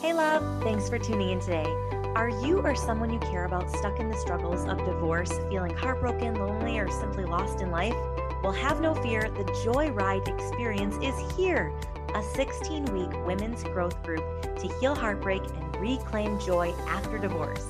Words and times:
Hey, 0.00 0.12
love. 0.12 0.62
Thanks 0.62 0.88
for 0.88 0.96
tuning 0.96 1.30
in 1.30 1.40
today. 1.40 1.66
Are 2.14 2.28
you 2.28 2.60
or 2.60 2.76
someone 2.76 3.12
you 3.12 3.18
care 3.18 3.46
about 3.46 3.68
stuck 3.68 3.98
in 3.98 4.08
the 4.08 4.16
struggles 4.16 4.64
of 4.64 4.78
divorce, 4.84 5.32
feeling 5.50 5.74
heartbroken, 5.74 6.36
lonely, 6.36 6.78
or 6.78 6.88
simply 6.88 7.24
lost 7.24 7.62
in 7.62 7.72
life? 7.72 7.96
Well, 8.44 8.52
have 8.52 8.80
no 8.80 8.94
fear. 8.94 9.28
The 9.28 9.42
Joy 9.64 9.90
Ride 9.90 10.28
experience 10.28 10.94
is 11.02 11.36
here 11.36 11.72
a 12.14 12.22
16 12.22 12.84
week 12.84 13.10
women's 13.26 13.64
growth 13.64 14.00
group 14.04 14.22
to 14.42 14.68
heal 14.78 14.94
heartbreak 14.94 15.42
and 15.42 15.76
reclaim 15.80 16.38
joy 16.38 16.72
after 16.86 17.18
divorce. 17.18 17.66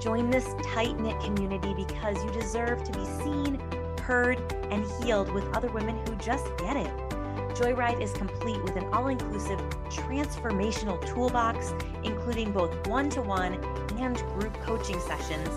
Join 0.00 0.28
this 0.28 0.52
tight 0.64 0.98
knit 0.98 1.20
community 1.20 1.72
because 1.72 2.16
you 2.24 2.32
deserve 2.32 2.82
to 2.82 2.90
be 2.90 3.04
seen, 3.22 3.60
heard, 4.00 4.40
and 4.72 4.84
healed 5.04 5.32
with 5.32 5.44
other 5.54 5.70
women 5.70 5.96
who 6.04 6.16
just 6.16 6.46
get 6.56 6.76
it. 6.76 6.99
Joyride 7.54 8.00
is 8.00 8.12
complete 8.12 8.62
with 8.62 8.76
an 8.76 8.84
all 8.92 9.08
inclusive 9.08 9.58
transformational 9.90 11.04
toolbox, 11.06 11.74
including 12.04 12.52
both 12.52 12.86
one 12.86 13.10
to 13.10 13.22
one 13.22 13.54
and 13.98 14.16
group 14.38 14.54
coaching 14.62 14.98
sessions, 15.00 15.48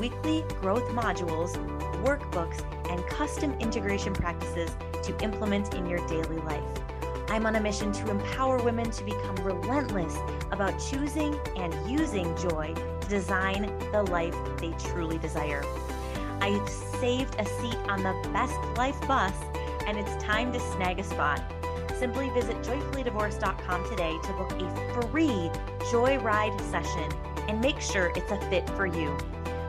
weekly 0.00 0.44
growth 0.60 0.88
modules, 0.90 1.56
workbooks, 2.04 2.64
and 2.90 3.04
custom 3.06 3.52
integration 3.60 4.12
practices 4.12 4.70
to 5.02 5.16
implement 5.22 5.74
in 5.74 5.86
your 5.86 6.06
daily 6.06 6.38
life. 6.38 6.62
I'm 7.28 7.46
on 7.46 7.56
a 7.56 7.60
mission 7.60 7.92
to 7.92 8.10
empower 8.10 8.62
women 8.62 8.90
to 8.90 9.04
become 9.04 9.36
relentless 9.36 10.16
about 10.50 10.72
choosing 10.80 11.38
and 11.56 11.72
using 11.88 12.36
joy 12.36 12.74
to 12.74 13.08
design 13.08 13.72
the 13.92 14.02
life 14.04 14.34
they 14.58 14.72
truly 14.90 15.18
desire. 15.18 15.62
I've 16.40 16.68
saved 16.68 17.36
a 17.38 17.44
seat 17.44 17.76
on 17.88 18.02
the 18.02 18.28
Best 18.32 18.58
Life 18.76 19.00
bus, 19.06 19.34
and 19.86 19.98
it's 19.98 20.22
time 20.22 20.52
to 20.52 20.60
snag 20.60 20.98
a 20.98 21.04
spot. 21.04 21.42
Simply 21.98 22.30
visit 22.30 22.56
joyfullydivorced.com 22.62 23.90
today 23.90 24.16
to 24.22 24.32
book 24.32 24.52
a 24.52 25.02
free 25.08 25.50
Joyride 25.90 26.60
session 26.70 27.10
and 27.48 27.60
make 27.60 27.80
sure 27.80 28.12
it's 28.16 28.30
a 28.30 28.40
fit 28.48 28.68
for 28.70 28.86
you. 28.86 29.16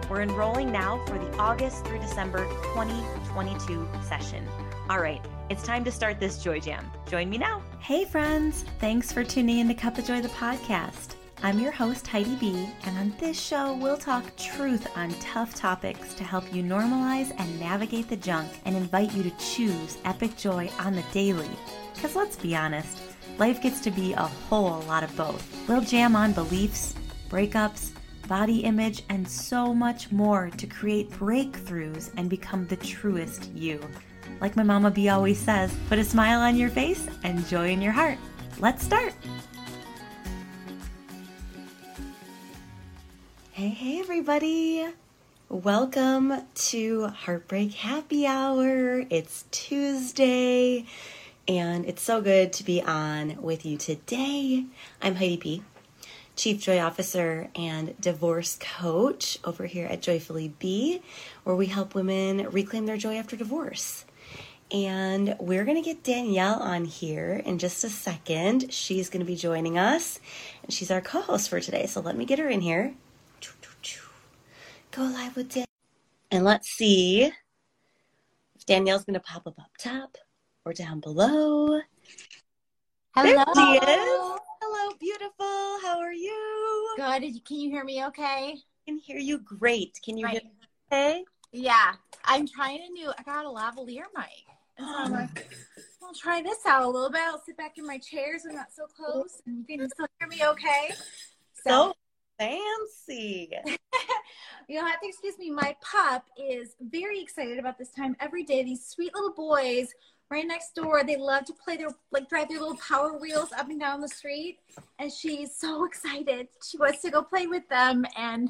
We're 0.09 0.21
enrolling 0.21 0.71
now 0.71 1.03
for 1.05 1.17
the 1.17 1.37
August 1.37 1.85
through 1.85 1.99
December 1.99 2.45
2022 2.73 3.87
session. 4.03 4.47
All 4.89 4.99
right, 4.99 5.21
it's 5.49 5.63
time 5.63 5.83
to 5.85 5.91
start 5.91 6.19
this 6.19 6.43
Joy 6.43 6.59
Jam. 6.59 6.91
Join 7.09 7.29
me 7.29 7.37
now. 7.37 7.61
Hey, 7.79 8.05
friends. 8.05 8.65
Thanks 8.79 9.11
for 9.11 9.23
tuning 9.23 9.59
in 9.59 9.67
to 9.69 9.73
Cup 9.73 9.97
of 9.97 10.05
Joy, 10.05 10.21
the 10.21 10.27
podcast. 10.29 11.15
I'm 11.43 11.57
your 11.57 11.71
host, 11.71 12.05
Heidi 12.05 12.35
B., 12.35 12.69
and 12.83 12.95
on 12.99 13.15
this 13.19 13.39
show, 13.39 13.73
we'll 13.73 13.97
talk 13.97 14.23
truth 14.37 14.85
on 14.95 15.09
tough 15.19 15.55
topics 15.55 16.13
to 16.13 16.23
help 16.23 16.53
you 16.53 16.61
normalize 16.61 17.33
and 17.35 17.59
navigate 17.59 18.07
the 18.07 18.15
junk 18.15 18.47
and 18.65 18.75
invite 18.75 19.11
you 19.13 19.23
to 19.23 19.31
choose 19.37 19.97
epic 20.05 20.37
joy 20.37 20.69
on 20.77 20.93
the 20.93 21.03
daily. 21.11 21.49
Because 21.95 22.15
let's 22.15 22.35
be 22.35 22.55
honest, 22.55 23.01
life 23.39 23.59
gets 23.59 23.81
to 23.81 23.89
be 23.89 24.13
a 24.13 24.21
whole 24.21 24.81
lot 24.81 25.03
of 25.03 25.17
both. 25.17 25.67
We'll 25.67 25.81
jam 25.81 26.15
on 26.15 26.31
beliefs, 26.33 26.93
breakups, 27.27 27.89
body 28.27 28.59
image, 28.59 29.01
and 29.09 29.27
so 29.27 29.73
much 29.73 30.11
more 30.11 30.51
to 30.51 30.67
create 30.67 31.09
breakthroughs 31.09 32.11
and 32.17 32.29
become 32.29 32.67
the 32.67 32.77
truest 32.77 33.51
you. 33.55 33.81
Like 34.41 34.55
my 34.55 34.63
mama 34.63 34.91
B 34.91 35.09
always 35.09 35.39
says, 35.39 35.75
put 35.89 35.97
a 35.97 36.03
smile 36.03 36.41
on 36.41 36.55
your 36.55 36.69
face 36.69 37.07
and 37.23 37.47
joy 37.47 37.71
in 37.71 37.81
your 37.81 37.93
heart. 37.93 38.19
Let's 38.59 38.85
start. 38.85 39.15
Hey, 43.61 43.69
hey, 43.69 43.99
everybody. 43.99 44.87
Welcome 45.47 46.33
to 46.55 47.05
Heartbreak 47.09 47.73
Happy 47.73 48.25
Hour. 48.25 49.05
It's 49.07 49.45
Tuesday, 49.51 50.87
and 51.47 51.85
it's 51.85 52.01
so 52.01 52.21
good 52.21 52.53
to 52.53 52.63
be 52.63 52.81
on 52.81 53.39
with 53.39 53.63
you 53.63 53.77
today. 53.77 54.65
I'm 54.99 55.13
Heidi 55.13 55.37
B., 55.37 55.63
Chief 56.35 56.59
Joy 56.59 56.79
Officer 56.79 57.51
and 57.55 57.93
Divorce 58.01 58.57
Coach 58.59 59.37
over 59.43 59.67
here 59.67 59.85
at 59.85 60.01
Joyfully 60.01 60.55
B, 60.57 61.03
where 61.43 61.55
we 61.55 61.67
help 61.67 61.93
women 61.93 62.49
reclaim 62.49 62.87
their 62.87 62.97
joy 62.97 63.15
after 63.15 63.35
divorce. 63.35 64.05
And 64.71 65.35
we're 65.39 65.65
going 65.65 65.77
to 65.77 65.87
get 65.87 66.01
Danielle 66.01 66.59
on 66.59 66.85
here 66.85 67.43
in 67.45 67.59
just 67.59 67.83
a 67.83 67.89
second. 67.89 68.73
She's 68.73 69.11
going 69.11 69.19
to 69.19 69.31
be 69.31 69.35
joining 69.35 69.77
us, 69.77 70.19
and 70.63 70.73
she's 70.73 70.89
our 70.89 71.01
co 71.01 71.21
host 71.21 71.47
for 71.47 71.59
today. 71.59 71.85
So 71.85 72.01
let 72.01 72.17
me 72.17 72.25
get 72.25 72.39
her 72.39 72.49
in 72.49 72.61
here 72.61 72.95
go 74.91 75.03
live 75.03 75.35
with 75.37 75.53
Dan. 75.53 75.65
And 76.31 76.43
let's 76.43 76.69
see 76.69 77.23
if 78.55 78.65
Danielle's 78.65 79.05
going 79.05 79.13
to 79.13 79.21
pop 79.21 79.47
up 79.47 79.57
up 79.57 79.71
top 79.79 80.17
or 80.65 80.73
down 80.73 80.99
below. 80.99 81.79
Hello. 83.15 83.33
There 83.33 83.55
she 83.55 83.77
is. 83.77 84.39
Hello, 84.61 84.95
beautiful. 84.99 85.79
How 85.81 85.97
are 85.99 86.13
you? 86.13 86.95
Good. 86.97 87.45
Can 87.45 87.57
you 87.57 87.69
hear 87.69 87.85
me 87.85 88.05
okay? 88.07 88.55
I 88.57 88.85
can 88.85 88.97
hear 88.97 89.17
you 89.17 89.39
great. 89.39 89.97
Can 90.03 90.17
you 90.17 90.25
Right. 90.25 90.41
hear 90.41 90.43
me 90.43 90.57
okay? 90.91 91.25
Yeah. 91.53 91.93
I'm 92.25 92.45
trying 92.45 92.81
a 92.81 92.89
new, 92.89 93.13
I 93.17 93.23
got 93.23 93.45
a 93.45 93.49
lavalier 93.49 94.05
mic. 94.15 94.45
And 94.77 94.87
so 94.87 94.93
I'm 94.93 95.13
oh, 95.13 95.15
like, 95.15 95.49
I'll 96.03 96.13
try 96.13 96.41
this 96.41 96.65
out 96.65 96.83
a 96.83 96.87
little 96.87 97.09
bit. 97.09 97.21
I'll 97.21 97.41
sit 97.45 97.55
back 97.55 97.77
in 97.77 97.87
my 97.87 97.97
chair 97.97 98.37
so 98.39 98.49
I'm 98.49 98.55
not 98.55 98.73
so 98.73 98.87
close. 98.87 99.41
And 99.45 99.65
you 99.67 99.77
can 99.77 99.89
still 99.89 100.07
hear 100.19 100.27
me 100.27 100.41
okay? 100.45 100.91
So 101.65 101.93
fancy. 102.37 103.51
You'll 104.67 104.85
have 104.85 104.99
to 105.01 105.07
excuse 105.07 105.37
me. 105.37 105.49
My 105.51 105.75
pup 105.81 106.25
is 106.37 106.75
very 106.79 107.21
excited 107.21 107.59
about 107.59 107.77
this 107.77 107.91
time 107.91 108.15
every 108.19 108.43
day. 108.43 108.63
These 108.63 108.85
sweet 108.85 109.13
little 109.13 109.33
boys 109.33 109.93
right 110.29 110.45
next 110.47 110.75
door, 110.75 111.03
they 111.03 111.17
love 111.17 111.45
to 111.45 111.53
play 111.53 111.75
their, 111.77 111.89
like, 112.11 112.29
drive 112.29 112.47
their 112.49 112.59
little 112.59 112.77
power 112.77 113.17
wheels 113.17 113.49
up 113.57 113.69
and 113.69 113.79
down 113.79 113.99
the 114.01 114.07
street. 114.07 114.59
And 114.99 115.11
she's 115.11 115.55
so 115.55 115.85
excited. 115.85 116.47
She 116.63 116.77
wants 116.77 117.01
to 117.01 117.11
go 117.11 117.21
play 117.21 117.47
with 117.47 117.67
them. 117.69 118.05
And 118.17 118.49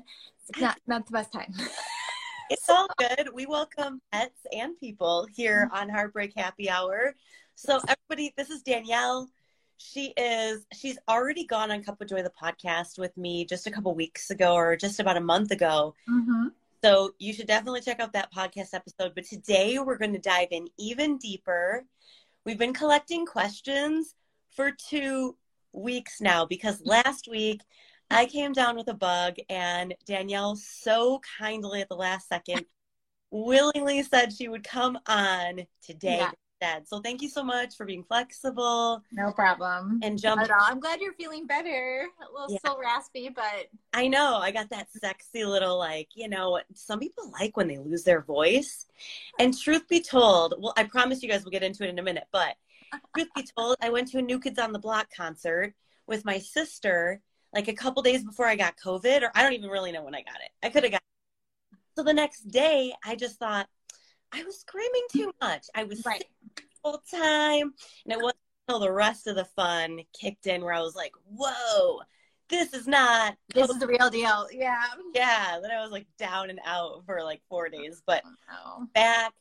it's 0.50 0.60
not, 0.60 0.78
not 0.88 1.06
the 1.06 1.12
best 1.12 1.32
time. 1.34 1.54
It's 2.54 2.70
all 2.70 2.88
good. 2.98 3.30
We 3.34 3.46
welcome 3.46 4.02
pets 4.12 4.42
and 4.52 4.78
people 4.78 5.26
here 5.34 5.70
Mm-hmm. 5.72 5.78
on 5.84 5.90
Heartbreak 5.90 6.34
Happy 6.36 6.70
Hour. 6.70 7.16
So 7.56 7.80
everybody, 7.88 8.34
this 8.36 8.50
is 8.50 8.62
Danielle. 8.62 9.30
She 9.82 10.14
is 10.18 10.66
she's 10.74 10.98
already 11.10 11.46
gone 11.46 11.72
on 11.72 11.84
Cup 11.84 12.02
of 12.02 12.08
Joy 12.08 12.24
the 12.24 12.32
podcast 12.32 13.00
with 13.00 13.16
me 13.18 13.46
just 13.46 13.68
a 13.68 13.72
couple 13.72 13.94
weeks 13.96 14.30
ago 14.30 14.54
or 14.54 14.76
just 14.76 15.00
about 15.00 15.18
a 15.18 15.22
month 15.22 15.52
ago. 15.52 15.96
mm-hmm. 16.10 16.48
So 16.84 17.12
you 17.20 17.34
should 17.34 17.48
definitely 17.48 17.82
check 17.82 18.00
out 18.00 18.14
that 18.14 18.34
podcast 18.34 18.74
episode. 18.74 19.14
But 19.14 19.26
today 19.26 19.78
we're 19.80 19.98
going 19.98 20.14
to 20.14 20.20
dive 20.20 20.48
in 20.52 20.68
even 20.78 21.18
deeper. 21.18 21.86
We've 22.46 22.58
been 22.58 22.74
collecting 22.74 23.26
questions 23.26 24.16
for 24.50 24.72
two 24.72 25.36
weeks 25.74 26.22
now 26.22 26.46
because 26.46 26.82
last 26.84 27.28
week 27.30 27.62
I 28.10 28.26
came 28.26 28.52
down 28.52 28.76
with 28.76 28.88
a 28.88 28.94
bug 28.94 29.36
and 29.50 29.96
Danielle 30.06 30.56
so 30.56 31.22
kindly 31.40 31.82
at 31.82 31.90
the 31.90 31.96
last 31.96 32.28
second 32.28 32.66
willingly 33.32 34.04
said 34.04 34.34
she 34.34 34.50
would 34.50 34.64
come 34.64 35.00
on 35.08 35.62
today 35.82 36.18
Yeah. 36.18 36.32
So 36.86 37.00
thank 37.02 37.22
you 37.22 37.30
so 37.30 37.44
much 37.44 37.76
for 37.76 37.86
being 37.86 38.04
flexible 38.04 39.04
No 39.12 39.32
problem. 39.32 40.00
and 40.04 40.18
jumping. 40.20 40.46
at. 40.46 40.52
Uh, 40.52 40.56
I'm 40.62 40.80
glad 40.80 41.02
you're 41.02 41.14
feeling 41.14 41.48
better. 41.48 42.08
A 42.22 42.32
little 42.32 42.52
Yeah. 42.52 42.60
still 42.60 42.78
raspy, 42.80 43.30
but 43.30 43.68
I 43.94 44.08
know. 44.08 44.38
I 44.38 44.52
got 44.52 44.70
that 44.70 44.92
sexy 44.92 45.44
little, 45.46 45.78
like, 45.78 46.10
you 46.16 46.28
know, 46.30 46.62
some 46.76 47.00
people 47.00 47.32
like 47.32 47.58
when 47.58 47.68
they 47.68 47.78
lose 47.78 48.04
their 48.04 48.22
voice. 48.22 48.86
And 49.40 49.58
truth 49.58 49.88
be 49.88 50.02
told, 50.02 50.54
well, 50.60 50.74
I 50.78 50.84
promise 50.84 51.24
you 51.24 51.30
guys 51.30 51.44
we'll 51.44 51.52
get 51.52 51.64
into 51.64 51.84
it 51.84 51.90
in 51.90 52.00
a 52.00 52.04
minute, 52.04 52.28
but 52.32 52.56
truth 53.16 53.30
be 53.36 53.44
told, 53.58 53.76
I 53.82 53.90
went 53.90 54.10
to 54.10 54.20
a 54.20 54.22
New 54.22 54.40
Kids 54.40 54.60
on 54.60 54.72
the 54.72 54.80
Block 54.80 55.08
concert 55.16 55.74
with 56.08 56.26
my 56.26 56.38
sister 56.38 57.22
like 57.54 57.68
a 57.68 57.74
couple 57.74 58.02
days 58.02 58.24
before 58.24 58.46
I 58.46 58.56
got 58.56 58.78
COVID, 58.78 59.24
or 59.24 59.32
I 59.36 59.42
don't 59.44 59.54
even 59.54 59.70
really 59.70 59.92
know 59.92 60.04
when 60.04 60.16
I 60.16 60.22
got 60.22 60.36
it. 60.46 60.52
I 60.64 60.70
could 60.70 60.84
have 60.84 60.92
got 60.94 61.02
it. 61.02 61.78
So 61.98 62.04
the 62.04 62.14
next 62.14 62.48
day, 62.50 62.94
I 63.04 63.16
just 63.16 63.38
thought 63.40 63.68
I 64.34 64.44
was 64.44 64.60
screaming 64.60 65.06
too 65.12 65.34
much. 65.42 65.68
I 65.76 65.84
was 65.84 66.04
right. 66.06 66.24
whole 66.84 67.02
time. 67.12 67.74
And 68.06 68.14
it 68.14 68.18
wasn't 68.18 68.38
until 68.68 68.80
the 68.80 68.92
rest 68.92 69.28
of 69.28 69.36
the 69.36 69.46
fun 69.46 70.00
kicked 70.20 70.48
in 70.48 70.64
where 70.64 70.74
I 70.74 70.82
was 70.82 70.96
like, 70.96 71.14
whoa, 71.26 72.00
this 72.52 72.74
is 72.74 72.86
not 72.86 73.36
This 73.56 73.70
is 73.70 73.80
the 73.80 73.88
real 73.88 74.10
deal. 74.10 74.48
Yeah. 74.52 74.84
yeah 75.16 75.58
then 75.62 75.72
i 75.72 75.82
was 75.82 75.90
like 75.92 76.06
down 76.20 76.50
and 76.50 76.60
out 76.66 77.04
for 77.06 77.24
like 77.24 77.42
four 77.50 77.70
days 77.70 78.04
but 78.06 78.22
Oh, 78.52 78.86
back 78.94 79.34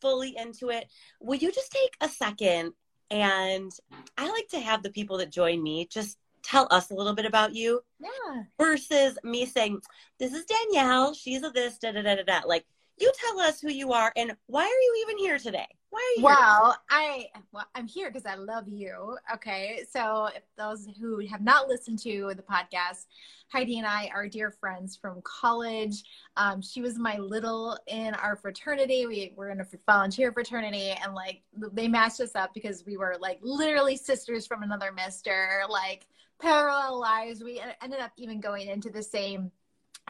fully 0.00 0.34
into 0.36 0.70
it 0.70 0.86
will 1.20 1.38
you 1.38 1.52
just 1.52 1.70
take 1.70 1.94
a 2.00 2.08
second 2.08 2.72
and 3.10 3.70
i 4.18 4.28
like 4.28 4.48
to 4.48 4.58
have 4.58 4.82
the 4.82 4.90
people 4.90 5.18
that 5.18 5.30
join 5.30 5.62
me 5.62 5.86
just 5.86 6.18
tell 6.42 6.66
us 6.72 6.90
a 6.90 6.94
little 6.94 7.14
bit 7.14 7.26
about 7.26 7.54
you 7.54 7.80
yeah. 8.00 8.42
versus 8.58 9.16
me 9.22 9.46
saying 9.46 9.80
this 10.18 10.32
is 10.32 10.44
danielle 10.46 11.14
she's 11.14 11.44
a 11.44 11.50
this 11.50 11.78
da 11.78 11.92
da 11.92 12.02
da 12.02 12.16
da 12.16 12.22
da 12.22 12.40
like 12.46 12.64
you 12.98 13.12
tell 13.18 13.40
us 13.40 13.60
who 13.60 13.70
you 13.70 13.92
are 13.92 14.12
and 14.16 14.36
why 14.46 14.62
are 14.62 14.66
you 14.66 15.04
even 15.06 15.18
here 15.18 15.38
today 15.38 15.66
why 15.92 16.00
are 16.00 16.20
you? 16.20 16.24
Well, 16.24 16.76
I 16.88 17.26
well, 17.52 17.66
I'm 17.74 17.86
here 17.86 18.10
because 18.10 18.24
I 18.24 18.34
love 18.34 18.66
you. 18.66 19.18
Okay, 19.34 19.82
so 19.90 20.30
if 20.34 20.42
those 20.56 20.88
who 20.98 21.18
have 21.26 21.42
not 21.42 21.68
listened 21.68 21.98
to 21.98 22.32
the 22.34 22.42
podcast, 22.42 23.04
Heidi 23.48 23.76
and 23.76 23.86
I 23.86 24.10
are 24.14 24.26
dear 24.26 24.50
friends 24.50 24.96
from 24.96 25.20
college. 25.22 26.02
Um, 26.38 26.62
she 26.62 26.80
was 26.80 26.98
my 26.98 27.18
little 27.18 27.78
in 27.88 28.14
our 28.14 28.36
fraternity. 28.36 29.04
We 29.06 29.34
were 29.36 29.50
in 29.50 29.60
a 29.60 29.66
volunteer 29.84 30.32
fraternity, 30.32 30.92
and 30.92 31.14
like 31.14 31.42
they 31.74 31.88
matched 31.88 32.20
us 32.20 32.34
up 32.34 32.54
because 32.54 32.86
we 32.86 32.96
were 32.96 33.16
like 33.20 33.38
literally 33.42 33.98
sisters 33.98 34.46
from 34.46 34.62
another 34.62 34.92
mister. 34.92 35.64
Like 35.68 36.06
parallel 36.40 37.00
lives. 37.00 37.44
We 37.44 37.60
ended 37.82 38.00
up 38.00 38.12
even 38.16 38.40
going 38.40 38.68
into 38.68 38.88
the 38.88 39.02
same 39.02 39.52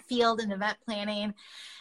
field 0.01 0.41
and 0.41 0.53
event 0.53 0.77
planning. 0.85 1.35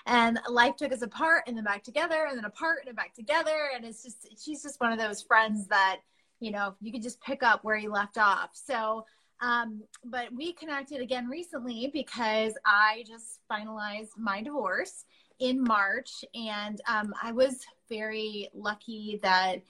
And 0.05 0.39
life 0.49 0.75
took 0.75 0.91
us 0.91 1.01
apart 1.01 1.43
and 1.47 1.55
then 1.55 1.63
back 1.63 1.83
together 1.83 2.25
and 2.27 2.37
then 2.37 2.45
apart 2.45 2.79
and 2.79 2.87
then 2.87 2.95
back 2.95 3.13
together. 3.13 3.69
And 3.75 3.85
it's 3.85 4.03
just 4.03 4.27
she's 4.43 4.63
just 4.63 4.79
one 4.79 4.91
of 4.91 4.99
those 4.99 5.21
friends 5.21 5.67
that 5.67 5.99
you 6.39 6.51
know 6.51 6.75
you 6.81 6.91
could 6.91 7.03
just 7.03 7.21
pick 7.21 7.43
up 7.43 7.63
where 7.63 7.77
you 7.77 7.91
left 7.91 8.17
off. 8.17 8.49
So 8.53 9.05
um, 9.41 9.81
but 10.05 10.31
we 10.33 10.53
connected 10.53 11.01
again 11.01 11.27
recently 11.27 11.89
because 11.91 12.53
i 12.63 13.03
just 13.07 13.39
finalized 13.51 14.11
my 14.17 14.41
divorce 14.41 15.05
in 15.39 15.63
march. 15.63 16.23
And 16.35 16.79
um, 16.87 17.13
i 17.21 17.31
was 17.31 17.65
very 17.89 18.49
lucky 18.53 19.19
that 19.23 19.61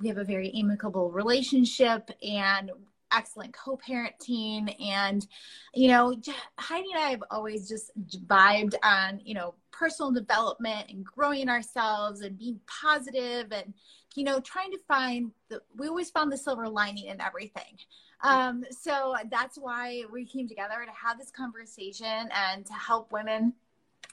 we 0.00 0.08
have 0.08 0.18
a 0.18 0.24
very 0.24 0.52
amicable 0.54 1.10
relationship 1.10 2.10
and 2.22 2.70
excellent 3.12 3.52
co-parenting 3.52 4.74
and 4.82 5.26
you 5.74 5.88
know 5.88 6.14
heidi 6.58 6.88
and 6.92 7.02
i 7.02 7.10
have 7.10 7.22
always 7.30 7.68
just 7.68 7.90
vibed 8.26 8.74
on 8.82 9.20
you 9.24 9.34
know 9.34 9.54
personal 9.70 10.10
development 10.10 10.86
and 10.88 11.04
growing 11.04 11.48
ourselves 11.48 12.20
and 12.20 12.38
being 12.38 12.58
positive 12.66 13.52
and 13.52 13.72
you 14.14 14.24
know 14.24 14.40
trying 14.40 14.70
to 14.70 14.78
find 14.88 15.30
the 15.48 15.60
we 15.76 15.88
always 15.88 16.10
found 16.10 16.32
the 16.32 16.36
silver 16.36 16.68
lining 16.68 17.06
in 17.06 17.20
everything. 17.20 17.78
Um, 18.22 18.64
so 18.70 19.14
that's 19.30 19.58
why 19.58 20.04
we 20.10 20.24
came 20.24 20.48
together 20.48 20.74
to 20.84 20.92
have 20.92 21.18
this 21.18 21.30
conversation 21.30 22.28
and 22.32 22.64
to 22.64 22.72
help 22.72 23.12
women 23.12 23.52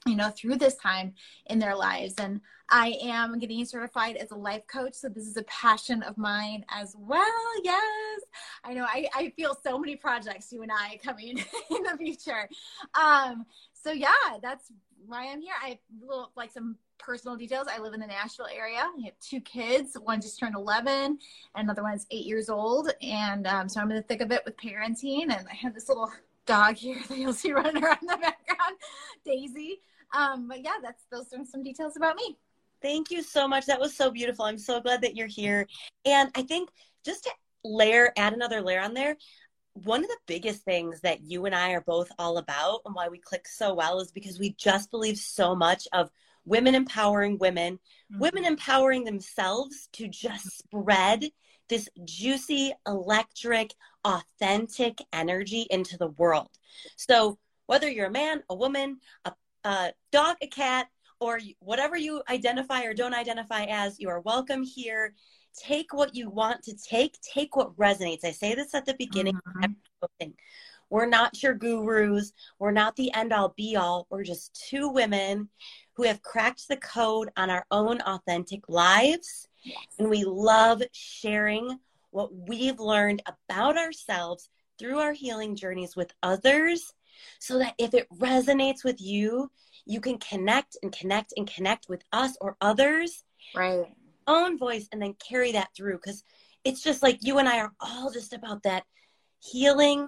you 0.05 0.15
know 0.15 0.29
through 0.29 0.55
this 0.55 0.75
time 0.75 1.13
in 1.47 1.59
their 1.59 1.75
lives. 1.75 2.15
And 2.17 2.41
i 2.69 2.97
am 3.03 3.37
getting 3.39 3.65
certified 3.65 4.15
as 4.15 4.31
a 4.31 4.35
life 4.35 4.65
coach 4.67 4.93
so 4.93 5.09
this 5.09 5.27
is 5.27 5.35
a 5.35 5.43
passion 5.43 6.01
of 6.03 6.17
mine 6.17 6.63
as 6.69 6.95
well 6.97 7.25
yes. 7.61 8.21
I 8.63 8.73
know 8.73 8.85
i, 8.85 9.07
I 9.13 9.33
feel 9.35 9.57
so 9.61 9.77
many 9.77 9.97
projects 9.97 10.51
you 10.51 10.61
and 10.61 10.71
i 10.71 10.97
coming 11.03 11.37
in 11.37 11.83
the 11.83 11.97
future. 11.97 12.47
Um 12.99 13.45
so 13.73 13.91
yeah 13.91 14.37
that's 14.41 14.71
why 15.05 15.27
i'm 15.29 15.41
here. 15.41 15.53
I 15.61 15.69
have 15.69 15.77
little 16.01 16.31
like 16.35 16.51
some 16.51 16.77
personal 16.97 17.35
details. 17.35 17.67
I 17.69 17.79
live 17.79 17.93
in 17.93 17.99
the 17.99 18.07
nashville 18.07 18.47
area. 18.47 18.77
I 18.77 19.01
have 19.05 19.19
two 19.19 19.41
kids. 19.41 19.97
One 20.01 20.21
just 20.21 20.39
turned 20.39 20.55
11 20.55 21.19
another 21.55 21.83
one's 21.83 22.07
eight 22.11 22.25
years 22.25 22.49
old. 22.49 22.91
And 23.01 23.45
um, 23.45 23.67
so 23.67 23.81
i'm 23.81 23.91
in 23.91 23.97
the 23.97 24.03
thick 24.03 24.21
of 24.21 24.31
it 24.31 24.43
with 24.45 24.55
parenting 24.57 25.23
and 25.23 25.45
i 25.51 25.53
have 25.53 25.73
this 25.73 25.89
little 25.89 26.11
dog 26.45 26.75
here 26.75 26.97
that 27.09 27.17
you'll 27.17 27.33
see 27.33 27.51
running 27.51 27.83
around 27.83 27.99
the 28.01 28.17
background 28.17 28.77
daisy 29.25 29.79
um, 30.13 30.47
but 30.47 30.63
yeah, 30.63 30.77
that's 30.81 31.03
those 31.11 31.33
are 31.33 31.45
some 31.45 31.63
details 31.63 31.97
about 31.97 32.15
me. 32.15 32.37
Thank 32.81 33.11
you 33.11 33.23
so 33.23 33.47
much. 33.47 33.65
That 33.65 33.79
was 33.79 33.95
so 33.95 34.11
beautiful. 34.11 34.45
I'm 34.45 34.57
so 34.57 34.81
glad 34.81 35.01
that 35.01 35.15
you're 35.15 35.27
here. 35.27 35.67
And 36.05 36.29
I 36.35 36.41
think 36.41 36.69
just 37.05 37.23
to 37.23 37.31
layer, 37.63 38.11
add 38.17 38.33
another 38.33 38.61
layer 38.61 38.81
on 38.81 38.93
there, 38.93 39.15
one 39.73 40.03
of 40.03 40.09
the 40.09 40.17
biggest 40.27 40.63
things 40.63 40.99
that 41.01 41.21
you 41.21 41.45
and 41.45 41.55
I 41.55 41.71
are 41.71 41.81
both 41.81 42.11
all 42.19 42.37
about 42.37 42.81
and 42.85 42.93
why 42.93 43.07
we 43.07 43.17
click 43.17 43.47
so 43.47 43.73
well 43.73 43.99
is 43.99 44.11
because 44.11 44.37
we 44.37 44.53
just 44.57 44.91
believe 44.91 45.17
so 45.17 45.55
much 45.55 45.87
of 45.93 46.11
women 46.45 46.75
empowering 46.75 47.37
women, 47.39 47.75
mm-hmm. 47.75 48.19
women 48.19 48.45
empowering 48.45 49.03
themselves 49.03 49.87
to 49.93 50.07
just 50.07 50.57
spread 50.57 51.25
this 51.69 51.89
juicy, 52.05 52.73
electric, 52.85 53.73
authentic 54.03 54.99
energy 55.13 55.65
into 55.69 55.97
the 55.97 56.09
world. 56.09 56.49
So, 56.97 57.39
whether 57.65 57.89
you're 57.89 58.07
a 58.07 58.11
man, 58.11 58.43
a 58.49 58.55
woman, 58.55 58.99
a 59.23 59.31
a 59.63 59.91
dog, 60.11 60.37
a 60.41 60.47
cat, 60.47 60.87
or 61.19 61.39
whatever 61.59 61.95
you 61.95 62.21
identify 62.29 62.83
or 62.83 62.93
don't 62.93 63.13
identify 63.13 63.65
as, 63.69 63.99
you 63.99 64.09
are 64.09 64.19
welcome 64.21 64.63
here. 64.63 65.13
Take 65.57 65.93
what 65.93 66.15
you 66.15 66.29
want 66.29 66.63
to 66.63 66.75
take, 66.75 67.17
take 67.21 67.55
what 67.55 67.75
resonates. 67.77 68.25
I 68.25 68.31
say 68.31 68.55
this 68.55 68.73
at 68.73 68.85
the 68.85 68.95
beginning. 68.97 69.35
Mm-hmm. 69.57 70.29
We're 70.89 71.05
not 71.05 71.41
your 71.41 71.53
gurus. 71.53 72.33
We're 72.59 72.71
not 72.71 72.95
the 72.95 73.13
end 73.13 73.33
all 73.33 73.53
be 73.55 73.75
all. 73.75 74.05
We're 74.09 74.23
just 74.23 74.67
two 74.69 74.89
women 74.89 75.49
who 75.93 76.03
have 76.03 76.21
cracked 76.21 76.67
the 76.67 76.77
code 76.77 77.29
on 77.37 77.49
our 77.49 77.65
own 77.71 78.01
authentic 78.01 78.67
lives. 78.67 79.47
Yes. 79.63 79.77
And 79.97 80.09
we 80.09 80.23
love 80.23 80.83
sharing 80.91 81.79
what 82.11 82.31
we've 82.35 82.79
learned 82.79 83.21
about 83.25 83.77
ourselves 83.77 84.49
through 84.77 84.99
our 84.99 85.13
healing 85.13 85.55
journeys 85.55 85.95
with 85.95 86.13
others 86.21 86.93
so 87.39 87.59
that 87.59 87.73
if 87.77 87.93
it 87.93 88.07
resonates 88.17 88.83
with 88.83 89.01
you, 89.01 89.51
you 89.85 89.99
can 89.99 90.17
connect 90.17 90.77
and 90.81 90.91
connect 90.91 91.33
and 91.37 91.47
connect 91.47 91.89
with 91.89 92.03
us 92.11 92.37
or 92.41 92.57
others. 92.61 93.23
Right. 93.55 93.87
Own 94.27 94.57
voice 94.57 94.87
and 94.91 95.01
then 95.01 95.15
carry 95.15 95.51
that 95.53 95.69
through 95.75 95.97
because 95.97 96.23
it's 96.63 96.81
just 96.81 97.03
like 97.03 97.19
you 97.21 97.39
and 97.39 97.49
I 97.49 97.59
are 97.59 97.73
all 97.81 98.09
just 98.11 98.33
about 98.33 98.63
that 98.63 98.83
healing, 99.39 100.07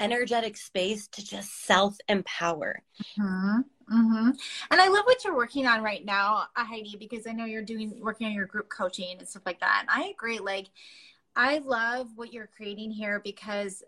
energetic 0.00 0.56
space 0.56 1.08
to 1.08 1.24
just 1.24 1.64
self 1.64 1.96
empower. 2.08 2.82
Mm-hmm. 3.18 3.60
Mm-hmm. 3.92 4.30
And 4.70 4.80
I 4.80 4.88
love 4.88 5.04
what 5.06 5.24
you're 5.24 5.36
working 5.36 5.66
on 5.66 5.82
right 5.82 6.04
now, 6.04 6.44
Heidi, 6.54 6.96
because 6.98 7.26
I 7.26 7.32
know 7.32 7.46
you're 7.46 7.62
doing 7.62 7.98
working 8.00 8.26
on 8.26 8.34
your 8.34 8.44
group 8.44 8.68
coaching 8.68 9.16
and 9.18 9.26
stuff 9.26 9.46
like 9.46 9.60
that. 9.60 9.86
And 9.88 10.04
I 10.04 10.08
agree. 10.08 10.38
Like, 10.38 10.68
I 11.34 11.58
love 11.58 12.08
what 12.16 12.32
you're 12.32 12.50
creating 12.54 12.90
here 12.90 13.20
because 13.24 13.82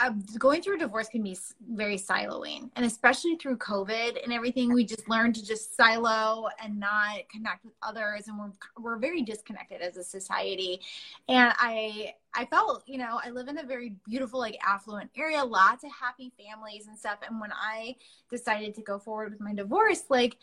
uh, 0.00 0.10
going 0.38 0.62
through 0.62 0.76
a 0.76 0.78
divorce 0.78 1.08
can 1.08 1.22
be 1.22 1.36
very 1.72 1.96
siloing 1.96 2.70
and 2.76 2.84
especially 2.84 3.36
through 3.36 3.56
covid 3.56 4.22
and 4.22 4.32
everything 4.32 4.72
we 4.72 4.84
just 4.84 5.08
learned 5.08 5.34
to 5.34 5.44
just 5.44 5.76
silo 5.76 6.48
and 6.62 6.78
not 6.78 7.28
connect 7.30 7.64
with 7.64 7.74
others 7.82 8.28
and 8.28 8.38
we're, 8.38 8.52
we're 8.78 8.98
very 8.98 9.22
disconnected 9.22 9.80
as 9.80 9.96
a 9.96 10.04
society 10.04 10.80
and 11.28 11.52
i 11.58 12.12
i 12.34 12.44
felt 12.46 12.82
you 12.86 12.98
know 12.98 13.20
i 13.24 13.30
live 13.30 13.48
in 13.48 13.58
a 13.58 13.64
very 13.64 13.94
beautiful 14.04 14.40
like 14.40 14.58
affluent 14.66 15.10
area 15.16 15.42
lots 15.44 15.84
of 15.84 15.90
happy 15.92 16.32
families 16.38 16.86
and 16.88 16.98
stuff 16.98 17.18
and 17.28 17.40
when 17.40 17.52
i 17.52 17.94
decided 18.30 18.74
to 18.74 18.82
go 18.82 18.98
forward 18.98 19.32
with 19.32 19.40
my 19.40 19.54
divorce 19.54 20.04
like 20.08 20.36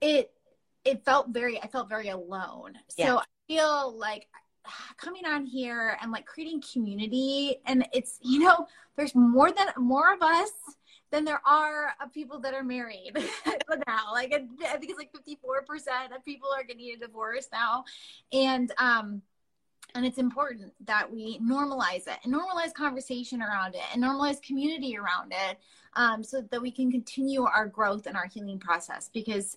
it 0.00 0.32
it 0.84 1.04
felt 1.04 1.28
very 1.28 1.60
i 1.62 1.66
felt 1.66 1.88
very 1.88 2.08
alone 2.08 2.72
yeah. 2.96 3.06
so 3.06 3.18
i 3.18 3.24
feel 3.46 3.96
like 3.98 4.26
coming 4.96 5.24
on 5.26 5.44
here 5.44 5.96
and 6.00 6.12
like 6.12 6.26
creating 6.26 6.62
community. 6.72 7.56
And 7.66 7.86
it's 7.92 8.18
you 8.22 8.40
know 8.40 8.66
there's 8.96 9.14
more 9.14 9.50
than 9.50 9.68
more 9.76 10.12
of 10.12 10.22
us 10.22 10.50
than 11.10 11.24
there 11.24 11.40
are 11.46 11.94
of 12.02 12.12
people 12.12 12.38
that 12.40 12.54
are 12.54 12.64
married 12.64 13.12
now. 13.86 14.12
Like 14.12 14.34
i 14.34 14.76
think 14.76 14.90
it's 14.90 14.98
like 14.98 15.12
54% 15.12 16.14
of 16.14 16.24
people 16.24 16.48
are 16.54 16.64
getting 16.64 16.94
a 16.94 16.98
divorce 16.98 17.48
now. 17.52 17.84
And 18.32 18.72
um 18.78 19.22
and 19.94 20.04
it's 20.04 20.18
important 20.18 20.72
that 20.84 21.10
we 21.10 21.38
normalize 21.38 22.06
it 22.06 22.18
and 22.24 22.32
normalize 22.32 22.74
conversation 22.74 23.42
around 23.42 23.74
it 23.74 23.82
and 23.92 24.02
normalize 24.02 24.40
community 24.42 24.98
around 24.98 25.32
it 25.32 25.58
um, 25.94 26.22
so 26.22 26.42
that 26.50 26.60
we 26.60 26.70
can 26.70 26.90
continue 26.90 27.44
our 27.44 27.66
growth 27.66 28.06
and 28.06 28.16
our 28.16 28.26
healing 28.26 28.58
process. 28.58 29.10
Because 29.12 29.56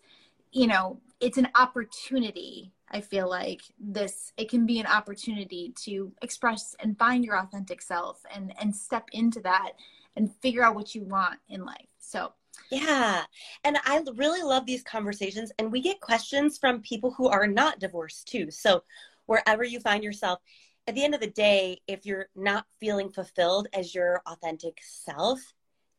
you 0.52 0.68
know 0.68 1.00
it's 1.20 1.38
an 1.38 1.48
opportunity 1.56 2.72
I 2.92 3.02
feel 3.02 3.30
like 3.30 3.62
this 3.80 4.34
it 4.38 4.50
can 4.50 4.66
be 4.66 4.80
an 4.80 4.86
opportunity 4.86 5.74
to 5.84 6.12
express 6.22 6.76
and 6.80 6.98
find 6.98 7.24
your 7.24 7.38
authentic 7.38 7.82
self 7.82 8.22
and 8.34 8.54
and 8.60 8.76
step 8.76 9.08
into 9.14 9.40
that 9.42 9.74
and 10.16 10.34
figure 10.42 10.64
out 10.64 10.76
what 10.76 10.94
you 10.94 11.04
want 11.04 11.40
in 11.50 11.66
life. 11.66 11.88
So 12.00 12.34
yeah. 12.70 13.24
And 13.64 13.78
I 13.86 14.02
really 14.16 14.44
love 14.44 14.66
these 14.66 14.84
conversations 14.84 15.52
and 15.58 15.72
we 15.72 15.82
get 15.82 16.02
questions 16.02 16.58
from 16.58 16.82
people 16.82 17.12
who 17.12 17.28
are 17.28 17.48
not 17.48 17.80
divorced 17.80 18.28
too. 18.28 18.52
So 18.52 18.84
wherever 19.26 19.64
you 19.64 19.80
find 19.80 20.04
yourself, 20.04 20.40
at 20.88 20.96
the 20.96 21.04
end 21.04 21.14
of 21.14 21.22
the 21.22 21.28
day, 21.28 21.80
if 21.88 22.06
you're 22.06 22.28
not 22.36 22.66
feeling 22.80 23.10
fulfilled 23.10 23.68
as 23.74 23.94
your 23.94 24.22
authentic 24.26 24.80
self, 24.82 25.40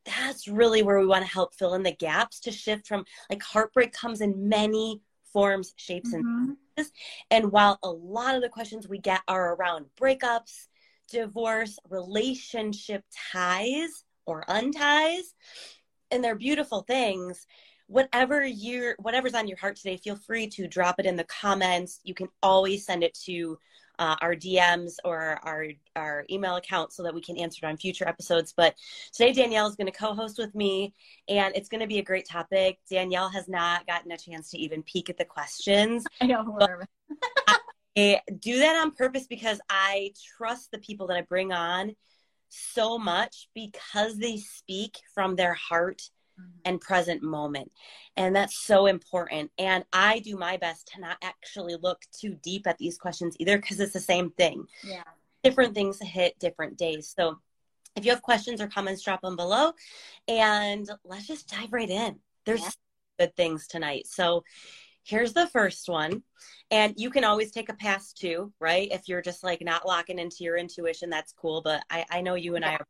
that's 0.04 0.49
really 0.49 0.82
where 0.82 0.99
we 0.99 1.06
want 1.06 1.25
to 1.25 1.32
help 1.32 1.54
fill 1.54 1.75
in 1.75 1.82
the 1.82 1.94
gaps 1.94 2.40
to 2.40 2.50
shift 2.50 2.87
from 2.87 3.04
like 3.30 3.42
heartbreak 3.42 3.92
comes 3.92 4.20
in 4.20 4.49
many 4.49 5.00
forms, 5.32 5.72
shapes, 5.76 6.14
mm-hmm. 6.14 6.52
and 6.76 6.86
And 7.30 7.52
while 7.52 7.78
a 7.82 7.90
lot 7.90 8.34
of 8.34 8.42
the 8.42 8.48
questions 8.48 8.88
we 8.88 8.98
get 8.98 9.20
are 9.28 9.54
around 9.54 9.86
breakups, 10.00 10.68
divorce, 11.10 11.78
relationship 11.88 13.04
ties 13.32 14.04
or 14.26 14.44
unties, 14.48 15.34
and 16.10 16.22
they're 16.22 16.34
beautiful 16.34 16.82
things. 16.82 17.46
Whatever 17.88 18.44
you're, 18.44 18.94
whatever's 18.98 19.34
on 19.34 19.48
your 19.48 19.58
heart 19.58 19.76
today, 19.76 19.98
feel 19.98 20.16
free 20.16 20.46
to 20.48 20.66
drop 20.66 20.98
it 20.98 21.06
in 21.06 21.16
the 21.16 21.24
comments. 21.24 22.00
You 22.04 22.14
can 22.14 22.28
always 22.42 22.86
send 22.86 23.02
it 23.02 23.14
to 23.24 23.58
uh, 23.99 24.16
our 24.20 24.34
DMs 24.34 24.96
or 25.04 25.38
our 25.42 25.66
our 25.96 26.25
email 26.30 26.56
account 26.56 26.92
so 26.92 27.02
that 27.02 27.14
we 27.14 27.20
can 27.20 27.37
answer 27.37 27.64
it 27.64 27.68
on 27.68 27.76
future 27.76 28.06
episodes. 28.08 28.52
But 28.56 28.75
today 29.12 29.32
Danielle 29.32 29.68
is 29.68 29.76
going 29.76 29.90
to 29.90 29.99
co-host 29.99 30.38
with 30.38 30.54
me, 30.54 30.94
and 31.28 31.54
it's 31.54 31.68
going 31.68 31.80
to 31.80 31.87
be 31.87 31.99
a 31.99 32.02
great 32.02 32.28
topic. 32.28 32.78
Danielle 32.90 33.28
has 33.28 33.49
not 33.49 33.87
gotten 33.87 34.12
a 34.12 34.18
chance 34.18 34.50
to 34.50 34.58
even 34.58 34.82
peek 34.82 35.11
at 35.11 35.18
the 35.18 35.25
questions. 35.25 36.04
I 36.20 36.26
know. 36.26 36.58
I 37.96 38.20
do 38.38 38.58
that 38.58 38.76
on 38.76 38.92
purpose 38.92 39.26
because 39.26 39.61
I 39.68 40.12
trust 40.37 40.70
the 40.70 40.78
people 40.78 41.06
that 41.08 41.16
I 41.16 41.22
bring 41.22 41.52
on 41.52 41.94
so 42.49 42.99
much 42.99 43.49
because 43.54 44.16
they 44.16 44.37
speak 44.38 44.99
from 45.14 45.37
their 45.37 45.54
heart 45.54 46.02
mm-hmm. 46.40 46.50
and 46.64 46.80
present 46.80 47.22
moment. 47.22 47.70
And 48.16 48.34
that's 48.34 48.56
so 48.56 48.86
important. 48.86 49.50
And 49.58 49.84
I 49.92 50.18
do 50.20 50.36
my 50.36 50.56
best 50.56 50.88
to 50.94 51.00
not 51.00 51.16
actually 51.22 51.76
look 51.80 52.02
too 52.12 52.36
deep 52.42 52.66
at 52.66 52.78
these 52.78 52.98
questions 52.98 53.36
either 53.38 53.58
because 53.58 53.80
it's 53.80 53.92
the 53.92 54.00
same 54.00 54.30
thing. 54.30 54.66
Yeah. 54.84 55.04
Different 55.42 55.74
things 55.74 55.98
hit 56.00 56.38
different 56.38 56.78
days. 56.78 57.12
So 57.16 57.38
if 57.96 58.04
you 58.04 58.12
have 58.12 58.22
questions 58.22 58.60
or 58.60 58.68
comments, 58.68 59.02
drop 59.02 59.22
them 59.22 59.36
below. 59.36 59.72
And 60.28 60.88
let's 61.04 61.26
just 61.26 61.48
dive 61.48 61.72
right 61.72 61.90
in. 61.90 62.18
There's 62.46 62.60
yeah. 62.60 62.70
good 63.18 63.36
things 63.36 63.66
tonight. 63.66 64.06
So 64.06 64.44
here's 65.04 65.32
the 65.32 65.48
first 65.48 65.88
one. 65.88 66.22
And 66.70 66.94
you 66.96 67.10
can 67.10 67.24
always 67.24 67.50
take 67.50 67.68
a 67.68 67.74
pass 67.74 68.12
too, 68.12 68.52
right? 68.60 68.88
If 68.90 69.08
you're 69.08 69.22
just 69.22 69.44
like 69.44 69.60
not 69.62 69.86
locking 69.86 70.18
into 70.18 70.38
your 70.40 70.56
intuition, 70.56 71.10
that's 71.10 71.32
cool. 71.32 71.60
But 71.62 71.84
I, 71.90 72.04
I 72.10 72.20
know 72.22 72.34
you 72.34 72.56
and 72.56 72.64
yeah. 72.64 72.70
I 72.70 72.74
are, 72.74 72.86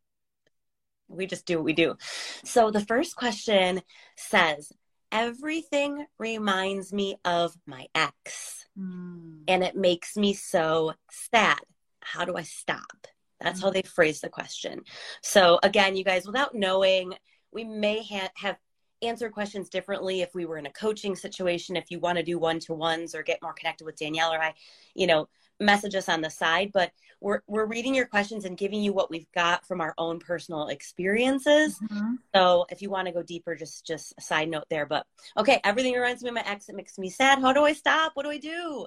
we 1.12 1.26
just 1.26 1.46
do 1.46 1.56
what 1.56 1.64
we 1.64 1.72
do. 1.72 1.96
So 2.44 2.70
the 2.70 2.84
first 2.84 3.16
question 3.16 3.82
says, 4.16 4.72
everything 5.10 6.06
reminds 6.18 6.92
me 6.92 7.16
of 7.24 7.54
my 7.66 7.86
ex. 7.94 8.64
Mm. 8.78 9.42
And 9.48 9.62
it 9.62 9.76
makes 9.76 10.16
me 10.16 10.32
so 10.32 10.94
sad. 11.10 11.60
How 12.00 12.24
do 12.24 12.36
I 12.36 12.42
stop? 12.42 13.06
That's 13.40 13.60
how 13.60 13.70
they 13.70 13.82
phrase 13.82 14.20
the 14.20 14.28
question. 14.28 14.82
So, 15.20 15.58
again, 15.62 15.96
you 15.96 16.04
guys, 16.04 16.26
without 16.26 16.54
knowing, 16.54 17.12
we 17.52 17.64
may 17.64 18.02
ha- 18.02 18.30
have 18.36 18.56
answered 19.02 19.32
questions 19.32 19.68
differently 19.68 20.22
if 20.22 20.34
we 20.34 20.46
were 20.46 20.58
in 20.58 20.66
a 20.66 20.72
coaching 20.72 21.16
situation. 21.16 21.76
If 21.76 21.90
you 21.90 21.98
want 21.98 22.18
to 22.18 22.24
do 22.24 22.38
one 22.38 22.60
to 22.60 22.74
ones 22.74 23.14
or 23.14 23.22
get 23.22 23.42
more 23.42 23.52
connected 23.52 23.84
with 23.84 23.96
Danielle 23.96 24.32
or 24.32 24.40
I, 24.40 24.54
you 24.94 25.06
know, 25.06 25.28
message 25.62 25.94
us 25.94 26.08
on 26.08 26.20
the 26.20 26.30
side. 26.30 26.70
But 26.72 26.90
we're, 27.20 27.40
we're 27.46 27.66
reading 27.66 27.94
your 27.94 28.06
questions 28.06 28.44
and 28.44 28.56
giving 28.56 28.82
you 28.82 28.92
what 28.92 29.10
we've 29.10 29.30
got 29.32 29.66
from 29.66 29.80
our 29.80 29.94
own 29.96 30.18
personal 30.18 30.68
experiences. 30.68 31.78
Mm-hmm. 31.78 32.14
So, 32.34 32.66
if 32.70 32.82
you 32.82 32.90
want 32.90 33.06
to 33.06 33.12
go 33.12 33.22
deeper, 33.22 33.54
just 33.54 33.86
just 33.86 34.14
a 34.18 34.20
side 34.20 34.48
note 34.48 34.64
there. 34.70 34.86
But 34.86 35.06
okay, 35.36 35.60
everything 35.64 35.94
reminds 35.94 36.22
me 36.22 36.28
of 36.28 36.34
my 36.34 36.44
ex. 36.46 36.68
It 36.68 36.74
makes 36.74 36.98
me 36.98 37.08
sad. 37.08 37.40
How 37.40 37.52
do 37.52 37.64
I 37.64 37.72
stop? 37.72 38.12
What 38.14 38.24
do 38.24 38.30
I 38.30 38.38
do? 38.38 38.86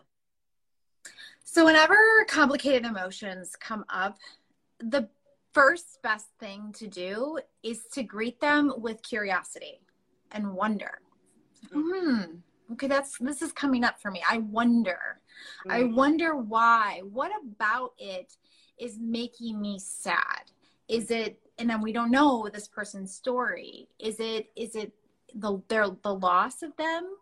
So, 1.44 1.66
whenever 1.66 1.96
complicated 2.28 2.86
emotions 2.86 3.56
come 3.60 3.86
up, 3.90 4.18
the 4.80 5.08
first 5.54 6.02
best 6.04 6.28
thing 6.40 6.74
to 6.74 6.88
do 6.88 7.40
is 7.64 7.86
to 7.94 8.04
greet 8.04 8.42
them 8.42 8.74
with 8.78 9.02
curiosity 9.02 9.80
and 10.32 10.54
wonder. 10.54 11.00
Hmm. 11.72 12.24
Okay, 12.74 12.88
that's 12.88 13.18
this 13.20 13.42
is 13.42 13.52
coming 13.52 13.84
up 13.84 14.02
for 14.02 14.12
me. 14.12 14.22
I 14.30 14.40
wonder. 14.40 15.22
Mm. 15.68 15.72
I 15.72 15.84
wonder 15.84 16.36
why. 16.36 17.02
What 17.12 17.32
about 17.44 17.94
it 17.98 18.36
is 18.78 18.98
making 19.00 19.62
me 19.62 19.80
sad? 19.80 20.52
Is 20.88 21.12
it 21.12 21.40
and 21.58 21.70
then 21.70 21.82
we 21.82 21.94
don't 21.94 22.12
know 22.12 22.50
this 22.52 22.68
person's 22.68 23.14
story. 23.14 23.88
Is 24.00 24.20
it 24.20 24.52
is 24.56 24.76
it 24.76 24.94
the 25.34 25.62
their 25.68 25.88
the 26.04 26.14
loss 26.14 26.62
of 26.62 26.76
them? 26.78 27.16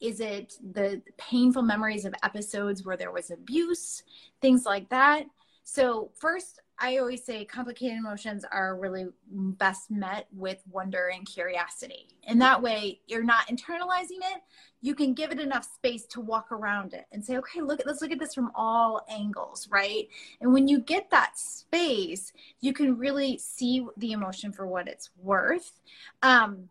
Is 0.00 0.20
it 0.20 0.54
the 0.72 1.00
painful 1.16 1.62
memories 1.62 2.04
of 2.04 2.14
episodes 2.24 2.84
where 2.84 2.96
there 2.96 3.12
was 3.12 3.30
abuse, 3.30 4.02
things 4.40 4.64
like 4.64 4.88
that? 4.90 5.26
So 5.64 6.10
first 6.18 6.60
I 6.78 6.98
always 6.98 7.24
say 7.24 7.44
complicated 7.44 7.98
emotions 7.98 8.44
are 8.50 8.76
really 8.76 9.06
best 9.26 9.90
met 9.90 10.26
with 10.32 10.62
wonder 10.70 11.10
and 11.14 11.26
curiosity. 11.26 12.08
And 12.26 12.40
that 12.42 12.60
way 12.60 13.00
you're 13.06 13.22
not 13.22 13.46
internalizing 13.46 14.18
it. 14.34 14.42
You 14.80 14.94
can 14.94 15.14
give 15.14 15.30
it 15.30 15.38
enough 15.38 15.64
space 15.64 16.06
to 16.06 16.20
walk 16.20 16.50
around 16.50 16.92
it 16.92 17.06
and 17.12 17.24
say, 17.24 17.36
okay, 17.36 17.60
look 17.60 17.80
at 17.80 17.86
let's 17.86 18.02
look 18.02 18.10
at 18.10 18.18
this 18.18 18.34
from 18.34 18.50
all 18.54 19.06
angles, 19.08 19.68
right? 19.70 20.08
And 20.40 20.52
when 20.52 20.66
you 20.66 20.80
get 20.80 21.10
that 21.10 21.38
space, 21.38 22.32
you 22.60 22.72
can 22.72 22.98
really 22.98 23.38
see 23.38 23.86
the 23.96 24.12
emotion 24.12 24.52
for 24.52 24.66
what 24.66 24.88
it's 24.88 25.10
worth. 25.16 25.80
Um, 26.22 26.68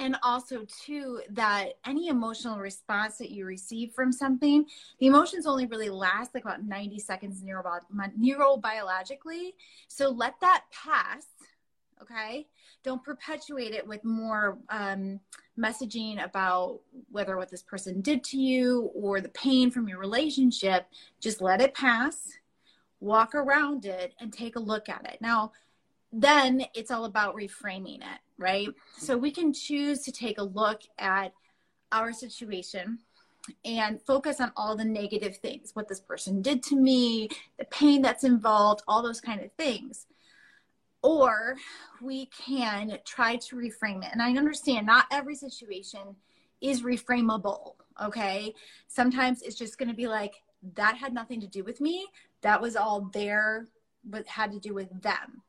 and 0.00 0.16
also 0.22 0.66
too 0.84 1.20
that 1.30 1.74
any 1.84 2.08
emotional 2.08 2.58
response 2.58 3.18
that 3.18 3.30
you 3.30 3.44
receive 3.44 3.92
from 3.92 4.10
something 4.10 4.64
the 4.98 5.06
emotions 5.06 5.46
only 5.46 5.66
really 5.66 5.90
last 5.90 6.34
like 6.34 6.44
about 6.44 6.64
90 6.64 6.98
seconds 6.98 7.42
neuro- 7.42 7.80
neurobiologically. 8.18 9.52
So 9.88 10.08
let 10.08 10.34
that 10.40 10.64
pass 10.72 11.26
okay? 12.02 12.46
Don't 12.82 13.04
perpetuate 13.04 13.72
it 13.72 13.86
with 13.86 14.02
more 14.04 14.56
um, 14.70 15.20
messaging 15.58 16.24
about 16.24 16.80
whether 17.10 17.36
what 17.36 17.50
this 17.50 17.62
person 17.62 18.00
did 18.00 18.24
to 18.24 18.38
you 18.38 18.90
or 18.94 19.20
the 19.20 19.28
pain 19.28 19.70
from 19.70 19.86
your 19.86 19.98
relationship. 19.98 20.86
Just 21.20 21.42
let 21.42 21.60
it 21.60 21.74
pass 21.74 22.38
walk 23.00 23.34
around 23.34 23.86
it 23.86 24.14
and 24.20 24.32
take 24.32 24.56
a 24.56 24.60
look 24.60 24.88
at 24.88 25.06
it. 25.06 25.18
Now 25.20 25.52
then 26.12 26.64
it's 26.74 26.90
all 26.90 27.04
about 27.04 27.36
reframing 27.36 27.98
it, 27.98 28.20
right? 28.40 28.68
So 28.96 29.16
we 29.16 29.30
can 29.30 29.52
choose 29.52 30.02
to 30.02 30.10
take 30.10 30.38
a 30.38 30.42
look 30.42 30.80
at 30.98 31.32
our 31.92 32.12
situation 32.12 32.98
and 33.64 34.00
focus 34.02 34.40
on 34.40 34.52
all 34.56 34.76
the 34.76 34.84
negative 34.84 35.36
things 35.36 35.70
what 35.74 35.88
this 35.88 36.00
person 36.00 36.42
did 36.42 36.62
to 36.64 36.76
me, 36.76 37.28
the 37.58 37.64
pain 37.66 38.02
that's 38.02 38.24
involved, 38.24 38.82
all 38.88 39.02
those 39.02 39.20
kind 39.20 39.40
of 39.42 39.52
things. 39.52 40.06
Or 41.02 41.56
we 42.02 42.26
can 42.26 42.98
try 43.06 43.36
to 43.36 43.56
reframe 43.56 44.04
it. 44.04 44.10
And 44.12 44.20
I 44.20 44.36
understand 44.36 44.86
not 44.86 45.06
every 45.10 45.34
situation 45.34 46.16
is 46.60 46.82
reframable, 46.82 47.74
okay? 48.02 48.54
Sometimes 48.88 49.42
it's 49.42 49.56
just 49.56 49.78
to 49.88 49.94
be 49.94 50.06
like, 50.06 50.42
that 50.74 50.96
had 50.96 51.14
nothing 51.14 51.40
to 51.40 51.46
do 51.46 51.64
with 51.64 51.80
me. 51.80 52.06
That 52.42 52.60
was 52.60 52.76
all 52.76 53.08
there, 53.14 53.68
but 54.04 54.26
had 54.26 54.52
to 54.52 54.58
do 54.58 54.74
with 54.74 55.02
them 55.02 55.42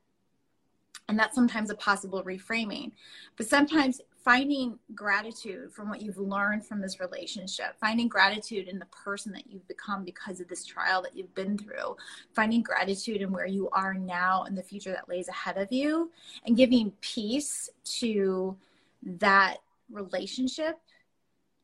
and 1.11 1.19
that's 1.19 1.35
sometimes 1.35 1.69
a 1.69 1.75
possible 1.75 2.23
reframing. 2.23 2.93
But 3.35 3.45
sometimes 3.45 3.99
finding 4.23 4.79
gratitude 4.95 5.69
from 5.73 5.89
what 5.89 6.01
you've 6.01 6.17
learned 6.17 6.65
from 6.65 6.79
this 6.79 7.01
relationship, 7.01 7.75
finding 7.81 8.07
gratitude 8.07 8.69
in 8.69 8.79
the 8.79 8.85
person 8.85 9.33
that 9.33 9.51
you've 9.51 9.67
become 9.67 10.05
because 10.05 10.39
of 10.39 10.47
this 10.47 10.63
trial 10.65 11.01
that 11.01 11.13
you've 11.13 11.35
been 11.35 11.57
through, 11.57 11.97
finding 12.33 12.61
gratitude 12.61 13.21
in 13.21 13.33
where 13.33 13.45
you 13.45 13.69
are 13.71 13.93
now 13.93 14.43
and 14.43 14.57
the 14.57 14.63
future 14.63 14.93
that 14.93 15.09
lays 15.09 15.27
ahead 15.27 15.57
of 15.57 15.69
you, 15.69 16.09
and 16.45 16.55
giving 16.55 16.93
peace 17.01 17.69
to 17.83 18.55
that 19.03 19.57
relationship 19.91 20.79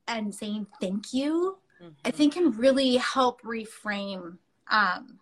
and 0.09 0.35
saying 0.35 0.67
thank 0.81 1.13
you, 1.13 1.57
mm-hmm. 1.81 1.93
I 2.03 2.11
think 2.11 2.33
can 2.33 2.51
really 2.51 2.97
help 2.97 3.41
reframe 3.43 4.39
um, 4.69 5.19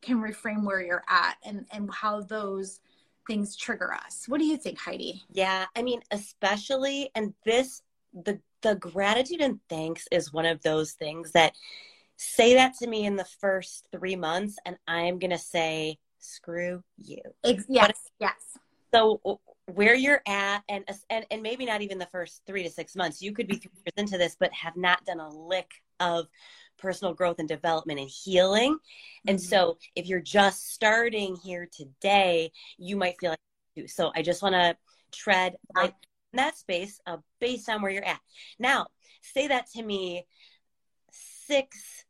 can 0.00 0.22
reframe 0.22 0.64
where 0.64 0.80
you're 0.80 1.04
at 1.06 1.36
and 1.44 1.66
and 1.70 1.92
how 1.92 2.22
those 2.22 2.80
things 3.28 3.54
trigger 3.54 3.92
us. 3.92 4.24
What 4.26 4.38
do 4.38 4.44
you 4.46 4.56
think, 4.56 4.78
Heidi? 4.80 5.22
Yeah, 5.30 5.66
I 5.76 5.82
mean, 5.82 6.00
especially, 6.10 7.10
and 7.14 7.34
this, 7.44 7.82
the 8.12 8.40
the 8.62 8.74
gratitude 8.74 9.40
and 9.40 9.60
thanks 9.68 10.08
is 10.10 10.32
one 10.32 10.46
of 10.46 10.60
those 10.62 10.94
things 10.94 11.30
that 11.30 11.52
say 12.16 12.54
that 12.54 12.74
to 12.80 12.88
me 12.88 13.06
in 13.06 13.14
the 13.14 13.28
first 13.40 13.86
three 13.92 14.16
months, 14.16 14.56
and 14.66 14.76
I'm 14.88 15.20
gonna 15.20 15.38
say, 15.38 15.98
screw 16.18 16.82
you. 16.96 17.20
Ex- 17.44 17.66
yes, 17.68 17.86
but, 17.86 17.96
yes. 18.18 18.58
So 18.92 19.38
where 19.66 19.94
you're 19.94 20.22
at, 20.26 20.62
and, 20.68 20.84
and 21.10 21.26
and 21.30 21.42
maybe 21.42 21.66
not 21.66 21.82
even 21.82 21.98
the 21.98 22.08
first 22.10 22.42
three 22.46 22.64
to 22.64 22.70
six 22.70 22.96
months, 22.96 23.22
you 23.22 23.32
could 23.32 23.46
be 23.46 23.56
three 23.56 23.70
years 23.84 23.94
into 23.96 24.18
this, 24.18 24.36
but 24.40 24.52
have 24.52 24.76
not 24.76 25.04
done 25.04 25.20
a 25.20 25.28
lick 25.28 25.70
of 26.00 26.26
personal 26.78 27.14
growth 27.14 27.38
and 27.38 27.48
development 27.48 28.00
and 28.00 28.08
healing. 28.08 28.74
Mm-hmm. 28.74 29.30
And 29.30 29.40
so 29.40 29.78
if 29.94 30.06
you're 30.06 30.20
just 30.20 30.72
starting 30.72 31.36
here 31.36 31.68
today, 31.70 32.52
you 32.78 32.96
might 32.96 33.18
feel 33.20 33.30
like 33.30 33.38
so 33.86 34.10
I 34.14 34.22
just 34.22 34.42
want 34.42 34.54
to 34.54 34.76
tread 35.12 35.56
in 35.80 35.92
that 36.34 36.56
space 36.56 37.00
uh, 37.06 37.18
based 37.40 37.68
on 37.68 37.82
where 37.82 37.90
you're 37.90 38.04
at. 38.04 38.20
Now, 38.58 38.86
say 39.22 39.48
that 39.48 39.70
to 39.72 39.82
me 39.82 40.26
six 41.12 42.04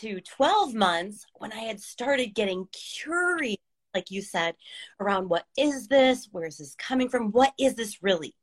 to 0.00 0.20
12 0.20 0.74
months 0.74 1.26
when 1.34 1.52
I 1.52 1.60
had 1.60 1.80
started 1.80 2.34
getting 2.34 2.68
curious, 2.72 3.58
like 3.94 4.10
you 4.10 4.22
said, 4.22 4.54
around 5.00 5.28
what 5.28 5.46
is 5.58 5.88
this? 5.88 6.28
Where 6.30 6.46
is 6.46 6.58
this 6.58 6.74
coming 6.76 7.08
from? 7.08 7.32
What 7.32 7.52
is 7.58 7.74
this 7.74 8.02
really? 8.02 8.34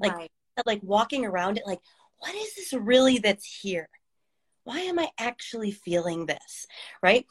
Like, 0.00 0.14
right. 0.14 0.30
like 0.64 0.80
walking 0.82 1.24
around 1.24 1.58
it, 1.58 1.66
like, 1.66 1.80
what 2.18 2.34
is 2.34 2.54
this 2.54 2.72
really 2.72 3.18
that's 3.18 3.44
here? 3.44 3.88
Why 4.64 4.80
am 4.80 4.98
I 4.98 5.08
actually 5.18 5.70
feeling 5.72 6.26
this? 6.26 6.66
Right. 7.02 7.26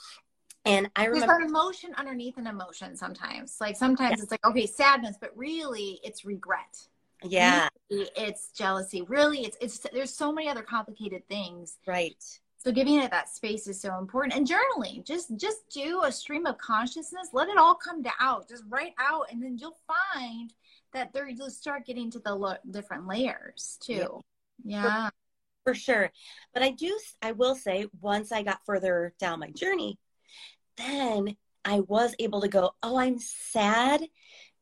And 0.66 0.90
I 0.96 1.06
remember 1.06 1.28
there's 1.28 1.44
an 1.44 1.50
emotion 1.50 1.92
underneath 1.98 2.38
an 2.38 2.48
emotion 2.48 2.96
sometimes. 2.96 3.58
Like 3.60 3.76
sometimes 3.76 4.18
yeah. 4.18 4.24
it's 4.24 4.32
like, 4.32 4.46
okay, 4.46 4.68
sadness, 4.68 5.18
but 5.20 5.32
really 5.36 6.00
it's 6.04 6.24
regret. 6.24 6.88
Yeah. 7.24 7.70
Really 7.90 8.10
it's 8.16 8.52
jealousy. 8.52 9.02
Really 9.02 9.40
it's 9.40 9.58
it's 9.60 9.80
there's 9.92 10.14
so 10.14 10.32
many 10.32 10.50
other 10.50 10.62
complicated 10.62 11.28
things. 11.28 11.78
Right. 11.88 12.24
So 12.58 12.72
giving 12.72 13.00
it 13.00 13.10
that 13.10 13.28
space 13.28 13.66
is 13.66 13.82
so 13.82 13.98
important. 13.98 14.36
And 14.36 14.48
journaling, 14.48 15.04
just 15.04 15.36
just 15.36 15.68
do 15.74 16.04
a 16.04 16.12
stream 16.12 16.46
of 16.46 16.60
consciousness. 16.60 17.30
Let 17.34 17.48
it 17.48 17.58
all 17.58 17.74
come 17.74 18.04
out. 18.20 18.48
Just 18.48 18.64
write 18.70 18.94
out, 19.00 19.32
and 19.32 19.42
then 19.42 19.58
you'll 19.58 19.80
find 19.88 20.54
that 20.94 21.12
there 21.12 21.28
you'll 21.28 21.50
start 21.50 21.88
getting 21.88 22.12
to 22.12 22.20
the 22.20 22.36
lo- 22.36 22.58
different 22.70 23.08
layers 23.08 23.80
too. 23.82 24.22
Yeah. 24.64 24.84
yeah 24.84 25.10
for 25.64 25.74
sure. 25.74 26.12
But 26.54 26.64
I 26.64 26.72
do, 26.72 26.98
I 27.22 27.32
will 27.34 27.56
say, 27.56 27.88
once 28.00 28.32
I 28.32 28.44
got 28.44 28.66
further 28.66 29.14
down 29.20 29.40
my 29.40 29.52
journey, 29.52 29.98
then 30.78 31.36
I 31.64 31.82
was 31.82 32.16
able 32.20 32.42
to 32.42 32.48
go, 32.48 32.72
oh, 32.82 32.98
I'm 32.98 33.20
sad 33.20 34.04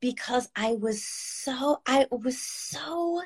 because 0.02 0.50
I 0.56 0.74
was 0.74 1.04
so, 1.04 1.82
I 1.86 2.08
was 2.12 2.40
so 2.40 3.22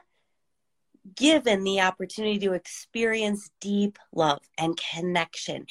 given 1.15 1.63
the 1.63 1.81
opportunity 1.81 2.39
to 2.39 2.53
experience 2.53 3.49
deep 3.59 3.97
love 4.13 4.39
and 4.57 4.79
connection 4.93 5.65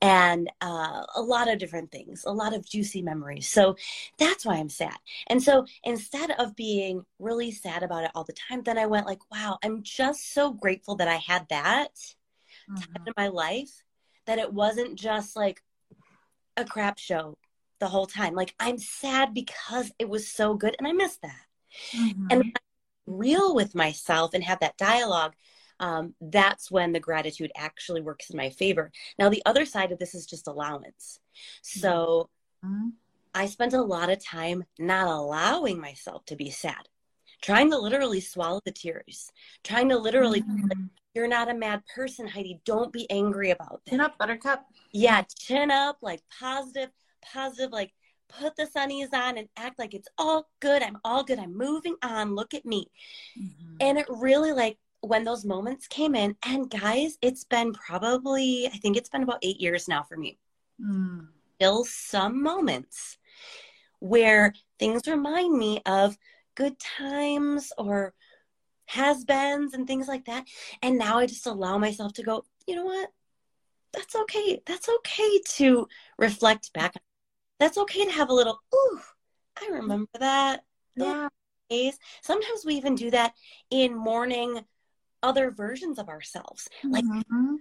and 0.00 0.50
uh, 0.60 1.02
a 1.14 1.20
lot 1.20 1.50
of 1.50 1.58
different 1.58 1.92
things, 1.92 2.24
a 2.26 2.32
lot 2.32 2.54
of 2.54 2.66
juicy 2.66 3.02
memories. 3.02 3.48
So 3.48 3.76
that's 4.18 4.46
why 4.46 4.56
I'm 4.56 4.68
sad. 4.70 4.96
And 5.26 5.42
so 5.42 5.66
instead 5.84 6.30
of 6.32 6.56
being 6.56 7.04
really 7.18 7.50
sad 7.50 7.82
about 7.82 8.04
it 8.04 8.10
all 8.14 8.24
the 8.24 8.32
time, 8.32 8.62
then 8.62 8.78
I 8.78 8.86
went 8.86 9.06
like, 9.06 9.20
wow, 9.30 9.58
I'm 9.62 9.82
just 9.82 10.32
so 10.32 10.52
grateful 10.52 10.96
that 10.96 11.08
I 11.08 11.16
had 11.16 11.46
that 11.50 11.94
mm-hmm. 11.94 12.76
time 12.76 13.02
in 13.06 13.12
my 13.16 13.28
life 13.28 13.82
that 14.26 14.38
it 14.38 14.52
wasn't 14.52 14.98
just 14.98 15.36
like 15.36 15.62
a 16.56 16.64
crap 16.64 16.98
show 16.98 17.36
the 17.78 17.88
whole 17.88 18.06
time. 18.06 18.34
Like 18.34 18.54
I'm 18.58 18.78
sad 18.78 19.34
because 19.34 19.92
it 19.98 20.08
was 20.08 20.28
so 20.28 20.54
good 20.54 20.76
and 20.78 20.88
I 20.88 20.92
miss 20.92 21.16
that. 21.18 21.44
Mm-hmm. 21.94 22.26
And 22.30 22.58
real 23.08 23.54
with 23.54 23.74
myself 23.74 24.34
and 24.34 24.44
have 24.44 24.60
that 24.60 24.76
dialogue, 24.76 25.34
um, 25.80 26.14
that's 26.20 26.70
when 26.70 26.92
the 26.92 27.00
gratitude 27.00 27.52
actually 27.56 28.00
works 28.00 28.30
in 28.30 28.36
my 28.36 28.50
favor. 28.50 28.90
Now, 29.18 29.28
the 29.28 29.42
other 29.46 29.64
side 29.64 29.92
of 29.92 29.98
this 29.98 30.14
is 30.14 30.26
just 30.26 30.48
allowance. 30.48 31.20
So 31.62 32.28
mm-hmm. 32.64 32.88
I 33.34 33.46
spent 33.46 33.74
a 33.74 33.82
lot 33.82 34.10
of 34.10 34.24
time 34.24 34.64
not 34.78 35.06
allowing 35.06 35.80
myself 35.80 36.24
to 36.26 36.36
be 36.36 36.50
sad, 36.50 36.88
trying 37.42 37.70
to 37.70 37.78
literally 37.78 38.20
swallow 38.20 38.60
the 38.64 38.72
tears, 38.72 39.30
trying 39.62 39.88
to 39.90 39.98
literally, 39.98 40.42
mm-hmm. 40.42 40.68
like, 40.68 40.78
you're 41.14 41.28
not 41.28 41.50
a 41.50 41.54
mad 41.54 41.82
person, 41.94 42.26
Heidi. 42.26 42.60
Don't 42.64 42.92
be 42.92 43.10
angry 43.10 43.50
about 43.50 43.84
that. 43.84 43.90
Chin 43.90 44.00
up, 44.00 44.18
buttercup. 44.18 44.64
Yeah, 44.92 45.22
chin 45.38 45.70
up, 45.70 45.98
like 46.02 46.22
positive, 46.38 46.90
positive, 47.22 47.72
like 47.72 47.92
put 48.28 48.56
the 48.56 48.66
sunnies 48.66 49.12
on 49.12 49.38
and 49.38 49.48
act 49.56 49.78
like 49.78 49.94
it's 49.94 50.08
all 50.18 50.48
good. 50.60 50.82
I'm 50.82 50.98
all 51.04 51.24
good. 51.24 51.38
I'm 51.38 51.56
moving 51.56 51.96
on. 52.02 52.34
Look 52.34 52.54
at 52.54 52.64
me. 52.64 52.90
Mm-hmm. 53.38 53.76
And 53.80 53.98
it 53.98 54.06
really 54.08 54.52
like 54.52 54.78
when 55.00 55.24
those 55.24 55.44
moments 55.44 55.86
came 55.86 56.14
in, 56.14 56.36
and 56.44 56.68
guys, 56.68 57.18
it's 57.22 57.44
been 57.44 57.72
probably, 57.72 58.66
I 58.66 58.76
think 58.78 58.96
it's 58.96 59.08
been 59.08 59.22
about 59.22 59.38
eight 59.42 59.60
years 59.60 59.86
now 59.86 60.02
for 60.02 60.16
me. 60.16 60.38
Mm. 60.84 61.28
Still 61.56 61.84
some 61.84 62.42
moments 62.42 63.18
where 64.00 64.54
things 64.78 65.06
remind 65.06 65.56
me 65.56 65.80
of 65.86 66.16
good 66.54 66.78
times 66.78 67.72
or 67.78 68.12
has 68.86 69.24
beens 69.24 69.74
and 69.74 69.86
things 69.86 70.08
like 70.08 70.24
that. 70.24 70.44
And 70.82 70.98
now 70.98 71.18
I 71.18 71.26
just 71.26 71.46
allow 71.46 71.78
myself 71.78 72.14
to 72.14 72.22
go, 72.22 72.44
you 72.66 72.74
know 72.74 72.84
what? 72.84 73.10
That's 73.92 74.14
okay. 74.14 74.60
That's 74.66 74.88
okay 74.88 75.40
to 75.56 75.86
reflect 76.18 76.72
back 76.72 76.94
that's 77.58 77.78
okay 77.78 78.04
to 78.04 78.12
have 78.12 78.28
a 78.28 78.34
little, 78.34 78.60
ooh, 78.74 79.00
I 79.60 79.68
remember 79.72 80.10
that. 80.18 80.64
Yeah. 80.96 81.28
Days. 81.70 81.98
Sometimes 82.22 82.64
we 82.64 82.74
even 82.76 82.94
do 82.94 83.10
that 83.10 83.34
in 83.70 83.94
mourning 83.94 84.64
other 85.22 85.50
versions 85.50 85.98
of 85.98 86.08
ourselves, 86.08 86.68
like 86.82 87.04
mm-hmm. 87.04 87.56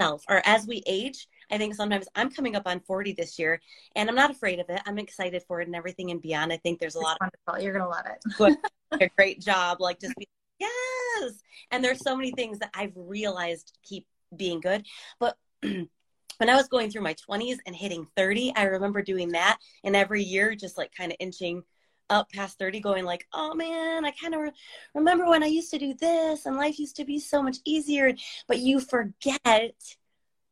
self, 0.00 0.24
or 0.28 0.40
as 0.46 0.66
we 0.66 0.82
age. 0.86 1.28
I 1.50 1.58
think 1.58 1.74
sometimes 1.74 2.06
I'm 2.14 2.30
coming 2.30 2.56
up 2.56 2.62
on 2.66 2.80
40 2.80 3.12
this 3.12 3.38
year 3.38 3.60
and 3.94 4.08
I'm 4.08 4.14
not 4.14 4.30
afraid 4.30 4.58
of 4.58 4.70
it. 4.70 4.80
I'm 4.86 4.98
excited 4.98 5.42
for 5.46 5.60
it 5.60 5.66
and 5.66 5.76
everything 5.76 6.10
and 6.10 6.22
beyond. 6.22 6.50
I 6.50 6.56
think 6.56 6.80
there's 6.80 6.96
a 6.96 6.98
it's 7.00 7.04
lot 7.04 7.18
wonderful. 7.20 7.54
of 7.54 7.62
you're 7.62 7.74
going 7.74 7.84
to 7.84 7.90
love 7.90 8.06
it. 8.06 8.58
a 9.02 9.10
great 9.18 9.40
job. 9.44 9.80
Like 9.80 10.00
just 10.00 10.16
be, 10.16 10.26
yes. 10.58 11.32
And 11.70 11.84
there's 11.84 12.02
so 12.02 12.16
many 12.16 12.32
things 12.32 12.58
that 12.60 12.70
I've 12.74 12.92
realized 12.96 13.76
keep 13.82 14.06
being 14.34 14.60
good. 14.60 14.86
But 15.20 15.36
when 16.42 16.50
I 16.50 16.56
was 16.56 16.66
going 16.66 16.90
through 16.90 17.02
my 17.02 17.14
20s 17.14 17.58
and 17.66 17.76
hitting 17.76 18.04
30, 18.16 18.52
I 18.56 18.64
remember 18.64 19.00
doing 19.00 19.28
that. 19.28 19.60
And 19.84 19.94
every 19.94 20.24
year, 20.24 20.56
just 20.56 20.76
like 20.76 20.92
kind 20.92 21.12
of 21.12 21.16
inching 21.20 21.62
up 22.10 22.32
past 22.32 22.58
30, 22.58 22.80
going 22.80 23.04
like, 23.04 23.28
oh 23.32 23.54
man, 23.54 24.04
I 24.04 24.10
kind 24.10 24.34
of 24.34 24.40
re- 24.40 24.52
remember 24.92 25.28
when 25.28 25.44
I 25.44 25.46
used 25.46 25.70
to 25.70 25.78
do 25.78 25.94
this 25.94 26.44
and 26.44 26.56
life 26.56 26.80
used 26.80 26.96
to 26.96 27.04
be 27.04 27.20
so 27.20 27.44
much 27.44 27.58
easier. 27.64 28.12
But 28.48 28.58
you 28.58 28.80
forget 28.80 29.76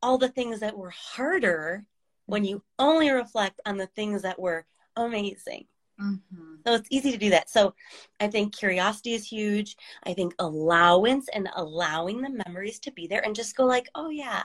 all 0.01 0.17
the 0.17 0.29
things 0.29 0.61
that 0.61 0.79
were 0.79 0.91
harder 0.91 1.85
when 2.27 2.45
you 2.45 2.63
only 2.79 3.11
reflect 3.11 3.61
on 3.67 3.77
the 3.77 3.89
things 3.89 4.23
that 4.23 4.39
were 4.39 4.67
amazing. 4.95 5.67
Mm-hmm. 6.01 6.55
So 6.65 6.75
it's 6.75 6.89
easy 6.93 7.11
to 7.11 7.19
do 7.19 7.31
that. 7.31 7.51
So 7.51 7.75
I 8.21 8.29
think 8.29 8.55
curiosity 8.55 9.15
is 9.15 9.27
huge. 9.27 9.75
I 10.05 10.13
think 10.13 10.37
allowance 10.39 11.29
and 11.35 11.49
allowing 11.57 12.23
the 12.23 12.45
memories 12.47 12.79
to 12.79 12.93
be 12.93 13.09
there 13.09 13.25
and 13.25 13.35
just 13.35 13.57
go 13.57 13.67
like, 13.67 13.89
oh 13.97 14.11
yeah, 14.11 14.45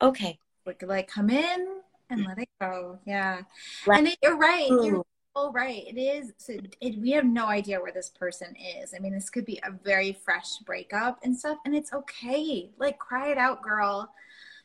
okay, 0.00 0.38
like 0.66 0.82
like 0.82 1.08
come 1.08 1.30
in 1.30 1.80
and 2.10 2.24
let 2.24 2.38
it 2.38 2.48
go. 2.60 2.98
Yeah. 3.06 3.42
Let 3.86 3.98
and 3.98 4.08
it, 4.08 4.18
you're 4.22 4.36
right. 4.36 4.68
You're 4.68 5.04
so 5.36 5.52
right. 5.52 5.84
It 5.86 5.98
is. 5.98 6.32
So 6.38 6.54
it, 6.80 6.98
we 6.98 7.12
have 7.12 7.24
no 7.24 7.46
idea 7.46 7.80
where 7.80 7.92
this 7.92 8.10
person 8.10 8.54
is. 8.56 8.94
I 8.94 8.98
mean, 8.98 9.12
this 9.12 9.30
could 9.30 9.44
be 9.44 9.60
a 9.64 9.70
very 9.70 10.12
fresh 10.24 10.58
breakup 10.66 11.20
and 11.22 11.36
stuff, 11.36 11.58
and 11.64 11.74
it's 11.74 11.92
okay. 11.92 12.70
Like, 12.78 12.98
cry 12.98 13.28
it 13.30 13.38
out, 13.38 13.62
girl. 13.62 14.10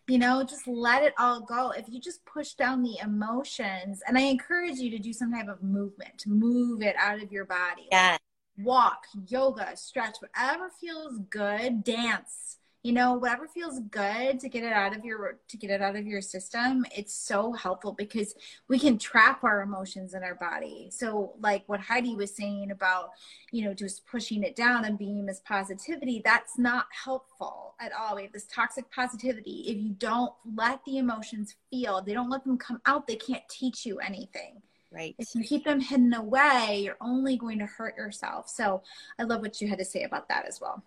You 0.08 0.20
know, 0.20 0.44
just 0.44 0.68
let 0.68 1.04
it 1.04 1.14
all 1.18 1.42
go. 1.42 1.72
If 1.72 1.86
you 1.90 2.00
just 2.00 2.24
push 2.26 2.54
down 2.54 2.84
the 2.84 2.98
emotions, 3.02 4.04
and 4.08 4.18
I 4.18 4.22
encourage 4.22 4.78
you 4.78 4.92
to 4.92 5.00
do 5.00 5.14
some 5.14 5.32
type 5.32 5.48
of 5.48 5.64
movement, 5.64 6.18
to 6.20 6.30
move 6.30 6.82
it 6.82 6.96
out 7.00 7.22
of 7.22 7.32
your 7.32 7.46
body. 7.46 7.88
Yeah. 7.92 8.12
Like 8.12 8.22
walk, 8.66 9.06
yoga, 9.28 9.76
stretch, 9.76 10.18
whatever 10.20 10.70
feels 10.80 11.20
good, 11.30 11.84
dance 11.84 12.58
you 12.86 12.92
know 12.92 13.16
whatever 13.16 13.48
feels 13.48 13.80
good 13.90 14.40
to 14.40 14.48
get 14.48 14.64
it 14.64 14.72
out 14.72 14.96
of 14.96 15.04
your 15.04 15.40
to 15.48 15.58
get 15.58 15.72
it 15.72 15.82
out 15.82 15.96
of 15.96 16.06
your 16.06 16.22
system 16.22 16.86
it's 16.96 17.16
so 17.16 17.52
helpful 17.52 17.92
because 17.94 18.36
we 18.68 18.78
can 18.78 18.96
trap 19.00 19.44
our 19.44 19.64
emotions 19.64 20.14
in 20.14 20.24
our 20.24 20.36
body 20.36 20.88
so 20.92 21.34
like 21.40 21.64
what 21.66 21.80
heidi 21.80 22.16
was 22.16 22.36
saying 22.36 22.70
about 22.70 23.10
you 23.52 23.66
know 23.66 23.74
just 23.74 24.06
pushing 24.06 24.44
it 24.44 24.56
down 24.56 24.86
and 24.86 25.00
being 25.00 25.28
as 25.28 25.40
positivity 25.40 26.22
that's 26.24 26.60
not 26.60 26.86
helpful 27.04 27.74
at 27.80 27.92
all 27.92 28.18
we 28.18 28.22
have 28.22 28.32
this 28.32 28.46
toxic 28.46 28.90
positivity 28.92 29.64
if 29.68 29.78
you 29.78 29.90
don't 29.90 30.34
let 30.56 30.80
the 30.86 31.00
emotions 31.00 31.56
feel 31.72 32.04
they 32.04 32.14
don't 32.14 32.30
let 32.30 32.44
them 32.44 32.56
come 32.58 32.80
out 32.86 33.08
they 33.08 33.16
can't 33.16 33.44
teach 33.50 33.86
you 33.86 33.98
anything 33.98 34.62
Right. 34.92 35.14
If 35.20 35.36
you 35.36 35.44
keep 35.44 35.66
them 35.66 35.82
hidden 35.82 36.14
away, 36.14 36.80
you're 36.86 36.96
only 37.02 37.36
going 37.36 37.60
to 37.60 37.66
hurt 37.66 37.98
yourself. 37.98 38.48
So 38.48 38.82
I 39.20 39.24
love 39.24 39.42
what 39.42 39.60
you 39.60 39.68
had 39.68 39.80
to 39.80 39.84
say 39.84 40.04
about 40.04 40.30
that 40.30 40.46
as 40.48 40.62
well. 40.62 40.86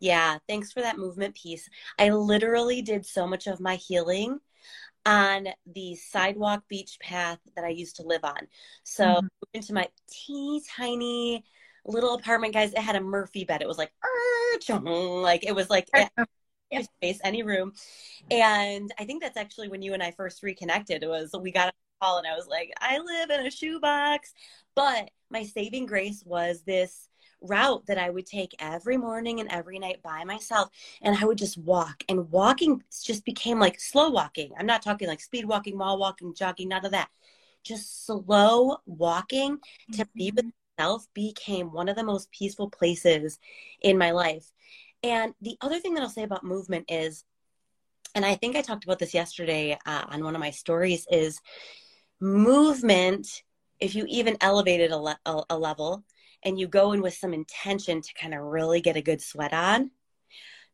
Yeah, 0.00 0.38
thanks 0.48 0.72
for 0.72 0.80
that 0.80 0.98
movement 0.98 1.34
piece. 1.34 1.68
I 1.98 2.10
literally 2.10 2.82
did 2.82 3.04
so 3.04 3.26
much 3.26 3.46
of 3.46 3.60
my 3.60 3.76
healing 3.76 4.38
on 5.06 5.48
the 5.66 5.94
sidewalk 5.94 6.64
beach 6.68 6.98
path 7.00 7.38
that 7.56 7.64
I 7.64 7.70
used 7.70 7.96
to 7.96 8.02
live 8.02 8.24
on. 8.24 8.46
So 8.84 9.04
mm-hmm. 9.04 9.26
into 9.54 9.72
my 9.72 9.88
teeny 10.08 10.62
tiny 10.76 11.44
little 11.88 12.14
apartment, 12.14 12.54
guys. 12.54 12.72
It 12.72 12.78
had 12.78 12.96
a 12.96 13.00
Murphy 13.00 13.44
bed. 13.44 13.62
It 13.62 13.68
was 13.68 13.78
like, 13.78 13.92
like 14.70 15.44
it 15.44 15.54
was 15.54 15.70
like 15.70 15.88
yeah. 15.94 16.82
space, 16.82 17.20
any 17.24 17.42
room. 17.42 17.72
And 18.30 18.92
I 18.98 19.04
think 19.04 19.22
that's 19.22 19.36
actually 19.36 19.68
when 19.68 19.82
you 19.82 19.94
and 19.94 20.02
I 20.02 20.12
first 20.12 20.42
reconnected. 20.42 21.02
It 21.02 21.08
was 21.08 21.34
we 21.40 21.50
got 21.50 21.68
a 21.68 21.72
call 22.00 22.18
and 22.18 22.26
I 22.26 22.36
was 22.36 22.46
like, 22.46 22.70
I 22.80 22.98
live 22.98 23.30
in 23.30 23.46
a 23.46 23.50
shoebox. 23.50 24.32
But 24.74 25.10
my 25.30 25.42
saving 25.42 25.86
grace 25.86 26.22
was 26.24 26.62
this 26.62 27.08
route 27.40 27.86
that 27.86 27.98
I 27.98 28.10
would 28.10 28.26
take 28.26 28.54
every 28.58 28.96
morning 28.96 29.40
and 29.40 29.50
every 29.50 29.78
night 29.78 30.02
by 30.02 30.24
myself. 30.24 30.70
And 31.02 31.16
I 31.16 31.24
would 31.24 31.38
just 31.38 31.58
walk. 31.58 32.04
And 32.08 32.30
walking 32.30 32.82
just 33.04 33.24
became 33.24 33.58
like 33.58 33.80
slow 33.80 34.10
walking. 34.10 34.52
I'm 34.58 34.66
not 34.66 34.82
talking 34.82 35.08
like 35.08 35.20
speed 35.20 35.44
walking, 35.44 35.76
mall 35.76 35.98
walking, 35.98 36.34
jogging, 36.34 36.68
none 36.68 36.84
of 36.84 36.92
that. 36.92 37.08
Just 37.62 38.06
slow 38.06 38.78
walking 38.86 39.58
to 39.92 40.06
be 40.14 40.30
with 40.30 40.46
mm-hmm. 40.46 40.82
myself 40.82 41.06
became 41.14 41.72
one 41.72 41.88
of 41.88 41.96
the 41.96 42.04
most 42.04 42.30
peaceful 42.30 42.70
places 42.70 43.38
in 43.80 43.98
my 43.98 44.10
life. 44.10 44.50
And 45.02 45.34
the 45.40 45.56
other 45.60 45.78
thing 45.78 45.94
that 45.94 46.02
I'll 46.02 46.08
say 46.08 46.24
about 46.24 46.44
movement 46.44 46.86
is, 46.88 47.24
and 48.14 48.24
I 48.24 48.34
think 48.34 48.56
I 48.56 48.62
talked 48.62 48.84
about 48.84 48.98
this 48.98 49.14
yesterday 49.14 49.78
uh, 49.86 50.04
on 50.08 50.24
one 50.24 50.34
of 50.34 50.40
my 50.40 50.50
stories, 50.50 51.06
is 51.10 51.40
movement, 52.20 53.42
if 53.80 53.94
you 53.94 54.06
even 54.08 54.36
elevate 54.40 54.80
it 54.80 54.90
a, 54.90 54.96
le- 54.96 55.44
a 55.50 55.56
level, 55.56 56.04
and 56.44 56.58
you 56.58 56.68
go 56.68 56.92
in 56.92 57.02
with 57.02 57.14
some 57.14 57.34
intention 57.34 58.00
to 58.00 58.14
kind 58.14 58.34
of 58.34 58.40
really 58.40 58.80
get 58.80 58.96
a 58.96 59.02
good 59.02 59.20
sweat 59.20 59.52
on, 59.52 59.90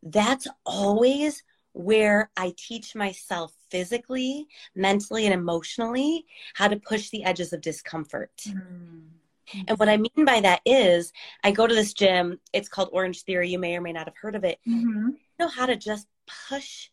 that's 0.03 0.47
always 0.67 1.43
where 1.73 2.31
I 2.37 2.55
teach 2.57 2.95
myself 2.95 3.53
physically, 3.71 4.47
mentally, 4.77 5.25
and 5.25 5.35
emotionally 5.35 6.25
how 6.55 6.69
to 6.69 6.77
push 6.77 7.11
the 7.11 7.25
edges 7.25 7.53
of 7.53 7.61
discomfort. 7.61 8.31
Mm-hmm. 8.47 9.61
And 9.69 9.79
what 9.79 9.89
I 9.89 9.97
mean 9.97 10.25
by 10.25 10.41
that 10.41 10.61
is, 10.65 11.13
I 11.43 11.51
go 11.51 11.67
to 11.67 11.75
this 11.75 11.93
gym. 11.93 12.39
It's 12.53 12.69
called 12.69 12.91
Orange 12.93 13.23
Theory. 13.23 13.51
You 13.51 13.59
may 13.59 13.77
or 13.77 13.81
may 13.81 13.93
not 13.93 14.07
have 14.07 14.17
heard 14.17 14.37
of 14.37 14.45
it. 14.45 14.59
Mm-hmm. 14.67 15.09
You 15.09 15.39
know 15.39 15.49
how 15.49 15.67
to 15.67 15.77
just 15.77 16.07
push 16.49 16.91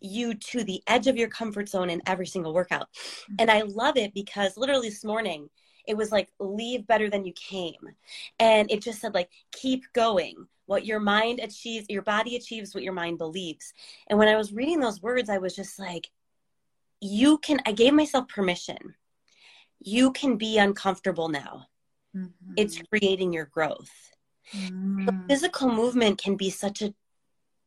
you 0.00 0.34
to 0.34 0.64
the 0.64 0.82
edge 0.86 1.06
of 1.06 1.16
your 1.16 1.28
comfort 1.28 1.68
zone 1.68 1.90
in 1.90 2.02
every 2.06 2.26
single 2.26 2.52
workout. 2.52 2.88
Mm-hmm. 2.92 3.34
And 3.38 3.50
I 3.50 3.62
love 3.62 3.96
it 3.96 4.14
because 4.14 4.56
literally 4.56 4.88
this 4.88 5.04
morning, 5.04 5.48
it 5.88 5.96
was 5.96 6.12
like 6.12 6.28
leave 6.38 6.86
better 6.86 7.10
than 7.10 7.24
you 7.24 7.32
came 7.32 7.80
and 8.38 8.70
it 8.70 8.82
just 8.82 9.00
said 9.00 9.14
like 9.14 9.30
keep 9.52 9.84
going 9.92 10.46
what 10.66 10.86
your 10.86 11.00
mind 11.00 11.40
achieves 11.40 11.86
your 11.88 12.02
body 12.02 12.36
achieves 12.36 12.74
what 12.74 12.84
your 12.84 12.92
mind 12.92 13.18
believes 13.18 13.72
and 14.08 14.18
when 14.18 14.28
i 14.28 14.36
was 14.36 14.52
reading 14.52 14.78
those 14.78 15.02
words 15.02 15.28
i 15.28 15.38
was 15.38 15.56
just 15.56 15.78
like 15.78 16.08
you 17.00 17.38
can 17.38 17.58
i 17.66 17.72
gave 17.72 17.92
myself 17.92 18.28
permission 18.28 18.94
you 19.80 20.12
can 20.12 20.36
be 20.36 20.58
uncomfortable 20.58 21.28
now 21.28 21.66
mm-hmm. 22.14 22.52
it's 22.56 22.80
creating 22.90 23.32
your 23.32 23.46
growth 23.46 23.90
Mm. 24.54 25.28
Physical 25.28 25.70
movement 25.70 26.18
can 26.18 26.36
be 26.36 26.50
such 26.50 26.82
a 26.82 26.94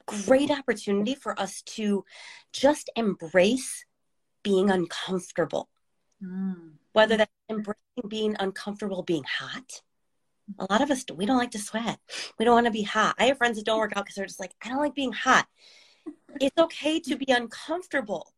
great 0.06 0.52
opportunity 0.52 1.16
for 1.16 1.40
us 1.40 1.62
to 1.62 2.06
just 2.52 2.90
embrace 2.96 3.86
being 4.44 4.70
uncomfortable. 4.70 5.70
Mm. 6.24 6.74
Whether 6.94 7.16
mm-hmm. 7.16 7.20
that's 7.20 7.32
embracing 7.50 8.10
being 8.10 8.36
uncomfortable 8.40 9.04
being 9.04 9.24
hot. 9.24 9.82
A 10.60 10.68
lot 10.70 10.82
of 10.82 10.92
us, 10.92 11.06
we 11.14 11.26
don't 11.26 11.38
like 11.38 11.52
to 11.52 11.60
sweat. 11.60 12.00
We 12.38 12.46
don't 12.46 12.56
want 12.56 12.66
to 12.66 12.72
be 12.72 12.84
hot. 12.84 13.16
I 13.18 13.26
have 13.26 13.38
friends 13.38 13.58
that 13.58 13.66
don't 13.66 13.80
work 13.80 13.94
out 13.96 14.06
because 14.06 14.16
they're 14.16 14.26
just 14.26 14.40
like, 14.40 14.54
I 14.64 14.70
don't 14.70 14.80
like 14.80 14.96
being 14.96 15.14
hot. 15.14 15.48
It's 16.40 16.58
okay 16.58 17.00
to 17.02 17.16
be 17.16 17.32
uncomfortable. 17.32 18.34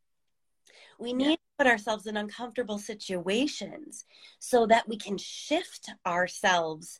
We 0.99 1.13
need 1.13 1.25
yeah. 1.25 1.35
to 1.35 1.39
put 1.57 1.67
ourselves 1.67 2.05
in 2.05 2.17
uncomfortable 2.17 2.77
situations 2.77 4.05
so 4.39 4.67
that 4.67 4.87
we 4.87 4.97
can 4.97 5.17
shift 5.17 5.89
ourselves 6.05 6.99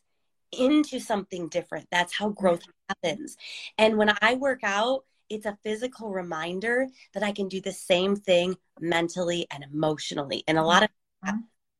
into 0.52 1.00
something 1.00 1.48
different. 1.48 1.86
That's 1.90 2.14
how 2.14 2.30
growth 2.30 2.62
happens. 2.88 3.36
And 3.78 3.96
when 3.96 4.12
I 4.20 4.34
work 4.34 4.60
out, 4.62 5.04
it's 5.30 5.46
a 5.46 5.58
physical 5.62 6.10
reminder 6.10 6.88
that 7.12 7.22
I 7.22 7.32
can 7.32 7.48
do 7.48 7.60
the 7.60 7.72
same 7.72 8.14
thing 8.14 8.56
mentally 8.80 9.46
and 9.50 9.64
emotionally. 9.64 10.44
And 10.46 10.58
a 10.58 10.60
mm-hmm. 10.60 10.68
lot 10.68 10.82
of 10.82 10.90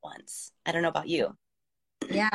once. 0.02 0.52
I 0.66 0.72
don't 0.72 0.83
know 0.83 0.88
about 0.88 1.09
you. 1.09 1.37
Yeah. 2.11 2.28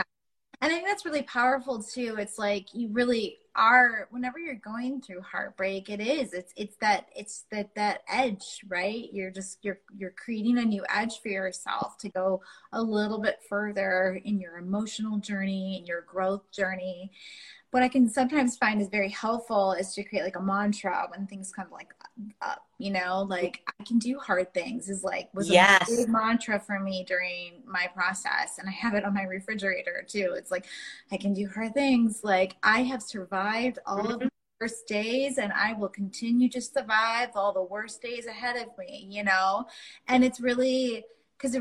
And 0.61 0.73
I 0.73 0.75
think 0.75 0.87
that's 0.87 1.05
really 1.05 1.23
powerful 1.23 1.81
too. 1.81 2.17
It's 2.19 2.37
like 2.37 2.73
you 2.73 2.89
really 2.89 3.37
are 3.55 4.07
whenever 4.11 4.39
you're 4.39 4.55
going 4.55 5.01
through 5.01 5.21
heartbreak, 5.21 5.89
it 5.89 6.01
is. 6.01 6.33
It's 6.33 6.51
it's 6.57 6.75
that 6.77 7.07
it's 7.15 7.45
that 7.51 7.73
that 7.75 8.01
edge, 8.09 8.59
right? 8.67 9.07
You're 9.13 9.31
just 9.31 9.59
you're 9.61 9.79
you're 9.97 10.11
creating 10.11 10.57
a 10.57 10.65
new 10.65 10.83
edge 10.93 11.21
for 11.21 11.29
yourself 11.29 11.97
to 11.99 12.09
go 12.09 12.41
a 12.73 12.81
little 12.81 13.19
bit 13.19 13.39
further 13.47 14.19
in 14.25 14.39
your 14.39 14.57
emotional 14.57 15.17
journey, 15.17 15.77
in 15.77 15.85
your 15.85 16.01
growth 16.01 16.51
journey 16.51 17.11
what 17.71 17.83
I 17.83 17.87
can 17.87 18.09
sometimes 18.09 18.57
find 18.57 18.81
is 18.81 18.87
very 18.87 19.09
helpful 19.09 19.73
is 19.73 19.93
to 19.93 20.03
create 20.03 20.23
like 20.23 20.35
a 20.35 20.41
mantra 20.41 21.07
when 21.09 21.27
things 21.27 21.51
come 21.51 21.67
like 21.71 21.93
up, 22.41 22.65
you 22.79 22.91
know, 22.91 23.25
like 23.29 23.61
I 23.79 23.83
can 23.83 23.99
do 23.99 24.17
hard 24.17 24.53
things 24.53 24.89
is 24.89 25.03
like 25.03 25.29
was 25.35 25.49
yes. 25.49 25.91
a 25.91 25.97
big 25.97 26.09
mantra 26.09 26.59
for 26.59 26.79
me 26.79 27.03
during 27.07 27.61
my 27.67 27.87
process. 27.93 28.57
And 28.57 28.67
I 28.67 28.71
have 28.71 28.95
it 28.95 29.05
on 29.05 29.13
my 29.13 29.23
refrigerator 29.23 30.03
too. 30.07 30.33
It's 30.35 30.49
like 30.49 30.65
I 31.11 31.17
can 31.17 31.33
do 31.33 31.47
hard 31.47 31.75
things. 31.75 32.21
Like 32.23 32.57
I 32.63 32.81
have 32.83 33.03
survived 33.03 33.77
all 33.85 33.99
mm-hmm. 33.99 34.13
of 34.13 34.19
the 34.21 34.29
worst 34.59 34.87
days 34.87 35.37
and 35.37 35.53
I 35.53 35.73
will 35.73 35.89
continue 35.89 36.49
to 36.49 36.61
survive 36.61 37.29
all 37.35 37.53
the 37.53 37.61
worst 37.61 38.01
days 38.01 38.25
ahead 38.25 38.55
of 38.55 38.75
me, 38.79 39.05
you 39.09 39.23
know? 39.23 39.65
And 40.07 40.23
it's 40.23 40.39
really 40.39 41.05
because 41.37 41.55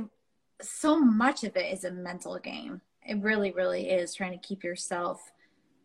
so 0.62 0.99
much 0.99 1.44
of 1.44 1.55
it 1.55 1.71
is 1.73 1.85
a 1.85 1.90
mental 1.90 2.38
game. 2.38 2.81
It 3.07 3.18
really, 3.23 3.53
really 3.53 3.90
is 3.90 4.14
trying 4.14 4.33
to 4.33 4.47
keep 4.47 4.64
yourself 4.64 5.33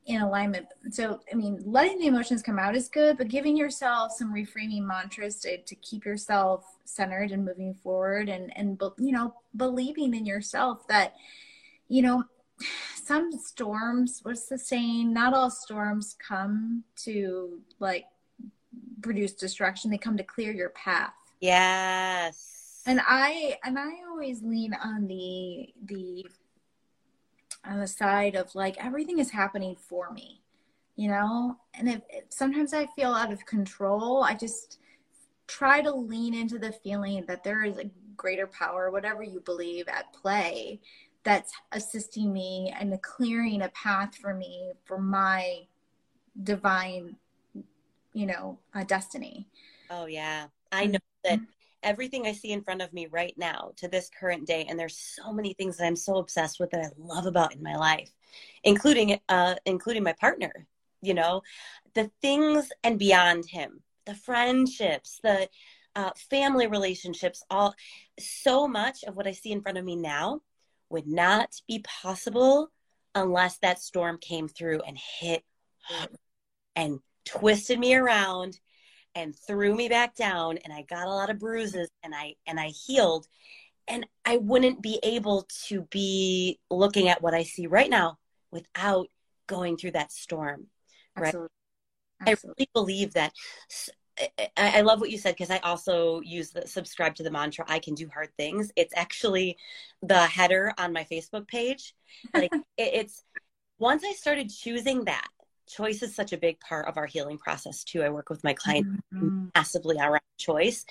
in 0.05 0.21
alignment. 0.21 0.67
So, 0.91 1.21
I 1.31 1.35
mean, 1.35 1.61
letting 1.65 1.99
the 1.99 2.07
emotions 2.07 2.41
come 2.41 2.59
out 2.59 2.75
is 2.75 2.89
good, 2.89 3.17
but 3.17 3.29
giving 3.29 3.55
yourself 3.55 4.11
some 4.11 4.33
reframing 4.33 4.83
mantras 4.83 5.37
to, 5.41 5.57
to 5.57 5.75
keep 5.75 6.05
yourself 6.05 6.65
centered 6.83 7.31
and 7.31 7.45
moving 7.45 7.73
forward 7.73 8.27
and, 8.27 8.51
and, 8.57 8.81
you 8.97 9.11
know, 9.11 9.33
believing 9.55 10.13
in 10.13 10.25
yourself 10.25 10.85
that, 10.87 11.15
you 11.87 12.01
know, 12.01 12.23
some 13.03 13.31
storms, 13.31 14.19
what's 14.23 14.47
the 14.47 14.57
saying? 14.57 15.13
Not 15.13 15.33
all 15.33 15.49
storms 15.49 16.15
come 16.25 16.83
to 16.97 17.59
like 17.79 18.05
produce 19.01 19.33
destruction. 19.33 19.89
They 19.89 19.97
come 19.97 20.17
to 20.17 20.23
clear 20.23 20.51
your 20.51 20.69
path. 20.69 21.13
Yes. 21.39 22.81
And 22.85 23.01
I, 23.05 23.57
and 23.63 23.79
I 23.79 23.89
always 24.09 24.41
lean 24.43 24.73
on 24.73 25.07
the, 25.07 25.73
the 25.85 26.25
on 27.65 27.79
the 27.79 27.87
side 27.87 28.35
of 28.35 28.53
like 28.55 28.83
everything 28.83 29.19
is 29.19 29.31
happening 29.31 29.75
for 29.75 30.11
me 30.11 30.39
you 30.95 31.07
know? 31.07 31.57
And 31.73 31.89
if, 31.89 32.01
if, 32.09 32.25
sometimes 32.29 32.73
i 32.73 32.85
feel 32.95 33.13
out 33.13 33.31
of 33.31 33.45
control 33.45 34.23
i 34.23 34.33
just 34.33 34.79
try 35.47 35.81
to 35.81 35.91
lean 35.91 36.33
into 36.33 36.59
the 36.59 36.71
feeling 36.71 37.25
that 37.27 37.43
there 37.43 37.63
is 37.63 37.77
a 37.77 37.89
greater 38.15 38.47
power 38.47 38.91
whatever 38.91 39.23
you 39.23 39.41
believe 39.41 39.87
at 39.87 40.13
play 40.13 40.79
that's 41.23 41.51
assisting 41.71 42.31
me 42.31 42.73
and 42.79 43.01
clearing 43.01 43.63
a 43.63 43.69
path 43.69 44.15
for 44.15 44.33
me 44.33 44.71
for 44.85 44.99
my 44.99 45.61
divine 46.43 47.15
you 48.13 48.25
know 48.25 48.59
uh, 48.73 48.83
destiny. 48.83 49.47
Oh 49.89 50.05
yeah. 50.05 50.47
I 50.71 50.85
know 50.85 50.99
that 51.23 51.39
mm-hmm 51.39 51.62
everything 51.83 52.25
I 52.25 52.31
see 52.31 52.51
in 52.51 52.63
front 52.63 52.81
of 52.81 52.93
me 52.93 53.07
right 53.07 53.33
now 53.37 53.71
to 53.77 53.87
this 53.87 54.09
current 54.19 54.47
day. 54.47 54.65
And 54.67 54.79
there's 54.79 54.97
so 54.97 55.31
many 55.31 55.53
things 55.53 55.77
that 55.77 55.85
I'm 55.85 55.95
so 55.95 56.17
obsessed 56.17 56.59
with 56.59 56.71
that 56.71 56.85
I 56.85 56.89
love 56.97 57.25
about 57.25 57.55
in 57.55 57.61
my 57.61 57.75
life, 57.75 58.11
including 58.63 59.19
uh, 59.29 59.55
including 59.65 60.03
my 60.03 60.13
partner. 60.13 60.67
You 61.01 61.13
know, 61.13 61.41
the 61.93 62.09
things 62.21 62.69
and 62.83 62.97
beyond 62.97 63.45
him, 63.45 63.81
the 64.05 64.15
friendships, 64.15 65.19
the 65.21 65.49
uh, 65.95 66.11
family 66.29 66.67
relationships, 66.67 67.43
all 67.49 67.75
so 68.19 68.67
much 68.67 69.03
of 69.03 69.15
what 69.15 69.27
I 69.27 69.31
see 69.31 69.51
in 69.51 69.61
front 69.61 69.77
of 69.77 69.85
me 69.85 69.95
now 69.95 70.41
would 70.89 71.07
not 71.07 71.53
be 71.67 71.79
possible 71.79 72.71
unless 73.15 73.57
that 73.59 73.79
storm 73.79 74.17
came 74.19 74.47
through 74.47 74.81
and 74.81 74.97
hit 74.97 75.43
and 76.75 76.99
twisted 77.25 77.79
me 77.79 77.95
around 77.95 78.59
and 79.15 79.35
threw 79.35 79.75
me 79.75 79.89
back 79.89 80.15
down 80.15 80.57
and 80.63 80.73
I 80.73 80.83
got 80.83 81.07
a 81.07 81.13
lot 81.13 81.29
of 81.29 81.39
bruises 81.39 81.89
and 82.03 82.13
I 82.15 82.35
and 82.47 82.59
I 82.59 82.67
healed 82.67 83.27
and 83.87 84.05
I 84.25 84.37
wouldn't 84.37 84.81
be 84.81 84.99
able 85.03 85.47
to 85.67 85.81
be 85.91 86.59
looking 86.69 87.09
at 87.09 87.21
what 87.21 87.33
I 87.33 87.43
see 87.43 87.67
right 87.67 87.89
now 87.89 88.17
without 88.51 89.07
going 89.47 89.77
through 89.77 89.91
that 89.91 90.11
storm. 90.11 90.67
Right. 91.15 91.27
Absolutely. 91.27 91.49
Absolutely. 92.21 92.47
I 92.47 92.47
really 92.47 92.69
believe 92.73 93.13
that 93.13 93.33
I, 94.55 94.81
love 94.81 95.01
what 95.01 95.09
you 95.09 95.17
said 95.17 95.33
because 95.35 95.49
I 95.49 95.57
also 95.59 96.21
use 96.21 96.51
the 96.51 96.67
subscribe 96.67 97.15
to 97.15 97.23
the 97.23 97.31
mantra 97.31 97.65
I 97.67 97.79
can 97.79 97.95
do 97.95 98.07
hard 98.13 98.29
things. 98.37 98.71
It's 98.75 98.93
actually 98.95 99.57
the 100.03 100.19
header 100.19 100.71
on 100.77 100.93
my 100.93 101.05
Facebook 101.11 101.47
page. 101.47 101.95
Like 102.33 102.51
it's 102.77 103.23
once 103.79 104.03
I 104.05 104.13
started 104.13 104.49
choosing 104.49 105.05
that 105.05 105.27
choice 105.67 106.03
is 106.03 106.15
such 106.15 106.33
a 106.33 106.37
big 106.37 106.59
part 106.59 106.87
of 106.87 106.97
our 106.97 107.05
healing 107.05 107.37
process 107.37 107.83
too. 107.83 108.03
I 108.03 108.09
work 108.09 108.29
with 108.29 108.43
my 108.43 108.53
clients 108.53 108.89
mm-hmm. 109.13 109.45
massively 109.55 109.97
around 109.97 110.21
choice. 110.37 110.85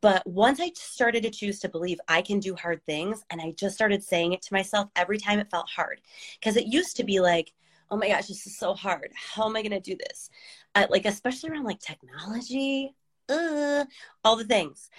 But 0.00 0.26
once 0.26 0.60
I 0.60 0.70
started 0.74 1.22
to 1.22 1.30
choose 1.30 1.58
to 1.60 1.68
believe 1.68 1.98
I 2.08 2.22
can 2.22 2.40
do 2.40 2.54
hard 2.54 2.84
things, 2.84 3.24
and 3.30 3.40
I 3.40 3.52
just 3.52 3.74
started 3.74 4.02
saying 4.02 4.32
it 4.32 4.42
to 4.42 4.54
myself 4.54 4.88
every 4.96 5.18
time 5.18 5.38
it 5.38 5.50
felt 5.50 5.68
hard, 5.68 6.00
because 6.38 6.56
it 6.56 6.66
used 6.66 6.96
to 6.96 7.04
be 7.04 7.20
like, 7.20 7.52
oh 7.90 7.96
my 7.96 8.08
gosh, 8.08 8.26
this 8.26 8.46
is 8.46 8.58
so 8.58 8.74
hard. 8.74 9.12
How 9.14 9.46
am 9.46 9.56
I 9.56 9.62
going 9.62 9.70
to 9.70 9.80
do 9.80 9.96
this? 9.96 10.30
Uh, 10.74 10.86
like, 10.90 11.06
especially 11.06 11.50
around 11.50 11.64
like 11.64 11.80
technology, 11.80 12.94
uh, 13.28 13.84
all 14.24 14.36
the 14.36 14.44
things 14.44 14.90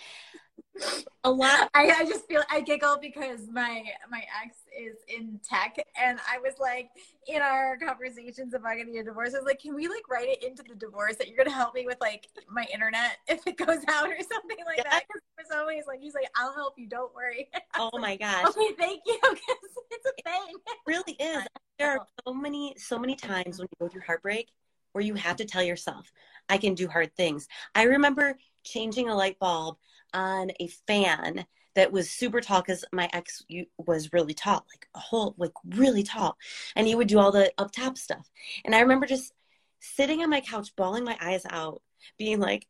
a 1.24 1.32
lot. 1.32 1.70
I, 1.74 1.92
I 1.92 2.06
just 2.06 2.28
feel 2.28 2.44
I 2.50 2.62
giggle 2.62 2.98
because 3.02 3.48
my 3.52 3.84
my 4.10 4.24
ex 4.44 4.58
is 4.78 4.98
in 5.08 5.40
tech, 5.48 5.78
and 6.02 6.20
I 6.32 6.40
was 6.40 6.54
like, 6.60 6.90
in 7.28 7.42
our 7.42 7.78
conversations 7.78 8.54
about 8.54 8.78
getting 8.78 8.98
a 8.98 9.04
divorce, 9.04 9.34
I 9.34 9.40
was 9.40 9.46
like, 9.46 9.60
can 9.60 9.76
we 9.76 9.88
like 9.88 10.08
write 10.10 10.30
it 10.30 10.44
into 10.44 10.64
the 10.64 10.76
divorce 10.76 11.16
that 11.18 11.28
you're 11.28 11.38
gonna 11.38 11.56
help 11.56 11.74
me 11.74 11.86
with 11.86 11.98
like 12.00 12.28
my 12.50 12.66
internet 12.74 13.18
if 13.28 13.46
it 13.46 13.58
goes 13.58 13.84
out 13.88 14.10
or 14.10 14.20
something 14.20 14.58
like 14.66 14.78
yeah. 14.78 14.84
that? 14.90 15.04
Because 15.08 15.22
it 15.38 15.50
was 15.50 15.58
always 15.58 15.86
like 15.88 16.00
he's 16.00 16.14
like, 16.14 16.30
I'll 16.36 16.54
help 16.54 16.74
you, 16.78 16.88
don't 16.88 17.14
worry. 17.14 17.50
Oh 17.80 17.92
my 18.00 18.18
gosh. 18.18 18.48
okay, 18.48 18.74
thank 18.78 19.02
you. 19.06 19.20
Because 19.22 19.84
it's 19.92 20.06
a 20.06 20.24
thing. 20.24 20.56
It 20.68 20.78
really 20.88 21.14
is. 21.20 21.46
There 21.78 21.92
are 21.92 22.06
so 22.26 22.34
many 22.34 22.74
so 22.78 22.98
many 22.98 23.16
times 23.16 23.60
when 23.60 23.68
you 23.72 23.86
go 23.86 23.88
through 23.88 24.02
heartbreak 24.06 24.50
where 24.94 25.04
you 25.04 25.14
have 25.14 25.36
to 25.38 25.46
tell 25.46 25.62
yourself, 25.62 26.12
I 26.50 26.58
can 26.58 26.74
do 26.74 26.88
hard 26.88 27.16
things. 27.16 27.48
I 27.76 27.84
remember 27.84 28.36
changing 28.64 29.10
a 29.10 29.16
light 29.16 29.38
bulb 29.40 29.78
on 30.14 30.52
a 30.60 30.68
fan 30.88 31.46
that 31.76 31.92
was 31.92 32.10
super 32.10 32.42
tall 32.42 32.62
because 32.62 32.84
my 32.92 33.08
ex 33.14 33.44
was 33.78 34.12
really 34.12 34.34
tall, 34.34 34.66
like 34.74 34.88
a 34.96 35.00
whole, 35.00 35.36
like 35.38 35.52
really 35.76 36.04
tall. 36.04 36.36
And 36.76 36.88
he 36.88 36.96
would 36.96 37.08
do 37.08 37.20
all 37.20 37.32
the 37.32 37.52
up 37.58 37.72
top 37.72 37.98
stuff. 37.98 38.28
And 38.66 38.74
I 38.74 38.80
remember 38.80 39.06
just 39.06 39.32
sitting 39.80 40.24
on 40.24 40.30
my 40.30 40.42
couch, 40.42 40.76
bawling 40.76 41.04
my 41.04 41.18
eyes 41.22 41.46
out, 41.50 41.82
being 42.18 42.40
like, 42.40 42.66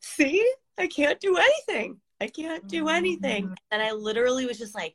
see, 0.00 0.48
I 0.78 0.86
can't 0.86 1.18
do 1.18 1.36
anything. 1.36 2.00
I 2.20 2.28
can't 2.28 2.66
do 2.68 2.88
anything. 2.88 3.46
Mm-hmm. 3.46 3.54
And 3.72 3.82
I 3.82 3.92
literally 3.92 4.46
was 4.46 4.58
just 4.58 4.74
like, 4.74 4.94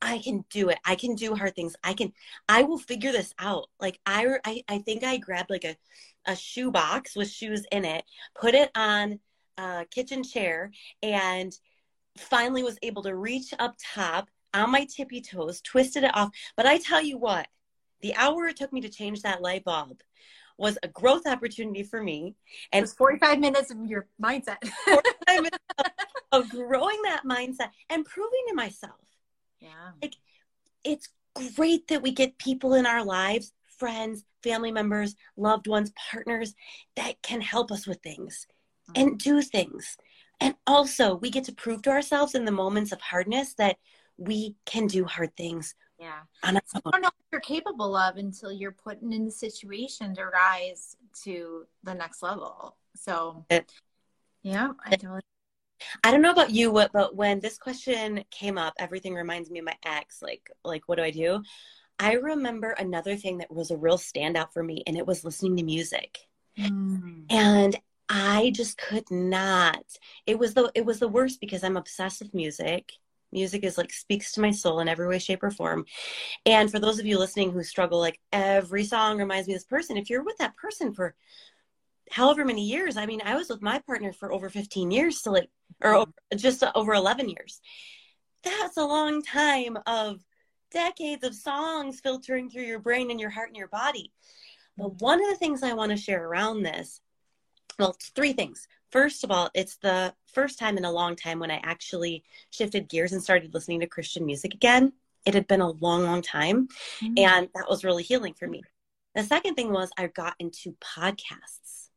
I 0.00 0.18
can 0.18 0.44
do 0.50 0.68
it. 0.68 0.78
I 0.84 0.94
can 0.94 1.16
do 1.16 1.34
hard 1.34 1.56
things. 1.56 1.74
I 1.82 1.92
can, 1.92 2.12
I 2.48 2.62
will 2.62 2.78
figure 2.78 3.10
this 3.10 3.34
out. 3.38 3.68
Like 3.80 3.98
I, 4.06 4.38
I, 4.44 4.62
I 4.68 4.78
think 4.78 5.02
I 5.02 5.16
grabbed 5.16 5.50
like 5.50 5.64
a, 5.64 5.76
a 6.26 6.36
shoe 6.36 6.70
box 6.70 7.16
with 7.16 7.28
shoes 7.28 7.66
in 7.72 7.84
it, 7.84 8.04
put 8.40 8.54
it 8.54 8.70
on 8.76 9.18
uh, 9.58 9.84
kitchen 9.90 10.22
chair 10.22 10.70
and 11.02 11.52
finally 12.16 12.62
was 12.62 12.78
able 12.82 13.02
to 13.02 13.14
reach 13.14 13.52
up 13.58 13.76
top 13.94 14.28
on 14.54 14.70
my 14.70 14.86
tippy 14.86 15.20
toes, 15.20 15.60
twisted 15.60 16.04
it 16.04 16.16
off. 16.16 16.30
But 16.56 16.66
I 16.66 16.78
tell 16.78 17.02
you 17.02 17.18
what, 17.18 17.46
the 18.00 18.14
hour 18.14 18.46
it 18.46 18.56
took 18.56 18.72
me 18.72 18.80
to 18.80 18.88
change 18.88 19.22
that 19.22 19.42
light 19.42 19.64
bulb 19.64 20.00
was 20.56 20.78
a 20.82 20.88
growth 20.88 21.26
opportunity 21.26 21.82
for 21.82 22.02
me. 22.02 22.34
And 22.72 22.84
it 22.84 22.90
45 22.90 23.38
minutes 23.38 23.70
of 23.70 23.84
your 23.86 24.08
mindset. 24.22 24.56
45 24.86 25.02
minutes 25.28 25.58
of, 25.78 25.86
of 26.32 26.50
growing 26.50 27.00
that 27.02 27.22
mindset 27.24 27.70
and 27.90 28.04
proving 28.04 28.44
to 28.48 28.54
myself. 28.54 29.00
Yeah. 29.60 29.90
Like 30.00 30.14
it's 30.84 31.08
great 31.56 31.88
that 31.88 32.02
we 32.02 32.10
get 32.12 32.38
people 32.38 32.74
in 32.74 32.86
our 32.86 33.04
lives 33.04 33.52
friends, 33.78 34.24
family 34.42 34.72
members, 34.72 35.14
loved 35.36 35.68
ones, 35.68 35.92
partners 36.10 36.52
that 36.96 37.22
can 37.22 37.40
help 37.40 37.70
us 37.70 37.86
with 37.86 38.00
things 38.02 38.44
and 38.94 39.18
do 39.18 39.42
things. 39.42 39.96
And 40.40 40.54
also, 40.66 41.16
we 41.16 41.30
get 41.30 41.44
to 41.44 41.52
prove 41.52 41.82
to 41.82 41.90
ourselves 41.90 42.34
in 42.34 42.44
the 42.44 42.52
moments 42.52 42.92
of 42.92 43.00
hardness 43.00 43.54
that 43.54 43.76
we 44.16 44.54
can 44.66 44.86
do 44.86 45.04
hard 45.04 45.36
things. 45.36 45.74
Yeah. 45.98 46.20
On 46.44 46.56
our 46.56 46.62
own. 46.74 46.82
You 46.84 46.92
don't 46.92 47.02
know 47.02 47.08
what 47.08 47.32
you're 47.32 47.40
capable 47.40 47.96
of 47.96 48.16
until 48.16 48.52
you're 48.52 48.72
put 48.72 49.02
in 49.02 49.24
the 49.24 49.30
situation 49.32 50.14
to 50.14 50.26
rise 50.26 50.96
to 51.24 51.66
the 51.82 51.94
next 51.94 52.22
level. 52.22 52.76
So, 52.94 53.44
it, 53.50 53.72
yeah, 54.42 54.72
I 54.84 54.90
totally. 54.96 55.22
I 56.02 56.10
don't 56.10 56.22
know 56.22 56.32
about 56.32 56.50
you, 56.50 56.72
but 56.92 57.14
when 57.14 57.40
this 57.40 57.58
question 57.58 58.24
came 58.30 58.58
up, 58.58 58.74
everything 58.78 59.14
reminds 59.14 59.50
me 59.50 59.60
of 59.60 59.64
my 59.64 59.76
ex. 59.84 60.22
Like, 60.22 60.50
like, 60.64 60.82
what 60.86 60.96
do 60.98 61.04
I 61.04 61.10
do? 61.10 61.42
I 62.00 62.14
remember 62.14 62.70
another 62.70 63.16
thing 63.16 63.38
that 63.38 63.52
was 63.52 63.70
a 63.70 63.76
real 63.76 63.98
standout 63.98 64.52
for 64.52 64.62
me, 64.62 64.82
and 64.86 64.96
it 64.96 65.06
was 65.06 65.24
listening 65.24 65.56
to 65.56 65.62
music. 65.64 66.18
Mm. 66.58 67.24
And 67.30 67.76
I 68.08 68.52
just 68.54 68.78
could 68.78 69.10
not. 69.10 69.84
It 70.26 70.38
was 70.38 70.54
the 70.54 70.70
it 70.74 70.84
was 70.84 70.98
the 70.98 71.08
worst 71.08 71.40
because 71.40 71.62
I'm 71.62 71.76
obsessed 71.76 72.20
with 72.20 72.34
music. 72.34 72.92
Music 73.32 73.62
is 73.64 73.76
like 73.76 73.92
speaks 73.92 74.32
to 74.32 74.40
my 74.40 74.50
soul 74.50 74.80
in 74.80 74.88
every 74.88 75.06
way, 75.06 75.18
shape, 75.18 75.42
or 75.42 75.50
form. 75.50 75.84
And 76.46 76.70
for 76.70 76.78
those 76.78 76.98
of 76.98 77.06
you 77.06 77.18
listening 77.18 77.52
who 77.52 77.62
struggle, 77.62 77.98
like 78.00 78.18
every 78.32 78.84
song 78.84 79.18
reminds 79.18 79.46
me 79.46 79.54
of 79.54 79.60
this 79.60 79.66
person. 79.66 79.98
If 79.98 80.08
you're 80.08 80.24
with 80.24 80.38
that 80.38 80.56
person 80.56 80.94
for 80.94 81.14
however 82.10 82.44
many 82.44 82.64
years, 82.64 82.96
I 82.96 83.04
mean, 83.04 83.20
I 83.24 83.36
was 83.36 83.50
with 83.50 83.60
my 83.60 83.80
partner 83.80 84.12
for 84.12 84.32
over 84.32 84.48
15 84.48 84.90
years, 84.90 85.20
so 85.20 85.32
like, 85.32 85.50
or 85.82 85.92
mm-hmm. 85.92 86.00
over, 86.00 86.12
just 86.36 86.64
over 86.74 86.94
11 86.94 87.28
years. 87.28 87.60
That's 88.42 88.78
a 88.78 88.84
long 88.84 89.22
time 89.22 89.76
of 89.86 90.24
decades 90.70 91.24
of 91.24 91.34
songs 91.34 92.00
filtering 92.00 92.48
through 92.48 92.64
your 92.64 92.78
brain 92.78 93.10
and 93.10 93.20
your 93.20 93.30
heart 93.30 93.48
and 93.48 93.56
your 93.56 93.68
body. 93.68 94.12
But 94.78 95.00
one 95.00 95.22
of 95.22 95.28
the 95.28 95.36
things 95.36 95.62
I 95.62 95.72
want 95.74 95.90
to 95.90 95.96
share 95.96 96.26
around 96.26 96.62
this 96.62 97.00
well, 97.78 97.96
three 98.14 98.32
things. 98.32 98.66
First 98.90 99.22
of 99.24 99.30
all, 99.30 99.50
it's 99.54 99.76
the 99.76 100.14
first 100.26 100.58
time 100.58 100.78
in 100.78 100.84
a 100.84 100.92
long 100.92 101.14
time 101.14 101.38
when 101.38 101.50
I 101.50 101.60
actually 101.62 102.24
shifted 102.50 102.88
gears 102.88 103.12
and 103.12 103.22
started 103.22 103.54
listening 103.54 103.80
to 103.80 103.86
Christian 103.86 104.24
music 104.24 104.54
again. 104.54 104.92
It 105.26 105.34
had 105.34 105.46
been 105.46 105.60
a 105.60 105.70
long, 105.70 106.04
long 106.04 106.22
time, 106.22 106.68
mm-hmm. 107.00 107.14
and 107.18 107.48
that 107.54 107.68
was 107.68 107.84
really 107.84 108.02
healing 108.02 108.34
for 108.34 108.48
me. 108.48 108.62
The 109.14 109.22
second 109.24 109.56
thing 109.56 109.72
was 109.72 109.90
I 109.98 110.06
got 110.06 110.34
into 110.38 110.74
podcasts. 110.80 111.88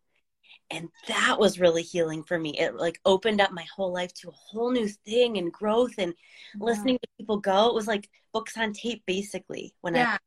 And 0.74 0.88
that 1.10 1.38
was 1.38 1.60
really 1.60 1.82
healing 1.82 2.24
for 2.24 2.40
me. 2.40 2.58
It 2.58 2.76
like 2.76 2.98
opened 3.06 3.42
up 3.42 3.52
my 3.52 3.66
whole 3.76 3.92
life 3.94 4.14
to 4.16 4.30
a 4.30 4.32
whole 4.32 4.72
new 4.72 4.88
thing 4.88 5.38
and 5.38 5.52
growth 5.52 5.96
and 5.98 6.14
yeah. 6.56 6.66
listening 6.66 6.98
to 6.98 7.08
people 7.20 7.38
go. 7.38 7.68
It 7.68 7.76
was 7.76 7.88
like 7.88 8.10
books 8.32 8.58
on 8.58 8.72
tape 8.72 9.04
basically 9.06 9.76
when 9.82 9.96
yeah. 9.96 10.14
I 10.14 10.18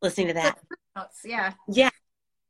listening 0.00 0.28
to 0.28 0.34
that. 0.34 0.58
Yeah. 1.24 1.52
Yeah. 1.68 1.90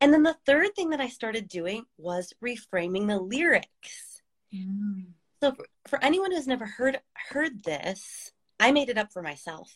And 0.03 0.13
then 0.13 0.25
the 0.25 0.37
third 0.45 0.75
thing 0.75 0.91
that 0.91 1.01
I 1.01 1.07
started 1.07 1.47
doing 1.47 1.85
was 1.97 2.33
reframing 2.45 3.07
the 3.07 3.21
lyrics. 3.21 4.21
Mm. 4.53 5.13
So 5.41 5.53
for, 5.53 5.65
for 5.87 6.05
anyone 6.05 6.33
who's 6.33 6.49
never 6.49 6.67
heard 6.67 7.01
heard 7.31 7.63
this, 7.63 8.33
I 8.59 8.73
made 8.73 8.89
it 8.89 8.99
up 8.99 9.13
for 9.13 9.23
myself 9.23 9.73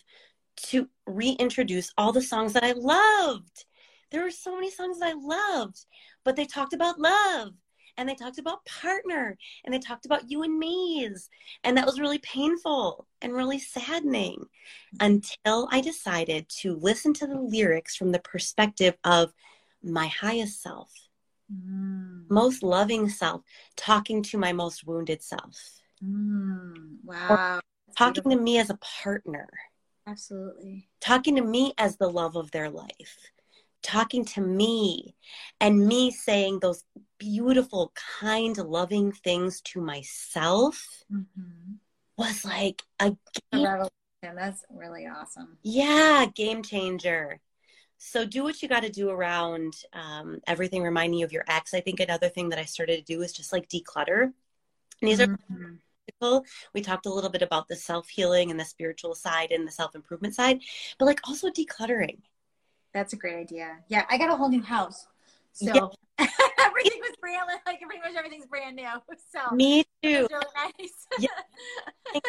to 0.64 0.88
reintroduce 1.06 1.92
all 1.96 2.10
the 2.10 2.22
songs 2.22 2.54
that 2.54 2.64
I 2.64 2.72
loved. 2.72 3.66
There 4.10 4.24
were 4.24 4.32
so 4.32 4.56
many 4.56 4.68
songs 4.68 4.98
that 4.98 5.10
I 5.10 5.14
loved, 5.16 5.86
but 6.24 6.34
they 6.34 6.44
talked 6.44 6.72
about 6.72 6.98
love 6.98 7.52
and 7.96 8.08
they 8.08 8.14
talked 8.16 8.40
about 8.40 8.64
partner 8.66 9.38
and 9.64 9.72
they 9.72 9.78
talked 9.78 10.06
about 10.06 10.28
you 10.28 10.42
and 10.42 10.58
me's. 10.58 11.30
And 11.62 11.76
that 11.76 11.86
was 11.86 12.00
really 12.00 12.18
painful 12.18 13.06
and 13.22 13.32
really 13.32 13.60
saddening 13.60 14.44
until 14.98 15.68
I 15.70 15.80
decided 15.80 16.48
to 16.62 16.74
listen 16.74 17.14
to 17.14 17.28
the 17.28 17.40
lyrics 17.40 17.94
from 17.94 18.10
the 18.10 18.18
perspective 18.18 18.96
of 19.04 19.32
my 19.86 20.06
highest 20.08 20.62
self, 20.62 20.92
mm. 21.52 22.24
most 22.28 22.62
loving 22.62 23.08
self, 23.08 23.42
talking 23.76 24.22
to 24.24 24.38
my 24.38 24.52
most 24.52 24.86
wounded 24.86 25.22
self. 25.22 25.56
Mm. 26.04 26.98
Wow. 27.04 27.60
talking 27.96 28.30
to 28.30 28.36
me 28.36 28.58
as 28.58 28.70
a 28.70 28.78
partner. 29.02 29.48
Absolutely. 30.06 30.88
Talking 31.00 31.36
to 31.36 31.42
me 31.42 31.72
as 31.78 31.96
the 31.96 32.08
love 32.08 32.36
of 32.36 32.50
their 32.50 32.70
life. 32.70 33.30
Talking 33.82 34.24
to 34.26 34.40
me 34.40 35.14
and 35.60 35.86
me 35.86 36.10
saying 36.10 36.58
those 36.60 36.84
beautiful, 37.18 37.92
kind, 38.20 38.56
loving 38.56 39.12
things 39.12 39.60
to 39.62 39.80
myself 39.80 41.04
mm-hmm. 41.12 41.74
was 42.16 42.44
like 42.44 42.82
a 43.00 43.16
game. 43.52 43.88
That's 44.22 44.64
really 44.70 45.06
awesome. 45.06 45.58
Yeah, 45.62 46.26
game 46.34 46.62
changer. 46.62 47.40
So 47.98 48.24
do 48.24 48.42
what 48.42 48.62
you 48.62 48.68
got 48.68 48.82
to 48.82 48.90
do 48.90 49.10
around 49.10 49.74
um, 49.92 50.40
everything 50.46 50.82
reminding 50.82 51.20
you 51.20 51.24
of 51.24 51.32
your 51.32 51.44
ex. 51.48 51.72
I 51.72 51.80
think 51.80 52.00
another 52.00 52.28
thing 52.28 52.50
that 52.50 52.58
I 52.58 52.64
started 52.64 52.98
to 52.98 53.14
do 53.14 53.22
is 53.22 53.32
just 53.32 53.52
like 53.52 53.68
declutter. 53.68 54.24
And 54.24 55.10
these 55.10 55.18
mm-hmm. 55.18 55.64
are 56.22 56.42
we 56.72 56.80
talked 56.80 57.06
a 57.06 57.12
little 57.12 57.30
bit 57.30 57.42
about 57.42 57.68
the 57.68 57.76
self 57.76 58.08
healing 58.08 58.50
and 58.50 58.58
the 58.58 58.64
spiritual 58.64 59.14
side 59.14 59.50
and 59.50 59.66
the 59.66 59.72
self 59.72 59.94
improvement 59.94 60.34
side, 60.34 60.60
but 60.98 61.06
like 61.06 61.20
also 61.26 61.50
decluttering. 61.50 62.18
That's 62.94 63.12
a 63.12 63.16
great 63.16 63.36
idea. 63.36 63.78
Yeah, 63.88 64.04
I 64.08 64.16
got 64.16 64.30
a 64.30 64.36
whole 64.36 64.48
new 64.48 64.62
house, 64.62 65.06
so 65.52 65.92
yeah. 66.18 66.26
everything 66.58 67.00
was 67.00 67.14
brand 67.20 67.42
like 67.66 67.80
pretty 67.80 68.00
much 68.00 68.16
everything's 68.16 68.46
brand 68.46 68.76
new. 68.76 68.88
So 69.32 69.54
me 69.54 69.84
too. 70.02 70.26
Really 70.30 70.46
nice. 70.78 71.06
yeah. 71.18 72.20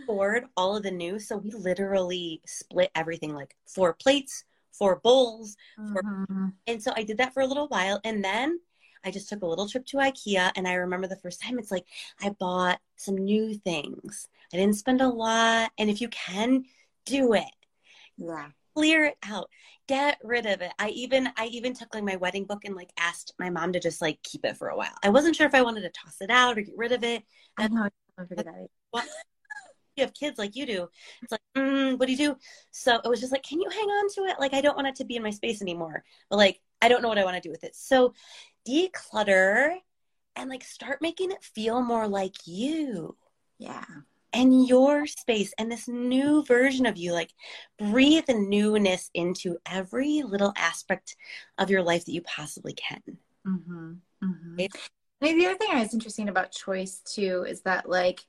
Afford 0.00 0.46
all 0.56 0.76
of 0.76 0.82
the 0.82 0.90
new, 0.90 1.18
so 1.18 1.36
we 1.36 1.50
literally 1.50 2.40
split 2.46 2.90
everything 2.94 3.34
like 3.34 3.54
four 3.66 3.92
plates, 3.92 4.44
for 4.72 5.00
bowls. 5.02 5.56
For, 5.76 6.02
mm-hmm. 6.02 6.48
And 6.66 6.82
so 6.82 6.92
I 6.96 7.02
did 7.02 7.18
that 7.18 7.34
for 7.34 7.40
a 7.40 7.46
little 7.46 7.68
while. 7.68 8.00
And 8.04 8.24
then 8.24 8.60
I 9.04 9.10
just 9.10 9.28
took 9.28 9.42
a 9.42 9.46
little 9.46 9.68
trip 9.68 9.86
to 9.86 9.98
IKEA. 9.98 10.52
And 10.56 10.66
I 10.66 10.74
remember 10.74 11.06
the 11.06 11.16
first 11.16 11.42
time 11.42 11.58
it's 11.58 11.70
like 11.70 11.86
I 12.20 12.30
bought 12.30 12.80
some 12.96 13.16
new 13.16 13.54
things. 13.54 14.28
I 14.52 14.56
didn't 14.56 14.76
spend 14.76 15.00
a 15.00 15.08
lot. 15.08 15.70
And 15.78 15.90
if 15.90 16.00
you 16.00 16.08
can, 16.08 16.64
do 17.06 17.34
it. 17.34 17.44
Yeah. 18.16 18.48
Clear 18.74 19.06
it 19.06 19.16
out. 19.22 19.50
Get 19.88 20.18
rid 20.22 20.46
of 20.46 20.60
it. 20.60 20.72
I 20.78 20.90
even 20.90 21.28
I 21.36 21.46
even 21.46 21.74
took 21.74 21.92
like 21.92 22.04
my 22.04 22.16
wedding 22.16 22.44
book 22.44 22.64
and 22.64 22.76
like 22.76 22.90
asked 22.98 23.34
my 23.38 23.50
mom 23.50 23.72
to 23.72 23.80
just 23.80 24.00
like 24.00 24.22
keep 24.22 24.44
it 24.44 24.56
for 24.56 24.68
a 24.68 24.76
while. 24.76 24.94
I 25.02 25.08
wasn't 25.08 25.34
sure 25.34 25.46
if 25.46 25.54
I 25.54 25.62
wanted 25.62 25.80
to 25.82 25.90
toss 25.90 26.16
it 26.20 26.30
out 26.30 26.56
or 26.56 26.62
get 26.62 26.76
rid 26.76 26.92
of 26.92 27.02
it. 27.02 27.24
I 27.58 27.66
know. 27.66 27.88
I 28.16 28.24
figured 28.24 28.46
that 28.46 28.68
you 28.94 29.02
have 30.00 30.14
kids 30.14 30.38
like 30.38 30.56
you 30.56 30.66
do, 30.66 30.88
it's 31.22 31.32
like, 31.32 31.40
mm, 31.56 31.98
what 31.98 32.06
do 32.06 32.12
you 32.12 32.18
do? 32.18 32.36
So 32.70 33.00
it 33.04 33.08
was 33.08 33.20
just 33.20 33.32
like, 33.32 33.42
can 33.42 33.60
you 33.60 33.68
hang 33.68 33.88
on 33.88 34.08
to 34.14 34.20
it? 34.30 34.40
Like, 34.40 34.54
I 34.54 34.60
don't 34.60 34.76
want 34.76 34.88
it 34.88 34.96
to 34.96 35.04
be 35.04 35.16
in 35.16 35.22
my 35.22 35.30
space 35.30 35.62
anymore. 35.62 36.04
But 36.28 36.36
like, 36.36 36.60
I 36.82 36.88
don't 36.88 37.02
know 37.02 37.08
what 37.08 37.18
I 37.18 37.24
want 37.24 37.36
to 37.36 37.46
do 37.46 37.50
with 37.50 37.64
it. 37.64 37.74
So 37.74 38.14
declutter 38.68 39.76
and 40.36 40.50
like 40.50 40.64
start 40.64 41.02
making 41.02 41.30
it 41.30 41.42
feel 41.42 41.82
more 41.82 42.08
like 42.08 42.36
you. 42.46 43.16
Yeah. 43.58 43.84
And 44.32 44.66
your 44.68 45.06
space 45.06 45.52
and 45.58 45.70
this 45.70 45.88
new 45.88 46.44
version 46.44 46.86
of 46.86 46.96
you, 46.96 47.12
like 47.12 47.32
breathe 47.78 48.26
the 48.26 48.34
newness 48.34 49.10
into 49.12 49.58
every 49.66 50.22
little 50.22 50.52
aspect 50.56 51.16
of 51.58 51.68
your 51.68 51.82
life 51.82 52.04
that 52.04 52.12
you 52.12 52.22
possibly 52.22 52.72
can. 52.74 53.02
Mm-hmm. 53.46 53.92
Mm-hmm. 54.22 54.56
The 55.20 55.46
other 55.46 55.58
thing 55.58 55.70
I 55.72 55.80
was 55.80 55.92
interesting 55.92 56.28
about 56.28 56.52
choice 56.52 57.02
too 57.04 57.44
is 57.46 57.60
that 57.62 57.88
like 57.88 58.20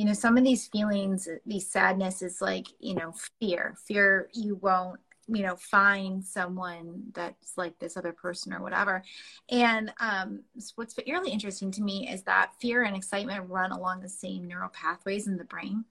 you 0.00 0.06
know 0.06 0.14
some 0.14 0.38
of 0.38 0.44
these 0.44 0.66
feelings 0.66 1.28
these 1.44 1.68
sadness 1.68 2.22
is 2.22 2.40
like 2.40 2.68
you 2.78 2.94
know 2.94 3.12
fear 3.38 3.76
fear 3.86 4.30
you 4.32 4.54
won't 4.62 4.98
you 5.28 5.42
know 5.42 5.56
find 5.56 6.24
someone 6.24 7.02
that's 7.12 7.58
like 7.58 7.78
this 7.78 7.98
other 7.98 8.12
person 8.12 8.54
or 8.54 8.62
whatever. 8.62 9.02
And 9.50 9.92
um, 10.00 10.40
what's 10.76 10.96
really 11.06 11.30
interesting 11.30 11.70
to 11.72 11.82
me 11.82 12.08
is 12.08 12.22
that 12.22 12.52
fear 12.62 12.84
and 12.84 12.96
excitement 12.96 13.50
run 13.50 13.72
along 13.72 14.00
the 14.00 14.08
same 14.08 14.48
neural 14.48 14.70
pathways 14.70 15.26
in 15.26 15.36
the 15.36 15.44
brain. 15.44 15.84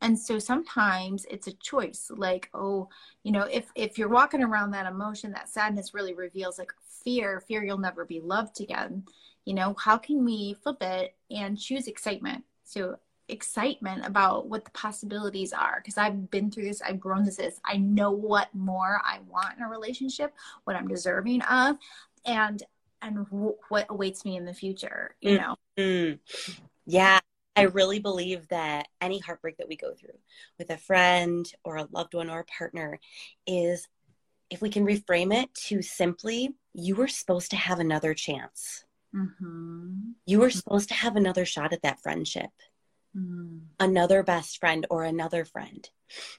And 0.00 0.18
so 0.18 0.40
sometimes 0.40 1.24
it's 1.30 1.46
a 1.46 1.52
choice 1.52 2.10
like 2.12 2.50
oh 2.52 2.88
you 3.22 3.30
know 3.30 3.42
if 3.42 3.70
if 3.76 3.96
you're 3.96 4.08
walking 4.08 4.42
around 4.42 4.72
that 4.72 4.90
emotion 4.90 5.30
that 5.32 5.48
sadness 5.48 5.94
really 5.94 6.14
reveals 6.14 6.58
like 6.58 6.72
fear 7.04 7.40
fear 7.46 7.62
you'll 7.62 7.78
never 7.78 8.04
be 8.04 8.18
loved 8.18 8.60
again. 8.60 9.04
You 9.44 9.54
know 9.54 9.76
how 9.78 9.98
can 9.98 10.24
we 10.24 10.56
flip 10.64 10.82
it 10.82 11.14
and 11.30 11.56
choose 11.56 11.86
excitement? 11.86 12.42
So 12.64 12.96
excitement 13.32 14.06
about 14.06 14.48
what 14.48 14.64
the 14.64 14.70
possibilities 14.70 15.52
are 15.52 15.80
because 15.82 15.98
I've 15.98 16.30
been 16.30 16.50
through 16.50 16.64
this, 16.64 16.82
I've 16.82 17.00
grown 17.00 17.24
this. 17.24 17.38
Is 17.38 17.60
I 17.64 17.76
know 17.78 18.10
what 18.10 18.54
more 18.54 19.00
I 19.04 19.20
want 19.28 19.56
in 19.56 19.64
a 19.64 19.68
relationship, 19.68 20.32
what 20.64 20.76
I'm 20.76 20.88
deserving 20.88 21.42
of, 21.42 21.76
and 22.24 22.62
and 23.00 23.24
w- 23.30 23.56
what 23.68 23.86
awaits 23.90 24.24
me 24.24 24.36
in 24.36 24.44
the 24.44 24.54
future. 24.54 25.16
You 25.20 25.38
know. 25.38 25.56
Mm-hmm. 25.78 26.52
Yeah, 26.86 27.20
I 27.56 27.62
really 27.62 27.98
believe 27.98 28.48
that 28.48 28.88
any 29.00 29.18
heartbreak 29.18 29.58
that 29.58 29.68
we 29.68 29.76
go 29.76 29.94
through 29.94 30.18
with 30.58 30.70
a 30.70 30.76
friend 30.78 31.50
or 31.64 31.76
a 31.76 31.88
loved 31.90 32.14
one 32.14 32.30
or 32.30 32.40
a 32.40 32.44
partner 32.44 32.98
is 33.46 33.86
if 34.50 34.60
we 34.60 34.70
can 34.70 34.86
reframe 34.86 35.34
it 35.34 35.52
to 35.54 35.80
simply, 35.82 36.50
you 36.74 36.94
were 36.94 37.08
supposed 37.08 37.50
to 37.50 37.56
have 37.56 37.78
another 37.78 38.14
chance. 38.14 38.84
Mm-hmm. 39.14 40.12
You 40.26 40.38
were 40.40 40.50
supposed 40.50 40.88
to 40.88 40.94
have 40.94 41.16
another 41.16 41.44
shot 41.44 41.72
at 41.72 41.82
that 41.82 42.02
friendship 42.02 42.50
mm. 43.16 43.60
another 43.80 44.22
best 44.22 44.58
friend 44.58 44.86
or 44.90 45.04
another 45.04 45.44
friend. 45.44 45.88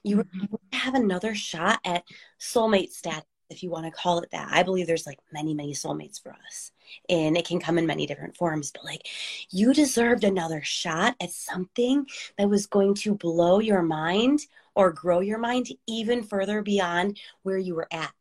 You 0.04 0.18
mm-hmm. 0.18 0.56
have 0.74 0.96
another 0.96 1.34
shot 1.36 1.80
at 1.86 2.04
soulmate 2.40 2.92
status 2.92 3.26
if 3.50 3.64
you 3.64 3.70
want 3.70 3.86
to 3.86 3.92
call 3.92 4.20
it 4.20 4.32
that. 4.32 4.50
I 4.52 4.64
believe 4.64 4.88
there's 4.88 5.06
like 5.06 5.20
many, 5.32 5.54
many 5.54 5.74
soulmates 5.74 6.22
for 6.22 6.36
us. 6.48 6.72
And 7.08 7.38
it 7.38 7.48
can 7.48 7.60
come 7.60 7.78
in 7.78 7.86
many 7.86 8.06
different 8.06 8.36
forms. 8.36 8.72
But 8.72 8.84
like, 8.84 9.08
you 9.52 9.74
deserved 9.74 10.24
another 10.24 10.62
shot 10.64 11.16
at 11.22 11.32
something 11.32 12.06
that 12.38 12.50
was 12.50 12.66
going 12.66 12.96
to 12.96 13.16
blow 13.16 13.60
your 13.60 13.82
mind 13.82 14.42
or 14.76 14.92
grow 14.92 15.20
your 15.20 15.38
mind 15.38 15.68
even 15.88 16.24
further 16.24 16.62
beyond 16.62 17.20
where 17.44 17.58
you 17.58 17.76
were 17.76 17.88
at. 17.92 18.12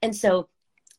And 0.00 0.14
so 0.14 0.48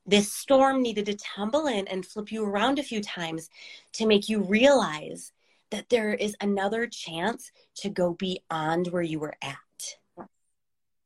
this 0.06 0.32
storm 0.32 0.82
needed 0.82 1.06
to 1.08 1.16
tumble 1.16 1.68
in 1.68 1.88
and 1.88 2.06
flip 2.06 2.32
you 2.32 2.44
around 2.44 2.80
a 2.80 2.84
few 2.84 3.02
times 3.02 3.50
to 3.94 4.06
make 4.06 4.30
you 4.30 4.42
realize 4.42 5.32
that 5.72 5.90
there 5.90 6.14
is 6.14 6.36
another 6.42 6.88
chance 6.88 7.52
to 7.76 7.90
go 7.90 8.14
beyond 8.14 8.88
where 8.88 9.02
you 9.02 9.20
were 9.20 9.36
at. 9.42 9.58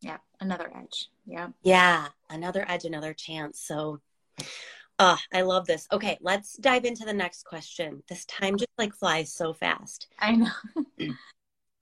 Yeah, 0.02 0.18
another 0.40 0.72
edge. 0.76 1.10
Yeah. 1.26 1.50
Yeah, 1.62 2.08
another 2.30 2.66
edge, 2.68 2.86
another 2.86 3.14
chance. 3.14 3.60
So, 3.60 4.02
uh, 4.98 5.18
I 5.34 5.42
love 5.42 5.68
this. 5.68 5.88
Okay, 5.92 6.18
let's 6.22 6.58
dive 6.58 6.86
into 6.86 7.06
the 7.06 7.14
next 7.14 7.44
question. 7.44 8.02
This 8.08 8.26
time 8.26 8.58
just 8.58 8.70
like 8.78 8.96
flies 8.96 9.34
so 9.34 9.54
fast. 9.54 10.08
I 10.20 10.36
know. 10.36 10.52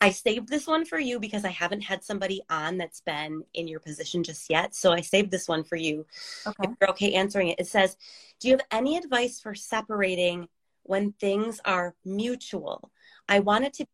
I 0.01 0.11
saved 0.11 0.47
this 0.47 0.65
one 0.65 0.85
for 0.85 0.97
you 0.97 1.19
because 1.19 1.43
I 1.43 1.49
haven't 1.49 1.81
had 1.81 2.03
somebody 2.03 2.41
on 2.49 2.77
that's 2.77 3.01
been 3.01 3.43
in 3.53 3.67
your 3.67 3.81
position 3.81 4.23
just 4.23 4.49
yet. 4.49 4.73
So 4.73 4.93
I 4.93 5.01
saved 5.01 5.29
this 5.29 5.49
one 5.49 5.63
for 5.63 5.75
you. 5.75 6.05
Okay. 6.47 6.63
If 6.63 6.77
you're 6.79 6.89
okay 6.91 7.13
answering 7.13 7.49
it. 7.49 7.59
It 7.59 7.67
says, 7.67 7.97
Do 8.39 8.47
you 8.47 8.53
have 8.53 8.65
any 8.71 8.95
advice 8.95 9.41
for 9.41 9.53
separating 9.53 10.47
when 10.89 11.11
things 11.13 11.61
are 11.65 11.95
mutual? 12.03 12.91
I 13.27 13.39
want 13.41 13.65
it 13.65 13.73
to 13.75 13.85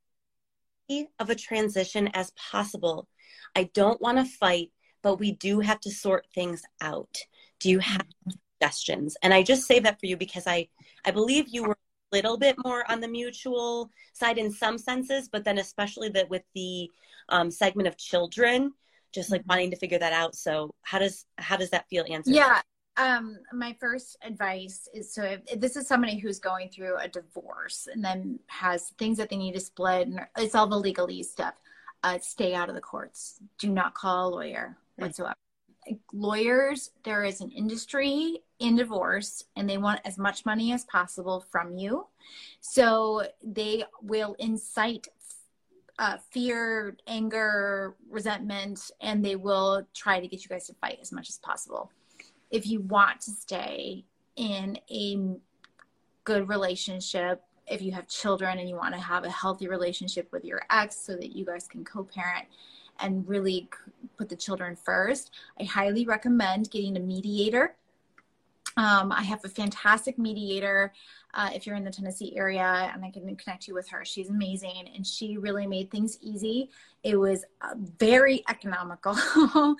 be 0.87 1.07
of 1.19 1.29
a 1.29 1.35
transition 1.35 2.09
as 2.13 2.31
possible. 2.31 3.09
I 3.53 3.69
don't 3.73 3.99
want 4.01 4.17
to 4.17 4.23
fight, 4.23 4.71
but 5.03 5.19
we 5.19 5.33
do 5.33 5.59
have 5.59 5.81
to 5.81 5.91
sort 5.91 6.25
things 6.33 6.61
out. 6.79 7.17
Do 7.59 7.69
you 7.69 7.79
have 7.79 8.07
mm-hmm. 8.07 8.31
suggestions? 8.61 9.17
And 9.21 9.33
I 9.33 9.43
just 9.43 9.67
say 9.67 9.79
that 9.79 9.99
for 9.99 10.05
you 10.05 10.15
because 10.15 10.47
I 10.47 10.69
I 11.03 11.11
believe 11.11 11.49
you 11.49 11.63
were 11.63 11.77
a 12.13 12.15
little 12.15 12.37
bit 12.37 12.55
more 12.63 12.89
on 12.89 13.01
the 13.01 13.09
mutual 13.09 13.91
side 14.13 14.37
in 14.37 14.49
some 14.49 14.77
senses, 14.77 15.27
but 15.27 15.43
then 15.43 15.57
especially 15.57 16.09
that 16.09 16.29
with 16.29 16.43
the 16.53 16.89
um, 17.27 17.51
segment 17.51 17.89
of 17.89 17.97
children, 17.97 18.71
just 19.13 19.31
like 19.31 19.41
mm-hmm. 19.41 19.49
wanting 19.49 19.71
to 19.71 19.77
figure 19.77 19.99
that 19.99 20.13
out. 20.13 20.33
So 20.33 20.73
how 20.83 20.99
does 20.99 21.25
how 21.37 21.57
does 21.57 21.71
that 21.71 21.89
feel? 21.89 22.05
Answer. 22.09 22.31
Yeah. 22.31 22.61
Um, 22.97 23.39
my 23.51 23.75
first 23.79 24.17
advice 24.23 24.87
is 24.93 25.13
so 25.13 25.23
if, 25.23 25.59
this 25.59 25.75
is 25.75 25.87
somebody 25.87 26.17
who's 26.17 26.39
going 26.39 26.69
through 26.69 26.97
a 26.97 27.07
divorce 27.09 27.87
and 27.91 28.03
then 28.03 28.39
has 28.47 28.93
things 28.97 29.17
that 29.17 29.29
they 29.29 29.37
need 29.37 29.53
to 29.53 29.59
split, 29.59 30.07
and 30.07 30.21
it's 30.37 30.55
all 30.55 30.67
the 30.67 30.81
legalese 30.81 31.25
stuff. 31.25 31.55
Uh, 32.03 32.19
stay 32.19 32.53
out 32.53 32.69
of 32.69 32.75
the 32.75 32.81
courts. 32.81 33.39
Do 33.57 33.69
not 33.69 33.95
call 33.95 34.29
a 34.29 34.29
lawyer 34.29 34.77
whatsoever 34.95 35.35
lawyers, 36.13 36.91
there 37.03 37.23
is 37.23 37.41
an 37.41 37.51
industry 37.51 38.39
in 38.59 38.75
divorce 38.75 39.43
and 39.55 39.69
they 39.69 39.77
want 39.77 39.99
as 40.05 40.17
much 40.17 40.45
money 40.45 40.71
as 40.71 40.83
possible 40.85 41.45
from 41.51 41.77
you. 41.77 42.07
So 42.61 43.23
they 43.43 43.83
will 44.01 44.35
incite 44.39 45.07
uh, 45.97 46.17
fear, 46.31 46.97
anger, 47.07 47.95
resentment, 48.09 48.91
and 49.01 49.23
they 49.23 49.35
will 49.35 49.87
try 49.93 50.19
to 50.19 50.27
get 50.27 50.43
you 50.43 50.49
guys 50.49 50.67
to 50.67 50.73
fight 50.73 50.99
as 51.01 51.11
much 51.11 51.29
as 51.29 51.37
possible. 51.37 51.91
If 52.51 52.67
you 52.67 52.81
want 52.81 53.21
to 53.21 53.31
stay 53.31 54.05
in 54.35 54.77
a 54.89 55.35
good 56.23 56.47
relationship, 56.49 57.43
if 57.67 57.81
you 57.81 57.91
have 57.93 58.07
children 58.07 58.59
and 58.59 58.69
you 58.69 58.75
want 58.75 58.93
to 58.93 58.99
have 58.99 59.23
a 59.23 59.29
healthy 59.29 59.67
relationship 59.67 60.31
with 60.31 60.45
your 60.45 60.61
ex 60.69 60.97
so 60.97 61.15
that 61.15 61.35
you 61.35 61.45
guys 61.45 61.67
can 61.67 61.83
co 61.83 62.03
parent, 62.03 62.45
and 62.99 63.27
really 63.27 63.69
put 64.17 64.29
the 64.29 64.35
children 64.35 64.75
first, 64.75 65.31
I 65.59 65.63
highly 65.63 66.05
recommend 66.05 66.71
getting 66.71 66.95
a 66.95 66.99
mediator. 66.99 67.75
Um, 68.77 69.11
I 69.11 69.23
have 69.23 69.43
a 69.45 69.49
fantastic 69.49 70.17
mediator 70.17 70.91
uh, 71.33 71.49
if 71.53 71.65
you're 71.65 71.75
in 71.75 71.83
the 71.83 71.91
Tennessee 71.91 72.35
area, 72.35 72.91
and 72.93 73.03
I 73.03 73.11
can 73.11 73.35
connect 73.35 73.67
you 73.67 73.73
with 73.73 73.87
her. 73.89 74.03
She's 74.05 74.29
amazing, 74.29 74.89
and 74.95 75.05
she 75.05 75.37
really 75.37 75.67
made 75.67 75.91
things 75.91 76.17
easy. 76.21 76.69
It 77.03 77.17
was 77.17 77.45
uh, 77.61 77.75
very 77.99 78.43
economical. 78.49 79.17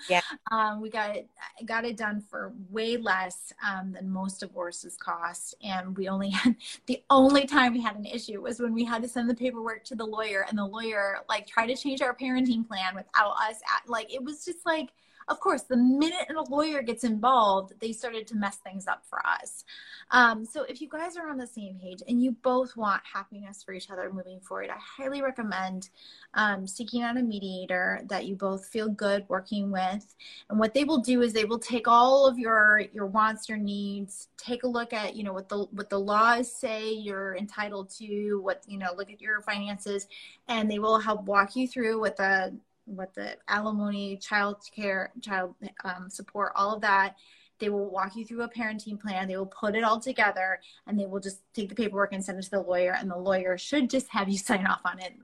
yeah, 0.08 0.20
um, 0.50 0.80
we 0.80 0.90
got 0.90 1.16
it 1.16 1.28
got 1.64 1.84
it 1.84 1.96
done 1.96 2.22
for 2.22 2.52
way 2.70 2.96
less 2.96 3.52
um, 3.66 3.92
than 3.92 4.08
most 4.08 4.40
divorces 4.40 4.96
cost, 4.96 5.54
and 5.62 5.96
we 5.96 6.08
only 6.08 6.30
had 6.30 6.56
the 6.86 7.02
only 7.10 7.46
time 7.46 7.72
we 7.72 7.82
had 7.82 7.96
an 7.96 8.06
issue 8.06 8.40
was 8.40 8.60
when 8.60 8.72
we 8.72 8.84
had 8.84 9.02
to 9.02 9.08
send 9.08 9.28
the 9.28 9.34
paperwork 9.34 9.84
to 9.84 9.94
the 9.94 10.06
lawyer, 10.06 10.46
and 10.48 10.58
the 10.58 10.64
lawyer 10.64 11.18
like 11.28 11.46
tried 11.46 11.66
to 11.66 11.76
change 11.76 12.00
our 12.00 12.14
parenting 12.14 12.66
plan 12.66 12.94
without 12.94 13.32
us. 13.32 13.60
At, 13.74 13.88
like 13.88 14.12
it 14.12 14.22
was 14.22 14.44
just 14.44 14.64
like 14.64 14.90
of 15.28 15.40
course, 15.40 15.62
the 15.62 15.76
minute 15.76 16.26
a 16.30 16.42
lawyer 16.50 16.82
gets 16.82 17.02
involved, 17.02 17.72
they 17.80 17.92
started 17.92 18.26
to 18.28 18.36
mess 18.36 18.56
things 18.58 18.86
up 18.86 19.02
for 19.08 19.24
us. 19.26 19.64
Um, 20.12 20.44
so 20.44 20.62
if 20.62 20.80
you 20.80 20.88
guys 20.88 21.16
are 21.16 21.28
on 21.28 21.36
the 21.36 21.46
same 21.46 21.78
page 21.80 22.00
and 22.06 22.22
you 22.22 22.30
both 22.30 22.76
want 22.76 23.02
happiness 23.12 23.62
for 23.64 23.72
each 23.72 23.90
other 23.90 24.12
moving 24.12 24.38
forward, 24.40 24.70
I 24.70 24.76
highly 24.78 25.22
recommend 25.22 25.90
um, 26.34 26.66
seeking 26.66 27.02
out 27.02 27.16
a 27.16 27.22
mediator 27.22 28.02
that 28.08 28.26
you 28.26 28.36
both 28.36 28.66
feel 28.66 28.88
good 28.88 29.24
working 29.28 29.72
with. 29.72 30.14
And 30.48 30.60
what 30.60 30.74
they 30.74 30.84
will 30.84 30.98
do 30.98 31.22
is 31.22 31.32
they 31.32 31.44
will 31.44 31.58
take 31.58 31.88
all 31.88 32.26
of 32.26 32.38
your 32.38 32.82
your 32.92 33.06
wants, 33.06 33.48
your 33.48 33.58
needs, 33.58 34.28
take 34.36 34.62
a 34.62 34.68
look 34.68 34.92
at 34.92 35.16
you 35.16 35.24
know 35.24 35.32
what 35.32 35.48
the 35.48 35.64
what 35.72 35.90
the 35.90 35.98
laws 35.98 36.52
say 36.52 36.92
you're 36.92 37.36
entitled 37.36 37.90
to, 37.98 38.40
what 38.42 38.62
you 38.68 38.78
know, 38.78 38.92
look 38.96 39.10
at 39.10 39.20
your 39.20 39.40
finances, 39.40 40.06
and 40.46 40.70
they 40.70 40.78
will 40.78 41.00
help 41.00 41.24
walk 41.24 41.56
you 41.56 41.66
through 41.66 42.00
with 42.00 42.20
a 42.20 42.52
what 42.86 43.14
the 43.14 43.36
alimony, 43.48 44.16
child 44.16 44.56
care, 44.74 45.12
child 45.20 45.54
um, 45.84 46.08
support, 46.08 46.52
all 46.54 46.74
of 46.74 46.80
that. 46.82 47.16
They 47.58 47.70
will 47.70 47.88
walk 47.90 48.16
you 48.16 48.24
through 48.24 48.42
a 48.42 48.48
parenting 48.48 49.00
plan. 49.00 49.28
They 49.28 49.36
will 49.36 49.46
put 49.46 49.74
it 49.74 49.82
all 49.82 49.98
together 49.98 50.60
and 50.86 50.98
they 50.98 51.06
will 51.06 51.20
just 51.20 51.40
take 51.54 51.70
the 51.70 51.74
paperwork 51.74 52.12
and 52.12 52.22
send 52.22 52.38
it 52.38 52.42
to 52.42 52.50
the 52.50 52.60
lawyer. 52.60 52.94
And 52.98 53.10
the 53.10 53.16
lawyer 53.16 53.56
should 53.56 53.88
just 53.88 54.08
have 54.08 54.28
you 54.28 54.38
sign 54.38 54.66
off 54.66 54.80
on 54.84 54.98
it. 55.00 55.14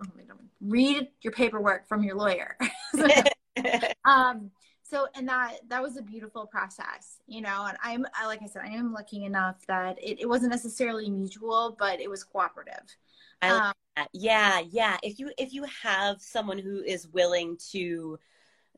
Read 0.60 1.08
your 1.20 1.32
paperwork 1.32 1.86
from 1.86 2.02
your 2.02 2.16
lawyer. 2.16 2.56
um, 4.04 4.50
so, 4.82 5.08
and 5.14 5.26
that, 5.28 5.58
that 5.68 5.82
was 5.82 5.96
a 5.96 6.02
beautiful 6.02 6.46
process, 6.46 7.18
you 7.26 7.40
know, 7.40 7.66
and 7.66 7.78
I'm, 7.82 8.06
I, 8.14 8.26
like 8.26 8.42
I 8.42 8.46
said, 8.46 8.62
I 8.62 8.68
am 8.68 8.92
lucky 8.92 9.24
enough 9.24 9.66
that 9.66 9.98
it, 10.02 10.20
it 10.20 10.28
wasn't 10.28 10.50
necessarily 10.50 11.08
mutual, 11.08 11.76
but 11.78 11.98
it 11.98 12.10
was 12.10 12.24
cooperative. 12.24 12.94
I 13.42 13.72
um, 13.96 14.06
yeah, 14.12 14.62
yeah. 14.70 14.96
If 15.02 15.18
you 15.18 15.32
if 15.36 15.52
you 15.52 15.64
have 15.82 16.20
someone 16.20 16.58
who 16.58 16.82
is 16.82 17.08
willing 17.08 17.58
to 17.72 18.18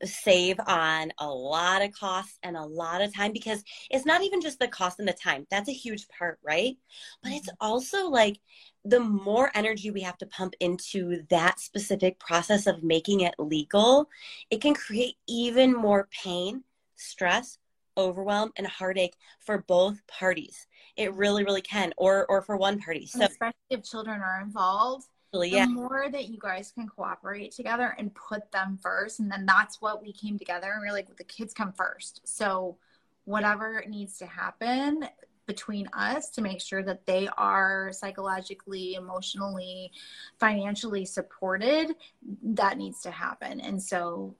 save 0.03 0.59
on 0.67 1.11
a 1.19 1.27
lot 1.27 1.81
of 1.81 1.93
costs 1.93 2.37
and 2.43 2.57
a 2.57 2.65
lot 2.65 3.01
of 3.01 3.13
time 3.15 3.31
because 3.31 3.63
it's 3.89 4.05
not 4.05 4.21
even 4.23 4.41
just 4.41 4.59
the 4.59 4.67
cost 4.67 4.99
and 4.99 5.07
the 5.07 5.13
time. 5.13 5.47
That's 5.49 5.69
a 5.69 5.73
huge 5.73 6.07
part, 6.09 6.37
right? 6.43 6.75
But 7.23 7.31
it's 7.31 7.47
mm-hmm. 7.47 7.65
also 7.65 8.09
like 8.09 8.39
the 8.83 8.99
more 8.99 9.51
energy 9.55 9.91
we 9.91 10.01
have 10.01 10.17
to 10.17 10.25
pump 10.25 10.53
into 10.59 11.23
that 11.29 11.59
specific 11.59 12.19
process 12.19 12.67
of 12.67 12.83
making 12.83 13.21
it 13.21 13.35
legal, 13.39 14.09
it 14.49 14.61
can 14.61 14.73
create 14.73 15.15
even 15.27 15.73
more 15.73 16.09
pain, 16.23 16.63
stress, 16.95 17.57
overwhelm 17.97 18.51
and 18.55 18.67
heartache 18.67 19.15
for 19.39 19.59
both 19.59 20.05
parties. 20.07 20.67
It 20.95 21.13
really, 21.13 21.43
really 21.43 21.61
can, 21.61 21.93
or 21.97 22.25
or 22.27 22.41
for 22.41 22.57
one 22.57 22.79
party. 22.79 23.05
So 23.05 23.25
especially 23.25 23.55
if 23.69 23.83
children 23.83 24.21
are 24.21 24.41
involved. 24.41 25.07
Really, 25.33 25.49
the 25.49 25.57
yeah. 25.57 25.65
more 25.65 26.07
that 26.09 26.29
you 26.29 26.37
guys 26.39 26.71
can 26.71 26.87
cooperate 26.87 27.51
together 27.51 27.93
and 27.97 28.13
put 28.15 28.51
them 28.51 28.79
first, 28.81 29.19
and 29.19 29.29
then 29.29 29.45
that's 29.45 29.81
what 29.81 30.01
we 30.01 30.13
came 30.13 30.39
together 30.39 30.71
and 30.71 30.81
we 30.81 30.87
are 30.87 30.93
like, 30.93 31.13
the 31.17 31.23
kids 31.25 31.53
come 31.53 31.73
first. 31.73 32.21
So 32.23 32.77
whatever 33.25 33.83
needs 33.87 34.17
to 34.19 34.25
happen 34.25 35.07
between 35.45 35.87
us 35.93 36.29
to 36.29 36.41
make 36.41 36.61
sure 36.61 36.83
that 36.83 37.05
they 37.05 37.27
are 37.37 37.91
psychologically, 37.91 38.95
emotionally, 38.95 39.91
financially 40.39 41.05
supported, 41.05 41.95
that 42.41 42.77
needs 42.77 43.01
to 43.01 43.11
happen. 43.11 43.59
And 43.59 43.81
so 43.81 44.35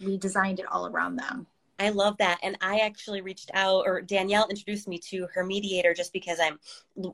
we 0.00 0.16
designed 0.16 0.60
it 0.60 0.66
all 0.70 0.86
around 0.86 1.16
them. 1.16 1.46
I 1.78 1.90
love 1.90 2.16
that. 2.18 2.38
And 2.42 2.56
I 2.60 2.78
actually 2.80 3.20
reached 3.20 3.50
out, 3.54 3.84
or 3.86 4.00
Danielle 4.00 4.48
introduced 4.48 4.88
me 4.88 4.98
to 5.10 5.28
her 5.32 5.44
mediator 5.44 5.94
just 5.94 6.12
because 6.12 6.38
I'm 6.40 6.58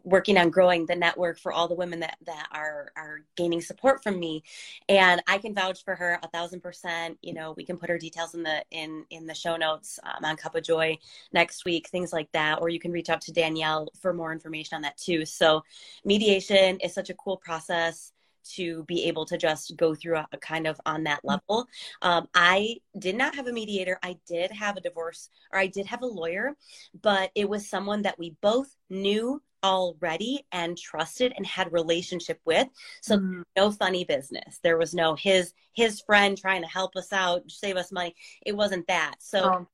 working 0.04 0.38
on 0.38 0.50
growing 0.50 0.86
the 0.86 0.94
network 0.94 1.38
for 1.38 1.52
all 1.52 1.68
the 1.68 1.74
women 1.74 2.00
that, 2.00 2.16
that 2.24 2.48
are, 2.50 2.90
are 2.96 3.20
gaining 3.36 3.60
support 3.60 4.02
from 4.02 4.18
me. 4.18 4.42
And 4.88 5.22
I 5.26 5.38
can 5.38 5.54
vouch 5.54 5.84
for 5.84 5.94
her 5.94 6.18
a 6.22 6.28
thousand 6.28 6.62
percent. 6.62 7.18
You 7.20 7.34
know, 7.34 7.52
we 7.56 7.64
can 7.64 7.76
put 7.76 7.90
her 7.90 7.98
details 7.98 8.34
in 8.34 8.42
the, 8.42 8.64
in, 8.70 9.04
in 9.10 9.26
the 9.26 9.34
show 9.34 9.56
notes 9.56 9.98
um, 10.02 10.24
on 10.24 10.36
Cup 10.36 10.54
of 10.54 10.64
Joy 10.64 10.96
next 11.32 11.64
week, 11.64 11.88
things 11.88 12.12
like 12.12 12.32
that. 12.32 12.60
Or 12.60 12.68
you 12.70 12.80
can 12.80 12.92
reach 12.92 13.10
out 13.10 13.20
to 13.22 13.32
Danielle 13.32 13.88
for 14.00 14.12
more 14.14 14.32
information 14.32 14.76
on 14.76 14.82
that 14.82 14.96
too. 14.96 15.26
So 15.26 15.62
mediation 16.04 16.78
is 16.80 16.94
such 16.94 17.10
a 17.10 17.14
cool 17.14 17.36
process 17.36 18.12
to 18.54 18.84
be 18.84 19.04
able 19.04 19.24
to 19.26 19.36
just 19.36 19.76
go 19.76 19.94
through 19.94 20.16
a, 20.16 20.26
a 20.32 20.38
kind 20.38 20.66
of 20.66 20.80
on 20.86 21.04
that 21.04 21.18
mm-hmm. 21.18 21.28
level. 21.28 21.66
Um, 22.02 22.28
I 22.34 22.76
did 22.98 23.16
not 23.16 23.34
have 23.34 23.46
a 23.46 23.52
mediator. 23.52 23.98
I 24.02 24.16
did 24.26 24.50
have 24.50 24.76
a 24.76 24.80
divorce, 24.80 25.30
or 25.52 25.58
I 25.58 25.66
did 25.66 25.86
have 25.86 26.02
a 26.02 26.06
lawyer, 26.06 26.56
but 27.02 27.30
it 27.34 27.48
was 27.48 27.68
someone 27.68 28.02
that 28.02 28.18
we 28.18 28.36
both 28.40 28.74
knew 28.90 29.42
already 29.64 30.44
and 30.52 30.76
trusted 30.76 31.32
and 31.38 31.46
had 31.46 31.72
relationship 31.72 32.38
with 32.44 32.68
so 33.00 33.16
mm. 33.16 33.42
no 33.56 33.70
funny 33.70 34.04
business 34.04 34.60
there 34.62 34.76
was 34.76 34.92
no 34.92 35.14
his 35.14 35.54
his 35.72 36.02
friend 36.02 36.36
trying 36.36 36.60
to 36.60 36.68
help 36.68 36.94
us 36.96 37.14
out 37.14 37.40
save 37.50 37.74
us 37.76 37.90
money 37.90 38.14
it 38.44 38.54
wasn't 38.54 38.86
that 38.86 39.14
so 39.20 39.40
oh, 39.42 39.68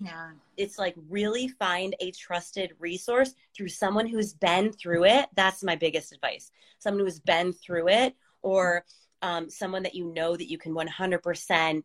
yeah 0.00 0.30
it's 0.56 0.78
like 0.78 0.94
really 1.08 1.48
find 1.48 1.94
a 2.00 2.10
trusted 2.12 2.72
resource 2.78 3.34
through 3.56 3.68
someone 3.68 4.06
who's 4.06 4.32
been 4.32 4.72
through 4.72 5.04
it. 5.04 5.26
That's 5.34 5.62
my 5.62 5.76
biggest 5.76 6.12
advice. 6.12 6.50
Someone 6.78 7.04
who's 7.04 7.20
been 7.20 7.52
through 7.52 7.88
it 7.88 8.14
or 8.42 8.84
um, 9.22 9.48
someone 9.50 9.82
that 9.84 9.94
you 9.94 10.12
know 10.12 10.36
that 10.36 10.50
you 10.50 10.58
can 10.58 10.74
100% 10.74 11.82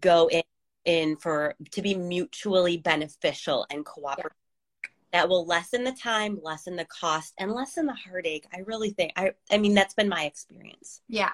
go 0.00 0.28
in, 0.28 0.42
in 0.84 1.16
for 1.16 1.54
to 1.72 1.82
be 1.82 1.94
mutually 1.94 2.76
beneficial 2.76 3.66
and 3.70 3.84
cooperative. 3.84 4.32
Yeah. 4.32 4.90
That 5.12 5.28
will 5.28 5.46
lessen 5.46 5.84
the 5.84 5.92
time, 5.92 6.38
lessen 6.42 6.76
the 6.76 6.84
cost, 6.84 7.32
and 7.38 7.52
lessen 7.52 7.86
the 7.86 7.94
heartache. 7.94 8.46
I 8.52 8.58
really 8.60 8.90
think. 8.90 9.12
I. 9.16 9.32
I 9.50 9.56
mean, 9.56 9.72
that's 9.72 9.94
been 9.94 10.08
my 10.08 10.24
experience. 10.24 11.00
Yeah, 11.08 11.30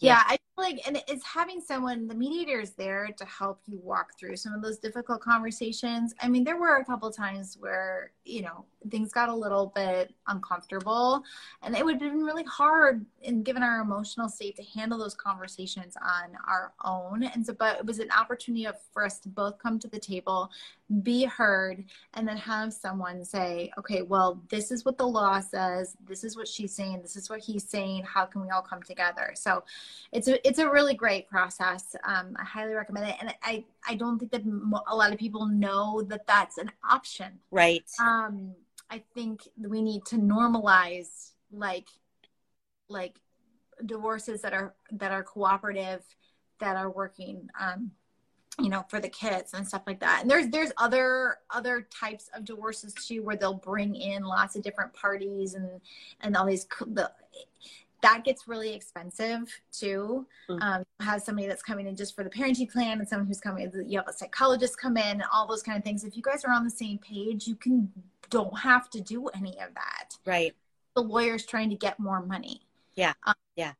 yeah, 0.00 0.22
I 0.26 0.36
feel 0.36 0.38
like, 0.60 0.80
and 0.86 1.02
it's 1.08 1.24
having 1.24 1.60
someone, 1.60 2.06
the 2.06 2.14
mediator 2.14 2.60
is 2.60 2.72
there 2.72 3.08
to 3.16 3.24
help 3.24 3.60
you 3.66 3.80
walk 3.82 4.18
through 4.18 4.36
some 4.36 4.52
of 4.52 4.62
those 4.62 4.78
difficult 4.78 5.20
conversations. 5.20 6.14
I 6.20 6.28
mean, 6.28 6.44
there 6.44 6.58
were 6.58 6.76
a 6.76 6.84
couple 6.84 7.10
times 7.10 7.56
where, 7.58 8.12
you 8.24 8.42
know, 8.42 8.64
things 8.88 9.12
got 9.12 9.28
a 9.28 9.34
little 9.34 9.72
bit 9.74 10.14
uncomfortable 10.28 11.22
and 11.62 11.76
it 11.76 11.84
would 11.84 12.00
have 12.00 12.12
been 12.12 12.22
really 12.22 12.44
hard 12.44 13.04
in 13.22 13.42
given 13.42 13.62
our 13.62 13.80
emotional 13.80 14.28
state 14.28 14.56
to 14.56 14.62
handle 14.62 14.98
those 14.98 15.14
conversations 15.14 15.96
on 16.02 16.30
our 16.48 16.72
own. 16.84 17.24
And 17.24 17.44
so, 17.44 17.52
but 17.52 17.78
it 17.78 17.86
was 17.86 17.98
an 17.98 18.10
opportunity 18.10 18.66
for 18.92 19.04
us 19.04 19.18
to 19.20 19.28
both 19.28 19.58
come 19.58 19.78
to 19.80 19.88
the 19.88 19.98
table, 19.98 20.50
be 21.02 21.24
heard, 21.24 21.84
and 22.14 22.26
then 22.26 22.36
have 22.36 22.72
someone 22.72 23.24
say, 23.24 23.70
okay, 23.78 24.02
well, 24.02 24.40
this 24.48 24.70
is 24.70 24.84
what 24.84 24.96
the 24.96 25.06
law 25.06 25.40
says. 25.40 25.96
This 26.06 26.24
is 26.24 26.36
what 26.36 26.48
she's 26.48 26.74
saying. 26.74 27.02
This 27.02 27.16
is 27.16 27.28
what 27.28 27.40
he's 27.40 27.68
saying. 27.68 28.04
How 28.04 28.24
can 28.24 28.40
we 28.40 28.48
all 28.48 28.62
come 28.62 28.82
together? 28.82 29.32
So 29.34 29.64
it's 30.12 30.28
a, 30.28 30.46
it's 30.46 30.58
a 30.58 30.70
really 30.70 30.94
great 30.94 31.28
process. 31.28 31.94
Um, 32.04 32.36
I 32.38 32.44
highly 32.44 32.74
recommend 32.74 33.08
it. 33.08 33.16
And 33.20 33.34
I, 33.42 33.64
I 33.86 33.96
don't 33.96 34.18
think 34.18 34.32
that 34.32 34.42
a 34.88 34.96
lot 34.96 35.12
of 35.12 35.18
people 35.18 35.46
know 35.46 36.02
that 36.08 36.26
that's 36.26 36.58
an 36.58 36.70
option. 36.88 37.38
Right. 37.50 37.84
Um, 38.00 38.54
I 38.90 39.02
think 39.14 39.48
we 39.56 39.82
need 39.82 40.04
to 40.06 40.16
normalize 40.16 41.32
like 41.52 41.88
like 42.88 43.20
divorces 43.86 44.42
that 44.42 44.52
are 44.52 44.74
that 44.92 45.12
are 45.12 45.22
cooperative 45.22 46.02
that 46.58 46.76
are 46.76 46.90
working 46.90 47.48
um 47.58 47.92
you 48.60 48.68
know 48.68 48.84
for 48.88 49.00
the 49.00 49.08
kids 49.08 49.54
and 49.54 49.66
stuff 49.66 49.82
like 49.86 50.00
that. 50.00 50.20
And 50.22 50.30
there's 50.30 50.48
there's 50.48 50.72
other 50.76 51.38
other 51.50 51.86
types 51.90 52.28
of 52.34 52.44
divorces 52.44 52.92
too 52.94 53.22
where 53.22 53.36
they'll 53.36 53.54
bring 53.54 53.94
in 53.94 54.24
lots 54.24 54.56
of 54.56 54.62
different 54.62 54.92
parties 54.92 55.54
and 55.54 55.80
and 56.20 56.36
all 56.36 56.46
these 56.46 56.66
the 56.86 57.10
that 58.02 58.24
gets 58.24 58.48
really 58.48 58.74
expensive 58.74 59.60
too. 59.72 60.26
Mm-hmm. 60.48 60.62
Um, 60.62 60.84
has 61.00 61.24
somebody 61.24 61.46
that's 61.46 61.62
coming 61.62 61.86
in 61.86 61.96
just 61.96 62.14
for 62.14 62.24
the 62.24 62.30
parenting 62.30 62.70
plan 62.70 62.98
and 62.98 63.08
someone 63.08 63.26
who's 63.26 63.40
coming, 63.40 63.70
you 63.86 63.98
have 63.98 64.08
a 64.08 64.12
psychologist 64.12 64.78
come 64.78 64.96
in 64.96 65.20
and 65.20 65.24
all 65.32 65.46
those 65.46 65.62
kind 65.62 65.78
of 65.78 65.84
things. 65.84 66.04
If 66.04 66.16
you 66.16 66.22
guys 66.22 66.44
are 66.44 66.52
on 66.52 66.64
the 66.64 66.70
same 66.70 66.98
page, 66.98 67.46
you 67.46 67.54
can 67.54 67.92
don't 68.30 68.58
have 68.60 68.88
to 68.90 69.00
do 69.00 69.28
any 69.28 69.58
of 69.60 69.74
that. 69.74 70.16
Right. 70.24 70.54
The 70.94 71.02
lawyer's 71.02 71.44
trying 71.44 71.70
to 71.70 71.76
get 71.76 71.98
more 71.98 72.24
money. 72.24 72.62
Yeah. 72.94 73.12
Um, 73.24 73.34
yeah. 73.56 73.72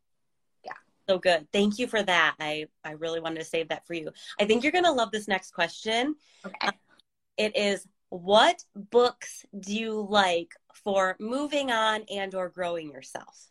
Yeah. 0.64 0.72
So 1.08 1.18
good. 1.18 1.46
Thank 1.52 1.78
you 1.78 1.86
for 1.86 2.02
that. 2.02 2.34
I, 2.38 2.66
I 2.84 2.92
really 2.92 3.20
wanted 3.20 3.38
to 3.38 3.44
save 3.44 3.68
that 3.68 3.86
for 3.86 3.94
you. 3.94 4.10
I 4.40 4.44
think 4.44 4.62
you're 4.62 4.72
going 4.72 4.84
to 4.84 4.92
love 4.92 5.10
this 5.12 5.28
next 5.28 5.52
question. 5.52 6.16
Okay. 6.44 6.66
Um, 6.66 6.72
it 7.36 7.56
is 7.56 7.86
what 8.10 8.64
books 8.74 9.46
do 9.58 9.74
you 9.74 10.06
like 10.08 10.52
for 10.74 11.16
moving 11.20 11.70
on 11.70 12.04
and 12.10 12.34
or 12.34 12.48
growing 12.48 12.90
yourself? 12.90 13.49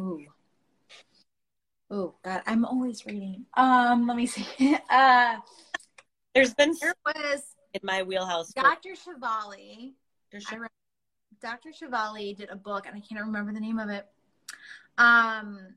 Ooh. 0.00 0.26
Oh 1.90 2.14
God, 2.24 2.42
I'm 2.46 2.64
always 2.64 3.04
reading. 3.04 3.44
Um, 3.54 4.06
let 4.06 4.16
me 4.16 4.26
see. 4.26 4.46
Uh, 4.90 5.36
there's 6.34 6.54
been 6.54 6.74
there 6.80 6.94
was 7.04 7.42
in 7.74 7.80
my 7.82 8.02
wheelhouse. 8.02 8.52
Dr. 8.52 8.90
Shefali. 8.90 9.92
Dr. 11.42 11.70
Shefali 11.70 12.36
did 12.36 12.48
a 12.48 12.56
book, 12.56 12.86
and 12.86 12.96
I 12.96 13.00
can't 13.00 13.20
remember 13.20 13.52
the 13.52 13.60
name 13.60 13.78
of 13.78 13.90
it. 13.90 14.06
Um, 14.96 15.74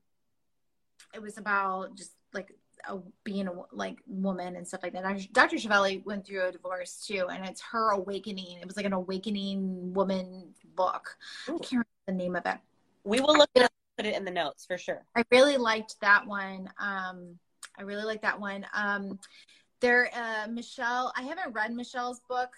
it 1.14 1.22
was 1.22 1.38
about 1.38 1.96
just 1.96 2.12
like 2.34 2.56
a, 2.88 3.00
being 3.24 3.48
a 3.48 3.54
like 3.74 3.98
woman 4.08 4.56
and 4.56 4.66
stuff 4.66 4.84
like 4.84 4.94
that. 4.94 5.34
Dr. 5.34 5.58
Shefali 5.58 6.06
went 6.06 6.26
through 6.26 6.48
a 6.48 6.52
divorce 6.52 7.04
too, 7.06 7.28
and 7.30 7.44
it's 7.46 7.62
her 7.62 7.92
awakening. 7.92 8.60
It 8.62 8.68
was 8.68 8.78
like 8.78 8.86
an 8.86 8.94
awakening 8.94 9.94
woman 9.94 10.54
book. 10.76 11.18
Ooh. 11.50 11.56
I 11.56 11.58
can't 11.58 11.72
remember 11.72 11.88
the 12.08 12.14
name 12.14 12.36
of 12.36 12.46
it. 12.46 12.58
We 13.04 13.20
will 13.20 13.38
look 13.38 13.50
it 13.56 13.70
Put 13.98 14.06
it 14.06 14.16
in 14.16 14.26
the 14.26 14.32
notes 14.32 14.66
for 14.66 14.78
sure. 14.78 15.06
I 15.16 15.24
really 15.32 15.58
liked 15.58 15.96
that 16.02 16.28
one. 16.28 16.70
Um, 16.80 17.40
I 17.78 17.84
really 17.84 18.04
like 18.04 18.22
that 18.22 18.40
one. 18.40 18.66
Um, 18.74 19.20
there 19.82 20.10
uh, 20.16 20.48
michelle 20.48 21.14
i 21.16 21.22
haven't 21.22 21.54
read 21.54 21.74
michelle's 21.74 22.22
book 22.28 22.50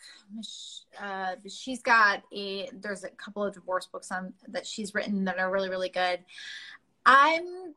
uh, 1.02 1.36
she's 1.50 1.82
got 1.82 2.24
a 2.34 2.70
there's 2.74 3.04
a 3.04 3.10
couple 3.10 3.44
of 3.44 3.54
divorce 3.54 3.88
books 3.88 4.12
on 4.12 4.34
that 4.48 4.66
she's 4.66 4.94
written 4.94 5.26
that 5.26 5.40
are 5.40 5.52
really 5.52 5.70
really 5.70 5.90
good 5.90 6.20
i'm 7.06 7.74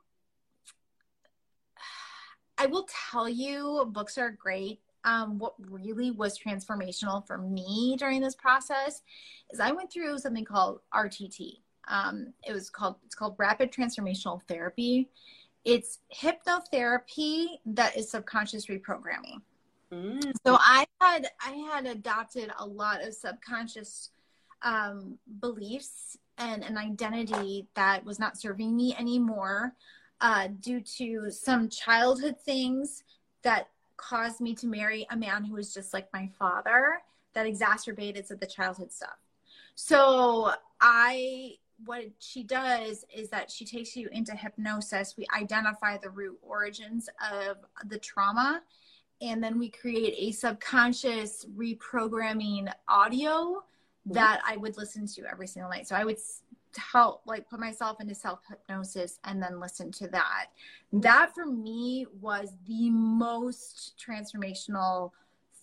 i 2.59 2.67
will 2.67 2.87
tell 3.11 3.29
you 3.29 3.89
books 3.93 4.19
are 4.19 4.31
great 4.31 4.81
um, 5.03 5.39
what 5.39 5.55
really 5.59 6.11
was 6.11 6.39
transformational 6.39 7.27
for 7.27 7.39
me 7.39 7.97
during 7.99 8.21
this 8.21 8.35
process 8.35 9.03
is 9.51 9.59
i 9.59 9.73
went 9.73 9.91
through 9.91 10.19
something 10.19 10.45
called 10.45 10.81
rtt 10.95 11.59
um, 11.91 12.33
it 12.47 12.53
was 12.53 12.71
called 12.71 12.97
it's 13.05 13.15
called 13.15 13.35
rapid 13.39 13.71
transformational 13.71 14.41
therapy 14.49 15.11
it's 15.65 15.99
hypnotherapy 16.15 17.59
that 17.67 17.97
is 17.97 18.11
subconscious 18.11 18.67
reprogramming. 18.67 19.41
Mm-hmm. 19.93 20.31
So 20.47 20.57
I 20.59 20.87
had 21.01 21.29
I 21.45 21.51
had 21.53 21.87
adopted 21.87 22.51
a 22.59 22.67
lot 22.67 23.03
of 23.03 23.13
subconscious 23.13 24.11
um, 24.63 25.19
beliefs 25.41 26.17
and 26.39 26.63
an 26.63 26.79
identity 26.79 27.67
that 27.75 28.05
was 28.05 28.19
not 28.19 28.39
serving 28.39 28.75
me 28.75 28.95
anymore 28.99 29.75
uh, 30.21 30.49
due 30.61 30.81
to 30.81 31.31
some 31.31 31.69
childhood 31.69 32.37
things 32.45 33.03
that 33.43 33.69
caused 33.97 34.41
me 34.41 34.55
to 34.55 34.67
marry 34.67 35.07
a 35.11 35.17
man 35.17 35.45
who 35.45 35.55
was 35.55 35.75
just 35.75 35.93
like 35.93 36.09
my 36.13 36.29
father 36.39 37.01
that 37.35 37.47
exacerbated 37.47 38.27
some 38.27 38.37
of 38.37 38.41
the 38.41 38.47
childhood 38.47 38.93
stuff. 38.93 39.19
So 39.75 40.53
I 40.81 41.57
what 41.85 42.05
she 42.19 42.43
does 42.43 43.05
is 43.15 43.31
that 43.31 43.51
she 43.51 43.65
takes 43.65 43.97
you 43.97 44.09
into 44.13 44.35
hypnosis. 44.35 45.15
We 45.17 45.27
identify 45.37 45.97
the 45.97 46.11
root 46.11 46.39
origins 46.43 47.09
of 47.33 47.59
the 47.87 47.99
trauma, 47.99 48.63
and 49.21 49.43
then 49.43 49.59
we 49.59 49.69
create 49.69 50.15
a 50.17 50.33
subconscious 50.33 51.47
reprogramming 51.57 52.73
audio 52.89 53.33
mm-hmm. 53.33 54.13
that 54.13 54.41
I 54.47 54.57
would 54.57 54.77
listen 54.77 55.07
to 55.07 55.25
every 55.31 55.47
single 55.47 55.71
night. 55.71 55.89
So 55.89 55.97
I 55.97 56.05
would 56.05 56.19
help 56.77 57.23
like 57.27 57.49
put 57.49 57.61
myself 57.61 58.01
into 58.01 58.15
self 58.15 58.41
hypnosis 58.49 59.19
and 59.25 59.43
then 59.43 59.61
listen 59.61 59.91
to 59.93 60.09
that. 60.09 60.47
That 60.93 61.35
for 61.35 61.47
me 61.47 62.07
was 62.21 62.53
the 62.67 62.91
most 62.91 63.95
transformational 63.99 65.11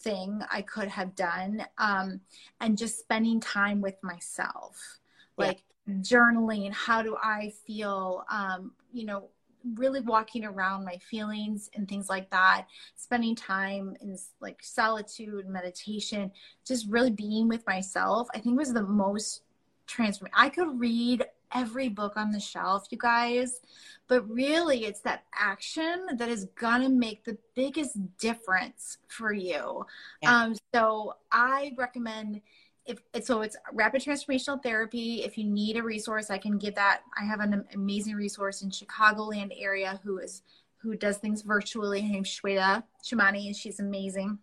thing 0.02 0.42
I 0.52 0.62
could 0.62 0.88
have 0.88 1.16
done. 1.16 1.66
Um, 1.78 2.22
and 2.62 2.78
just 2.78 3.00
spending 3.00 3.40
time 3.40 3.82
with 3.82 3.96
myself. 4.04 5.00
Like 5.38 5.64
journaling 5.88 6.72
how 6.74 7.02
do 7.02 7.16
i 7.24 7.52
feel 7.66 8.24
um, 8.30 8.72
you 8.92 9.06
know 9.06 9.30
really 9.76 10.02
walking 10.02 10.46
around 10.46 10.86
my 10.86 10.98
feelings 10.98 11.70
and 11.76 11.88
things 11.90 12.10
like 12.10 12.30
that 12.30 12.68
spending 12.96 13.36
time 13.36 13.96
in 14.02 14.18
like 14.40 14.60
solitude 14.62 15.48
meditation 15.48 16.32
just 16.66 16.88
really 16.90 17.12
being 17.12 17.48
with 17.48 17.66
myself 17.68 18.28
i 18.34 18.40
think 18.40 18.58
was 18.58 18.74
the 18.74 18.84
most 18.84 19.42
transforming 19.86 20.32
i 20.36 20.50
could 20.50 20.80
read 20.80 21.26
every 21.54 21.88
book 21.88 22.18
on 22.18 22.32
the 22.32 22.40
shelf 22.40 22.88
you 22.92 22.98
guys 22.98 23.62
but 24.08 24.28
really 24.30 24.86
it's 24.86 25.00
that 25.00 25.24
action 25.34 26.06
that 26.18 26.28
is 26.28 26.46
gonna 26.60 26.90
make 26.90 27.24
the 27.24 27.38
biggest 27.56 27.98
difference 28.18 28.98
for 29.08 29.32
you 29.32 29.86
yeah. 30.22 30.44
um, 30.44 30.56
so 30.74 31.14
i 31.32 31.74
recommend 31.78 32.42
if 32.88 33.26
so 33.26 33.42
it's 33.42 33.58
rapid 33.74 34.02
transformational 34.02 34.62
therapy. 34.62 35.24
If 35.24 35.38
you 35.38 35.44
need 35.44 35.78
a 35.78 35.84
resource 35.84 36.30
i 36.30 36.38
can 36.38 36.58
give 36.58 36.76
that. 36.76 37.02
I 37.20 37.26
have 37.26 37.40
an 37.40 37.66
amazing 37.74 38.16
resource 38.16 38.62
in 38.62 38.70
chicagoland 38.70 39.52
area 39.60 40.00
who 40.04 40.20
is 40.20 40.42
who 40.78 40.96
does 40.96 41.18
things 41.18 41.42
virtually. 41.42 42.02
Her 42.02 42.08
name's 42.08 42.30
shweta 42.30 42.84
shamani 43.04 43.48
and 43.48 43.56
she's 43.56 43.80
amazing. 43.80 44.40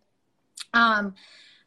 Um 0.72 1.14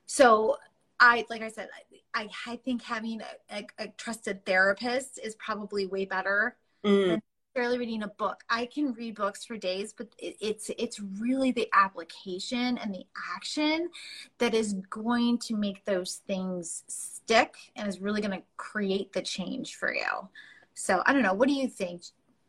so 0.05 0.57
i 0.99 1.25
like 1.30 1.41
i 1.41 1.49
said 1.49 1.69
i 2.15 2.28
i 2.47 2.55
think 2.55 2.82
having 2.82 3.21
a, 3.21 3.55
a, 3.57 3.67
a 3.78 3.88
trusted 3.97 4.43
therapist 4.45 5.19
is 5.23 5.36
probably 5.36 5.86
way 5.86 6.05
better 6.05 6.55
mm. 6.84 7.07
than 7.07 7.21
necessarily 7.58 7.80
reading 7.80 8.03
a 8.03 8.08
book. 8.08 8.43
I 8.49 8.68
can 8.68 8.93
read 8.93 9.16
books 9.16 9.43
for 9.43 9.58
days, 9.58 9.91
but 9.91 10.08
it, 10.20 10.38
it's 10.39 10.70
it's 10.78 10.99
really 10.99 11.51
the 11.51 11.68
application 11.74 12.78
and 12.78 12.93
the 12.93 13.03
action 13.36 13.89
that 14.38 14.53
is 14.53 14.74
going 14.91 15.39
to 15.39 15.55
make 15.55 15.84
those 15.84 16.22
things 16.28 16.84
stick 16.88 17.55
and 17.76 17.88
is 17.88 17.99
really 17.99 18.22
going 18.22 18.39
to 18.39 18.45
create 18.58 19.12
the 19.12 19.24
change 19.24 19.76
for 19.76 19.91
you. 19.91 20.30
So 20.76 21.01
I 21.08 21.14
don't 21.14 21.24
know. 21.24 21.34
What 21.34 21.47
do 21.47 21.55
you 21.55 21.68
think? 21.68 22.03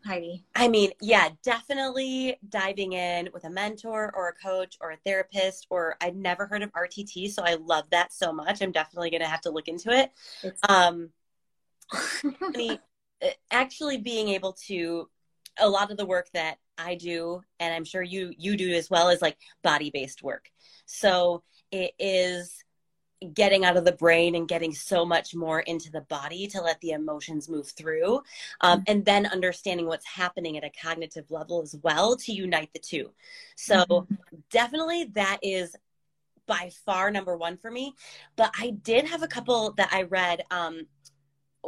Heidi? 0.04 0.44
I 0.54 0.68
mean, 0.68 0.90
yeah, 1.00 1.30
definitely 1.42 2.36
diving 2.46 2.92
in 2.92 3.30
with 3.32 3.44
a 3.44 3.50
mentor 3.50 4.12
or 4.14 4.28
a 4.28 4.34
coach 4.34 4.76
or 4.80 4.92
a 4.92 4.96
therapist. 5.06 5.66
Or 5.70 5.96
I'd 6.02 6.16
never 6.16 6.46
heard 6.46 6.62
of 6.62 6.70
RTT, 6.72 7.30
so 7.30 7.42
I 7.42 7.54
love 7.54 7.88
that 7.90 8.12
so 8.12 8.30
much. 8.30 8.60
I'm 8.60 8.72
definitely 8.72 9.10
going 9.10 9.22
to 9.22 9.26
have 9.26 9.40
to 9.42 9.50
look 9.50 9.68
into 9.68 9.90
it. 9.90 10.12
Um, 10.68 11.10
I 11.92 12.50
mean, 12.54 12.78
actually 13.50 13.98
being 13.98 14.28
able 14.28 14.52
to 14.66 15.08
a 15.58 15.68
lot 15.68 15.90
of 15.90 15.96
the 15.96 16.06
work 16.06 16.28
that 16.34 16.58
I 16.76 16.94
do, 16.94 17.42
and 17.58 17.74
I'm 17.74 17.84
sure 17.84 18.02
you 18.02 18.32
you 18.38 18.56
do 18.56 18.70
as 18.72 18.88
well, 18.90 19.08
is 19.08 19.22
like 19.22 19.38
body 19.62 19.90
based 19.90 20.22
work. 20.22 20.50
So 20.86 21.42
it 21.70 21.92
is 21.98 22.64
getting 23.34 23.64
out 23.64 23.76
of 23.76 23.84
the 23.84 23.92
brain 23.92 24.36
and 24.36 24.46
getting 24.46 24.72
so 24.72 25.04
much 25.04 25.34
more 25.34 25.60
into 25.60 25.90
the 25.90 26.02
body 26.02 26.46
to 26.46 26.60
let 26.60 26.80
the 26.80 26.90
emotions 26.90 27.48
move 27.48 27.68
through 27.68 28.22
um, 28.60 28.82
and 28.86 29.04
then 29.04 29.26
understanding 29.26 29.86
what's 29.86 30.06
happening 30.06 30.56
at 30.56 30.62
a 30.62 30.70
cognitive 30.80 31.28
level 31.30 31.60
as 31.60 31.74
well 31.82 32.14
to 32.16 32.32
unite 32.32 32.70
the 32.72 32.78
two 32.78 33.10
so 33.56 33.84
Mhm. 33.84 34.06
definitely 34.50 35.04
that 35.14 35.38
is 35.42 35.74
by 36.46 36.70
far 36.86 37.10
number 37.10 37.36
one 37.36 37.56
for 37.56 37.72
me 37.72 37.92
but 38.36 38.54
i 38.56 38.70
did 38.70 39.04
have 39.04 39.24
a 39.24 39.28
couple 39.28 39.72
that 39.72 39.92
i 39.92 40.02
read 40.02 40.44
um, 40.52 40.86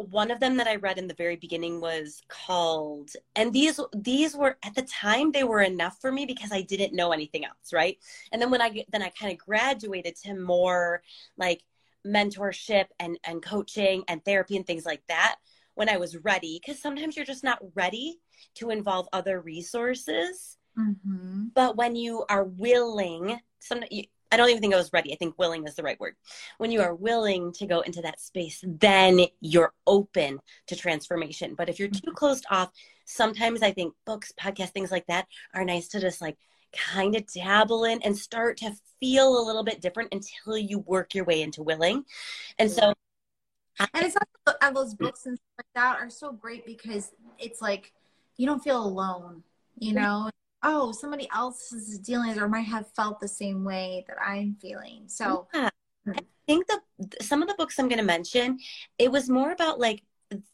one 0.09 0.31
of 0.31 0.41
them 0.41 0.57
that 0.57 0.67
i 0.67 0.77
read 0.77 0.99
in 0.99 1.07
the 1.07 1.15
very 1.15 1.37
beginning 1.37 1.81
was 1.81 2.23
called 2.29 3.11
and 3.37 3.53
these 3.53 3.79
these 3.95 4.35
were 4.35 4.57
at 4.65 4.75
the 4.75 4.83
time 4.83 5.31
they 5.31 5.45
were 5.45 5.61
enough 5.61 5.99
for 6.01 6.11
me 6.11 6.25
because 6.27 6.51
i 6.53 6.63
didn't 6.63 6.95
know 6.95 7.13
anything 7.13 7.45
else 7.45 7.73
right 7.73 7.99
and 8.33 8.41
then 8.41 8.51
when 8.51 8.63
i 8.63 8.85
then 8.91 9.03
i 9.03 9.11
kind 9.11 9.33
of 9.33 9.39
graduated 9.39 10.17
to 10.17 10.35
more 10.35 11.03
like 11.37 11.63
mentorship 12.07 12.87
and 12.99 13.19
and 13.25 13.43
coaching 13.43 14.03
and 14.09 14.25
therapy 14.25 14.57
and 14.57 14.67
things 14.67 14.87
like 14.87 15.03
that 15.09 15.37
when 15.75 15.89
i 15.89 15.97
was 15.97 16.17
ready 16.19 16.59
because 16.61 16.81
sometimes 16.81 17.17
you're 17.17 17.27
just 17.27 17.45
not 17.45 17.59
ready 17.75 18.19
to 18.55 18.71
involve 18.71 19.07
other 19.13 19.41
resources 19.41 20.57
Mhm. 20.79 21.53
but 21.53 21.77
when 21.77 21.97
you 21.97 22.25
are 22.29 22.45
willing 22.45 23.41
some 23.59 23.83
you, 23.91 24.05
i 24.33 24.37
don't 24.37 24.49
even 24.51 24.61
think 24.61 24.75
i 24.75 24.77
was 24.77 24.93
ready. 24.93 25.13
I 25.13 25.17
think 25.17 25.39
willing 25.39 25.67
is 25.67 25.75
the 25.75 25.83
right 25.83 26.01
word. 26.01 26.15
When 26.59 26.71
you 26.71 26.81
are 26.81 26.95
willing 26.95 27.53
to 27.55 27.67
go 27.67 27.81
into 27.81 28.03
that 28.03 28.21
space 28.21 28.63
then 28.65 29.21
you're 29.41 29.73
open 29.87 30.41
to 30.69 30.77
transformation. 30.77 31.55
But 31.57 31.69
if 31.69 31.79
you're 31.79 31.89
too 31.89 32.13
closed 32.13 32.47
off 32.51 32.71
sometimes 33.05 33.63
i 33.63 33.73
think 33.73 33.95
books 34.07 34.33
podcasts 34.41 34.71
things 34.71 34.93
like 34.93 35.07
that 35.07 35.27
are 35.55 35.65
nice 35.65 35.89
to 35.89 36.01
just 36.01 36.21
like 36.21 36.37
kind 36.73 37.17
of 37.17 37.27
dabble 37.33 37.85
in 37.85 38.01
and 38.03 38.17
start 38.17 38.57
to 38.59 38.73
feel 39.01 39.39
a 39.39 39.45
little 39.45 39.65
bit 39.65 39.81
different 39.81 40.13
until 40.15 40.57
you 40.57 40.79
work 40.81 41.15
your 41.15 41.25
way 41.25 41.43
into 41.43 41.63
willing. 41.63 42.05
And 42.59 42.71
so 42.71 42.93
And 43.79 44.05
it's 44.05 44.17
also, 44.17 44.75
those 44.75 44.95
books 44.95 45.27
and 45.27 45.37
stuff 45.37 45.59
like 45.59 45.67
that 45.75 46.01
are 46.01 46.11
so 46.11 46.33
great 46.33 46.67
because 46.67 47.13
it's 47.39 47.61
like 47.63 47.93
you 48.37 48.47
don't 48.47 48.63
feel 48.63 48.83
alone, 48.83 49.43
you 49.79 49.95
know? 49.95 50.31
Oh, 50.63 50.93
somebody 50.93 51.29
else 51.35 51.73
is 51.73 51.99
dealing 51.99 52.39
or 52.39 52.49
might 52.49 52.63
have 52.63 52.93
felt 52.95 53.21
the 53.21 53.29
same 53.29 53.65
way 53.65 54.05
that 54.09 54.17
I'm 54.21 54.57
feeling. 54.61 55.05
So 55.07 55.49
Yeah. 55.55 55.71
Hmm. 56.05 56.13
I 56.17 56.21
think 56.47 56.67
the 56.67 56.81
some 57.23 57.43
of 57.43 57.49
the 57.49 57.55
books 57.55 57.79
I'm 57.79 57.89
going 57.89 57.99
to 57.99 58.05
mention, 58.05 58.59
it 58.99 59.11
was 59.11 59.29
more 59.29 59.53
about 59.53 59.79
like 59.79 60.03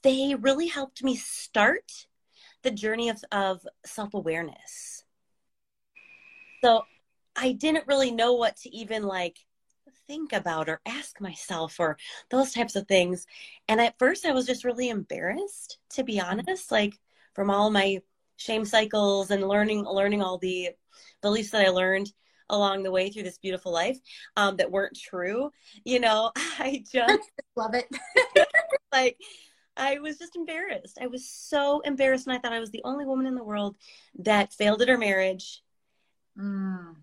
they 0.02 0.34
really 0.34 0.68
helped 0.68 1.02
me 1.02 1.16
start 1.16 2.07
the 2.62 2.70
journey 2.70 3.09
of 3.09 3.22
of 3.32 3.66
self 3.84 4.14
awareness. 4.14 5.04
So 6.62 6.82
I 7.34 7.52
didn't 7.52 7.86
really 7.86 8.11
know 8.11 8.34
what 8.34 8.57
to 8.59 8.74
even 8.74 9.02
like 9.02 9.38
think 10.07 10.32
about 10.32 10.68
or 10.68 10.80
ask 10.86 11.20
myself 11.20 11.78
or 11.78 11.96
those 12.30 12.52
types 12.52 12.76
of 12.76 12.86
things. 12.88 13.26
And 13.68 13.80
at 13.80 13.98
first, 13.98 14.24
I 14.24 14.32
was 14.32 14.46
just 14.46 14.64
really 14.64 14.88
embarrassed, 14.88 15.78
to 15.90 16.04
be 16.04 16.20
honest, 16.20 16.70
like 16.70 16.94
from 17.34 17.50
all 17.50 17.70
my 17.70 18.00
shame 18.37 18.64
cycles 18.64 19.30
and 19.30 19.47
learning 19.49 19.84
learning 19.84 20.22
all 20.22 20.39
the 20.39 20.70
beliefs 21.22 21.51
that 21.51 21.66
I 21.66 21.70
learned 21.70 22.12
along 22.51 22.82
the 22.82 22.91
way 22.93 23.11
through 23.11 23.24
this 23.24 23.39
beautiful 23.39 23.72
life 23.72 23.99
um, 24.37 24.57
that 24.57 24.70
weren't 24.70 24.97
true. 24.97 25.51
You 25.84 26.01
know, 26.01 26.30
I 26.37 26.84
just 26.91 27.30
love 27.57 27.74
it. 27.74 27.87
like 28.93 29.18
I 29.76 29.99
was 29.99 30.18
just 30.18 30.37
embarrassed. 30.37 30.99
I 31.01 31.07
was 31.07 31.28
so 31.28 31.80
embarrassed, 31.80 32.26
and 32.26 32.34
I 32.34 32.39
thought 32.39 32.53
I 32.53 32.61
was 32.61 32.70
the 32.70 32.82
only 32.84 33.05
woman 33.05 33.26
in 33.26 33.34
the 33.34 33.45
world 33.45 33.76
that 34.20 34.53
failed 34.53 34.82
at 34.82 34.89
her 34.89 34.99
marriage, 34.99 35.62
Mm. 36.39 36.97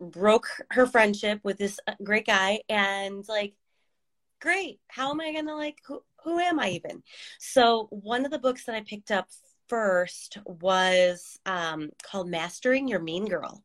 broke 0.00 0.48
her 0.70 0.86
friendship 0.86 1.40
with 1.42 1.58
this 1.58 1.78
uh, 1.86 1.92
great 2.02 2.26
guy, 2.26 2.60
and 2.70 3.22
like, 3.28 3.54
great. 4.40 4.80
How 4.88 5.10
am 5.10 5.20
I 5.20 5.32
gonna 5.32 5.54
like? 5.54 5.78
Who 5.86 6.02
who 6.24 6.38
am 6.38 6.58
I 6.58 6.70
even? 6.70 7.02
So 7.38 7.88
one 7.90 8.24
of 8.24 8.30
the 8.30 8.38
books 8.38 8.64
that 8.64 8.74
I 8.74 8.80
picked 8.82 9.10
up 9.10 9.28
first 9.68 10.38
was 10.44 11.38
um, 11.46 11.90
called 12.02 12.28
"Mastering 12.28 12.88
Your 12.88 13.00
Mean 13.00 13.26
Girl" 13.26 13.62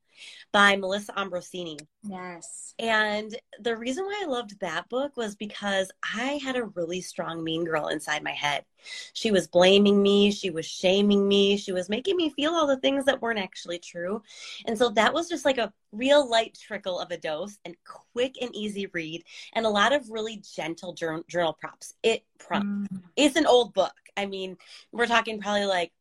by 0.51 0.75
Melissa 0.75 1.13
Ambrosini. 1.13 1.79
Yes. 2.03 2.73
And 2.79 3.35
the 3.59 3.77
reason 3.77 4.05
why 4.05 4.21
I 4.23 4.27
loved 4.27 4.59
that 4.59 4.89
book 4.89 5.15
was 5.15 5.35
because 5.35 5.91
I 6.03 6.39
had 6.43 6.55
a 6.55 6.65
really 6.65 7.01
strong 7.01 7.43
mean 7.43 7.63
girl 7.63 7.87
inside 7.87 8.23
my 8.23 8.31
head. 8.31 8.65
She 9.13 9.31
was 9.31 9.47
blaming 9.47 10.01
me, 10.01 10.31
she 10.31 10.49
was 10.49 10.65
shaming 10.65 11.27
me, 11.27 11.57
she 11.57 11.71
was 11.71 11.89
making 11.89 12.17
me 12.17 12.29
feel 12.29 12.51
all 12.51 12.67
the 12.67 12.79
things 12.79 13.05
that 13.05 13.21
weren't 13.21 13.39
actually 13.39 13.79
true. 13.79 14.21
And 14.65 14.77
so 14.77 14.89
that 14.89 15.13
was 15.13 15.29
just 15.29 15.45
like 15.45 15.57
a 15.57 15.71
real 15.91 16.27
light 16.27 16.57
trickle 16.59 16.99
of 16.99 17.11
a 17.11 17.17
dose 17.17 17.57
and 17.63 17.75
quick 18.13 18.35
and 18.41 18.53
easy 18.55 18.87
read 18.87 19.23
and 19.53 19.65
a 19.65 19.69
lot 19.69 19.93
of 19.93 20.09
really 20.09 20.43
gentle 20.55 20.93
journal, 20.93 21.23
journal 21.27 21.53
prompts. 21.53 21.93
It 22.03 22.23
prompt. 22.39 22.93
Mm. 22.93 23.01
It's 23.15 23.35
an 23.35 23.45
old 23.45 23.73
book. 23.73 23.93
I 24.17 24.25
mean, 24.25 24.57
we're 24.91 25.07
talking 25.07 25.39
probably 25.39 25.65
like 25.65 25.91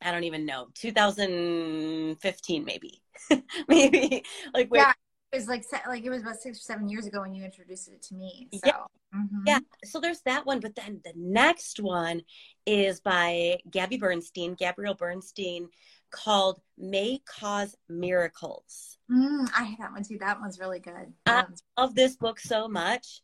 I 0.00 0.12
don't 0.12 0.24
even 0.24 0.46
know, 0.46 0.68
2015 0.74 2.64
maybe. 2.64 3.02
maybe 3.68 4.24
like 4.54 4.68
where 4.68 4.82
Yeah. 4.82 4.92
It 5.30 5.36
was 5.36 5.46
like 5.48 5.64
like 5.86 6.04
it 6.04 6.10
was 6.10 6.22
about 6.22 6.36
six 6.36 6.58
or 6.58 6.62
seven 6.62 6.88
years 6.88 7.06
ago 7.06 7.20
when 7.20 7.34
you 7.34 7.44
introduced 7.44 7.88
it 7.88 8.00
to 8.02 8.14
me. 8.14 8.48
So 8.54 8.60
Yeah. 8.64 8.72
Mhm. 9.14 9.46
Yeah, 9.46 9.58
so 9.84 10.00
there's 10.00 10.20
that 10.22 10.44
one, 10.46 10.60
but 10.60 10.74
then 10.74 11.00
the 11.04 11.12
next 11.16 11.80
one 11.80 12.22
is 12.66 13.00
by 13.00 13.58
Gabby 13.70 13.96
Bernstein, 13.96 14.54
Gabrielle 14.54 14.94
Bernstein, 14.94 15.68
called 16.10 16.60
May 16.76 17.22
Cause 17.26 17.74
Miracles. 17.88 18.98
Mm, 19.10 19.50
I 19.56 19.64
had 19.64 19.78
that 19.78 19.92
one 19.92 20.02
too. 20.02 20.18
That 20.18 20.40
one's 20.40 20.58
really 20.58 20.80
good. 20.80 21.12
I 21.26 21.32
That 21.32 21.48
Love 21.78 21.94
this 21.94 22.16
book 22.16 22.38
so 22.40 22.68
much. 22.68 23.22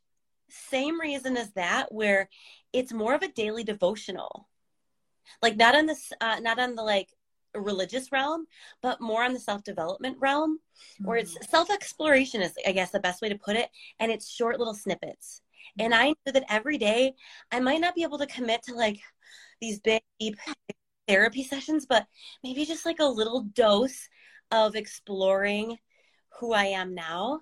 Same 0.49 1.01
reason 1.01 1.37
as 1.37 1.53
that, 1.53 1.93
where 1.93 2.29
it's 2.73 2.93
more 2.93 3.15
of 3.15 3.23
a 3.23 3.29
daily 3.29 3.65
devotional, 3.65 4.49
like 5.43 5.57
not 5.57 5.75
on 5.75 5.87
this, 5.87 6.13
uh, 6.21 6.41
not 6.41 6.59
on 6.59 6.75
the 6.75 6.83
like 6.83 7.09
religious 7.55 8.11
realm, 8.13 8.47
but 8.83 9.01
more 9.01 9.23
on 9.23 9.33
the 9.33 9.41
self 9.41 9.63
development 9.65 10.17
realm, 10.21 10.59
where 11.01 11.19
it's 11.19 11.37
self 11.49 11.71
exploration 11.71 12.41
is, 12.43 12.53
I 12.67 12.73
guess, 12.73 12.91
the 12.91 13.01
best 13.01 13.23
way 13.23 13.29
to 13.29 13.39
put 13.39 13.57
it, 13.57 13.71
and 14.01 14.11
it's 14.11 14.31
short 14.31 14.59
little 14.59 14.75
snippets. 14.75 15.43
And 15.79 15.95
I 15.95 16.09
knew 16.09 16.33
that 16.33 16.45
every 16.49 16.79
day 16.79 17.15
I 17.51 17.61
might 17.61 17.81
not 17.81 17.95
be 17.95 18.03
able 18.03 18.19
to 18.19 18.27
commit 18.27 18.63
to 18.65 18.75
like 18.75 19.01
these 19.61 19.81
big, 19.81 20.03
deep 20.21 20.37
therapy 21.09 21.43
sessions, 21.43 21.87
but 21.87 22.07
maybe 22.43 22.65
just 22.65 22.87
like 22.87 23.01
a 23.01 23.05
little 23.05 23.43
dose 23.55 24.09
of 24.51 24.77
exploring 24.77 25.79
who 26.39 26.53
I 26.53 26.67
am 26.67 26.95
now. 26.95 27.41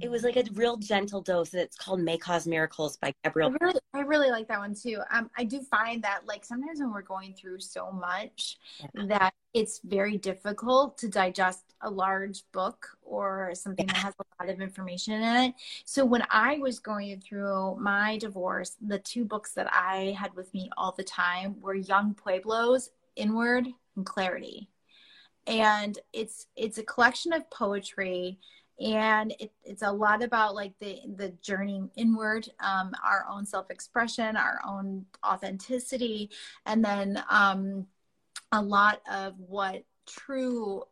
It 0.00 0.10
was 0.10 0.22
like 0.22 0.36
a 0.36 0.44
real 0.52 0.76
gentle 0.76 1.20
dose. 1.20 1.52
It's 1.52 1.76
called 1.76 2.00
May 2.00 2.16
Cause 2.16 2.46
Miracles 2.46 2.96
by 2.96 3.12
I 3.24 3.28
really, 3.34 3.80
I 3.92 4.00
really 4.00 4.30
like 4.30 4.46
that 4.48 4.58
one 4.60 4.74
too. 4.74 5.00
Um, 5.10 5.30
I 5.36 5.44
do 5.44 5.60
find 5.62 6.02
that 6.04 6.26
like 6.26 6.44
sometimes 6.44 6.80
when 6.80 6.92
we're 6.92 7.02
going 7.02 7.34
through 7.34 7.60
so 7.60 7.90
much 7.90 8.58
Yeah. 8.94 9.06
that 9.06 9.34
it's 9.52 9.80
very 9.82 10.16
difficult 10.16 10.96
to 10.98 11.08
digest 11.08 11.74
a 11.80 11.90
large 11.90 12.44
book 12.52 12.86
or 13.02 13.52
something 13.54 13.86
that 13.86 13.96
has 13.96 14.14
a 14.20 14.44
lot 14.44 14.52
of 14.52 14.60
information 14.60 15.14
in 15.14 15.36
it. 15.44 15.54
So 15.84 16.04
when 16.04 16.24
I 16.30 16.58
was 16.58 16.78
going 16.78 17.20
through 17.20 17.76
my 17.80 18.16
divorce, 18.18 18.76
the 18.80 18.98
two 18.98 19.24
books 19.24 19.52
that 19.54 19.68
I 19.72 20.16
had 20.18 20.34
with 20.34 20.52
me 20.54 20.70
all 20.76 20.92
the 20.92 21.02
time 21.04 21.60
were 21.60 21.74
Yung 21.74 22.14
Pueblo's, 22.14 22.90
Inward, 23.16 23.66
and 23.96 24.06
Clarity. 24.06 24.68
And 25.46 25.98
it's 26.12 26.46
it's 26.54 26.78
a 26.78 26.82
collection 26.84 27.32
of 27.32 27.50
poetry 27.50 28.38
and 28.80 29.34
it, 29.38 29.52
it's 29.64 29.82
a 29.82 29.92
lot 29.92 30.22
about 30.22 30.54
like 30.54 30.72
the 30.80 31.00
the 31.16 31.28
journey 31.42 31.82
inward 31.96 32.48
um, 32.60 32.92
our 33.04 33.26
own 33.30 33.44
self-expression 33.44 34.36
our 34.36 34.58
own 34.66 35.04
authenticity 35.24 36.30
and 36.66 36.84
then 36.84 37.22
um, 37.30 37.86
a 38.52 38.60
lot 38.60 39.00
of 39.10 39.34
what 39.38 39.84
true 40.06 40.82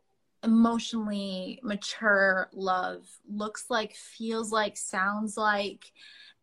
emotionally 0.43 1.59
mature 1.63 2.49
love 2.53 3.05
looks 3.29 3.65
like 3.69 3.93
feels 3.95 4.51
like 4.51 4.77
sounds 4.77 5.35
like. 5.35 5.91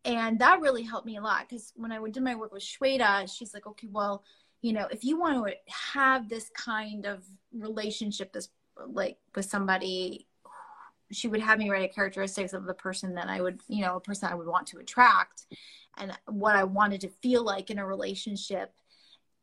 And 0.05 0.39
that 0.39 0.61
really 0.61 0.83
helped 0.83 1.07
me 1.07 1.17
a 1.17 1.21
lot 1.21 1.49
because 1.49 1.73
when 1.75 1.91
i 1.91 1.99
did 2.09 2.23
my 2.23 2.35
work 2.35 2.53
with 2.53 2.63
shweta 2.63 3.29
she's 3.35 3.53
like 3.53 3.67
okay 3.67 3.87
well 3.91 4.23
you 4.61 4.71
know 4.71 4.87
if 4.89 5.03
you 5.03 5.19
want 5.19 5.45
to 5.45 5.53
have 5.93 6.29
this 6.29 6.49
kind 6.55 7.05
of 7.05 7.25
relationship 7.51 8.31
this 8.31 8.47
like 8.87 9.17
with 9.35 9.45
somebody 9.45 10.25
she 11.11 11.27
would 11.27 11.41
have 11.41 11.59
me 11.59 11.69
write 11.69 11.89
a 11.89 11.93
characteristics 11.93 12.53
of 12.53 12.65
the 12.65 12.73
person 12.73 13.15
that 13.15 13.29
I 13.29 13.41
would, 13.41 13.61
you 13.67 13.81
know, 13.83 13.95
a 13.97 14.01
person 14.01 14.29
I 14.29 14.35
would 14.35 14.47
want 14.47 14.67
to 14.67 14.79
attract 14.79 15.45
and 15.97 16.11
what 16.27 16.55
I 16.55 16.63
wanted 16.63 17.01
to 17.01 17.09
feel 17.09 17.43
like 17.43 17.69
in 17.69 17.79
a 17.79 17.85
relationship. 17.85 18.73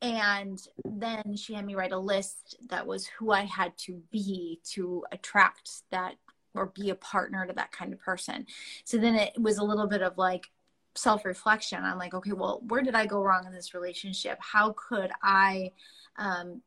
and 0.02 0.60
then 0.84 1.36
she 1.36 1.54
had 1.54 1.64
me 1.64 1.74
write 1.74 1.92
a 1.92 1.98
list 1.98 2.56
that 2.68 2.86
was 2.86 3.06
who 3.06 3.32
I 3.32 3.42
had 3.44 3.76
to 3.78 4.02
be 4.10 4.60
to 4.72 5.04
attract 5.12 5.70
that 5.90 6.16
or 6.54 6.66
be 6.66 6.90
a 6.90 6.94
partner 6.94 7.46
to 7.46 7.52
that 7.54 7.72
kind 7.72 7.92
of 7.92 8.00
person. 8.00 8.46
So 8.84 8.98
then 8.98 9.14
it 9.16 9.32
was 9.40 9.58
a 9.58 9.64
little 9.64 9.86
bit 9.86 10.02
of 10.02 10.18
like 10.18 10.50
self 10.94 11.24
reflection. 11.24 11.82
I'm 11.82 11.98
like, 11.98 12.14
okay, 12.14 12.32
well, 12.32 12.62
where 12.68 12.82
did 12.82 12.94
I 12.94 13.06
go 13.06 13.22
wrong 13.22 13.46
in 13.46 13.52
this 13.52 13.74
relationship? 13.74 14.38
How 14.40 14.74
could 14.76 15.10
I, 15.22 15.72
um, 16.16 16.62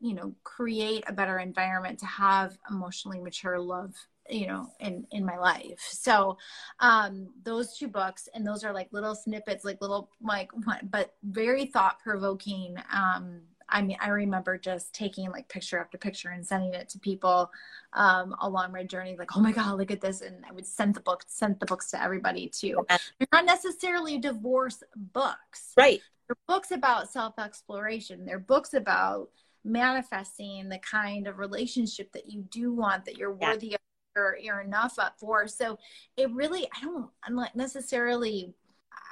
you 0.00 0.14
know, 0.14 0.34
create 0.44 1.04
a 1.06 1.12
better 1.12 1.38
environment 1.38 1.98
to 2.00 2.06
have 2.06 2.58
emotionally 2.70 3.20
mature 3.20 3.58
love 3.58 3.94
you 4.30 4.46
know 4.46 4.70
in 4.80 5.06
in 5.10 5.24
my 5.24 5.36
life 5.36 5.86
so 5.90 6.38
um 6.80 7.28
those 7.42 7.76
two 7.76 7.88
books 7.88 8.28
and 8.34 8.46
those 8.46 8.64
are 8.64 8.72
like 8.72 8.88
little 8.92 9.14
snippets 9.14 9.64
like 9.64 9.80
little 9.80 10.10
like 10.22 10.50
but 10.84 11.14
very 11.22 11.66
thought 11.66 11.98
provoking 12.00 12.76
um 12.92 13.40
I 13.72 13.82
mean, 13.82 13.96
I 14.00 14.08
remember 14.08 14.58
just 14.58 14.92
taking 14.94 15.30
like 15.30 15.48
picture 15.48 15.78
after 15.78 15.96
picture 15.96 16.30
and 16.30 16.46
sending 16.46 16.74
it 16.74 16.88
to 16.90 16.98
people 16.98 17.50
um, 17.92 18.34
along 18.40 18.72
my 18.72 18.84
journey. 18.84 19.16
Like, 19.18 19.36
oh 19.36 19.40
my 19.40 19.52
god, 19.52 19.78
look 19.78 19.90
at 19.90 20.00
this! 20.00 20.20
And 20.20 20.44
I 20.48 20.52
would 20.52 20.66
send 20.66 20.94
the 20.94 21.00
book, 21.00 21.24
send 21.26 21.60
the 21.60 21.66
books 21.66 21.90
to 21.92 22.02
everybody 22.02 22.48
too. 22.48 22.84
They're 22.88 23.28
not 23.32 23.44
necessarily 23.44 24.18
divorce 24.18 24.82
books, 24.96 25.72
right? 25.76 26.00
They're 26.26 26.36
books 26.48 26.70
about 26.70 27.10
self 27.10 27.38
exploration. 27.38 28.24
They're 28.24 28.38
books 28.38 28.74
about 28.74 29.30
manifesting 29.64 30.68
the 30.68 30.78
kind 30.78 31.26
of 31.26 31.38
relationship 31.38 32.12
that 32.12 32.30
you 32.30 32.42
do 32.50 32.72
want, 32.72 33.04
that 33.04 33.18
you're 33.18 33.32
worthy 33.32 33.74
of 33.74 33.80
you're, 34.16 34.36
you're 34.38 34.60
enough 34.60 34.98
up 34.98 35.18
for. 35.18 35.46
So 35.48 35.78
it 36.16 36.30
really, 36.32 36.68
I 36.76 36.84
don't, 36.84 37.08
I'm 37.24 37.34
not 37.34 37.54
necessarily, 37.56 38.54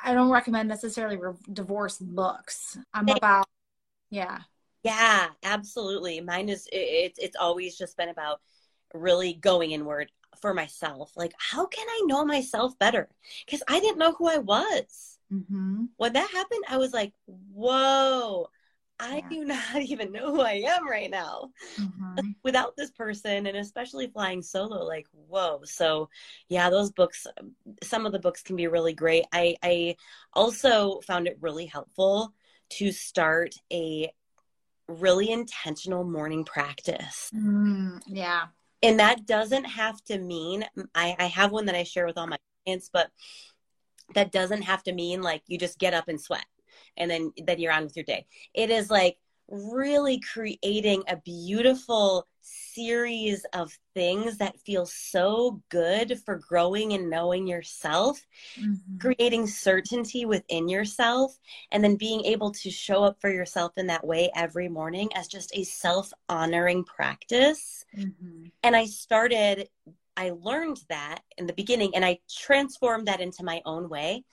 I 0.05 0.15
don't 0.15 0.31
recommend 0.31 0.69
necessarily 0.69 1.17
re- 1.17 1.35
divorce 1.53 1.99
books. 1.99 2.79
I'm 2.93 3.09
about, 3.09 3.47
yeah. 4.11 4.41
Yeah, 4.83 5.29
absolutely. 5.43 6.21
Mine 6.21 6.49
is, 6.49 6.69
it's, 6.73 7.19
it's 7.19 7.37
always 7.37 7.77
just 7.77 7.97
been 7.97 8.09
about 8.09 8.41
really 8.95 9.35
going 9.35 9.73
inward 9.73 10.11
for 10.41 10.55
myself. 10.55 11.13
Like, 11.17 11.35
how 11.37 11.67
can 11.67 11.87
I 11.89 12.03
know 12.07 12.25
myself 12.25 12.79
better? 12.79 13.09
Because 13.45 13.63
I 13.69 13.81
didn't 13.81 13.99
know 13.99 14.13
who 14.13 14.29
I 14.29 14.39
was. 14.39 15.19
Mm-hmm. 15.33 15.87
When 15.97 16.13
that 16.13 16.31
happened, 16.31 16.65
I 16.69 16.79
was 16.79 16.93
like, 16.93 17.13
whoa, 17.27 18.49
I 19.01 19.17
yeah. 19.17 19.29
do 19.29 19.45
not 19.45 19.77
even 19.77 20.13
know 20.13 20.35
who 20.35 20.41
I 20.41 20.63
am 20.67 20.89
right 20.89 21.11
now 21.11 21.51
mm-hmm. 21.79 22.31
without 22.43 22.77
this 22.77 22.91
person, 22.91 23.47
and 23.47 23.57
especially 23.57 24.09
flying 24.09 24.43
solo. 24.43 24.85
Like, 24.85 25.07
whoa! 25.13 25.61
So, 25.65 26.09
yeah, 26.49 26.71
those 26.71 26.91
books. 26.91 27.27
Some 27.83 28.07
of 28.07 28.13
the 28.13 28.19
books 28.19 28.43
can 28.43 28.57
be 28.57 28.67
really 28.67 28.95
great. 28.95 29.25
I 29.33 29.57
I 29.63 29.97
also 30.33 31.01
found 31.01 31.27
it 31.27 31.39
really 31.41 31.67
helpful 31.67 32.35
to 32.71 32.93
start 32.93 33.55
a 33.73 34.11
really 34.89 35.31
intentional 35.31 36.05
morning 36.05 36.45
practice. 36.45 37.31
Mm, 37.35 38.01
yeah, 38.07 38.47
and 38.83 39.01
that 39.01 39.27
doesn't 39.27 39.65
have 39.65 40.03
to 40.05 40.19
mean 40.19 40.65
I, 40.95 41.17
I 41.19 41.27
have 41.27 41.53
one 41.53 41.67
that 41.67 41.75
I 41.75 41.85
share 41.85 42.07
with 42.07 42.19
all 42.19 42.27
my 42.27 42.39
clients, 42.65 42.91
but 42.93 43.11
that 44.15 44.33
doesn't 44.33 44.63
have 44.63 44.83
to 44.85 44.93
mean 44.93 45.21
like 45.21 45.43
you 45.47 45.59
just 45.59 45.79
get 45.79 45.95
up 45.95 46.09
and 46.09 46.21
sweat 46.21 46.45
and 46.97 47.11
then 47.11 47.33
then 47.47 47.59
you're 47.59 47.73
on 47.73 47.85
with 47.85 47.97
your 47.97 48.05
day 48.05 48.27
it 48.55 48.71
is 48.71 48.91
like 48.91 49.19
really 49.49 50.21
creating 50.21 51.03
a 51.09 51.17
beautiful 51.17 52.27
series 52.43 53.45
of 53.55 53.77
things 53.95 54.39
that 54.39 54.59
feel 54.61 54.87
so 54.87 55.61
good 55.69 56.19
for 56.25 56.37
growing 56.37 56.93
and 56.93 57.11
knowing 57.11 57.47
yourself, 57.47 58.25
mm-hmm. 58.59 58.99
creating 58.99 59.47
certainty 59.47 60.25
within 60.25 60.69
yourself, 60.69 61.37
and 61.73 61.83
then 61.83 61.97
being 61.97 62.25
able 62.25 62.51
to 62.53 62.71
show 62.71 63.03
up 63.05 63.21
for 63.21 63.31
yourself 63.31 63.73
in 63.77 63.87
that 63.87 64.07
way 64.07 64.31
every 64.35 64.69
morning 64.69 65.09
as 65.15 65.29
just 65.29 65.51
a 65.55 65.65
self 65.65 66.13
honoring 66.29 66.85
practice. 66.85 67.85
Mm-hmm. 67.97 68.47
And 68.63 68.77
I 68.77 68.87
started, 68.87 69.69
I 70.17 70.31
learned 70.31 70.81
that 70.89 71.21
in 71.37 71.47
the 71.47 71.53
beginning 71.53 71.95
and 71.95 72.05
I 72.05 72.19
transformed 72.31 73.09
that 73.09 73.21
into 73.21 73.45
my 73.45 73.61
own 73.65 73.89
way 73.89 74.25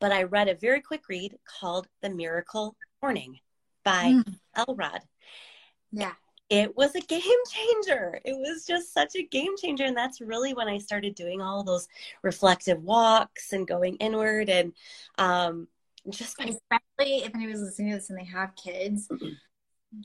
but 0.00 0.12
I 0.12 0.24
read 0.24 0.48
a 0.48 0.54
very 0.54 0.80
quick 0.80 1.08
read 1.08 1.36
called 1.44 1.86
The 2.02 2.10
Miracle 2.10 2.76
Morning 3.02 3.38
by 3.84 4.22
mm. 4.24 4.34
Elrod. 4.56 5.00
Yeah. 5.92 6.12
It 6.48 6.76
was 6.76 6.94
a 6.96 7.00
game 7.00 7.22
changer. 7.48 8.18
It 8.24 8.32
was 8.32 8.66
just 8.66 8.92
such 8.92 9.14
a 9.14 9.22
game 9.22 9.56
changer. 9.56 9.84
And 9.84 9.96
that's 9.96 10.20
really 10.20 10.52
when 10.52 10.66
I 10.66 10.78
started 10.78 11.14
doing 11.14 11.40
all 11.40 11.62
those 11.62 11.86
reflective 12.22 12.82
walks 12.82 13.52
and 13.52 13.68
going 13.68 13.96
inward 13.96 14.48
and 14.48 14.72
um, 15.16 15.68
just 16.08 16.40
especially 16.40 17.18
if 17.18 17.34
anybody's 17.34 17.60
listening 17.60 17.92
to 17.92 17.98
this 17.98 18.10
and 18.10 18.18
they 18.18 18.24
have 18.24 18.56
kids, 18.56 19.06
mm-hmm 19.06 19.28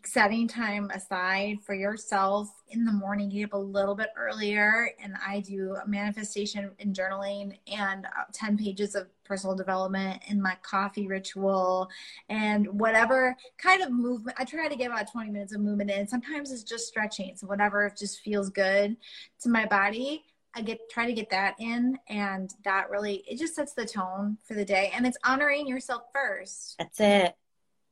setting 0.03 0.47
time 0.47 0.89
aside 0.95 1.57
for 1.61 1.75
yourself 1.75 2.49
in 2.69 2.85
the 2.85 2.91
morning 2.91 3.29
get 3.29 3.45
up 3.45 3.53
a 3.53 3.57
little 3.57 3.93
bit 3.93 4.09
earlier 4.17 4.89
and 4.99 5.13
i 5.25 5.39
do 5.39 5.77
manifestation 5.85 6.71
and 6.79 6.95
journaling 6.95 7.55
and 7.71 8.05
uh, 8.05 8.23
10 8.33 8.57
pages 8.57 8.95
of 8.95 9.07
personal 9.23 9.55
development 9.55 10.19
in 10.27 10.41
my 10.41 10.57
coffee 10.63 11.05
ritual 11.05 11.87
and 12.29 12.67
whatever 12.79 13.35
kind 13.59 13.83
of 13.83 13.91
movement 13.91 14.35
i 14.39 14.43
try 14.43 14.67
to 14.67 14.75
get 14.75 14.87
about 14.87 15.11
20 15.11 15.29
minutes 15.29 15.53
of 15.53 15.61
movement 15.61 15.91
in 15.91 16.07
sometimes 16.07 16.51
it's 16.51 16.63
just 16.63 16.87
stretching 16.87 17.35
so 17.35 17.45
whatever 17.45 17.93
just 17.95 18.21
feels 18.21 18.49
good 18.49 18.97
to 19.39 19.49
my 19.49 19.65
body 19.65 20.23
I 20.57 20.61
get 20.61 20.79
try 20.89 21.05
to 21.05 21.11
get 21.11 21.29
that 21.31 21.55
in 21.59 21.99
and 22.07 22.49
that 22.63 22.89
really 22.89 23.25
it 23.27 23.37
just 23.37 23.55
sets 23.55 23.73
the 23.73 23.85
tone 23.85 24.37
for 24.45 24.53
the 24.53 24.63
day 24.63 24.89
and 24.95 25.05
it's 25.05 25.17
honoring 25.25 25.67
yourself 25.67 26.03
first. 26.13 26.77
That's 26.79 27.01
it. 27.01 27.35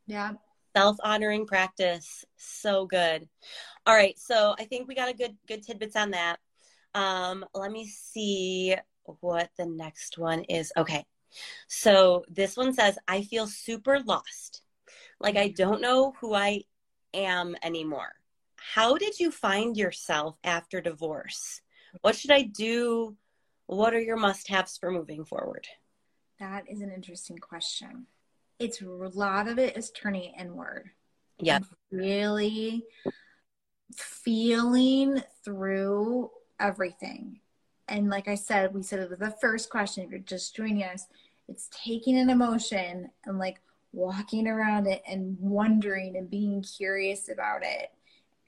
Yeah 0.07 0.35
self 0.75 0.97
honoring 1.03 1.45
practice. 1.45 2.25
So 2.37 2.85
good. 2.85 3.27
All 3.85 3.95
right. 3.95 4.17
So 4.17 4.55
I 4.57 4.65
think 4.65 4.87
we 4.87 4.95
got 4.95 5.09
a 5.09 5.13
good, 5.13 5.35
good 5.47 5.63
tidbits 5.63 5.95
on 5.95 6.11
that. 6.11 6.37
Um, 6.95 7.45
let 7.53 7.71
me 7.71 7.87
see 7.87 8.75
what 9.03 9.49
the 9.57 9.65
next 9.65 10.17
one 10.17 10.43
is. 10.43 10.71
Okay. 10.77 11.05
So 11.67 12.23
this 12.29 12.55
one 12.55 12.73
says, 12.73 12.97
I 13.07 13.23
feel 13.23 13.47
super 13.47 13.99
lost. 13.99 14.61
Like 15.19 15.35
I 15.35 15.49
don't 15.49 15.81
know 15.81 16.13
who 16.19 16.33
I 16.33 16.61
am 17.13 17.55
anymore. 17.63 18.13
How 18.55 18.97
did 18.97 19.19
you 19.19 19.31
find 19.31 19.75
yourself 19.75 20.37
after 20.43 20.79
divorce? 20.79 21.61
What 22.01 22.15
should 22.15 22.31
I 22.31 22.43
do? 22.43 23.15
What 23.65 23.93
are 23.93 23.99
your 23.99 24.17
must 24.17 24.47
haves 24.47 24.77
for 24.77 24.91
moving 24.91 25.25
forward? 25.25 25.67
That 26.39 26.69
is 26.69 26.81
an 26.81 26.91
interesting 26.91 27.37
question 27.37 28.07
it's 28.63 28.81
a 28.81 28.85
lot 28.85 29.47
of 29.47 29.59
it 29.59 29.75
is 29.77 29.91
turning 29.91 30.33
inward. 30.39 30.89
Yeah. 31.39 31.59
Really 31.91 32.83
feeling 33.95 35.21
through 35.43 36.31
everything. 36.59 37.39
And 37.87 38.09
like 38.09 38.27
I 38.27 38.35
said, 38.35 38.73
we 38.73 38.81
said 38.81 38.99
it 38.99 39.09
was 39.09 39.19
the 39.19 39.35
first 39.41 39.69
question. 39.69 40.05
If 40.05 40.11
you're 40.11 40.19
just 40.19 40.55
joining 40.55 40.83
us, 40.83 41.07
it's 41.49 41.69
taking 41.83 42.17
an 42.17 42.29
emotion 42.29 43.09
and 43.25 43.37
like 43.37 43.59
walking 43.91 44.47
around 44.47 44.87
it 44.87 45.03
and 45.07 45.37
wondering 45.39 46.15
and 46.15 46.29
being 46.29 46.63
curious 46.63 47.29
about 47.29 47.61
it. 47.63 47.91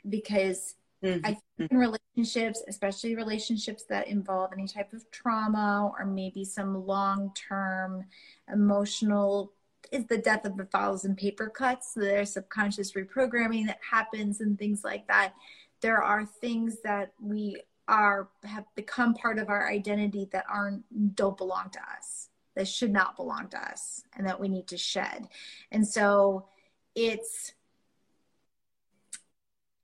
Because 0.08 0.76
mm-hmm. 1.04 1.26
I 1.26 1.38
think 1.58 1.72
in 1.72 1.78
relationships, 1.78 2.64
especially 2.68 3.16
relationships 3.16 3.84
that 3.90 4.08
involve 4.08 4.54
any 4.54 4.68
type 4.68 4.94
of 4.94 5.10
trauma 5.12 5.92
or 6.00 6.06
maybe 6.06 6.46
some 6.46 6.86
long 6.88 7.34
term 7.36 8.06
emotional 8.52 9.52
is 9.92 10.06
the 10.06 10.18
death 10.18 10.46
of 10.46 10.60
a 10.60 10.66
thousand 10.66 11.18
paper 11.18 11.50
cuts. 11.50 11.94
So 11.94 12.02
There's 12.02 12.34
subconscious 12.34 12.94
reprogramming 12.94 13.68
that 13.68 13.80
happens 13.90 14.42
and 14.42 14.58
things 14.58 14.84
like 14.84 15.08
that. 15.08 15.34
There 15.82 16.02
are 16.02 16.26
things 16.26 16.82
that 16.84 17.14
we 17.20 17.62
are 17.88 18.30
have 18.44 18.66
become 18.76 19.14
part 19.14 19.38
of 19.38 19.50
our 19.50 19.70
identity 19.70 20.28
that 20.32 20.46
aren't 20.50 20.84
don't 21.16 21.38
belong 21.38 21.70
to 21.72 21.80
us. 21.98 22.30
That 22.56 22.68
should 22.68 22.92
not 22.92 23.16
belong 23.16 23.50
to 23.50 23.58
us 23.58 24.04
and 24.16 24.26
that 24.28 24.40
we 24.40 24.48
need 24.48 24.68
to 24.68 24.78
shed. 24.78 25.28
And 25.72 25.86
so 25.86 26.48
it's 26.96 27.54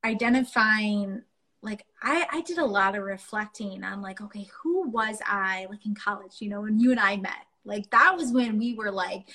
identifying 0.04 1.22
like 1.62 1.86
I, 2.02 2.26
I 2.32 2.42
did 2.42 2.58
a 2.58 2.66
lot 2.66 2.96
of 2.98 3.04
reflecting 3.04 3.84
on 3.84 4.02
like 4.02 4.20
okay 4.22 4.50
who 4.62 4.90
was 4.90 5.20
i 5.28 5.68
like 5.70 5.86
in 5.86 5.94
college 5.94 6.38
you 6.40 6.50
know 6.50 6.62
when 6.62 6.80
you 6.80 6.92
and 6.92 7.00
i 7.00 7.18
met 7.18 7.46
like 7.66 7.90
that 7.92 8.16
was 8.18 8.32
when 8.32 8.58
we 8.58 8.74
were 8.74 8.92
like 8.92 9.28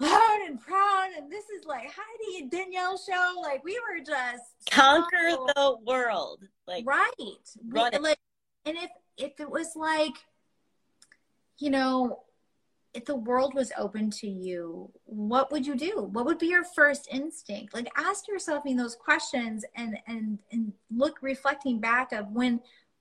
loud 0.00 0.40
and 0.46 0.60
proud 0.60 1.08
and 1.16 1.30
this 1.30 1.44
is 1.46 1.64
like 1.64 1.90
Heidi 1.90 2.42
and 2.42 2.50
Danielle 2.50 2.98
show. 2.98 3.40
Like 3.40 3.64
we 3.64 3.78
were 3.80 4.04
just 4.04 4.42
conquer 4.70 5.30
so, 5.30 5.46
the 5.54 5.76
world. 5.86 6.44
Like 6.66 6.84
right. 6.86 7.10
Run 7.68 7.90
we, 7.92 7.98
like 7.98 8.18
and 8.64 8.76
if 8.76 8.90
if 9.16 9.40
it 9.40 9.50
was 9.50 9.74
like, 9.74 10.14
you 11.58 11.70
know, 11.70 12.20
if 12.94 13.04
the 13.04 13.16
world 13.16 13.54
was 13.54 13.72
open 13.76 14.10
to 14.10 14.28
you, 14.28 14.90
what 15.04 15.50
would 15.52 15.66
you 15.66 15.74
do? 15.74 16.08
What 16.12 16.24
would 16.26 16.38
be 16.38 16.46
your 16.48 16.64
first 16.64 17.08
instinct? 17.10 17.74
Like 17.74 17.88
ask 17.96 18.28
yourself 18.28 18.64
in 18.66 18.76
those 18.76 18.94
questions 18.96 19.64
and 19.76 19.98
and 20.06 20.38
and 20.52 20.72
look 20.90 21.18
reflecting 21.22 21.80
back 21.80 22.12
of 22.12 22.30
when 22.32 22.60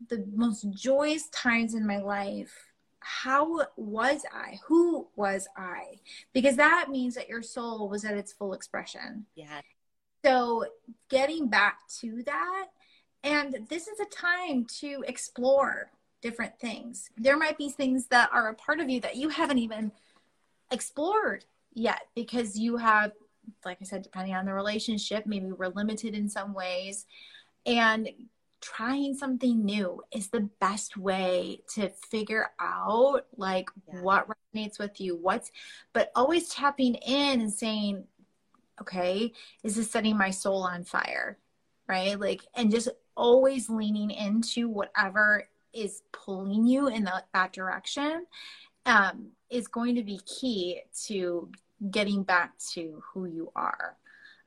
the 0.10 0.26
most 0.34 0.70
joyous 0.72 1.28
times 1.30 1.74
in 1.74 1.86
my 1.86 1.98
life 1.98 2.67
how 3.08 3.66
was 3.78 4.26
I? 4.34 4.60
Who 4.66 5.08
was 5.16 5.48
I? 5.56 6.00
Because 6.34 6.58
that 6.58 6.90
means 6.90 7.16
that 7.16 7.30
your 7.30 7.42
soul 7.42 7.88
was 7.88 8.04
at 8.04 8.18
its 8.18 8.34
full 8.34 8.54
expression. 8.54 9.26
Yeah. 9.34 9.62
So 10.26 10.66
getting 11.10 11.48
back 11.48 11.88
to 12.02 12.22
that, 12.24 12.66
and 13.24 13.66
this 13.70 13.88
is 13.88 14.02
a 14.02 14.06
time 14.06 14.66
to 14.80 15.06
explore 15.08 15.90
different 16.22 16.60
things. 16.60 17.10
There 17.18 17.38
might 17.38 17.58
be 17.58 17.70
things 17.70 18.08
that 18.08 18.30
are 18.34 18.50
a 18.50 18.56
part 18.56 18.82
of 18.82 18.90
you 18.90 19.00
that 19.00 19.16
you 19.16 19.30
haven't 19.30 19.60
even 19.60 19.94
explored 20.70 21.46
yet 21.74 22.02
because 22.14 22.60
you 22.60 22.76
have, 22.76 23.14
like 23.64 23.78
I 23.80 23.86
said, 23.86 24.02
depending 24.02 24.36
on 24.36 24.46
the 24.46 24.54
relationship, 24.54 25.26
maybe 25.26 25.46
we're 25.46 25.70
limited 25.70 26.14
in 26.14 26.28
some 26.28 26.54
ways. 26.54 27.06
And 27.66 28.10
trying 28.62 29.14
something 29.14 29.64
new 29.64 30.02
is 30.12 30.30
the 30.30 30.50
best 30.60 30.98
way 30.98 31.62
to 31.76 31.90
figure 31.90 32.50
out 32.60 33.22
like 33.36 33.70
yeah. 33.88 34.02
what 34.02 34.28
resonates 34.28 34.80
with 34.80 35.00
you 35.00 35.16
what's 35.16 35.52
but 35.94 36.12
always 36.16 36.50
tapping 36.50 36.96
in 36.96 37.42
and 37.42 37.54
saying 37.54 38.04
okay 38.82 39.32
is 39.64 39.76
this 39.76 39.92
setting 39.92 40.18
my 40.18 40.30
soul 40.30 40.64
on 40.64 40.84
fire? 40.84 41.38
Right? 41.88 42.20
Like 42.20 42.42
and 42.56 42.72
just 42.72 42.90
always 43.16 43.70
leaning 43.70 44.12
into 44.12 44.70
whatever 44.70 45.48
is 45.74 46.02
pulling 46.12 46.66
you 46.66 46.88
in 46.88 47.04
the, 47.04 47.24
that 47.34 47.54
direction 47.54 48.26
um, 48.86 49.28
is 49.50 49.68
going 49.68 49.96
to 49.96 50.04
be 50.04 50.20
key 50.26 50.82
to 51.06 51.50
getting 51.92 52.24
back 52.24 52.58
to 52.74 53.02
who 53.06 53.26
you 53.26 53.52
are. 53.56 53.98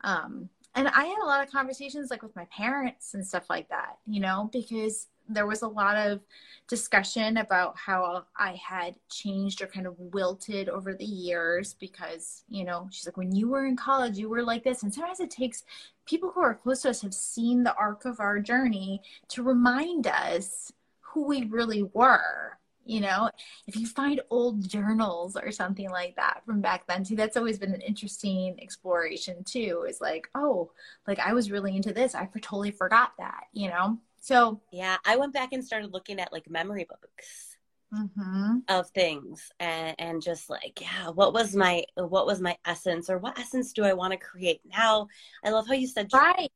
Um, 0.02 0.48
and 0.74 0.88
I 0.88 1.04
had 1.04 1.18
a 1.22 1.26
lot 1.26 1.44
of 1.44 1.52
conversations 1.52 2.10
like 2.10 2.22
with 2.22 2.36
my 2.36 2.46
parents 2.46 3.14
and 3.14 3.26
stuff 3.26 3.50
like 3.50 3.68
that, 3.70 3.98
you 4.06 4.20
know, 4.20 4.48
because 4.52 5.08
there 5.28 5.46
was 5.46 5.62
a 5.62 5.68
lot 5.68 5.96
of 5.96 6.20
discussion 6.68 7.36
about 7.36 7.76
how 7.76 8.24
I 8.36 8.54
had 8.54 8.94
changed 9.08 9.62
or 9.62 9.66
kind 9.66 9.86
of 9.86 9.98
wilted 9.98 10.68
over 10.68 10.94
the 10.94 11.04
years 11.04 11.74
because, 11.78 12.44
you 12.48 12.64
know, 12.64 12.88
she's 12.90 13.06
like, 13.06 13.16
when 13.16 13.34
you 13.34 13.48
were 13.48 13.66
in 13.66 13.76
college, 13.76 14.18
you 14.18 14.28
were 14.28 14.42
like 14.42 14.64
this. 14.64 14.82
And 14.82 14.92
sometimes 14.92 15.20
it 15.20 15.30
takes 15.30 15.64
people 16.06 16.30
who 16.30 16.40
are 16.40 16.54
close 16.54 16.82
to 16.82 16.90
us 16.90 17.02
have 17.02 17.14
seen 17.14 17.62
the 17.62 17.74
arc 17.74 18.04
of 18.04 18.20
our 18.20 18.38
journey 18.40 19.02
to 19.28 19.42
remind 19.42 20.06
us 20.06 20.72
who 21.00 21.26
we 21.26 21.44
really 21.44 21.82
were 21.94 22.58
you 22.84 23.00
know? 23.00 23.30
If 23.66 23.76
you 23.76 23.86
find 23.86 24.20
old 24.30 24.68
journals 24.68 25.36
or 25.36 25.50
something 25.50 25.90
like 25.90 26.16
that 26.16 26.42
from 26.46 26.60
back 26.60 26.86
then 26.86 27.04
too 27.04 27.16
that's 27.16 27.36
always 27.36 27.58
been 27.58 27.74
an 27.74 27.80
interesting 27.80 28.56
exploration 28.60 29.44
too 29.44 29.84
is 29.88 30.00
like 30.00 30.28
oh 30.34 30.70
like 31.06 31.18
i 31.18 31.32
was 31.32 31.50
really 31.50 31.76
into 31.76 31.92
this. 31.92 32.14
I 32.14 32.28
totally 32.40 32.70
forgot 32.70 33.12
that 33.18 33.44
you 33.52 33.68
know? 33.68 33.98
So 34.20 34.60
yeah 34.72 34.96
i 35.04 35.16
went 35.16 35.32
back 35.32 35.52
and 35.52 35.64
started 35.64 35.92
looking 35.92 36.20
at 36.20 36.32
like 36.32 36.50
memory 36.50 36.86
books 36.88 37.56
mm-hmm. 37.94 38.58
of 38.68 38.88
things 38.90 39.50
and 39.58 39.94
and 39.98 40.22
just 40.22 40.50
like 40.50 40.80
yeah 40.80 41.08
what 41.08 41.32
was 41.32 41.54
my 41.54 41.84
what 41.96 42.26
was 42.26 42.40
my 42.40 42.56
essence 42.64 43.10
or 43.10 43.18
what 43.18 43.38
essence 43.38 43.72
do 43.72 43.84
i 43.84 43.92
want 43.92 44.12
to 44.12 44.18
create 44.18 44.60
now? 44.64 45.08
I 45.44 45.50
love 45.50 45.66
how 45.66 45.74
you 45.74 45.86
said 45.86 46.08
right. 46.12 46.50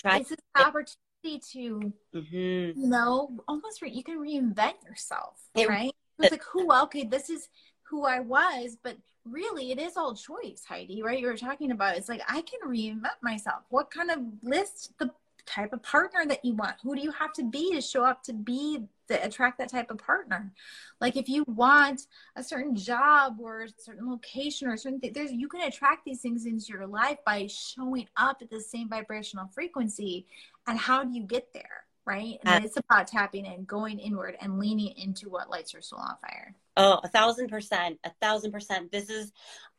Try 0.00 0.18
this 0.18 0.32
is 0.32 0.38
opportunity 0.54 0.96
to 1.22 1.92
mm-hmm. 2.14 2.80
you 2.80 2.86
know 2.86 3.30
almost 3.46 3.82
re- 3.82 3.90
you 3.90 4.02
can 4.02 4.18
reinvent 4.18 4.82
yourself 4.86 5.34
it, 5.54 5.68
right 5.68 5.92
it's 6.18 6.30
like 6.30 6.42
who 6.44 6.72
okay 6.72 7.04
this 7.04 7.28
is 7.28 7.48
who 7.82 8.06
i 8.06 8.20
was 8.20 8.76
but 8.82 8.96
really 9.24 9.70
it 9.70 9.78
is 9.78 9.96
all 9.96 10.14
choice 10.14 10.64
heidi 10.66 11.02
right 11.02 11.20
you 11.20 11.26
were 11.26 11.36
talking 11.36 11.70
about 11.70 11.96
it's 11.96 12.08
like 12.08 12.22
i 12.28 12.40
can 12.42 12.60
reinvent 12.66 13.18
myself 13.22 13.62
what 13.68 13.90
kind 13.90 14.10
of 14.10 14.18
list 14.42 14.92
the 14.98 15.10
type 15.44 15.72
of 15.72 15.82
partner 15.82 16.24
that 16.26 16.44
you 16.44 16.54
want 16.54 16.76
who 16.82 16.94
do 16.94 17.02
you 17.02 17.10
have 17.10 17.32
to 17.32 17.42
be 17.42 17.72
to 17.72 17.80
show 17.80 18.04
up 18.04 18.22
to 18.22 18.32
be 18.32 18.86
to 19.08 19.24
attract 19.24 19.58
that 19.58 19.70
type 19.70 19.90
of 19.90 19.98
partner. 19.98 20.52
Like 21.00 21.16
if 21.16 21.28
you 21.28 21.44
want 21.48 22.02
a 22.36 22.42
certain 22.42 22.76
job 22.76 23.38
or 23.40 23.62
a 23.62 23.68
certain 23.78 24.08
location 24.08 24.68
or 24.68 24.74
a 24.74 24.78
certain 24.78 25.00
thing, 25.00 25.12
there's 25.14 25.32
you 25.32 25.48
can 25.48 25.62
attract 25.62 26.04
these 26.04 26.20
things 26.20 26.46
into 26.46 26.66
your 26.68 26.86
life 26.86 27.18
by 27.24 27.46
showing 27.46 28.06
up 28.16 28.38
at 28.42 28.50
the 28.50 28.60
same 28.60 28.88
vibrational 28.88 29.48
frequency. 29.48 30.26
And 30.68 30.78
how 30.78 31.04
do 31.04 31.12
you 31.12 31.22
get 31.24 31.48
there? 31.52 31.84
Right. 32.06 32.38
And 32.44 32.64
uh, 32.64 32.66
it's 32.66 32.76
about 32.76 33.08
tapping 33.08 33.44
in, 33.44 33.64
going 33.64 33.98
inward 33.98 34.36
and 34.40 34.58
leaning 34.58 34.94
into 34.96 35.28
what 35.28 35.50
lights 35.50 35.72
your 35.72 35.82
soul 35.82 35.98
on 35.98 36.16
fire. 36.22 36.54
Oh, 36.76 37.00
a 37.02 37.08
thousand 37.08 37.48
percent, 37.48 37.98
a 38.04 38.10
thousand 38.22 38.52
percent. 38.52 38.92
This 38.92 39.10
is 39.10 39.32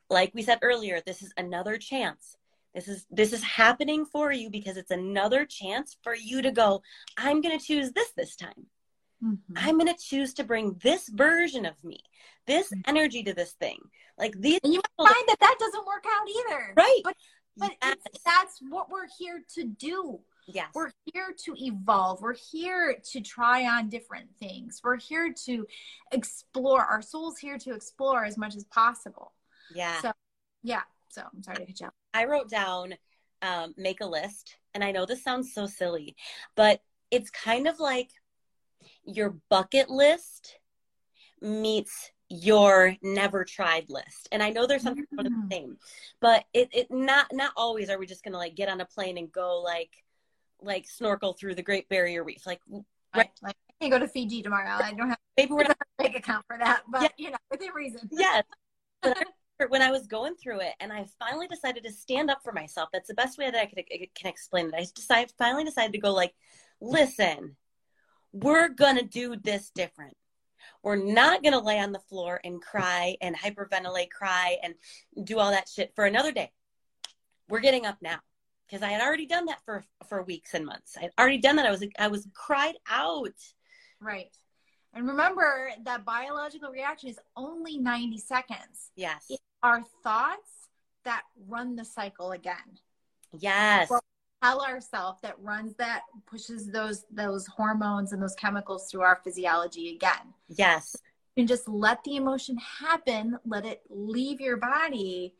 like 0.09 0.31
we 0.33 0.41
said 0.41 0.59
earlier, 0.61 1.01
this 1.05 1.21
is 1.21 1.33
another 1.37 1.77
chance 1.77 2.35
this 2.75 2.87
is 2.87 3.03
this 3.09 3.33
is 3.33 3.41
happening 3.41 4.05
for 4.05 4.31
you 4.31 4.47
because 4.47 4.77
it's 4.77 4.91
another 4.91 5.43
chance 5.43 5.97
for 6.03 6.15
you 6.15 6.39
to 6.43 6.51
go 6.51 6.83
i'm 7.17 7.41
going 7.41 7.57
to 7.57 7.65
choose 7.65 7.91
this 7.93 8.11
this 8.15 8.35
time 8.35 8.67
Mm-hmm. 9.23 9.53
I'm 9.57 9.77
going 9.77 9.93
to 9.93 10.01
choose 10.01 10.33
to 10.35 10.43
bring 10.43 10.79
this 10.81 11.09
version 11.09 11.65
of 11.65 11.81
me, 11.83 11.99
this 12.47 12.67
mm-hmm. 12.67 12.81
energy 12.85 13.23
to 13.23 13.33
this 13.33 13.51
thing. 13.53 13.77
Like 14.17 14.33
these, 14.39 14.59
and 14.63 14.73
you 14.73 14.81
might 14.99 15.07
find 15.07 15.27
that 15.27 15.39
that 15.39 15.55
doesn't 15.59 15.85
work 15.85 16.05
out 16.05 16.27
either. 16.29 16.73
Right. 16.75 17.01
But, 17.03 17.15
but 17.57 17.71
yes. 17.81 17.97
that's 18.25 18.59
what 18.69 18.89
we're 18.89 19.07
here 19.17 19.41
to 19.55 19.65
do. 19.65 20.19
Yes. 20.53 20.69
We're 20.73 20.91
here 21.05 21.33
to 21.45 21.55
evolve. 21.57 22.21
We're 22.21 22.35
here 22.51 22.97
to 23.11 23.21
try 23.21 23.65
on 23.65 23.89
different 23.89 24.29
things. 24.39 24.81
We're 24.83 24.97
here 24.97 25.33
to 25.45 25.67
explore. 26.11 26.83
Our 26.83 27.01
soul's 27.01 27.37
here 27.37 27.57
to 27.59 27.73
explore 27.73 28.25
as 28.25 28.37
much 28.37 28.55
as 28.55 28.63
possible. 28.65 29.33
Yeah. 29.73 30.01
So, 30.01 30.11
yeah. 30.63 30.81
So 31.09 31.21
I'm 31.33 31.43
sorry 31.43 31.57
to 31.57 31.65
cut 31.65 31.79
you 31.79 31.87
off. 31.87 31.93
I 32.13 32.25
wrote 32.25 32.49
down 32.49 32.95
um, 33.41 33.73
make 33.77 34.01
a 34.01 34.05
list. 34.05 34.55
And 34.73 34.83
I 34.83 34.91
know 34.91 35.05
this 35.05 35.23
sounds 35.23 35.53
so 35.53 35.65
silly, 35.65 36.15
but 36.55 36.81
it's 37.11 37.29
kind 37.29 37.67
of 37.67 37.79
like 37.79 38.11
your 39.03 39.35
bucket 39.49 39.89
list 39.89 40.57
meets 41.41 42.11
your 42.31 42.95
never 43.01 43.43
tried 43.43 43.89
list 43.89 44.27
and 44.31 44.43
i 44.43 44.51
know 44.51 44.67
there's 44.67 44.83
something 44.83 45.03
mm-hmm. 45.11 45.47
the 45.49 45.55
same 45.55 45.77
but 46.21 46.43
it, 46.53 46.69
it 46.71 46.87
not 46.91 47.25
not 47.33 47.51
always 47.57 47.89
are 47.89 47.97
we 47.97 48.05
just 48.05 48.23
gonna 48.23 48.37
like 48.37 48.53
get 48.53 48.69
on 48.69 48.81
a 48.81 48.85
plane 48.85 49.17
and 49.17 49.31
go 49.31 49.59
like 49.61 49.89
like 50.61 50.87
snorkel 50.87 51.33
through 51.33 51.55
the 51.55 51.63
great 51.63 51.87
barrier 51.89 52.23
reef 52.23 52.45
like 52.45 52.59
right 53.15 53.29
like 53.41 53.55
i 53.69 53.73
can't 53.79 53.91
go 53.91 53.99
to 53.99 54.07
fiji 54.07 54.41
tomorrow 54.41 54.77
i 54.83 54.93
don't 54.93 55.09
have 55.09 55.17
maybe 55.37 55.51
we're 55.51 55.63
not 55.63 55.77
a 55.99 56.03
bank 56.03 56.15
account 56.15 56.45
for 56.47 56.57
that 56.57 56.81
but 56.89 57.01
yeah. 57.01 57.09
you 57.17 57.31
know 57.31 57.37
within 57.51 57.71
reason 57.73 58.01
yes 58.11 58.43
when 59.67 59.81
I 59.81 59.91
was 59.91 60.07
going 60.07 60.35
through 60.35 60.61
it, 60.61 60.73
and 60.79 60.93
I 60.93 61.05
finally 61.19 61.47
decided 61.47 61.83
to 61.83 61.91
stand 61.91 62.29
up 62.29 62.41
for 62.43 62.53
myself. 62.53 62.89
That's 62.93 63.09
the 63.09 63.13
best 63.13 63.37
way 63.37 63.51
that 63.51 63.59
I 63.59 63.65
could, 63.65 63.83
can 64.15 64.29
explain 64.29 64.67
it. 64.67 64.73
I 64.73 64.85
decided, 64.95 65.33
finally 65.37 65.65
decided 65.65 65.91
to 65.93 65.99
go 65.99 66.13
like, 66.13 66.33
listen, 66.79 67.57
we're 68.31 68.69
to 68.97 69.05
do 69.05 69.35
this 69.35 69.69
different. 69.71 70.15
We're 70.81 70.95
not 70.95 71.43
to 71.53 71.59
lay 71.59 71.79
on 71.79 71.91
the 71.91 71.99
floor 71.99 72.39
and 72.43 72.61
cry 72.61 73.17
and 73.21 73.35
hyperventilate, 73.37 74.11
cry 74.11 74.57
and 74.63 74.75
do 75.25 75.39
all 75.39 75.51
that 75.51 75.67
shit 75.67 75.93
for 75.93 76.05
another 76.05 76.31
day. 76.31 76.51
We're 77.49 77.59
getting 77.59 77.85
up 77.85 77.97
now 78.01 78.19
because 78.69 78.83
I 78.83 78.89
had 78.89 79.01
already 79.01 79.25
done 79.25 79.45
that 79.45 79.59
for 79.65 79.83
for 80.07 80.23
weeks 80.23 80.53
and 80.53 80.65
months. 80.65 80.97
I 80.97 81.03
had 81.03 81.11
already 81.19 81.39
done 81.39 81.55
that. 81.57 81.65
I 81.65 81.71
was 81.71 81.83
I 81.97 82.07
was 82.07 82.27
cried 82.33 82.75
out. 82.89 83.35
Right. 83.99 84.35
And 84.93 85.07
remember 85.07 85.69
that 85.85 86.03
biological 86.03 86.71
reaction 86.71 87.09
is 87.09 87.19
only 87.35 87.77
90 87.77 88.17
seconds. 88.17 88.91
Yes. 88.95 89.25
It's 89.29 89.43
our 89.61 89.83
thoughts 90.03 90.69
that 91.05 91.23
run 91.47 91.75
the 91.75 91.85
cycle 91.85 92.31
again. 92.31 92.79
Yes 93.37 93.91
tell 94.41 94.61
ourselves 94.61 95.19
that 95.21 95.35
runs 95.41 95.75
that 95.75 96.03
pushes 96.25 96.71
those 96.71 97.05
those 97.11 97.45
hormones 97.47 98.13
and 98.13 98.21
those 98.21 98.35
chemicals 98.35 98.89
through 98.89 99.01
our 99.01 99.19
physiology 99.23 99.95
again 99.95 100.33
yes 100.47 100.95
and 101.37 101.47
just 101.47 101.67
let 101.67 102.03
the 102.03 102.15
emotion 102.15 102.57
happen 102.57 103.37
let 103.45 103.65
it 103.65 103.81
leave 103.89 104.39
your 104.39 104.57
body 104.57 105.33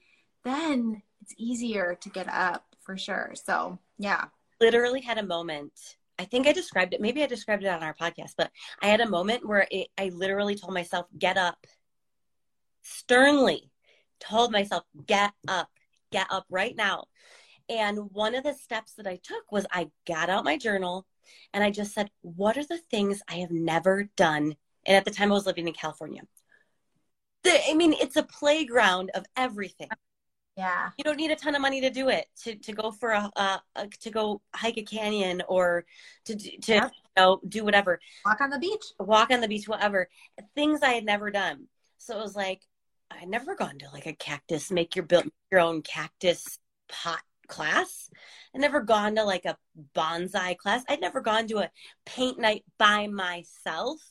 then 0.43 1.01
it's 1.21 1.33
easier 1.37 1.97
to 2.01 2.09
get 2.09 2.27
up 2.29 2.68
for 2.89 2.97
sure 2.97 3.31
so 3.35 3.77
yeah 3.99 4.25
literally 4.59 4.99
had 4.99 5.19
a 5.19 5.23
moment 5.23 5.71
i 6.17 6.25
think 6.25 6.47
i 6.47 6.51
described 6.51 6.91
it 6.91 6.99
maybe 6.99 7.21
i 7.21 7.27
described 7.27 7.63
it 7.63 7.67
on 7.67 7.83
our 7.83 7.93
podcast 7.93 8.31
but 8.35 8.49
i 8.81 8.87
had 8.87 8.99
a 8.99 9.07
moment 9.07 9.47
where 9.47 9.67
it, 9.69 9.89
i 9.95 10.09
literally 10.09 10.55
told 10.55 10.73
myself 10.73 11.05
get 11.19 11.37
up 11.37 11.67
sternly 12.81 13.69
told 14.19 14.51
myself 14.51 14.81
get 15.05 15.31
up 15.47 15.69
get 16.11 16.25
up 16.31 16.47
right 16.49 16.75
now 16.75 17.03
and 17.69 18.09
one 18.13 18.33
of 18.33 18.43
the 18.43 18.55
steps 18.55 18.93
that 18.93 19.05
I 19.05 19.19
took 19.21 19.51
was 19.51 19.67
I 19.71 19.91
got 20.07 20.29
out 20.29 20.43
my 20.43 20.57
journal 20.57 21.05
and 21.53 21.63
I 21.63 21.69
just 21.69 21.93
said, 21.93 22.09
What 22.21 22.57
are 22.57 22.65
the 22.65 22.79
things 22.89 23.21
I 23.29 23.35
have 23.35 23.51
never 23.51 24.09
done? 24.17 24.55
And 24.87 24.97
at 24.97 25.05
the 25.05 25.11
time 25.11 25.31
I 25.31 25.35
was 25.35 25.45
living 25.45 25.67
in 25.67 25.73
California. 25.75 26.23
The, 27.43 27.69
I 27.69 27.75
mean, 27.75 27.93
it's 27.93 28.15
a 28.15 28.23
playground 28.23 29.11
of 29.13 29.23
everything. 29.37 29.89
Yeah. 30.59 30.89
You 30.97 31.05
don't 31.05 31.15
need 31.15 31.31
a 31.31 31.37
ton 31.37 31.55
of 31.55 31.61
money 31.61 31.79
to 31.79 31.89
do 31.89 32.09
it, 32.09 32.27
to, 32.43 32.53
to 32.53 32.73
go 32.73 32.91
for 32.91 33.11
a, 33.11 33.31
a, 33.37 33.61
a 33.77 33.87
to 34.01 34.09
go 34.09 34.41
hike 34.53 34.77
a 34.77 34.83
canyon 34.83 35.41
or 35.47 35.85
to, 36.25 36.35
to 36.35 36.73
yeah. 36.73 36.83
you 36.83 36.89
know, 37.15 37.39
do 37.47 37.63
whatever. 37.63 38.01
Walk 38.25 38.41
on 38.41 38.49
the 38.49 38.59
beach. 38.59 38.83
Walk 38.99 39.31
on 39.31 39.39
the 39.39 39.47
beach, 39.47 39.69
whatever. 39.69 40.09
Things 40.55 40.81
I 40.83 40.89
had 40.89 41.05
never 41.05 41.31
done. 41.31 41.67
So 41.97 42.19
it 42.19 42.21
was 42.21 42.35
like, 42.35 42.59
I 43.09 43.21
would 43.21 43.29
never 43.29 43.55
gone 43.55 43.79
to 43.79 43.89
like 43.93 44.05
a 44.05 44.11
cactus, 44.13 44.69
make 44.69 44.97
your 44.97 45.05
build 45.05 45.29
your 45.49 45.61
own 45.61 45.81
cactus 45.81 46.59
pot 46.89 47.21
class. 47.47 48.09
I'd 48.53 48.59
never 48.59 48.81
gone 48.81 49.15
to 49.15 49.23
like 49.23 49.45
a 49.45 49.57
bonsai 49.95 50.57
class. 50.57 50.83
I'd 50.89 50.99
never 50.99 51.21
gone 51.21 51.47
to 51.47 51.59
a 51.59 51.71
paint 52.05 52.37
night 52.37 52.65
by 52.77 53.07
myself. 53.07 54.01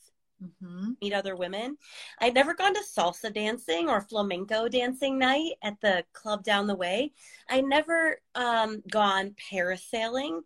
Mm-hmm. 0.42 0.92
meet 1.00 1.12
other 1.12 1.36
women. 1.36 1.76
I'd 2.20 2.34
never 2.34 2.54
gone 2.54 2.74
to 2.74 2.80
salsa 2.80 3.32
dancing 3.32 3.88
or 3.88 4.00
flamenco 4.00 4.68
dancing 4.68 5.18
night 5.18 5.52
at 5.62 5.80
the 5.80 6.04
club 6.12 6.44
down 6.44 6.66
the 6.66 6.74
way. 6.76 7.12
I'd 7.48 7.64
never 7.64 8.20
um, 8.34 8.82
gone 8.90 9.34
parasailing, 9.52 10.40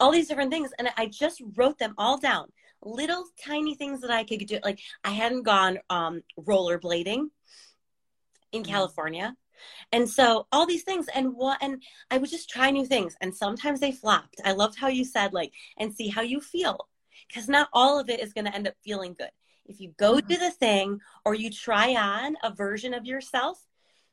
all 0.00 0.10
these 0.10 0.28
different 0.28 0.50
things. 0.50 0.70
And 0.78 0.88
I 0.96 1.06
just 1.06 1.42
wrote 1.56 1.78
them 1.78 1.94
all 1.98 2.18
down. 2.18 2.52
Little 2.84 3.26
tiny 3.40 3.74
things 3.74 4.00
that 4.00 4.10
I 4.10 4.24
could 4.24 4.46
do. 4.46 4.58
Like 4.64 4.80
I 5.04 5.10
hadn't 5.10 5.44
gone 5.44 5.78
um, 5.90 6.22
rollerblading 6.38 7.28
in 8.52 8.62
mm-hmm. 8.62 8.72
California. 8.72 9.36
And 9.92 10.08
so 10.08 10.48
all 10.50 10.66
these 10.66 10.82
things 10.82 11.06
and 11.14 11.34
what 11.34 11.58
and 11.62 11.80
I 12.10 12.18
would 12.18 12.30
just 12.30 12.50
try 12.50 12.70
new 12.70 12.84
things 12.84 13.16
and 13.20 13.34
sometimes 13.34 13.78
they 13.78 13.92
flopped. 13.92 14.40
I 14.44 14.52
loved 14.52 14.76
how 14.76 14.88
you 14.88 15.04
said 15.04 15.32
like 15.32 15.52
and 15.78 15.94
see 15.94 16.08
how 16.08 16.22
you 16.22 16.40
feel 16.40 16.88
because 17.32 17.48
not 17.48 17.68
all 17.72 17.98
of 17.98 18.10
it 18.10 18.20
is 18.20 18.32
going 18.32 18.44
to 18.44 18.54
end 18.54 18.68
up 18.68 18.74
feeling 18.84 19.14
good. 19.16 19.30
If 19.64 19.80
you 19.80 19.94
go 19.96 20.20
do 20.20 20.36
the 20.36 20.50
thing 20.50 21.00
or 21.24 21.34
you 21.34 21.50
try 21.50 21.94
on 21.94 22.36
a 22.42 22.54
version 22.54 22.94
of 22.94 23.06
yourself, 23.06 23.64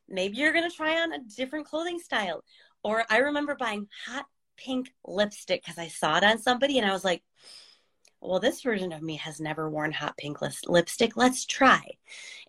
maybe 0.08 0.38
you're 0.38 0.54
going 0.54 0.70
to 0.70 0.76
try 0.76 1.02
on 1.02 1.12
a 1.12 1.24
different 1.36 1.66
clothing 1.66 2.00
style. 2.00 2.44
Or 2.84 3.04
I 3.10 3.18
remember 3.18 3.56
buying 3.56 3.88
hot 4.06 4.26
pink 4.58 4.92
lipstick 5.06 5.64
because 5.64 5.78
I 5.78 5.88
saw 5.88 6.18
it 6.18 6.24
on 6.24 6.38
somebody 6.38 6.78
and 6.78 6.88
I 6.88 6.94
was 6.94 7.04
like, 7.04 7.24
well, 8.22 8.40
this 8.40 8.62
version 8.62 8.92
of 8.92 9.02
me 9.02 9.16
has 9.16 9.40
never 9.40 9.70
worn 9.70 9.92
hot 9.92 10.18
pink 10.18 10.38
lipstick. 10.68 11.16
Let's 11.16 11.46
try. 11.46 11.82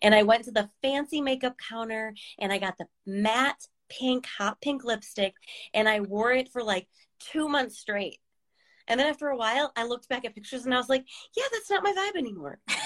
And 0.01 0.13
I 0.13 0.23
went 0.23 0.45
to 0.45 0.51
the 0.51 0.69
fancy 0.81 1.21
makeup 1.21 1.55
counter 1.69 2.13
and 2.39 2.51
I 2.51 2.59
got 2.59 2.77
the 2.77 2.87
matte 3.05 3.67
pink, 3.89 4.25
hot 4.25 4.61
pink 4.61 4.83
lipstick 4.83 5.33
and 5.73 5.87
I 5.87 6.01
wore 6.01 6.33
it 6.33 6.49
for 6.51 6.63
like 6.63 6.87
two 7.19 7.47
months 7.47 7.79
straight. 7.79 8.19
And 8.91 8.99
then 8.99 9.07
after 9.07 9.29
a 9.29 9.37
while, 9.37 9.71
I 9.77 9.85
looked 9.85 10.09
back 10.09 10.25
at 10.25 10.35
pictures 10.35 10.65
and 10.65 10.73
I 10.73 10.77
was 10.77 10.89
like, 10.89 11.05
yeah, 11.37 11.45
that's 11.49 11.69
not 11.69 11.81
my 11.81 11.93
vibe 11.93 12.19
anymore. 12.19 12.59
and 12.67 12.77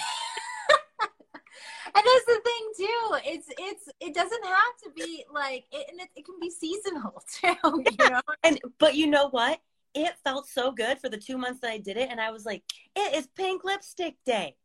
that's 1.96 2.26
the 2.28 2.42
thing 2.44 2.72
too. 2.78 3.18
It's 3.26 3.48
it's 3.58 3.90
it 4.00 4.14
doesn't 4.14 4.46
have 4.46 4.78
to 4.84 4.92
be 4.96 5.26
like 5.34 5.66
it, 5.72 5.88
and 5.90 6.00
it, 6.00 6.10
it 6.16 6.24
can 6.24 6.36
be 6.40 6.52
seasonal 6.52 7.24
too. 7.34 7.56
You 7.64 8.10
know. 8.12 8.22
and 8.44 8.60
but 8.78 8.94
you 8.94 9.08
know 9.08 9.30
what? 9.30 9.60
It 9.96 10.14
felt 10.24 10.48
so 10.48 10.72
good 10.72 11.00
for 11.00 11.10
the 11.10 11.18
two 11.18 11.40
months 11.40 11.62
that 11.62 11.72
I 11.72 11.80
did 11.80 11.98
it, 11.98 12.10
and 12.12 12.22
I 12.22 12.30
was 12.30 12.46
like, 12.46 12.62
it 12.96 13.16
is 13.16 13.28
pink 13.36 13.64
lipstick 13.64 14.16
day, 14.28 14.56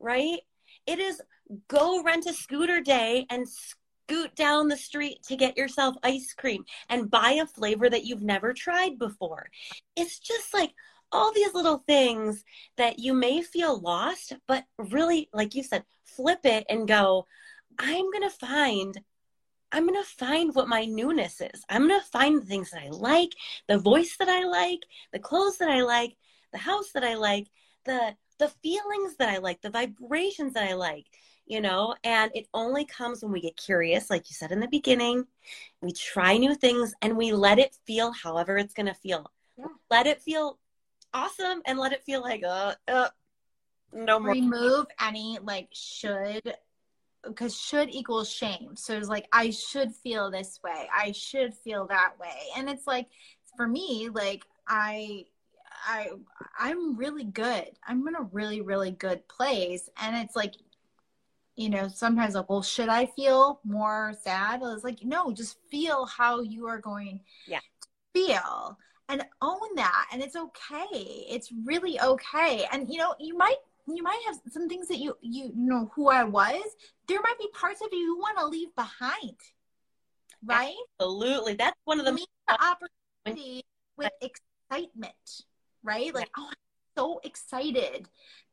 right? 0.00 0.38
It 0.86 0.98
is 0.98 1.20
go 1.68 2.02
rent 2.02 2.24
a 2.24 2.32
scooter 2.32 2.80
day 2.80 3.26
and 3.28 3.46
scoot 4.08 4.34
down 4.36 4.68
the 4.68 4.76
street 4.76 5.22
to 5.24 5.36
get 5.36 5.56
yourself 5.56 5.96
ice 6.02 6.32
cream 6.32 6.64
and 6.88 7.10
buy 7.10 7.32
a 7.32 7.46
flavor 7.46 7.90
that 7.90 8.04
you've 8.04 8.22
never 8.22 8.52
tried 8.52 8.98
before. 8.98 9.48
It's 9.96 10.18
just 10.18 10.54
like 10.54 10.72
all 11.10 11.32
these 11.32 11.54
little 11.54 11.82
things 11.86 12.44
that 12.76 12.98
you 12.98 13.14
may 13.14 13.42
feel 13.42 13.80
lost, 13.80 14.34
but 14.46 14.64
really, 14.78 15.28
like 15.32 15.54
you 15.54 15.62
said, 15.62 15.84
flip 16.04 16.40
it 16.44 16.64
and 16.68 16.86
go, 16.86 17.26
I'm 17.78 18.10
going 18.10 18.22
to 18.22 18.30
find 18.30 19.00
I'm 19.72 19.84
going 19.84 20.00
to 20.00 20.08
find 20.08 20.54
what 20.54 20.68
my 20.68 20.84
newness 20.84 21.40
is. 21.40 21.64
I'm 21.68 21.88
going 21.88 22.00
to 22.00 22.06
find 22.06 22.40
the 22.40 22.46
things 22.46 22.70
that 22.70 22.82
I 22.84 22.88
like, 22.90 23.32
the 23.66 23.78
voice 23.78 24.16
that 24.18 24.28
I 24.28 24.44
like, 24.44 24.78
the 25.12 25.18
clothes 25.18 25.58
that 25.58 25.68
I 25.68 25.82
like, 25.82 26.16
the 26.52 26.58
house 26.58 26.92
that 26.92 27.02
I 27.02 27.14
like, 27.14 27.48
the 27.84 28.14
the 28.38 28.48
feelings 28.62 29.16
that 29.16 29.28
I 29.28 29.38
like, 29.38 29.60
the 29.62 29.70
vibrations 29.70 30.52
that 30.54 30.68
I 30.68 30.74
like 30.74 31.06
you 31.46 31.60
know 31.60 31.94
and 32.04 32.30
it 32.34 32.46
only 32.52 32.84
comes 32.84 33.22
when 33.22 33.32
we 33.32 33.40
get 33.40 33.56
curious 33.56 34.10
like 34.10 34.28
you 34.28 34.34
said 34.34 34.52
in 34.52 34.60
the 34.60 34.68
beginning. 34.68 35.24
We 35.80 35.92
try 35.92 36.36
new 36.36 36.54
things 36.54 36.94
and 37.02 37.16
we 37.16 37.32
let 37.32 37.58
it 37.58 37.76
feel 37.86 38.12
however 38.12 38.58
it's 38.58 38.74
going 38.74 38.86
to 38.86 38.94
feel. 38.94 39.30
Yeah. 39.56 39.66
let 39.90 40.06
it 40.06 40.20
feel 40.20 40.58
awesome 41.14 41.62
and 41.64 41.78
let 41.78 41.92
it 41.92 42.04
feel 42.04 42.20
like 42.20 42.42
uh, 42.44 42.74
uh 42.88 43.08
no 43.92 44.18
more. 44.20 44.32
Remove 44.32 44.86
any 45.00 45.38
like 45.42 45.68
should 45.72 46.56
because 47.24 47.56
should 47.56 47.88
equals 47.90 48.30
shame. 48.30 48.76
So 48.76 48.96
it's 48.96 49.08
like 49.08 49.26
i 49.32 49.50
should 49.50 49.94
feel 49.94 50.30
this 50.30 50.60
way. 50.62 50.88
I 50.94 51.12
should 51.12 51.54
feel 51.54 51.86
that 51.86 52.18
way. 52.20 52.38
And 52.56 52.68
it's 52.68 52.86
like 52.86 53.06
for 53.56 53.66
me 53.66 54.08
like 54.12 54.44
i 54.68 55.24
I 55.88 56.08
I'm 56.58 56.96
really 56.96 57.24
good. 57.24 57.70
I'm 57.86 58.06
in 58.08 58.16
a 58.16 58.22
really 58.32 58.60
really 58.60 58.90
good 58.90 59.26
place. 59.28 59.88
And 60.00 60.16
it's 60.16 60.36
like 60.36 60.54
you 61.56 61.70
know, 61.70 61.88
sometimes 61.88 62.34
like, 62.34 62.48
well, 62.48 62.62
should 62.62 62.88
I 62.88 63.06
feel 63.06 63.60
more 63.64 64.14
sad? 64.22 64.62
I 64.62 64.74
was 64.74 64.84
like, 64.84 65.02
no, 65.02 65.32
just 65.32 65.56
feel 65.70 66.06
how 66.06 66.40
you 66.40 66.66
are 66.66 66.78
going 66.78 67.20
yeah. 67.46 67.60
to 67.60 67.88
feel 68.12 68.78
and 69.08 69.24
own 69.40 69.74
that. 69.76 70.06
And 70.12 70.22
it's 70.22 70.36
okay. 70.36 71.24
It's 71.28 71.50
really 71.64 72.00
okay. 72.00 72.66
And 72.70 72.88
you 72.90 72.98
know, 72.98 73.14
you 73.18 73.36
might 73.36 73.56
you 73.88 74.02
might 74.02 74.20
have 74.26 74.36
some 74.50 74.68
things 74.68 74.88
that 74.88 74.98
you 74.98 75.16
you 75.20 75.52
know 75.54 75.90
who 75.94 76.08
I 76.08 76.24
was. 76.24 76.62
There 77.08 77.20
might 77.20 77.38
be 77.38 77.48
parts 77.54 77.80
of 77.80 77.88
you 77.92 77.98
you 77.98 78.18
want 78.18 78.38
to 78.38 78.46
leave 78.46 78.74
behind. 78.74 79.36
Right? 80.44 80.74
Absolutely. 81.00 81.54
That's 81.54 81.76
one 81.84 81.98
of 81.98 82.06
the, 82.06 82.12
the 82.12 82.58
opportunity 82.62 83.64
with 83.96 84.12
excitement, 84.20 85.14
right? 85.82 86.14
Like, 86.14 86.30
oh, 86.36 86.50
so 86.96 87.20
excited 87.24 88.08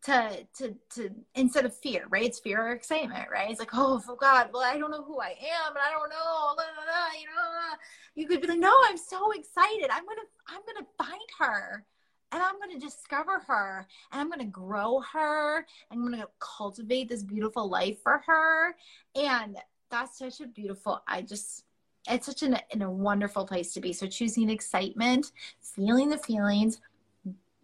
to 0.06 0.46
to 0.58 0.76
to 0.96 1.10
instead 1.36 1.66
of 1.66 1.76
fear, 1.76 2.06
right? 2.10 2.26
It's 2.26 2.40
fear 2.40 2.62
or 2.62 2.72
excitement, 2.72 3.30
right? 3.32 3.50
It's 3.50 3.60
like, 3.60 3.74
oh, 3.74 4.02
oh 4.08 4.16
God, 4.16 4.50
well, 4.54 4.64
I 4.64 4.78
don't 4.78 4.92
know 4.92 5.04
who 5.04 5.20
I 5.20 5.30
am, 5.30 5.72
and 5.72 5.80
I 5.80 5.92
don't 5.92 6.10
know, 6.10 6.54
blah, 6.56 6.66
blah, 6.76 6.86
blah, 6.86 7.20
you 7.20 7.28
know. 7.28 7.78
You 8.16 8.28
could 8.28 8.42
be 8.42 8.48
like, 8.48 8.60
no, 8.60 8.74
I'm 8.86 8.98
so 8.98 9.32
excited. 9.32 9.88
I'm 9.90 10.06
gonna 10.06 10.28
I'm 10.48 10.62
gonna 10.68 10.88
find 10.98 11.30
her. 11.40 11.86
And 12.32 12.42
I'm 12.42 12.56
to 12.72 12.80
discover 12.80 13.44
her 13.46 13.88
and 14.12 14.20
I'm 14.20 14.40
to 14.40 14.46
grow 14.46 15.04
her 15.14 15.58
and 15.92 16.02
I'm 16.02 16.12
to 16.20 16.28
cultivate 16.40 17.08
this 17.08 17.22
beautiful 17.22 17.70
life 17.70 18.02
for 18.02 18.24
her. 18.26 18.76
And 19.14 19.58
that's 19.92 20.18
such 20.18 20.42
a 20.42 20.48
beautiful, 20.48 21.04
I 21.08 21.22
just, 21.22 21.66
it's 22.10 22.26
such 22.26 22.42
an, 22.42 22.58
in 22.72 22.82
a 22.82 22.90
wonderful 22.90 23.46
place 23.46 23.72
to 23.74 23.82
be. 23.82 23.94
So 23.94 24.08
choosing 24.08 24.50
excitement, 24.50 25.32
feeling 25.62 26.10
the 26.10 26.18
feelings, 26.18 26.80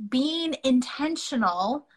being 0.08 0.56
intentional 0.64 1.88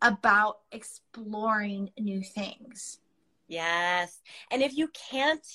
about 0.00 0.58
exploring 0.72 1.90
new 1.98 2.22
things. 2.22 2.98
Yes. 3.46 4.20
And 4.50 4.62
if 4.62 4.76
you 4.76 4.88
can't 4.88 5.46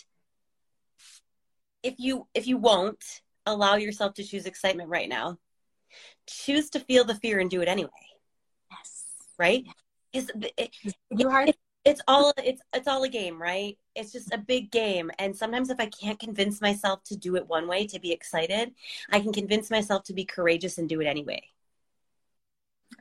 if 1.83 1.95
you 1.97 2.27
if 2.33 2.47
you 2.47 2.57
won't 2.57 3.21
allow 3.45 3.75
yourself 3.75 4.13
to 4.15 4.23
choose 4.23 4.45
excitement 4.45 4.89
right 4.89 5.09
now, 5.09 5.37
choose 6.27 6.69
to 6.71 6.79
feel 6.79 7.03
the 7.03 7.15
fear 7.15 7.39
and 7.39 7.49
do 7.49 7.61
it 7.61 7.67
anyway. 7.67 7.89
Yes. 8.71 9.05
Right? 9.37 9.65
It, 10.13 10.29
it, 10.57 11.55
it's 11.85 12.01
all 12.07 12.33
it's 12.37 12.61
it's 12.73 12.87
all 12.87 13.03
a 13.03 13.09
game, 13.09 13.41
right? 13.41 13.77
It's 13.95 14.11
just 14.11 14.33
a 14.33 14.37
big 14.37 14.71
game. 14.71 15.09
And 15.19 15.35
sometimes 15.35 15.69
if 15.69 15.79
I 15.79 15.87
can't 15.87 16.19
convince 16.19 16.59
myself 16.61 17.03
to 17.05 17.15
do 17.15 17.35
it 17.35 17.47
one 17.47 17.67
way 17.67 17.87
to 17.87 17.99
be 17.99 18.11
excited, 18.11 18.73
I 19.11 19.19
can 19.19 19.31
convince 19.31 19.71
myself 19.71 20.03
to 20.05 20.13
be 20.13 20.25
courageous 20.25 20.77
and 20.77 20.89
do 20.89 20.99
it 21.01 21.05
anyway. 21.05 21.41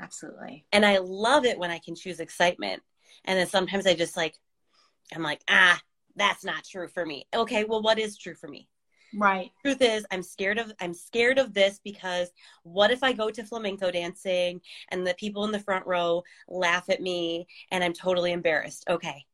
Absolutely. 0.01 0.67
And 0.73 0.85
I 0.85 0.99
love 0.99 1.45
it 1.45 1.59
when 1.59 1.71
I 1.71 1.79
can 1.79 1.95
choose 1.95 2.21
excitement. 2.21 2.83
And 3.25 3.39
then 3.39 3.47
sometimes 3.47 3.87
I 3.87 3.95
just 3.95 4.17
like, 4.17 4.37
I'm 5.15 5.23
like, 5.23 5.41
ah, 5.49 5.81
that's 6.17 6.45
not 6.45 6.65
true 6.65 6.89
for 6.89 7.05
me. 7.05 7.27
Okay, 7.35 7.65
well, 7.65 7.83
what 7.83 7.99
is 7.99 8.17
true 8.17 8.35
for 8.35 8.49
me? 8.49 8.69
Right. 9.15 9.51
Truth 9.65 9.83
is, 9.83 10.07
I'm 10.11 10.23
scared 10.23 10.59
of 10.59 10.73
I'm 10.81 10.93
scared 10.93 11.39
of 11.39 11.55
this 11.55 11.81
because 11.83 12.31
what 12.65 12.91
if 12.91 13.03
I 13.03 13.13
go 13.13 13.31
to 13.31 13.45
flamenco 13.45 13.91
dancing 13.91 14.61
and 14.91 15.07
the 15.07 15.15
people 15.15 15.45
in 15.45 15.53
the 15.53 15.61
front 15.61 15.87
row 15.87 16.23
laugh 16.49 16.91
at 16.91 17.01
me 17.01 17.47
and 17.71 17.83
I'm 17.83 17.93
totally 17.93 18.33
embarrassed? 18.33 18.85
Okay, 18.91 19.25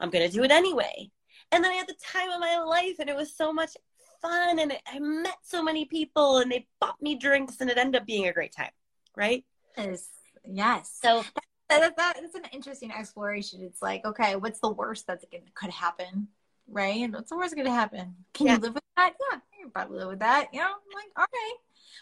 I'm 0.00 0.10
gonna 0.10 0.28
do 0.28 0.42
it 0.42 0.50
anyway. 0.50 1.10
And 1.52 1.62
then 1.62 1.70
I 1.70 1.74
had 1.74 1.88
the 1.88 1.94
time 2.02 2.30
of 2.30 2.40
my 2.40 2.58
life 2.58 2.96
and 2.98 3.10
it 3.10 3.16
was 3.16 3.36
so 3.36 3.52
much 3.52 3.76
fun 4.22 4.58
and 4.58 4.72
I 4.86 4.98
met 4.98 5.38
so 5.42 5.62
many 5.62 5.84
people 5.84 6.38
and 6.38 6.50
they 6.50 6.66
bought 6.80 7.00
me 7.00 7.16
drinks 7.16 7.60
and 7.60 7.70
it 7.70 7.78
ended 7.78 8.00
up 8.00 8.06
being 8.06 8.26
a 8.26 8.32
great 8.32 8.52
time, 8.52 8.72
right? 9.16 9.44
Yes. 9.76 10.08
Yes. 10.44 10.98
So 11.02 11.22
that, 11.68 11.96
that, 11.96 12.16
that's 12.20 12.34
an 12.34 12.44
interesting 12.52 12.92
exploration. 12.92 13.60
It's 13.62 13.82
like, 13.82 14.04
okay, 14.04 14.36
what's 14.36 14.60
the 14.60 14.70
worst 14.70 15.06
that 15.06 15.24
could 15.54 15.70
happen? 15.70 16.28
Right? 16.68 17.02
And 17.02 17.12
what's 17.12 17.30
the 17.30 17.36
worst 17.36 17.54
going 17.54 17.66
to 17.66 17.72
happen? 17.72 18.14
Can 18.34 18.46
yeah. 18.46 18.54
you 18.54 18.60
live 18.60 18.74
with 18.74 18.82
that? 18.96 19.14
Yeah, 19.20 19.38
you 19.56 19.64
can 19.64 19.70
probably 19.70 19.98
live 19.98 20.08
with 20.08 20.18
that. 20.20 20.48
You 20.52 20.60
know, 20.60 20.66
I'm 20.66 20.94
like, 20.94 21.28
okay. 21.28 21.56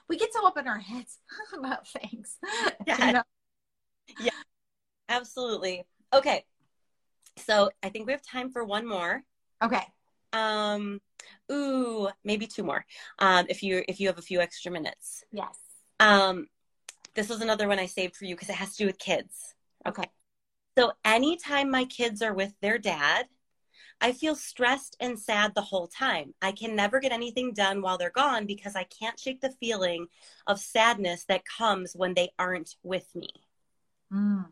We 0.09 0.17
get 0.17 0.33
so 0.33 0.47
up 0.47 0.57
in 0.57 0.67
our 0.67 0.79
heads 0.79 1.19
about 1.57 1.87
things. 1.89 2.37
Yeah. 2.87 3.07
You 3.07 3.13
know? 3.15 3.23
Yeah. 4.21 4.31
Absolutely. 5.09 5.85
Okay. 6.13 6.45
So 7.39 7.71
I 7.83 7.89
think 7.89 8.07
we 8.07 8.13
have 8.13 8.23
time 8.23 8.51
for 8.51 8.65
one 8.65 8.87
more. 8.87 9.23
Okay. 9.63 9.83
Um, 10.33 11.01
ooh, 11.51 12.09
maybe 12.25 12.47
two 12.47 12.63
more. 12.63 12.85
Um, 13.19 13.47
if 13.49 13.63
you 13.63 13.85
if 13.89 14.01
you 14.01 14.09
have 14.09 14.19
a 14.19 14.23
few 14.23 14.41
extra 14.41 14.71
minutes. 14.71 15.25
Yes. 15.33 15.57
Um, 16.01 16.47
this 17.15 17.29
was 17.29 17.41
another 17.41 17.69
one 17.69 17.79
I 17.79 17.87
saved 17.87 18.17
for 18.17 18.25
you 18.25 18.35
because 18.35 18.49
it 18.49 18.57
has 18.57 18.73
to 18.73 18.85
do 18.85 18.87
with 18.87 18.99
kids. 18.99 19.55
Okay. 19.87 20.05
So 20.77 20.93
anytime 21.05 21.71
my 21.71 21.85
kids 21.85 22.23
are 22.23 22.35
with 22.35 22.55
their 22.61 22.79
dad, 22.79 23.27
I 24.01 24.13
feel 24.13 24.37
stressed 24.37 24.97
and 25.01 25.19
sad 25.19 25.55
the 25.55 25.63
whole 25.63 25.89
time. 25.89 26.35
I 26.41 26.53
can 26.53 26.77
never 26.77 27.01
get 27.01 27.11
anything 27.11 27.53
done 27.53 27.83
while 27.83 27.99
they're 27.99 28.11
gone 28.11 28.47
because 28.47 28.77
I 28.77 28.85
can't 28.85 29.19
shake 29.19 29.41
the 29.41 29.51
feeling 29.59 30.07
of 30.47 30.61
sadness 30.61 31.25
that 31.25 31.43
comes 31.45 31.95
when 31.95 32.15
they 32.15 32.31
aren't 32.39 32.77
with 32.85 33.13
me. 33.17 33.29
Mm. 34.13 34.47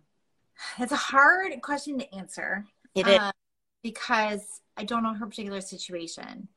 It's 0.78 0.92
a 0.92 0.96
hard 0.96 1.52
question 1.62 1.98
to 2.00 2.14
answer. 2.14 2.64
It 2.94 3.06
is. 3.06 3.18
uh, 3.18 3.32
because 3.82 4.62
I 4.76 4.82
don't 4.82 5.04
know 5.04 5.14
her 5.14 5.26
particular 5.26 5.60
situation. 5.60 6.48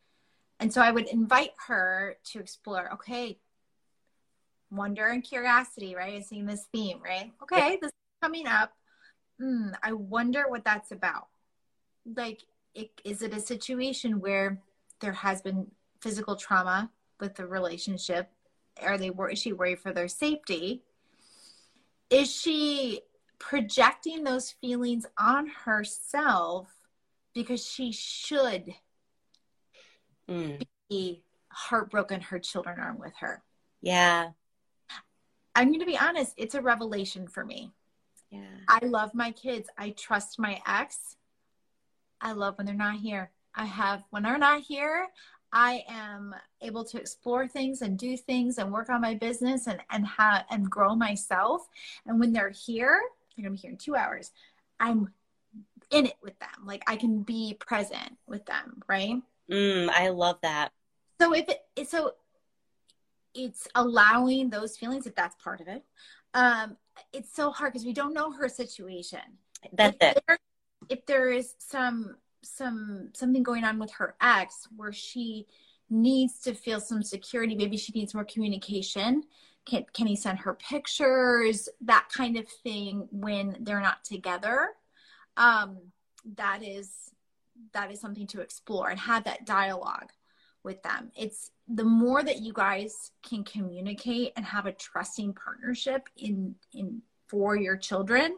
And 0.60 0.74
so 0.74 0.82
I 0.82 0.90
would 0.90 1.08
invite 1.08 1.52
her 1.68 2.18
to 2.32 2.40
explore, 2.40 2.92
okay, 2.94 3.38
wonder 4.72 5.08
and 5.08 5.24
curiosity, 5.24 5.96
right? 5.96 6.24
Seen 6.26 6.46
this 6.46 6.68
theme, 6.74 7.00
right? 7.04 7.32
Okay, 7.44 7.78
this 7.82 7.90
is 7.90 7.94
coming 8.22 8.48
up. 8.48 8.74
Hmm, 9.40 9.70
I 9.82 9.94
wonder 9.94 10.46
what 10.48 10.66
that's 10.66 10.92
about. 10.92 11.28
Like, 12.16 12.42
it, 12.74 12.92
is 13.04 13.22
it 13.22 13.34
a 13.34 13.40
situation 13.40 14.20
where 14.20 14.62
there 15.00 15.14
has 15.14 15.42
been 15.42 15.68
physical 16.02 16.36
trauma 16.36 16.92
with 17.20 17.36
the 17.36 17.48
relationship? 17.48 18.30
Are 18.82 18.98
they 18.98 19.10
worried? 19.10 19.34
Is 19.34 19.40
she 19.40 19.54
worried 19.54 19.80
for 19.80 19.94
their 19.94 20.08
safety? 20.08 20.84
Is 22.10 22.34
she 22.34 23.02
projecting 23.40 24.24
those 24.24 24.52
feelings 24.52 25.06
on 25.18 25.48
herself 25.48 26.68
because 27.34 27.66
she 27.66 27.92
should 27.92 28.74
Mm. 30.28 30.62
be 30.90 31.24
heartbroken 31.52 32.22
her 32.22 32.38
children 32.38 32.80
aren't 32.80 33.00
with 33.00 33.16
her? 33.20 33.44
Yeah. 33.82 34.32
I'm 35.60 35.68
going 35.68 35.82
to 35.82 35.86
be 35.86 35.98
honest, 35.98 36.34
it's 36.38 36.56
a 36.56 36.62
revelation 36.62 37.28
for 37.28 37.44
me. 37.44 37.74
Yeah. 38.32 38.46
I 38.70 38.86
love 38.86 39.14
my 39.14 39.32
kids. 39.32 39.68
I 39.78 39.90
trust 39.90 40.40
my 40.40 40.62
ex. 40.66 41.18
I 42.22 42.32
love 42.32 42.58
when 42.58 42.66
they're 42.66 42.76
not 42.76 42.96
here. 42.96 43.30
I 43.54 43.66
have, 43.66 44.06
when 44.10 44.24
they're 44.24 44.38
not 44.38 44.62
here, 44.62 45.08
I 45.52 45.84
am 45.90 46.34
able 46.62 46.86
to 46.86 46.98
explore 46.98 47.46
things 47.46 47.82
and 47.82 48.00
do 48.00 48.16
things 48.16 48.58
and 48.58 48.72
work 48.72 48.90
on 48.90 49.02
my 49.02 49.16
business 49.16 49.68
and, 49.68 49.82
and 49.90 50.08
have, 50.08 50.46
and 50.50 50.70
grow 50.70 50.96
myself. 50.96 51.68
And 52.06 52.22
when 52.22 52.32
they're 52.32 52.52
here, 52.52 53.02
they're 53.36 53.44
going 53.44 53.58
to 53.58 53.62
be 53.62 53.68
here 53.68 53.72
in 53.72 53.78
two 53.78 53.98
hours. 53.98 54.32
I'm 54.80 55.12
in 55.92 56.06
it 56.06 56.16
with 56.24 56.40
them. 56.40 56.66
Like 56.66 56.84
I 56.88 56.96
can 56.96 57.24
be 57.24 57.58
present 57.60 58.16
with 58.28 58.46
them. 58.46 58.82
Right. 58.88 59.22
Mm, 59.52 59.90
I 59.90 60.08
love 60.08 60.38
that. 60.42 60.72
So 61.20 61.34
if 61.34 61.50
it, 61.50 61.90
so 61.90 62.14
it's 63.34 63.68
allowing 63.76 64.50
those 64.50 64.78
feelings, 64.78 65.08
if 65.08 65.16
that's 65.16 65.36
part 65.42 65.62
of 65.62 65.68
it. 65.68 65.84
Um, 66.34 66.78
it's 67.14 67.34
so 67.34 67.52
hard 67.52 67.74
because 67.74 67.86
we 67.86 67.94
don't 67.94 68.14
know 68.14 68.32
her 68.32 68.50
situation. 68.50 69.22
That's 69.74 69.98
if 70.02 70.18
it. 70.18 70.24
There, 70.28 70.38
if 70.90 71.06
there 71.06 71.30
is 71.30 71.56
some 71.58 72.16
some 72.42 73.10
something 73.14 73.44
going 73.44 73.64
on 73.64 73.80
with 73.80 73.92
her 73.92 74.16
ex 74.22 74.68
where 74.76 74.94
she 74.94 75.46
needs 75.90 76.40
to 76.42 76.54
feel 76.54 76.80
some 76.80 77.04
security, 77.04 77.56
maybe 77.56 77.78
she 77.78 77.92
needs 77.94 78.14
more 78.14 78.26
communication. 78.26 79.24
Can 79.66 79.86
can 79.94 80.08
he 80.08 80.16
send 80.16 80.40
her 80.40 80.54
pictures? 80.54 81.70
That 81.82 82.08
kind 82.14 82.38
of 82.38 82.48
thing 82.48 83.08
when 83.12 83.58
they're 83.62 83.82
not 83.82 84.04
together. 84.04 84.70
Um, 85.38 85.78
that 86.36 86.64
is 86.64 87.12
that 87.74 87.92
is 87.92 88.00
something 88.00 88.28
to 88.28 88.42
explore 88.42 88.90
and 88.90 89.00
have 89.00 89.26
that 89.26 89.46
dialogue 89.46 90.12
with 90.64 90.82
them. 90.84 91.12
It's 91.16 91.52
the 91.68 91.84
more 91.84 92.24
that 92.24 92.42
you 92.42 92.54
guys 92.54 93.12
can 93.28 93.44
communicate 93.44 94.34
and 94.36 94.46
have 94.46 94.66
a 94.66 94.72
trusting 94.72 95.34
partnership 95.34 96.10
in 96.18 96.56
in 96.74 97.02
for 97.28 97.56
your 97.56 97.78
children, 97.78 98.38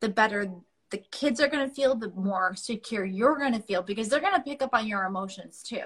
the 0.00 0.08
better 0.08 0.50
the 0.90 0.98
kids 0.98 1.40
are 1.40 1.48
going 1.48 1.68
to 1.68 1.74
feel, 1.74 1.94
the 1.94 2.10
more 2.10 2.54
secure 2.56 3.04
you're 3.04 3.38
going 3.38 3.52
to 3.52 3.62
feel 3.62 3.82
because 3.82 4.08
they're 4.08 4.20
going 4.20 4.34
to 4.34 4.42
pick 4.42 4.60
up 4.60 4.74
on 4.74 4.86
your 4.86 5.04
emotions 5.04 5.62
too. 5.62 5.84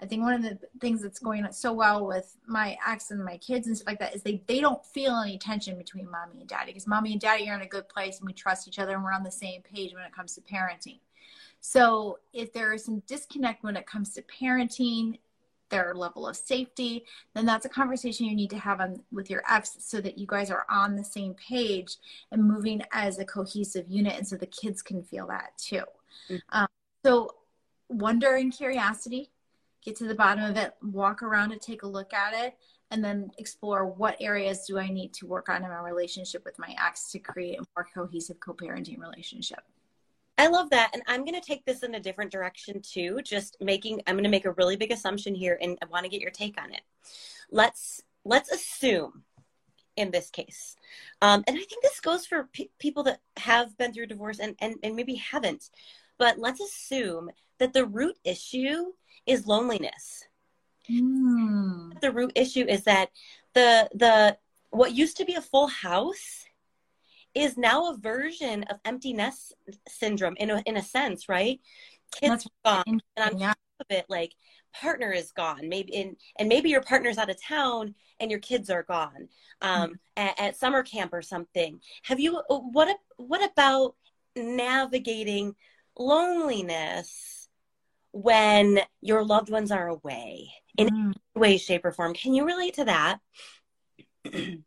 I 0.00 0.06
think 0.06 0.22
one 0.22 0.32
of 0.34 0.42
the 0.42 0.58
things 0.80 1.02
that's 1.02 1.18
going 1.18 1.44
so 1.50 1.72
well 1.72 2.06
with 2.06 2.36
my 2.46 2.78
ex 2.86 3.10
and 3.10 3.24
my 3.24 3.36
kids 3.38 3.66
and 3.66 3.76
stuff 3.76 3.88
like 3.88 3.98
that 3.98 4.14
is 4.14 4.22
they 4.22 4.42
they 4.46 4.60
don't 4.60 4.84
feel 4.86 5.16
any 5.16 5.38
tension 5.38 5.76
between 5.76 6.08
mommy 6.08 6.40
and 6.40 6.48
daddy 6.48 6.72
because 6.72 6.86
mommy 6.86 7.12
and 7.12 7.20
daddy 7.20 7.48
are 7.50 7.56
in 7.56 7.62
a 7.62 7.66
good 7.66 7.88
place 7.88 8.18
and 8.18 8.26
we 8.26 8.32
trust 8.32 8.68
each 8.68 8.78
other 8.78 8.94
and 8.94 9.02
we're 9.02 9.12
on 9.12 9.24
the 9.24 9.30
same 9.30 9.60
page 9.62 9.92
when 9.92 10.04
it 10.04 10.14
comes 10.14 10.34
to 10.36 10.40
parenting. 10.40 11.00
So 11.60 12.18
if 12.32 12.52
there 12.52 12.72
is 12.72 12.84
some 12.84 13.00
disconnect 13.06 13.62
when 13.64 13.76
it 13.76 13.86
comes 13.86 14.14
to 14.14 14.22
parenting, 14.22 15.18
their 15.70 15.94
level 15.94 16.26
of 16.26 16.36
safety, 16.36 17.04
then 17.34 17.46
that's 17.46 17.66
a 17.66 17.68
conversation 17.68 18.26
you 18.26 18.34
need 18.34 18.50
to 18.50 18.58
have 18.58 18.80
on, 18.80 19.00
with 19.12 19.30
your 19.30 19.42
ex 19.48 19.76
so 19.80 20.00
that 20.00 20.18
you 20.18 20.26
guys 20.26 20.50
are 20.50 20.66
on 20.70 20.96
the 20.96 21.04
same 21.04 21.34
page 21.34 21.96
and 22.32 22.42
moving 22.42 22.82
as 22.92 23.18
a 23.18 23.24
cohesive 23.24 23.86
unit 23.88 24.14
and 24.16 24.26
so 24.26 24.36
the 24.36 24.46
kids 24.46 24.82
can 24.82 25.02
feel 25.02 25.26
that 25.26 25.56
too. 25.58 25.82
Mm-hmm. 26.30 26.36
Um, 26.50 26.68
so 27.04 27.34
wonder 27.88 28.36
and 28.36 28.52
curiosity, 28.52 29.30
get 29.84 29.96
to 29.96 30.04
the 30.04 30.14
bottom 30.14 30.44
of 30.44 30.56
it, 30.56 30.74
walk 30.82 31.22
around 31.22 31.52
and 31.52 31.60
take 31.60 31.82
a 31.82 31.86
look 31.88 32.12
at 32.12 32.34
it, 32.34 32.56
and 32.90 33.04
then 33.04 33.30
explore 33.38 33.86
what 33.86 34.16
areas 34.20 34.64
do 34.66 34.78
I 34.78 34.88
need 34.88 35.12
to 35.14 35.26
work 35.26 35.48
on 35.48 35.62
in 35.62 35.68
my 35.68 35.80
relationship 35.80 36.44
with 36.44 36.58
my 36.58 36.74
ex 36.82 37.10
to 37.12 37.18
create 37.18 37.58
a 37.58 37.64
more 37.76 37.86
cohesive 37.94 38.40
co-parenting 38.40 38.98
relationship. 38.98 39.60
I 40.38 40.46
love 40.46 40.70
that. 40.70 40.90
And 40.94 41.02
I'm 41.06 41.24
going 41.24 41.38
to 41.38 41.46
take 41.46 41.64
this 41.64 41.82
in 41.82 41.94
a 41.94 42.00
different 42.00 42.30
direction 42.30 42.80
too. 42.80 43.20
Just 43.22 43.56
making, 43.60 44.00
I'm 44.06 44.14
going 44.14 44.24
to 44.24 44.30
make 44.30 44.44
a 44.44 44.52
really 44.52 44.76
big 44.76 44.92
assumption 44.92 45.34
here 45.34 45.58
and 45.60 45.76
I 45.82 45.86
want 45.86 46.04
to 46.04 46.08
get 46.08 46.20
your 46.20 46.30
take 46.30 46.60
on 46.60 46.72
it. 46.72 46.82
Let's, 47.50 48.02
let's 48.24 48.52
assume 48.52 49.24
in 49.96 50.12
this 50.12 50.30
case. 50.30 50.76
Um, 51.20 51.42
and 51.48 51.56
I 51.56 51.60
think 51.60 51.82
this 51.82 51.98
goes 52.00 52.24
for 52.24 52.48
pe- 52.52 52.68
people 52.78 53.02
that 53.02 53.20
have 53.36 53.76
been 53.76 53.92
through 53.92 54.06
divorce 54.06 54.38
and, 54.38 54.54
and, 54.60 54.76
and 54.84 54.94
maybe 54.94 55.16
haven't, 55.16 55.70
but 56.18 56.38
let's 56.38 56.60
assume 56.60 57.30
that 57.58 57.72
the 57.72 57.84
root 57.84 58.16
issue 58.24 58.92
is 59.26 59.48
loneliness. 59.48 60.24
Mm. 60.88 62.00
The 62.00 62.12
root 62.12 62.32
issue 62.36 62.64
is 62.64 62.84
that 62.84 63.10
the, 63.54 63.88
the, 63.92 64.38
what 64.70 64.94
used 64.94 65.16
to 65.16 65.24
be 65.24 65.34
a 65.34 65.40
full 65.40 65.66
house 65.66 66.44
is 67.34 67.56
now 67.56 67.90
a 67.90 67.96
version 67.96 68.64
of 68.64 68.78
emptiness 68.84 69.52
syndrome 69.88 70.36
in 70.38 70.50
a, 70.50 70.62
in 70.66 70.76
a 70.76 70.82
sense, 70.82 71.28
right? 71.28 71.60
Kids 72.12 72.44
That's 72.44 72.48
gone, 72.64 73.00
and 73.16 73.34
on 73.34 73.38
yeah. 73.38 73.48
top 73.48 73.58
of 73.80 73.86
it, 73.90 74.06
like 74.08 74.32
partner 74.72 75.12
is 75.12 75.32
gone, 75.32 75.68
maybe 75.68 75.92
in, 75.94 76.16
and 76.38 76.48
maybe 76.48 76.68
your 76.70 76.82
partner's 76.82 77.18
out 77.18 77.30
of 77.30 77.42
town 77.42 77.94
and 78.20 78.30
your 78.30 78.40
kids 78.40 78.70
are 78.70 78.82
gone 78.82 79.28
um, 79.60 79.90
Mhm. 79.90 79.98
at, 80.16 80.40
at 80.40 80.56
summer 80.56 80.82
camp 80.82 81.12
or 81.12 81.22
something. 81.22 81.80
Have 82.02 82.18
you 82.20 82.42
what 82.48 82.96
what 83.16 83.50
about 83.50 83.94
navigating 84.36 85.54
loneliness 85.98 87.48
when 88.12 88.80
your 89.00 89.24
loved 89.24 89.50
ones 89.50 89.70
are 89.70 89.88
away 89.88 90.52
in 90.76 90.88
Mm. 90.88 91.14
any 91.14 91.40
way, 91.40 91.56
shape, 91.58 91.84
or 91.84 91.92
form? 91.92 92.14
Can 92.14 92.34
you 92.34 92.44
relate 92.44 92.74
to 92.74 92.84
that? 92.84 93.20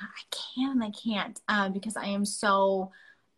I 0.00 0.36
can, 0.54 0.70
and 0.72 0.84
I 0.84 0.90
can't, 0.90 1.40
um, 1.48 1.72
because 1.72 1.96
I 1.96 2.06
am 2.06 2.24
so 2.24 2.90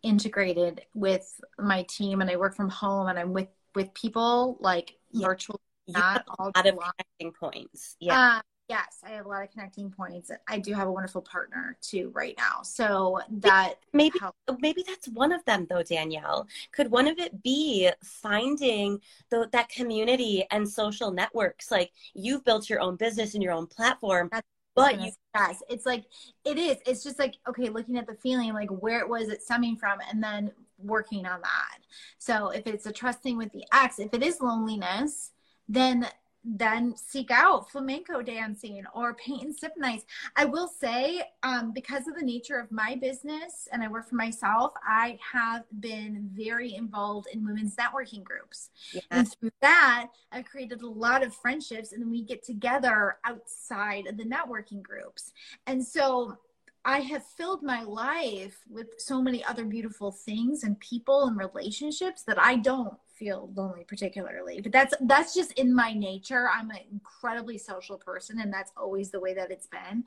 integrated 0.03 0.83
with 0.95 1.41
my 1.59 1.83
team, 1.85 2.21
and 2.21 2.31
I 2.31 2.37
work 2.37 2.55
from 2.55 2.69
home, 2.69 3.09
and 3.09 3.19
I'm 3.19 3.33
with 3.33 3.49
with 3.75 3.93
people 3.95 4.57
like 4.61 4.97
Yeah. 5.11 5.27
virtually, 5.29 5.59
not 5.89 6.25
all 6.39 6.49
a 6.55 6.63
lot 6.63 6.67
of 6.67 6.79
connecting 6.97 7.33
points. 7.33 7.97
Yeah. 8.01 8.37
Uh, 8.39 8.41
yes, 8.69 8.99
I 9.05 9.11
have 9.11 9.27
a 9.27 9.29
lot 9.29 9.43
of 9.45 9.51
connecting 9.51 9.91
points. 9.91 10.31
I 10.49 10.59
do 10.59 10.73
have 10.75 10.89
a 10.89 10.93
wonderful 10.93 11.23
partner 11.23 11.77
too 11.83 12.11
right 12.15 12.35
now, 12.39 12.63
so 12.63 13.21
that 13.31 13.75
maybe 13.93 14.19
helps. 14.19 14.39
maybe 14.61 14.83
that's 14.87 15.09
one 15.09 15.33
of 15.33 15.45
them 15.45 15.67
though 15.69 15.83
danielle 15.83 16.47
could 16.73 16.91
one 16.91 17.07
of 17.07 17.19
it 17.19 17.43
be 17.43 17.91
finding 18.03 19.01
the, 19.31 19.49
that 19.53 19.69
community 19.69 20.45
and 20.51 20.69
social 20.69 21.11
networks 21.11 21.71
like 21.71 21.91
you've 22.15 22.45
built 22.45 22.69
your 22.71 22.81
own 22.81 22.97
business 22.97 23.35
and 23.35 23.43
your 23.43 23.53
own 23.53 23.67
platform 23.67 24.29
That's 24.33 24.47
but 24.77 25.01
you 25.01 25.11
yes 25.35 25.62
it's 25.68 25.85
like 25.85 26.05
it 26.45 26.59
is. 26.59 26.77
It's 26.87 27.03
just 27.03 27.18
like 27.18 27.35
okay 27.49 27.68
looking 27.68 27.99
at 27.99 28.07
the 28.07 28.14
feeling 28.14 28.53
like 28.53 28.70
where 28.70 29.01
it 29.01 29.09
was 29.09 29.29
it 29.29 29.43
stemming 29.43 29.77
from 29.77 29.99
and 30.09 30.22
then 30.22 30.53
working 30.79 31.27
on 31.27 31.41
that. 31.41 31.79
So 32.18 32.51
if 32.51 32.66
it's 32.66 32.87
a 32.87 32.93
trusting 32.93 33.37
with 33.37 33.51
the 33.53 33.64
ex 33.72 33.99
if 33.99 34.14
it 34.14 34.22
is 34.22 34.41
loneliness 34.41 35.33
then 35.68 36.07
then 36.47 36.95
seek 36.97 37.31
out 37.31 37.71
flamenco 37.71 38.23
dancing 38.23 38.85
or 38.95 39.15
paint 39.15 39.43
and 39.43 39.55
sip 39.55 39.73
nights. 39.77 40.05
I 40.37 40.45
will 40.45 40.69
say 40.69 41.23
um, 41.43 41.73
because 41.73 42.07
of 42.07 42.15
the 42.15 42.25
nature 42.25 42.59
of 42.59 42.71
my 42.71 42.97
business 43.01 43.69
and 43.73 43.83
i 43.83 43.89
work 43.89 44.09
for 44.09 44.15
myself 44.15 44.73
i 44.87 45.19
have 45.33 45.65
been 45.81 46.31
very 46.33 46.75
involved 46.75 47.27
in 47.33 47.45
women's 47.45 47.77
networking 47.77 48.23
groups. 48.23 48.71
Yeah, 48.93 49.01
and 49.11 49.31
through 49.31 49.51
that, 49.61 50.09
I've 50.33 50.45
created 50.45 50.83
a 50.83 50.89
lot 50.89 51.23
of 51.23 51.35
friendships, 51.35 51.93
and 51.93 52.11
we 52.11 52.23
get 52.23 52.45
together 52.45 53.19
outside 53.25 54.07
of 54.07 54.17
the 54.17 54.25
networking 54.25 54.83
groups. 54.83 55.33
And 55.67 55.85
so 55.85 56.37
I 56.85 57.01
have 57.01 57.25
filled 57.25 57.63
my 57.63 57.83
life 57.83 58.59
with 58.71 58.89
so 58.99 59.21
many 59.21 59.45
other 59.45 59.65
beautiful 59.65 60.13
things 60.13 60.63
and 60.63 60.79
people 60.79 61.27
and 61.27 61.37
relationships 61.37 62.23
that 62.23 62.39
I 62.39 62.57
don't 62.57 62.95
feel 63.17 63.51
lonely 63.55 63.85
particularly. 63.85 64.61
But 64.61 64.73
that's 64.73 64.95
that's 65.03 65.35
just 65.35 65.53
in 65.53 65.75
my 65.75 65.93
nature. 65.93 66.49
I'm 66.49 66.71
an 66.71 66.79
incredibly 66.91 67.59
social 67.59 67.97
person, 67.97 68.41
and 68.41 68.53
that's 68.53 68.73
always 68.77 69.11
the 69.11 69.21
way 69.21 69.35
that 69.35 69.51
it's 69.51 69.67
been. 69.67 70.05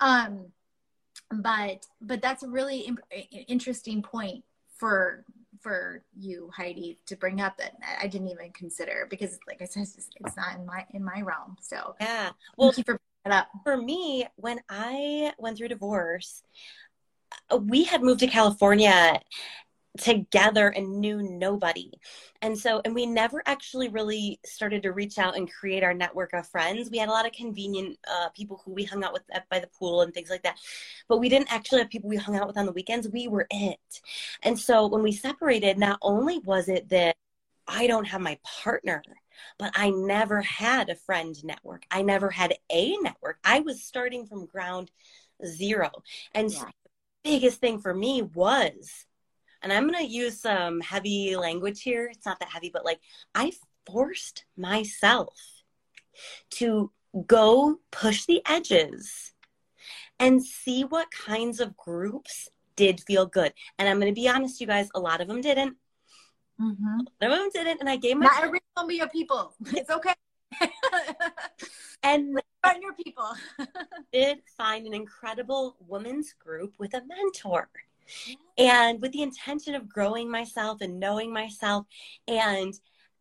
Um, 0.00 0.46
but 1.30 1.86
but 2.00 2.22
that's 2.22 2.42
a 2.42 2.48
really 2.48 2.80
im- 2.80 2.98
interesting 3.48 4.02
point 4.02 4.44
for 4.76 5.24
for 5.60 6.02
you 6.16 6.50
heidi 6.56 6.98
to 7.06 7.16
bring 7.16 7.40
up 7.40 7.56
that 7.58 7.72
i 8.00 8.06
didn't 8.06 8.28
even 8.28 8.50
consider 8.52 9.06
because 9.10 9.38
like 9.48 9.60
i 9.60 9.64
said 9.64 9.82
it's, 9.82 9.96
just, 9.96 10.12
it's 10.20 10.36
not 10.36 10.54
in 10.56 10.64
my 10.64 10.86
in 10.94 11.04
my 11.04 11.20
realm 11.20 11.56
so 11.60 11.96
yeah 12.00 12.30
well 12.56 12.68
thank 12.68 12.78
you 12.78 12.84
for 12.84 13.00
bringing 13.24 13.24
that 13.24 13.32
up 13.32 13.48
for 13.64 13.76
me 13.76 14.24
when 14.36 14.60
i 14.68 15.32
went 15.38 15.58
through 15.58 15.68
divorce 15.68 16.44
we 17.60 17.84
had 17.84 18.02
moved 18.02 18.20
to 18.20 18.26
California 18.26 19.20
together 19.98 20.68
and 20.68 21.00
knew 21.00 21.22
nobody. 21.22 21.90
And 22.42 22.56
so, 22.56 22.80
and 22.84 22.94
we 22.94 23.06
never 23.06 23.42
actually 23.46 23.88
really 23.88 24.40
started 24.46 24.82
to 24.84 24.92
reach 24.92 25.18
out 25.18 25.36
and 25.36 25.52
create 25.52 25.82
our 25.82 25.94
network 25.94 26.32
of 26.32 26.46
friends. 26.46 26.90
We 26.90 26.98
had 26.98 27.08
a 27.08 27.12
lot 27.12 27.26
of 27.26 27.32
convenient 27.32 27.98
uh, 28.08 28.28
people 28.30 28.62
who 28.64 28.72
we 28.72 28.84
hung 28.84 29.04
out 29.04 29.12
with 29.12 29.22
by 29.50 29.58
the 29.58 29.68
pool 29.78 30.02
and 30.02 30.14
things 30.14 30.30
like 30.30 30.42
that. 30.42 30.58
But 31.08 31.18
we 31.18 31.28
didn't 31.28 31.52
actually 31.52 31.80
have 31.80 31.90
people 31.90 32.08
we 32.08 32.16
hung 32.16 32.36
out 32.36 32.46
with 32.46 32.56
on 32.56 32.66
the 32.66 32.72
weekends. 32.72 33.08
We 33.08 33.28
were 33.28 33.46
it. 33.50 34.00
And 34.42 34.58
so 34.58 34.86
when 34.86 35.02
we 35.02 35.12
separated, 35.12 35.78
not 35.78 35.98
only 36.02 36.38
was 36.38 36.68
it 36.68 36.88
that 36.90 37.16
I 37.66 37.86
don't 37.86 38.06
have 38.06 38.20
my 38.20 38.38
partner, 38.62 39.02
but 39.58 39.72
I 39.74 39.90
never 39.90 40.40
had 40.42 40.88
a 40.88 40.96
friend 40.96 41.36
network. 41.44 41.84
I 41.90 42.02
never 42.02 42.30
had 42.30 42.54
a 42.70 42.96
network. 42.98 43.38
I 43.44 43.60
was 43.60 43.84
starting 43.84 44.26
from 44.26 44.46
ground 44.46 44.90
zero. 45.46 45.90
And 46.34 46.50
yeah. 46.50 46.60
so 46.60 46.64
the 46.66 46.90
biggest 47.24 47.60
thing 47.60 47.80
for 47.80 47.94
me 47.94 48.22
was 48.22 49.06
and 49.62 49.72
I'm 49.72 49.88
going 49.88 50.04
to 50.04 50.12
use 50.12 50.40
some 50.40 50.80
heavy 50.80 51.36
language 51.36 51.82
here. 51.82 52.08
It's 52.12 52.26
not 52.26 52.38
that 52.40 52.48
heavy, 52.48 52.70
but 52.72 52.84
like 52.84 53.00
I 53.34 53.52
forced 53.86 54.44
myself 54.56 55.34
to 56.50 56.90
go 57.26 57.78
push 57.90 58.26
the 58.26 58.42
edges 58.46 59.32
and 60.18 60.44
see 60.44 60.82
what 60.82 61.10
kinds 61.10 61.60
of 61.60 61.76
groups 61.76 62.48
did 62.76 63.00
feel 63.00 63.26
good. 63.26 63.52
And 63.78 63.88
I'm 63.88 64.00
going 64.00 64.12
to 64.12 64.20
be 64.20 64.28
honest, 64.28 64.60
you 64.60 64.66
guys, 64.66 64.88
a 64.94 65.00
lot 65.00 65.20
of 65.20 65.28
them 65.28 65.40
didn't. 65.40 65.76
Mm-hmm. 66.60 67.00
A 67.20 67.28
lot 67.28 67.32
of 67.32 67.38
them 67.38 67.50
didn't. 67.52 67.80
And 67.80 67.88
I 67.88 67.96
gave 67.96 68.16
my. 68.16 68.26
Not 68.26 68.44
every 68.44 68.60
one 68.74 68.88
be 68.88 68.96
your 68.96 69.08
people. 69.08 69.54
It's 69.66 69.90
okay. 69.90 70.14
and 72.02 72.40
find 72.62 72.82
your 72.82 72.94
people. 72.94 73.30
did 74.12 74.38
find 74.56 74.86
an 74.86 74.94
incredible 74.94 75.76
women's 75.86 76.32
group 76.32 76.74
with 76.78 76.94
a 76.94 77.02
mentor 77.06 77.68
and 78.56 79.00
with 79.00 79.12
the 79.12 79.22
intention 79.22 79.74
of 79.74 79.88
growing 79.88 80.30
myself 80.30 80.80
and 80.80 80.98
knowing 80.98 81.32
myself 81.32 81.86
and 82.26 82.74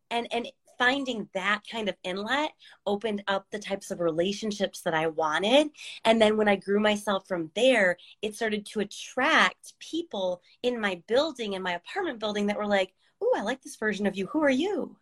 and 0.09 0.27
and 0.31 0.47
finding 0.77 1.27
that 1.33 1.61
kind 1.71 1.89
of 1.89 1.95
inlet 2.03 2.51
opened 2.85 3.23
up 3.27 3.45
the 3.51 3.59
types 3.59 3.91
of 3.91 3.99
relationships 3.99 4.81
that 4.81 4.93
I 4.93 5.07
wanted. 5.07 5.69
And 6.05 6.21
then 6.21 6.37
when 6.37 6.47
I 6.47 6.55
grew 6.55 6.79
myself 6.79 7.27
from 7.27 7.49
there, 7.55 7.97
it 8.21 8.35
started 8.35 8.65
to 8.67 8.81
attract 8.81 9.73
people 9.79 10.41
in 10.61 10.79
my 10.79 11.01
building, 11.07 11.53
in 11.53 11.63
my 11.63 11.73
apartment 11.73 12.19
building, 12.19 12.47
that 12.47 12.57
were 12.57 12.67
like, 12.67 12.93
Oh, 13.21 13.33
I 13.35 13.41
like 13.41 13.63
this 13.63 13.77
version 13.77 14.05
of 14.05 14.15
you. 14.15 14.27
Who 14.27 14.43
are 14.43 14.49
you? 14.49 14.95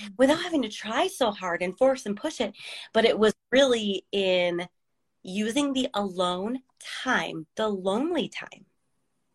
Mm-hmm. 0.00 0.14
Without 0.18 0.42
having 0.42 0.62
to 0.62 0.68
try 0.68 1.08
so 1.08 1.32
hard 1.32 1.62
and 1.62 1.76
force 1.76 2.06
and 2.06 2.16
push 2.16 2.40
it. 2.40 2.54
But 2.92 3.04
it 3.04 3.18
was 3.18 3.34
really 3.50 4.06
in 4.12 4.68
using 5.24 5.72
the 5.72 5.88
alone 5.94 6.60
time, 7.02 7.46
the 7.56 7.68
lonely 7.68 8.28
time 8.28 8.66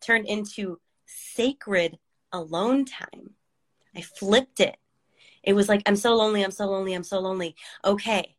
turned 0.02 0.26
into 0.26 0.78
sacred 1.06 1.98
alone 2.32 2.84
time. 2.84 3.30
I 3.96 4.02
flipped 4.02 4.60
it. 4.60 4.76
It 5.42 5.54
was 5.54 5.68
like, 5.68 5.82
I'm 5.86 5.96
so 5.96 6.14
lonely, 6.14 6.42
I'm 6.42 6.50
so 6.50 6.66
lonely, 6.66 6.94
I'm 6.94 7.02
so 7.02 7.18
lonely. 7.18 7.56
Okay, 7.84 8.36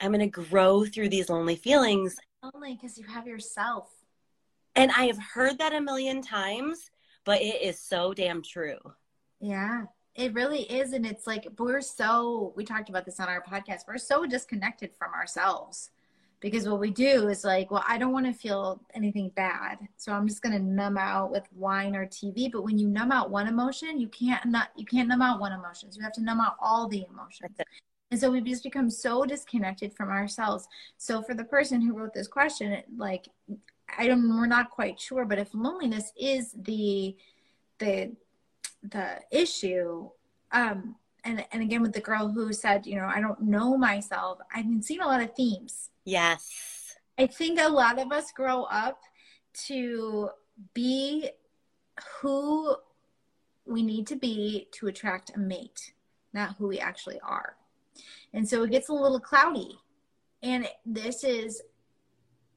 I'm 0.00 0.12
going 0.12 0.20
to 0.20 0.26
grow 0.26 0.84
through 0.84 1.08
these 1.08 1.28
lonely 1.28 1.56
feelings. 1.56 2.16
Only 2.54 2.74
because 2.74 2.96
you 2.96 3.04
have 3.04 3.26
yourself. 3.26 3.90
And 4.74 4.90
I 4.92 5.06
have 5.06 5.18
heard 5.18 5.58
that 5.58 5.74
a 5.74 5.80
million 5.80 6.22
times, 6.22 6.90
but 7.24 7.40
it 7.40 7.62
is 7.62 7.80
so 7.80 8.14
damn 8.14 8.42
true. 8.42 8.78
Yeah, 9.40 9.84
it 10.14 10.34
really 10.34 10.62
is. 10.62 10.92
And 10.92 11.04
it's 11.04 11.26
like, 11.26 11.46
we're 11.58 11.80
so, 11.80 12.52
we 12.56 12.64
talked 12.64 12.88
about 12.88 13.04
this 13.04 13.18
on 13.18 13.28
our 13.28 13.42
podcast, 13.42 13.80
we're 13.88 13.98
so 13.98 14.26
disconnected 14.26 14.92
from 14.94 15.12
ourselves 15.12 15.90
because 16.50 16.68
what 16.68 16.78
we 16.78 16.90
do 16.90 17.28
is 17.28 17.42
like 17.42 17.70
well 17.70 17.84
i 17.88 17.98
don't 17.98 18.12
want 18.12 18.24
to 18.24 18.32
feel 18.32 18.80
anything 18.94 19.30
bad 19.34 19.78
so 19.96 20.12
i'm 20.12 20.28
just 20.28 20.42
going 20.42 20.56
to 20.56 20.62
numb 20.62 20.96
out 20.96 21.30
with 21.30 21.44
wine 21.54 21.96
or 21.96 22.06
tv 22.06 22.50
but 22.50 22.62
when 22.62 22.78
you 22.78 22.86
numb 22.86 23.10
out 23.10 23.30
one 23.30 23.48
emotion 23.48 23.98
you 23.98 24.06
can't 24.08 24.44
not 24.46 24.68
you 24.76 24.84
can't 24.84 25.08
numb 25.08 25.22
out 25.22 25.40
one 25.40 25.52
emotion 25.52 25.88
you 25.96 26.02
have 26.02 26.12
to 26.12 26.22
numb 26.22 26.40
out 26.40 26.56
all 26.60 26.88
the 26.88 27.04
emotions. 27.10 27.56
And 28.12 28.20
so 28.20 28.30
we've 28.30 28.44
just 28.44 28.62
become 28.62 28.88
so 28.88 29.24
disconnected 29.24 29.92
from 29.92 30.10
ourselves. 30.10 30.68
So 30.96 31.22
for 31.22 31.34
the 31.34 31.42
person 31.42 31.80
who 31.80 31.98
wrote 31.98 32.14
this 32.14 32.28
question 32.28 32.82
like 32.96 33.28
i 33.98 34.06
don't 34.06 34.28
we're 34.28 34.46
not 34.46 34.70
quite 34.70 35.00
sure 35.00 35.24
but 35.24 35.38
if 35.38 35.48
loneliness 35.54 36.12
is 36.18 36.52
the 36.62 37.16
the 37.78 38.12
the 38.82 39.20
issue 39.30 40.08
um 40.52 40.96
and 41.24 41.44
and 41.52 41.62
again 41.62 41.82
with 41.82 41.92
the 41.92 42.00
girl 42.00 42.28
who 42.28 42.52
said 42.52 42.86
you 42.86 42.96
know 42.96 43.06
i 43.06 43.20
don't 43.20 43.40
know 43.40 43.76
myself 43.76 44.38
i've 44.54 44.64
been 44.64 44.82
seeing 44.82 45.00
a 45.00 45.06
lot 45.06 45.22
of 45.22 45.34
themes 45.34 45.90
Yes. 46.06 46.96
I 47.18 47.26
think 47.26 47.60
a 47.60 47.68
lot 47.68 47.98
of 47.98 48.12
us 48.12 48.30
grow 48.32 48.62
up 48.62 49.02
to 49.66 50.30
be 50.72 51.28
who 52.20 52.76
we 53.66 53.82
need 53.82 54.06
to 54.06 54.16
be 54.16 54.68
to 54.70 54.86
attract 54.86 55.32
a 55.34 55.38
mate, 55.38 55.92
not 56.32 56.56
who 56.56 56.68
we 56.68 56.78
actually 56.78 57.18
are. 57.20 57.56
And 58.32 58.48
so 58.48 58.62
it 58.62 58.70
gets 58.70 58.88
a 58.88 58.92
little 58.92 59.18
cloudy. 59.18 59.78
And 60.42 60.68
this 60.84 61.24
is 61.24 61.60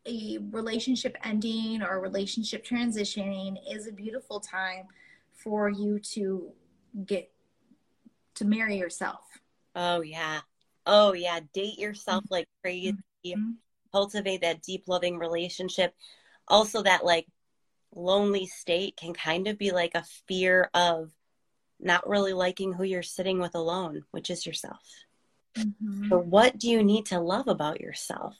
a 0.05 0.37
relationship 0.51 1.17
ending 1.23 1.81
or 1.81 1.99
relationship 1.99 2.63
transitioning 2.63 3.57
is 3.69 3.87
a 3.87 3.91
beautiful 3.91 4.39
time 4.39 4.85
for 5.33 5.69
you 5.69 5.99
to 5.99 6.51
get 7.05 7.31
to 8.35 8.45
marry 8.45 8.77
yourself. 8.77 9.21
Oh 9.75 10.01
yeah. 10.01 10.41
Oh 10.85 11.13
yeah, 11.13 11.39
date 11.53 11.79
yourself 11.79 12.25
like 12.29 12.47
crazy 12.61 12.95
mm-hmm. 13.25 13.51
cultivate 13.91 14.41
that 14.41 14.61
deep 14.61 14.83
loving 14.87 15.17
relationship. 15.17 15.93
Also 16.47 16.83
that 16.83 17.05
like 17.05 17.27
lonely 17.93 18.45
state 18.45 18.95
can 18.97 19.13
kind 19.13 19.47
of 19.47 19.57
be 19.57 19.71
like 19.71 19.95
a 19.95 20.05
fear 20.27 20.69
of 20.73 21.11
not 21.79 22.07
really 22.07 22.33
liking 22.33 22.73
who 22.73 22.83
you're 22.83 23.01
sitting 23.01 23.39
with 23.39 23.55
alone 23.55 24.03
which 24.11 24.29
is 24.29 24.45
yourself. 24.45 24.81
Mm-hmm. 25.57 26.09
so 26.09 26.19
what 26.19 26.59
do 26.59 26.69
you 26.69 26.83
need 26.83 27.07
to 27.07 27.19
love 27.19 27.47
about 27.47 27.81
yourself? 27.81 28.37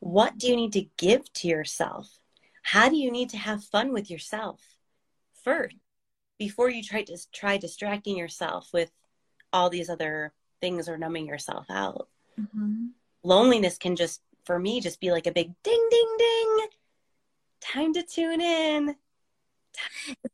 What 0.00 0.38
do 0.38 0.48
you 0.48 0.56
need 0.56 0.72
to 0.72 0.88
give 0.96 1.32
to 1.34 1.48
yourself? 1.48 2.18
How 2.62 2.88
do 2.88 2.96
you 2.96 3.12
need 3.12 3.30
to 3.30 3.36
have 3.36 3.62
fun 3.62 3.92
with 3.92 4.10
yourself 4.10 4.60
first 5.44 5.76
before 6.38 6.68
you 6.68 6.82
try 6.82 7.02
to 7.04 7.16
try 7.32 7.56
distracting 7.56 8.16
yourself 8.16 8.70
with 8.72 8.90
all 9.52 9.70
these 9.70 9.88
other 9.88 10.32
things 10.60 10.88
or 10.88 10.98
numbing 10.98 11.26
yourself 11.26 11.66
out? 11.70 12.08
Mm-hmm 12.38 12.86
loneliness 13.22 13.78
can 13.78 13.96
just 13.96 14.20
for 14.44 14.58
me 14.58 14.80
just 14.80 15.00
be 15.00 15.10
like 15.10 15.26
a 15.26 15.32
big 15.32 15.52
ding 15.62 15.88
ding 15.90 16.16
ding. 16.18 16.58
Time 17.60 17.92
to 17.94 18.02
tune 18.02 18.40
in. 18.40 18.96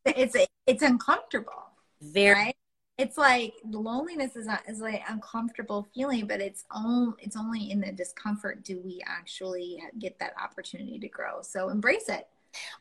It's 0.05 0.37
it's 0.67 0.83
uncomfortable 0.83 1.71
very. 2.01 2.35
right? 2.35 2.57
it's 2.99 3.19
like 3.19 3.53
loneliness 3.69 4.37
is 4.37 4.47
not 4.47 4.63
is 4.67 4.81
like 4.81 5.03
uncomfortable 5.09 5.87
feeling 5.95 6.27
but 6.27 6.41
it's 6.41 6.65
only 6.75 7.15
it's 7.19 7.37
only 7.37 7.71
in 7.71 7.81
the 7.81 7.93
discomfort 7.93 8.65
do 8.65 8.81
we 8.81 9.03
actually 9.07 9.83
get 9.99 10.19
that 10.19 10.33
opportunity 10.43 10.99
to 10.99 11.09
grow. 11.09 11.43
So 11.43 11.69
embrace 11.69 12.09
it. 12.09 12.27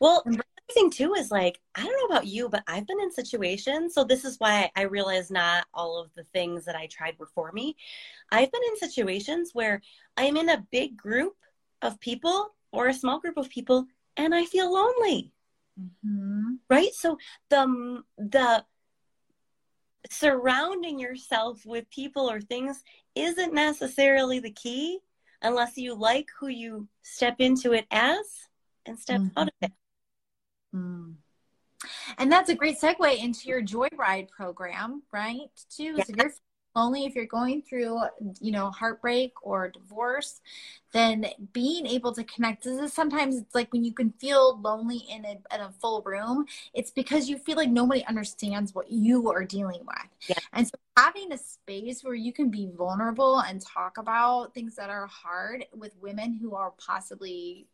Well 0.00 0.22
embrace 0.24 0.42
thing 0.72 0.90
too 0.90 1.14
is 1.14 1.30
like 1.30 1.60
i 1.76 1.82
don't 1.82 1.92
know 1.92 2.14
about 2.14 2.26
you 2.26 2.48
but 2.48 2.62
i've 2.66 2.86
been 2.86 3.00
in 3.00 3.10
situations 3.10 3.94
so 3.94 4.02
this 4.02 4.24
is 4.24 4.38
why 4.38 4.70
i 4.76 4.82
realize 4.82 5.30
not 5.30 5.64
all 5.72 5.96
of 5.96 6.10
the 6.16 6.24
things 6.32 6.64
that 6.64 6.74
i 6.74 6.86
tried 6.86 7.16
were 7.18 7.28
for 7.34 7.52
me 7.52 7.76
i've 8.32 8.50
been 8.50 8.62
in 8.68 8.76
situations 8.76 9.50
where 9.52 9.80
i'm 10.16 10.36
in 10.36 10.48
a 10.48 10.66
big 10.70 10.96
group 10.96 11.34
of 11.82 12.00
people 12.00 12.54
or 12.72 12.88
a 12.88 12.94
small 12.94 13.20
group 13.20 13.36
of 13.36 13.48
people 13.48 13.86
and 14.16 14.34
i 14.34 14.44
feel 14.44 14.72
lonely 14.72 15.32
mm-hmm. 15.80 16.54
right 16.70 16.94
so 16.94 17.18
the 17.50 18.02
the 18.18 18.64
surrounding 20.08 21.00
yourself 21.00 21.66
with 21.66 21.90
people 21.90 22.30
or 22.30 22.40
things 22.40 22.82
isn't 23.14 23.52
necessarily 23.52 24.38
the 24.38 24.52
key 24.52 25.00
unless 25.42 25.76
you 25.76 25.94
like 25.94 26.28
who 26.38 26.46
you 26.46 26.88
step 27.02 27.36
into 27.40 27.72
it 27.72 27.86
as 27.90 28.24
and 28.86 28.98
step 28.98 29.20
mm-hmm. 29.20 29.38
out 29.38 29.48
of 29.48 29.54
it 29.62 29.72
Mm. 30.76 31.14
And 32.18 32.32
that's 32.32 32.50
a 32.50 32.54
great 32.54 32.80
segue 32.80 33.18
into 33.18 33.48
your 33.48 33.62
Joyride 33.62 34.30
program, 34.30 35.02
right? 35.12 35.50
Too. 35.70 35.94
Yeah. 35.96 36.04
So 36.04 36.12
you're 36.16 36.32
lonely, 36.76 37.06
if 37.06 37.14
you're 37.14 37.26
going 37.26 37.62
through, 37.62 38.00
you 38.40 38.52
know, 38.52 38.70
heartbreak 38.70 39.32
or 39.42 39.68
divorce, 39.68 40.40
then 40.92 41.26
being 41.52 41.86
able 41.86 42.12
to 42.12 42.22
connect. 42.24 42.64
This 42.64 42.78
is 42.78 42.92
sometimes 42.92 43.36
it's 43.36 43.54
like 43.54 43.72
when 43.72 43.84
you 43.84 43.92
can 43.92 44.12
feel 44.12 44.60
lonely 44.60 44.98
in 45.10 45.24
a, 45.24 45.54
in 45.54 45.60
a 45.60 45.72
full 45.80 46.02
room, 46.02 46.46
it's 46.74 46.90
because 46.90 47.28
you 47.28 47.38
feel 47.38 47.56
like 47.56 47.70
nobody 47.70 48.04
understands 48.04 48.74
what 48.74 48.90
you 48.92 49.30
are 49.30 49.44
dealing 49.44 49.80
with. 49.80 50.28
Yeah. 50.28 50.36
And 50.52 50.66
so 50.66 50.74
having 50.96 51.32
a 51.32 51.38
space 51.38 52.04
where 52.04 52.14
you 52.14 52.32
can 52.32 52.50
be 52.50 52.70
vulnerable 52.76 53.40
and 53.40 53.60
talk 53.60 53.98
about 53.98 54.54
things 54.54 54.76
that 54.76 54.90
are 54.90 55.06
hard 55.06 55.64
with 55.74 55.92
women 56.00 56.34
who 56.34 56.54
are 56.54 56.72
possibly 56.78 57.66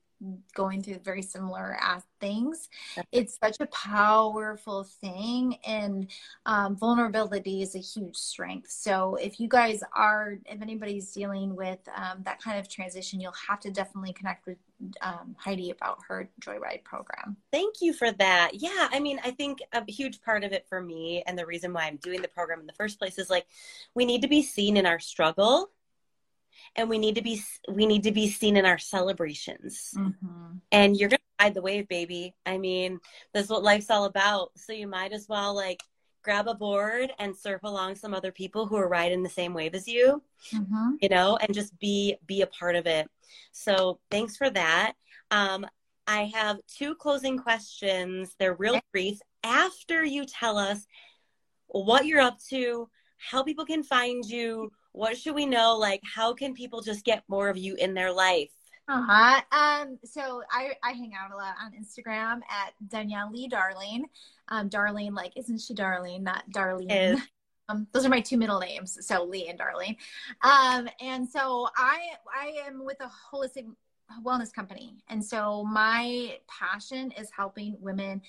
going 0.54 0.82
through 0.82 0.98
very 1.04 1.22
similar 1.22 1.76
things. 2.20 2.68
It's 3.10 3.38
such 3.38 3.56
a 3.60 3.66
powerful 3.66 4.84
thing, 4.84 5.56
and 5.66 6.10
um, 6.46 6.76
vulnerability 6.76 7.62
is 7.62 7.74
a 7.74 7.80
huge 7.80 8.16
strength. 8.16 8.70
So, 8.70 9.16
if 9.16 9.40
you 9.40 9.48
guys 9.48 9.82
are, 9.94 10.38
if 10.46 10.62
anybody's 10.62 11.12
dealing 11.12 11.56
with 11.56 11.80
um, 11.94 12.22
that 12.24 12.40
kind 12.40 12.58
of 12.58 12.68
transition, 12.68 13.20
you'll 13.20 13.34
have 13.48 13.60
to 13.60 13.70
definitely 13.70 14.12
connect 14.12 14.46
with 14.46 14.58
um, 15.00 15.36
Heidi 15.38 15.70
about 15.70 15.98
her 16.08 16.28
Joyride 16.40 16.84
program. 16.84 17.36
Thank 17.50 17.76
you 17.80 17.92
for 17.92 18.10
that. 18.12 18.52
Yeah, 18.54 18.88
I 18.90 19.00
mean, 19.00 19.20
I 19.24 19.32
think 19.32 19.58
a 19.72 19.82
huge 19.90 20.22
part 20.22 20.44
of 20.44 20.52
it 20.52 20.66
for 20.68 20.80
me, 20.80 21.22
and 21.26 21.38
the 21.38 21.46
reason 21.46 21.72
why 21.72 21.84
I'm 21.84 21.96
doing 21.96 22.22
the 22.22 22.28
program 22.28 22.60
in 22.60 22.66
the 22.66 22.72
first 22.72 22.98
place 22.98 23.18
is 23.18 23.30
like 23.30 23.46
we 23.94 24.04
need 24.04 24.22
to 24.22 24.28
be 24.28 24.42
seen 24.42 24.76
in 24.76 24.86
our 24.86 25.00
struggle 25.00 25.70
and 26.76 26.88
we 26.88 26.98
need 26.98 27.14
to 27.16 27.22
be 27.22 27.40
we 27.68 27.86
need 27.86 28.02
to 28.04 28.12
be 28.12 28.28
seen 28.28 28.56
in 28.56 28.64
our 28.64 28.78
celebrations. 28.78 29.94
Mm-hmm. 29.96 30.56
and 30.70 30.96
you're 30.96 31.08
gonna 31.08 31.18
ride 31.40 31.54
the 31.54 31.62
wave 31.62 31.88
baby. 31.88 32.34
I 32.46 32.58
mean 32.58 33.00
that's 33.32 33.48
what 33.48 33.62
life's 33.62 33.90
all 33.90 34.04
about. 34.04 34.50
So 34.56 34.72
you 34.72 34.86
might 34.86 35.12
as 35.12 35.28
well 35.28 35.54
like 35.54 35.82
grab 36.22 36.46
a 36.46 36.54
board 36.54 37.12
and 37.18 37.36
surf 37.36 37.62
along 37.64 37.96
some 37.96 38.14
other 38.14 38.30
people 38.30 38.66
who 38.66 38.76
are 38.76 38.88
riding 38.88 39.22
the 39.22 39.28
same 39.28 39.52
wave 39.52 39.74
as 39.74 39.88
you 39.88 40.22
mm-hmm. 40.52 40.92
you 41.00 41.08
know 41.08 41.36
and 41.38 41.52
just 41.52 41.76
be 41.80 42.16
be 42.26 42.42
a 42.42 42.46
part 42.46 42.76
of 42.76 42.86
it. 42.86 43.08
So 43.52 43.98
thanks 44.10 44.36
for 44.36 44.50
that. 44.50 44.94
Um, 45.30 45.66
i 46.06 46.30
have 46.34 46.58
two 46.66 46.94
closing 46.94 47.38
questions. 47.38 48.34
They're 48.38 48.54
real 48.54 48.80
brief. 48.92 49.18
After 49.44 50.04
you 50.04 50.24
tell 50.24 50.58
us 50.58 50.86
what 51.66 52.06
you're 52.06 52.20
up 52.20 52.38
to 52.50 52.88
how 53.16 53.42
people 53.42 53.64
can 53.64 53.82
find 53.82 54.24
you 54.24 54.70
what 54.92 55.16
should 55.16 55.34
we 55.34 55.46
know? 55.46 55.76
Like, 55.76 56.00
how 56.02 56.34
can 56.34 56.54
people 56.54 56.80
just 56.82 57.04
get 57.04 57.24
more 57.28 57.48
of 57.48 57.56
you 57.56 57.74
in 57.74 57.94
their 57.94 58.12
life? 58.12 58.50
Uh-huh. 58.88 59.40
Um, 59.52 59.98
so 60.04 60.42
I, 60.50 60.72
I 60.82 60.92
hang 60.92 61.12
out 61.18 61.32
a 61.32 61.36
lot 61.36 61.54
on 61.62 61.72
Instagram 61.72 62.40
at 62.50 62.74
Danielle 62.88 63.30
Lee 63.32 63.48
Darling. 63.48 64.06
Um, 64.48 64.68
Darling, 64.68 65.14
like, 65.14 65.32
isn't 65.36 65.60
she 65.60 65.74
Darling? 65.74 66.22
Not 66.22 66.44
Darlene. 66.50 67.20
Um, 67.68 67.86
those 67.92 68.04
are 68.04 68.08
my 68.10 68.20
two 68.20 68.36
middle 68.36 68.58
names, 68.58 68.98
so 69.06 69.22
Lee 69.24 69.48
and 69.48 69.56
Darling. 69.56 69.96
Um, 70.42 70.88
and 71.00 71.28
so 71.28 71.68
I 71.76 72.00
I 72.28 72.54
am 72.66 72.84
with 72.84 72.98
a 73.00 73.10
holistic 73.32 73.66
wellness 74.24 74.52
company. 74.52 74.96
And 75.08 75.24
so 75.24 75.64
my 75.64 76.38
passion 76.48 77.12
is 77.12 77.30
helping 77.36 77.76
women, 77.80 78.22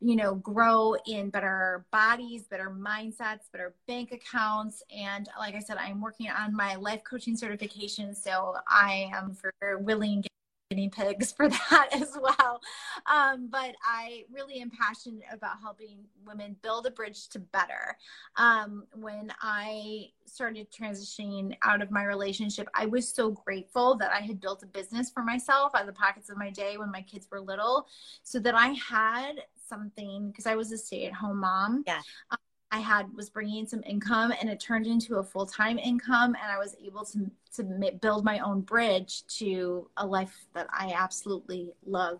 you 0.00 0.16
know, 0.16 0.36
grow 0.36 0.94
in 1.06 1.30
better 1.30 1.84
bodies, 1.90 2.44
better 2.44 2.70
mindsets, 2.70 3.50
better 3.52 3.74
bank 3.86 4.12
accounts. 4.12 4.82
And 4.94 5.28
like 5.38 5.54
I 5.54 5.60
said, 5.60 5.76
I'm 5.78 6.00
working 6.00 6.28
on 6.30 6.54
my 6.54 6.76
life 6.76 7.02
coaching 7.08 7.36
certification. 7.36 8.14
So 8.14 8.54
I 8.68 9.10
am 9.14 9.34
for 9.34 9.78
willing 9.78 10.24
guinea 10.70 10.88
pigs 10.88 11.32
for 11.32 11.48
that 11.70 11.88
as 11.92 12.16
well. 12.20 12.60
Um, 13.06 13.48
but 13.50 13.74
I 13.84 14.24
really 14.32 14.60
am 14.60 14.70
passionate 14.70 15.24
about 15.32 15.60
helping 15.60 15.98
women 16.26 16.56
build 16.62 16.86
a 16.86 16.90
bridge 16.90 17.28
to 17.30 17.38
better. 17.38 17.96
Um, 18.36 18.84
when 18.94 19.32
I 19.40 20.08
started 20.26 20.68
transitioning 20.70 21.54
out 21.62 21.82
of 21.82 21.90
my 21.90 22.04
relationship, 22.04 22.68
I 22.74 22.86
was 22.86 23.08
so 23.08 23.30
grateful 23.30 23.96
that 23.96 24.12
I 24.12 24.20
had 24.20 24.40
built 24.40 24.62
a 24.62 24.66
business 24.66 25.10
for 25.10 25.22
myself 25.22 25.72
at 25.74 25.86
the 25.86 25.92
pockets 25.92 26.30
of 26.30 26.36
my 26.36 26.50
day 26.50 26.76
when 26.78 26.90
my 26.90 27.02
kids 27.02 27.28
were 27.30 27.40
little, 27.40 27.86
so 28.22 28.38
that 28.40 28.54
I 28.54 28.68
had 28.68 29.42
something 29.68 30.28
because 30.28 30.46
I 30.46 30.54
was 30.54 30.72
a 30.72 30.78
stay 30.78 31.06
at 31.06 31.12
home 31.12 31.40
mom. 31.40 31.84
Yeah. 31.86 32.00
Um, 32.30 32.38
I 32.74 32.80
had 32.80 33.14
was 33.14 33.30
bringing 33.30 33.68
some 33.68 33.84
income 33.86 34.32
and 34.40 34.50
it 34.50 34.58
turned 34.58 34.88
into 34.88 35.18
a 35.18 35.22
full-time 35.22 35.78
income 35.78 36.34
and 36.42 36.50
I 36.50 36.58
was 36.58 36.74
able 36.84 37.04
to 37.04 37.30
to 37.54 37.92
build 38.02 38.24
my 38.24 38.40
own 38.40 38.62
bridge 38.62 39.24
to 39.38 39.88
a 39.96 40.04
life 40.04 40.46
that 40.54 40.66
I 40.72 40.92
absolutely 40.96 41.70
love 41.86 42.18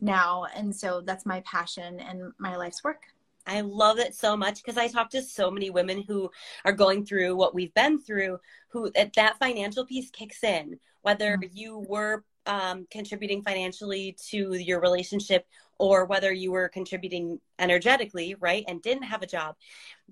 now 0.00 0.46
and 0.56 0.74
so 0.74 1.02
that's 1.02 1.26
my 1.26 1.40
passion 1.40 2.00
and 2.00 2.32
my 2.38 2.56
life's 2.56 2.82
work. 2.82 3.02
I 3.46 3.60
love 3.60 3.98
it 3.98 4.14
so 4.14 4.34
much 4.34 4.62
because 4.62 4.78
I 4.78 4.88
talk 4.88 5.10
to 5.10 5.20
so 5.20 5.50
many 5.50 5.68
women 5.68 6.02
who 6.08 6.30
are 6.64 6.72
going 6.72 7.04
through 7.04 7.36
what 7.36 7.54
we've 7.54 7.74
been 7.74 8.00
through 8.00 8.38
who 8.68 8.90
that, 8.92 9.12
that 9.16 9.38
financial 9.38 9.84
piece 9.84 10.08
kicks 10.08 10.42
in 10.42 10.80
whether 11.02 11.36
mm-hmm. 11.36 11.54
you 11.54 11.84
were 11.86 12.24
um, 12.46 12.86
contributing 12.90 13.42
financially 13.42 14.16
to 14.30 14.54
your 14.54 14.80
relationship 14.80 15.46
or 15.78 16.04
whether 16.04 16.32
you 16.32 16.52
were 16.52 16.68
contributing 16.68 17.40
energetically, 17.58 18.36
right, 18.40 18.64
and 18.68 18.82
didn't 18.82 19.04
have 19.04 19.22
a 19.22 19.26
job. 19.26 19.56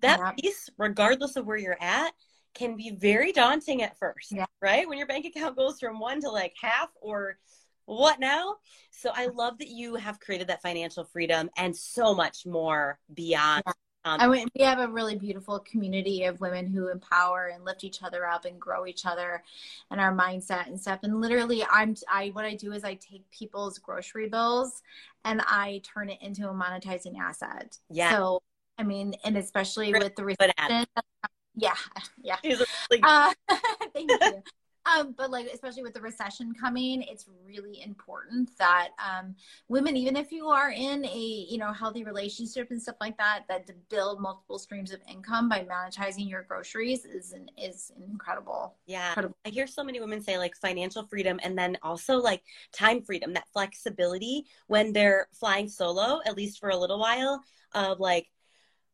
That 0.01 0.19
yeah. 0.19 0.33
piece, 0.33 0.69
regardless 0.79 1.37
of 1.37 1.47
where 1.47 1.57
you're 1.57 1.81
at, 1.81 2.13
can 2.55 2.77
be 2.77 2.91
very 2.91 3.33
daunting 3.33 3.83
at 3.83 3.99
first, 3.99 4.33
yeah. 4.33 4.47
right? 4.61 4.89
When 4.89 4.99
your 4.99 5.07
bank 5.07 5.25
account 5.27 5.57
goes 5.57 5.79
from 5.79 6.01
one 6.01 6.21
to 6.23 6.31
like 6.31 6.55
half 6.61 6.89
or 7.01 7.39
what 7.87 8.21
now? 8.21 8.57
So 8.91 9.11
I 9.15 9.27
love 9.27 9.59
that 9.59 9.69
you 9.69 9.97
have 9.97 10.21
created 10.21 10.49
that 10.49 10.63
financial 10.63 11.05
freedom 11.05 11.51
and 11.57 11.77
so 11.77 12.15
much 12.15 12.47
more 12.47 12.99
beyond 13.15 13.63
yeah. 13.67 13.73
Um, 14.05 14.19
I 14.21 14.29
mean, 14.29 14.49
we 14.59 14.65
have 14.65 14.79
a 14.79 14.89
really 14.89 15.17
beautiful 15.17 15.59
community 15.59 16.25
of 16.25 16.41
women 16.41 16.67
who 16.67 16.89
empower 16.89 17.49
and 17.55 17.65
lift 17.65 17.85
each 17.85 18.03
other 18.03 18.27
up 18.27 18.47
and 18.47 18.59
grow 18.59 18.87
each 18.87 19.05
other 19.05 19.43
and 19.91 20.01
our 20.01 20.15
mindset 20.15 20.69
and 20.69 20.81
stuff. 20.81 21.01
And 21.03 21.21
literally, 21.21 21.65
I'm 21.71 21.95
I 22.11 22.29
what 22.29 22.47
I 22.47 22.55
do 22.55 22.73
is 22.73 22.83
I 22.83 22.95
take 22.95 23.31
people's 23.31 23.79
grocery 23.79 24.29
bills 24.29 24.83
and 25.25 25.43
I 25.47 25.83
turn 25.85 26.09
it 26.09 26.19
into 26.23 26.49
a 26.49 26.55
monetizing 26.55 27.19
asset. 27.19 27.77
Yeah. 27.91 28.17
So 28.17 28.43
I 28.79 28.85
mean, 28.85 29.15
and 29.25 29.37
especially 29.37 29.93
with 29.93 30.17
the 30.17 30.25
recession. 30.25 30.87
Yeah, 31.55 31.75
yeah. 32.23 32.37
Really- 32.43 32.67
uh, 33.03 33.35
thank 33.93 34.11
you. 34.11 34.43
Um, 34.87 35.15
but 35.17 35.31
like 35.31 35.47
especially 35.53 35.83
with 35.83 35.93
the 35.93 36.01
recession 36.01 36.55
coming, 36.55 37.03
it's 37.03 37.27
really 37.45 37.83
important 37.83 38.57
that 38.59 38.91
um, 38.99 39.35
women, 39.69 39.97
even 39.97 40.17
if 40.17 40.33
you 40.33 40.49
are 40.49 40.71
in 40.71 41.05
a 41.05 41.47
you 41.49 41.59
know 41.59 41.73
healthy 41.73 42.03
relationship 42.03 42.71
and 42.71 42.81
stuff 42.81 42.97
like 43.01 43.19
that, 43.19 43.45
that 43.49 43.67
to 43.67 43.75
build 43.91 44.21
multiple 44.21 44.59
streams 44.59 44.93
of 44.93 45.01
income 45.09 45.49
by 45.49 45.65
monetizing 45.71 46.29
your 46.29 46.43
groceries 46.43 47.05
is 47.05 47.33
an, 47.33 47.51
is 47.59 47.93
incredible. 48.11 48.75
Yeah, 48.87 49.09
incredible. 49.09 49.37
I 49.45 49.51
hear 49.51 49.67
so 49.67 49.85
many 49.85 50.01
women 50.01 50.23
say 50.23 50.39
like 50.39 50.57
financial 50.57 51.05
freedom, 51.05 51.39
and 51.43 51.59
then 51.59 51.77
also 51.83 52.17
like 52.17 52.43
time 52.73 53.03
freedom, 53.03 53.35
that 53.35 53.49
flexibility 53.53 54.47
when 54.67 54.93
they're 54.95 55.29
flying 55.33 55.69
solo, 55.69 56.21
at 56.25 56.37
least 56.37 56.59
for 56.59 56.71
a 56.71 56.77
little 56.77 56.99
while, 56.99 57.43
of 57.75 58.01
like 58.01 58.29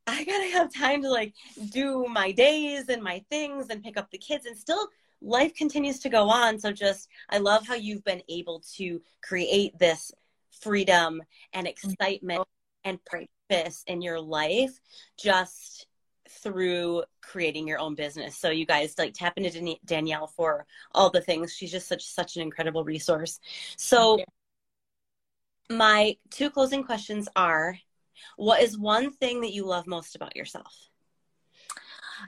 I 0.07 0.25
gotta 0.25 0.51
have 0.53 0.73
time 0.73 1.03
to 1.03 1.11
like 1.11 1.35
do 1.71 2.07
my 2.09 2.33
days 2.33 2.89
and 2.89 3.03
my 3.03 3.25
things 3.31 3.71
and 3.71 3.83
pick 3.83 3.97
up 3.97 4.11
the 4.11 4.19
kids 4.19 4.47
and 4.47 4.57
still 4.57 4.89
life 5.21 5.55
continues 5.55 6.01
to 6.01 6.09
go 6.09 6.29
on. 6.29 6.59
So 6.59 6.73
just, 6.73 7.09
I 7.31 7.39
love 7.39 7.67
how 7.67 7.75
you've 7.75 8.05
been 8.05 8.23
able 8.29 8.63
to 8.77 9.01
create 9.23 9.79
this 9.79 10.13
freedom 10.61 11.23
and 11.53 11.67
excitement 11.67 12.45
and 12.85 12.99
purpose 13.05 13.83
in 13.87 14.01
your 14.01 14.21
life 14.21 14.79
just 15.19 15.87
through 16.29 17.05
creating 17.23 17.67
your 17.67 17.79
own 17.79 17.95
business. 17.95 18.37
So 18.37 18.51
you 18.51 18.67
guys 18.67 18.95
like 18.99 19.15
tap 19.15 19.35
into 19.37 19.77
Danielle 19.85 20.27
for 20.27 20.67
all 20.93 21.11
the 21.11 21.21
things. 21.21 21.55
She's 21.55 21.73
just 21.73 21.89
such 21.89 22.05
such 22.05 22.37
an 22.37 22.43
incredible 22.43 22.85
resource. 22.85 23.41
So 23.77 24.19
my 25.69 26.17
two 26.31 26.51
closing 26.51 26.85
questions 26.85 27.29
are 27.35 27.79
what 28.37 28.63
is 28.63 28.79
one 28.79 29.13
thing 29.13 29.41
that 29.43 29.53
you 29.53 29.67
love 29.67 29.87
most 29.87 30.17
about 30.17 30.37
yourself? 30.37 30.73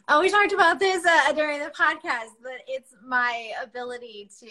Oh, 0.09 0.21
we 0.21 0.31
talked 0.31 0.53
about 0.53 0.79
this 0.79 1.05
uh, 1.05 1.33
during 1.33 1.61
the 1.61 1.71
podcast, 1.71 2.35
but 2.43 2.61
it's 2.67 2.95
my 3.05 3.53
ability 3.63 4.31
to 4.41 4.49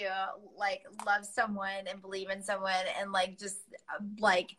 like 0.57 0.84
love 1.05 1.26
someone 1.26 1.88
and 1.89 2.01
believe 2.01 2.30
in 2.30 2.41
someone 2.41 2.73
and 2.99 3.11
like 3.11 3.38
just 3.38 3.59
uh, 3.93 4.03
like 4.19 4.55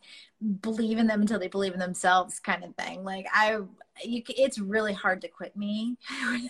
believe 0.61 0.97
in 0.97 1.07
them 1.07 1.21
until 1.21 1.39
they 1.39 1.47
believe 1.47 1.73
in 1.73 1.79
themselves, 1.79 2.39
kind 2.39 2.63
of 2.63 2.75
thing. 2.75 3.03
Like 3.03 3.25
I, 3.33 3.59
you, 4.03 4.23
it's 4.29 4.59
really 4.59 4.93
hard 4.93 5.21
to 5.21 5.27
quit 5.27 5.55
me. 5.55 5.97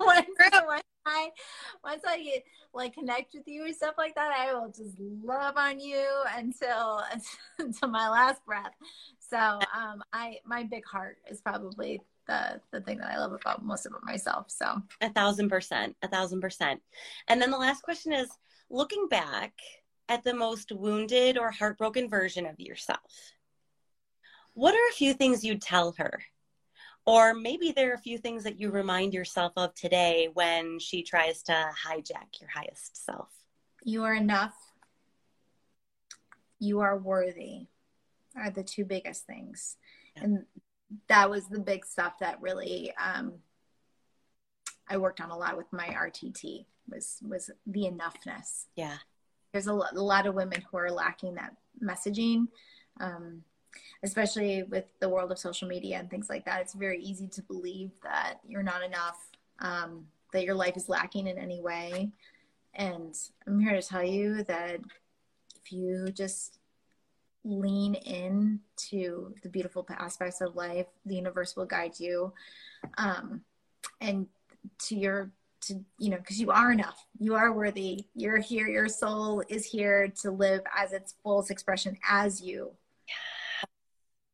once, 0.00 0.26
once 0.66 0.82
I 1.06 1.30
once 1.84 2.02
I 2.06 2.22
get 2.22 2.44
like 2.72 2.94
connect 2.94 3.34
with 3.34 3.46
you 3.46 3.64
and 3.64 3.74
stuff 3.74 3.94
like 3.98 4.14
that, 4.14 4.32
I 4.32 4.54
will 4.54 4.68
just 4.68 4.98
love 4.98 5.56
on 5.56 5.80
you 5.80 6.06
until 6.36 7.02
until 7.58 7.88
my 7.88 8.08
last 8.08 8.44
breath. 8.44 8.74
So 9.18 9.36
um, 9.36 10.02
I 10.12 10.38
my 10.44 10.64
big 10.64 10.84
heart 10.86 11.18
is 11.30 11.40
probably 11.40 12.00
the 12.28 12.60
the 12.70 12.80
thing 12.80 12.98
that 12.98 13.10
I 13.10 13.18
love 13.18 13.32
about 13.32 13.64
most 13.64 13.86
about 13.86 14.04
myself. 14.04 14.46
So 14.50 14.82
a 15.00 15.10
thousand 15.10 15.48
percent, 15.48 15.96
a 16.02 16.08
thousand 16.08 16.40
percent. 16.40 16.80
And 17.26 17.42
then 17.42 17.50
the 17.50 17.58
last 17.58 17.82
question 17.82 18.12
is 18.12 18.28
looking 18.70 19.08
back 19.08 19.52
at 20.08 20.22
the 20.24 20.34
most 20.34 20.70
wounded 20.72 21.36
or 21.36 21.50
heartbroken 21.50 22.08
version 22.08 22.46
of 22.46 22.60
yourself. 22.60 23.32
What 24.54 24.74
are 24.74 24.88
a 24.90 24.94
few 24.94 25.14
things 25.14 25.44
you'd 25.44 25.62
tell 25.62 25.94
her? 25.98 26.22
Or 27.06 27.34
maybe 27.34 27.72
there 27.72 27.90
are 27.90 27.94
a 27.94 27.98
few 27.98 28.18
things 28.18 28.44
that 28.44 28.60
you 28.60 28.70
remind 28.70 29.14
yourself 29.14 29.52
of 29.56 29.74
today 29.74 30.28
when 30.32 30.78
she 30.78 31.02
tries 31.02 31.42
to 31.44 31.52
hijack 31.52 32.40
your 32.40 32.50
highest 32.54 33.04
self. 33.04 33.30
You 33.82 34.04
are 34.04 34.14
enough. 34.14 34.54
You 36.58 36.80
are 36.80 36.98
worthy 36.98 37.68
are 38.38 38.50
the 38.50 38.62
two 38.62 38.84
biggest 38.84 39.26
things. 39.26 39.76
Yeah. 40.16 40.24
And 40.24 40.44
that 41.08 41.28
was 41.28 41.48
the 41.48 41.60
big 41.60 41.84
stuff 41.84 42.18
that 42.20 42.40
really 42.40 42.92
um, 42.96 43.34
I 44.88 44.96
worked 44.96 45.20
on 45.20 45.30
a 45.30 45.36
lot 45.36 45.56
with 45.56 45.72
my 45.72 45.86
RTT 45.86 46.64
was 46.88 47.18
was 47.26 47.50
the 47.66 47.82
enoughness. 47.82 48.64
Yeah. 48.76 48.96
there's 49.52 49.66
a 49.66 49.72
lot, 49.72 49.94
a 49.94 50.02
lot 50.02 50.26
of 50.26 50.34
women 50.34 50.64
who 50.70 50.76
are 50.78 50.90
lacking 50.90 51.34
that 51.34 51.54
messaging. 51.82 52.48
Um, 53.00 53.42
especially 54.02 54.62
with 54.62 54.86
the 55.00 55.08
world 55.08 55.30
of 55.30 55.38
social 55.38 55.68
media 55.68 55.98
and 55.98 56.10
things 56.10 56.28
like 56.28 56.44
that, 56.44 56.60
it's 56.60 56.74
very 56.74 57.00
easy 57.00 57.28
to 57.28 57.42
believe 57.42 57.90
that 58.02 58.38
you're 58.46 58.62
not 58.62 58.82
enough, 58.82 59.18
um, 59.60 60.06
that 60.32 60.44
your 60.44 60.54
life 60.54 60.76
is 60.76 60.88
lacking 60.88 61.26
in 61.26 61.38
any 61.38 61.60
way. 61.60 62.10
And 62.74 63.14
I'm 63.46 63.60
here 63.60 63.80
to 63.80 63.86
tell 63.86 64.04
you 64.04 64.44
that 64.44 64.80
if 65.62 65.72
you 65.72 66.08
just 66.12 66.57
lean 67.44 67.94
in 67.94 68.60
to 68.76 69.34
the 69.42 69.48
beautiful 69.48 69.86
aspects 69.90 70.40
of 70.40 70.56
life, 70.56 70.86
the 71.06 71.16
universe 71.16 71.56
will 71.56 71.66
guide 71.66 71.98
you. 71.98 72.32
Um, 72.96 73.42
and 74.00 74.26
to 74.86 74.96
your 74.96 75.30
to 75.60 75.84
you 75.98 76.10
know 76.10 76.18
because 76.18 76.40
you 76.40 76.50
are 76.50 76.70
enough. 76.70 77.04
You 77.18 77.34
are 77.34 77.52
worthy. 77.52 78.06
You're 78.14 78.38
here. 78.38 78.68
Your 78.68 78.88
soul 78.88 79.42
is 79.48 79.64
here 79.64 80.08
to 80.22 80.30
live 80.30 80.62
as 80.76 80.92
its 80.92 81.14
fullest 81.22 81.50
expression 81.50 81.98
as 82.08 82.40
you. 82.40 82.72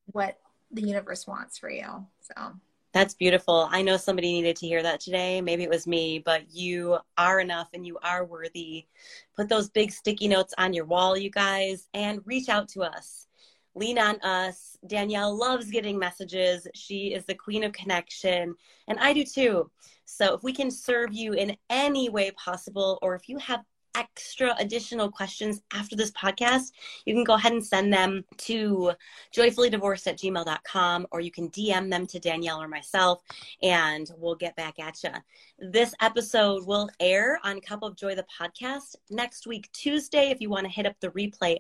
What 0.07 0.39
the 0.71 0.83
universe 0.83 1.27
wants 1.27 1.59
for 1.59 1.71
you. 1.71 2.07
So 2.21 2.53
that's 2.95 3.13
beautiful. 3.13 3.69
I 3.73 3.83
know 3.83 3.97
somebody 3.97 4.33
needed 4.33 4.55
to 4.57 4.69
hear 4.69 4.81
that 4.81 5.01
today. 5.01 5.41
Maybe 5.41 5.65
it 5.65 5.69
was 5.69 5.85
me, 5.85 6.21
but 6.25 6.43
you 6.55 6.97
are 7.19 7.41
enough 7.41 7.69
and 7.75 7.85
you 7.85 7.99
are 8.05 8.25
worthy. 8.25 8.87
Put 9.35 9.49
those 9.49 9.69
big 9.69 9.91
sticky 9.91 10.29
notes 10.29 10.55
on 10.59 10.73
your 10.73 10.85
wall, 10.85 11.19
you 11.19 11.29
guys, 11.29 11.89
and 11.93 12.21
reach 12.25 12.49
out 12.49 12.69
to 12.69 12.85
us. 12.85 13.27
Lean 13.75 13.99
on 13.99 14.21
us. 14.21 14.79
Danielle 14.87 15.37
loves 15.37 15.73
getting 15.73 15.99
messages. 15.99 16.69
She 16.77 17.13
is 17.13 17.25
the 17.25 17.35
queen 17.35 17.65
of 17.65 17.73
connection, 17.73 18.55
and 18.87 18.99
I 19.01 19.13
do 19.13 19.25
too. 19.25 19.69
So 20.05 20.33
if 20.35 20.45
we 20.45 20.53
can 20.53 20.71
serve 20.71 21.13
you 21.13 21.33
in 21.33 21.57
any 21.69 22.09
way 22.09 22.31
possible, 22.31 23.01
or 23.03 23.17
if 23.17 23.29
you 23.29 23.39
have 23.39 23.65
extra 23.95 24.55
additional 24.59 25.11
questions 25.11 25.63
after 25.73 25.97
this 25.97 26.11
podcast, 26.13 26.73
you 27.05 27.15
can 27.15 27.25
go 27.25 27.35
ahead 27.35 27.53
and 27.53 27.65
send 27.65 27.93
them 27.93 28.25
to 28.39 28.93
joyfullydivorced 29.35 30.07
at 30.07 30.19
gmail.com 30.19 31.07
or 31.13 31.21
you 31.21 31.31
can 31.31 31.51
DM 31.51 31.91
them 31.91 32.07
to 32.07 32.19
Danielle 32.19 32.63
or 32.63 32.69
myself 32.69 33.23
and 33.63 34.11
we'll 34.17 34.35
get 34.35 34.57
back 34.57 34.79
at 34.79 35.03
you. 35.03 35.11
This 35.59 35.95
episode 36.01 36.67
will 36.67 36.89
air 37.01 37.39
on 37.45 37.61
Cup 37.61 37.83
of 37.83 37.97
Joy, 37.97 38.15
the 38.15 38.27
podcast, 38.41 38.97
next 39.11 39.47
week, 39.47 39.71
Tuesday, 39.73 40.31
if 40.31 40.41
you 40.41 40.51
want 40.51 40.67
to 40.67 40.73
hit 40.73 40.87
up 40.87 40.97
the 41.01 41.11
replay 41.11 41.57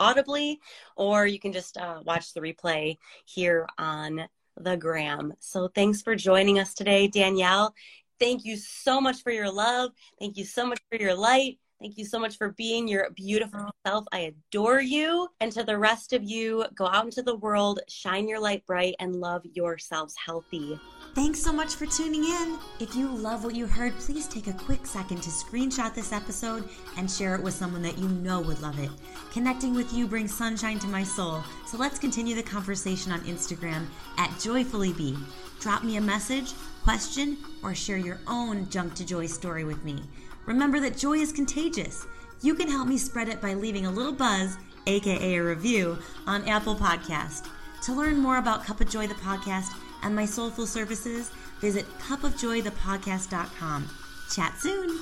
audibly, 0.00 0.60
or 0.96 1.26
you 1.26 1.40
can 1.40 1.52
just 1.52 1.76
uh, 1.76 2.00
watch 2.04 2.32
the 2.32 2.40
replay 2.40 2.96
here 3.24 3.66
on 3.78 4.28
the 4.56 4.76
gram. 4.76 5.32
So 5.40 5.68
thanks 5.68 6.02
for 6.02 6.14
joining 6.14 6.58
us 6.58 6.74
today, 6.74 7.08
Danielle. 7.08 7.74
Thank 8.18 8.44
you 8.44 8.56
so 8.56 9.00
much 9.00 9.22
for 9.22 9.30
your 9.30 9.50
love. 9.50 9.92
Thank 10.18 10.36
you 10.36 10.44
so 10.44 10.66
much 10.66 10.80
for 10.90 10.98
your 10.98 11.14
light. 11.14 11.58
Thank 11.80 11.96
you 11.96 12.04
so 12.04 12.18
much 12.18 12.36
for 12.36 12.50
being 12.50 12.88
your 12.88 13.08
beautiful 13.10 13.70
self. 13.86 14.04
I 14.10 14.34
adore 14.50 14.80
you. 14.80 15.28
And 15.40 15.52
to 15.52 15.62
the 15.62 15.78
rest 15.78 16.12
of 16.12 16.24
you, 16.24 16.64
go 16.74 16.88
out 16.88 17.04
into 17.04 17.22
the 17.22 17.36
world, 17.36 17.78
shine 17.88 18.26
your 18.26 18.40
light 18.40 18.66
bright, 18.66 18.96
and 18.98 19.14
love 19.14 19.42
yourselves 19.54 20.14
healthy. 20.26 20.78
Thanks 21.14 21.40
so 21.40 21.52
much 21.52 21.76
for 21.76 21.86
tuning 21.86 22.24
in. 22.24 22.58
If 22.80 22.96
you 22.96 23.08
love 23.08 23.44
what 23.44 23.54
you 23.54 23.68
heard, 23.68 23.96
please 23.98 24.26
take 24.26 24.48
a 24.48 24.52
quick 24.54 24.86
second 24.86 25.22
to 25.22 25.30
screenshot 25.30 25.94
this 25.94 26.12
episode 26.12 26.68
and 26.96 27.08
share 27.08 27.36
it 27.36 27.42
with 27.42 27.54
someone 27.54 27.82
that 27.82 27.98
you 27.98 28.08
know 28.08 28.40
would 28.40 28.60
love 28.60 28.78
it. 28.80 28.90
Connecting 29.32 29.72
with 29.72 29.92
you 29.92 30.08
brings 30.08 30.36
sunshine 30.36 30.80
to 30.80 30.88
my 30.88 31.04
soul. 31.04 31.44
So 31.66 31.78
let's 31.78 32.00
continue 32.00 32.34
the 32.34 32.42
conversation 32.42 33.12
on 33.12 33.20
Instagram 33.20 33.86
at 34.16 34.30
JoyfullyBe. 34.30 35.16
Drop 35.60 35.84
me 35.84 35.96
a 35.96 36.00
message, 36.00 36.52
question, 36.82 37.36
or 37.62 37.74
share 37.74 37.98
your 37.98 38.18
own 38.26 38.68
junk 38.68 38.94
to 38.94 39.06
joy 39.06 39.26
story 39.26 39.64
with 39.64 39.84
me. 39.84 40.02
Remember 40.48 40.80
that 40.80 40.96
joy 40.96 41.18
is 41.18 41.30
contagious. 41.30 42.06
You 42.40 42.54
can 42.54 42.68
help 42.68 42.88
me 42.88 42.96
spread 42.96 43.28
it 43.28 43.42
by 43.42 43.52
leaving 43.52 43.84
a 43.84 43.90
little 43.90 44.14
buzz, 44.14 44.56
aka 44.86 45.36
a 45.36 45.42
review, 45.42 45.98
on 46.26 46.48
Apple 46.48 46.74
Podcast. 46.74 47.46
To 47.82 47.92
learn 47.92 48.16
more 48.16 48.38
about 48.38 48.64
Cup 48.64 48.80
of 48.80 48.88
Joy 48.88 49.06
the 49.08 49.14
podcast 49.16 49.68
and 50.02 50.16
my 50.16 50.24
soulful 50.24 50.66
services, 50.66 51.30
visit 51.60 51.84
cupofjoythepodcast.com. 51.98 53.90
Chat 54.34 54.58
soon. 54.58 54.98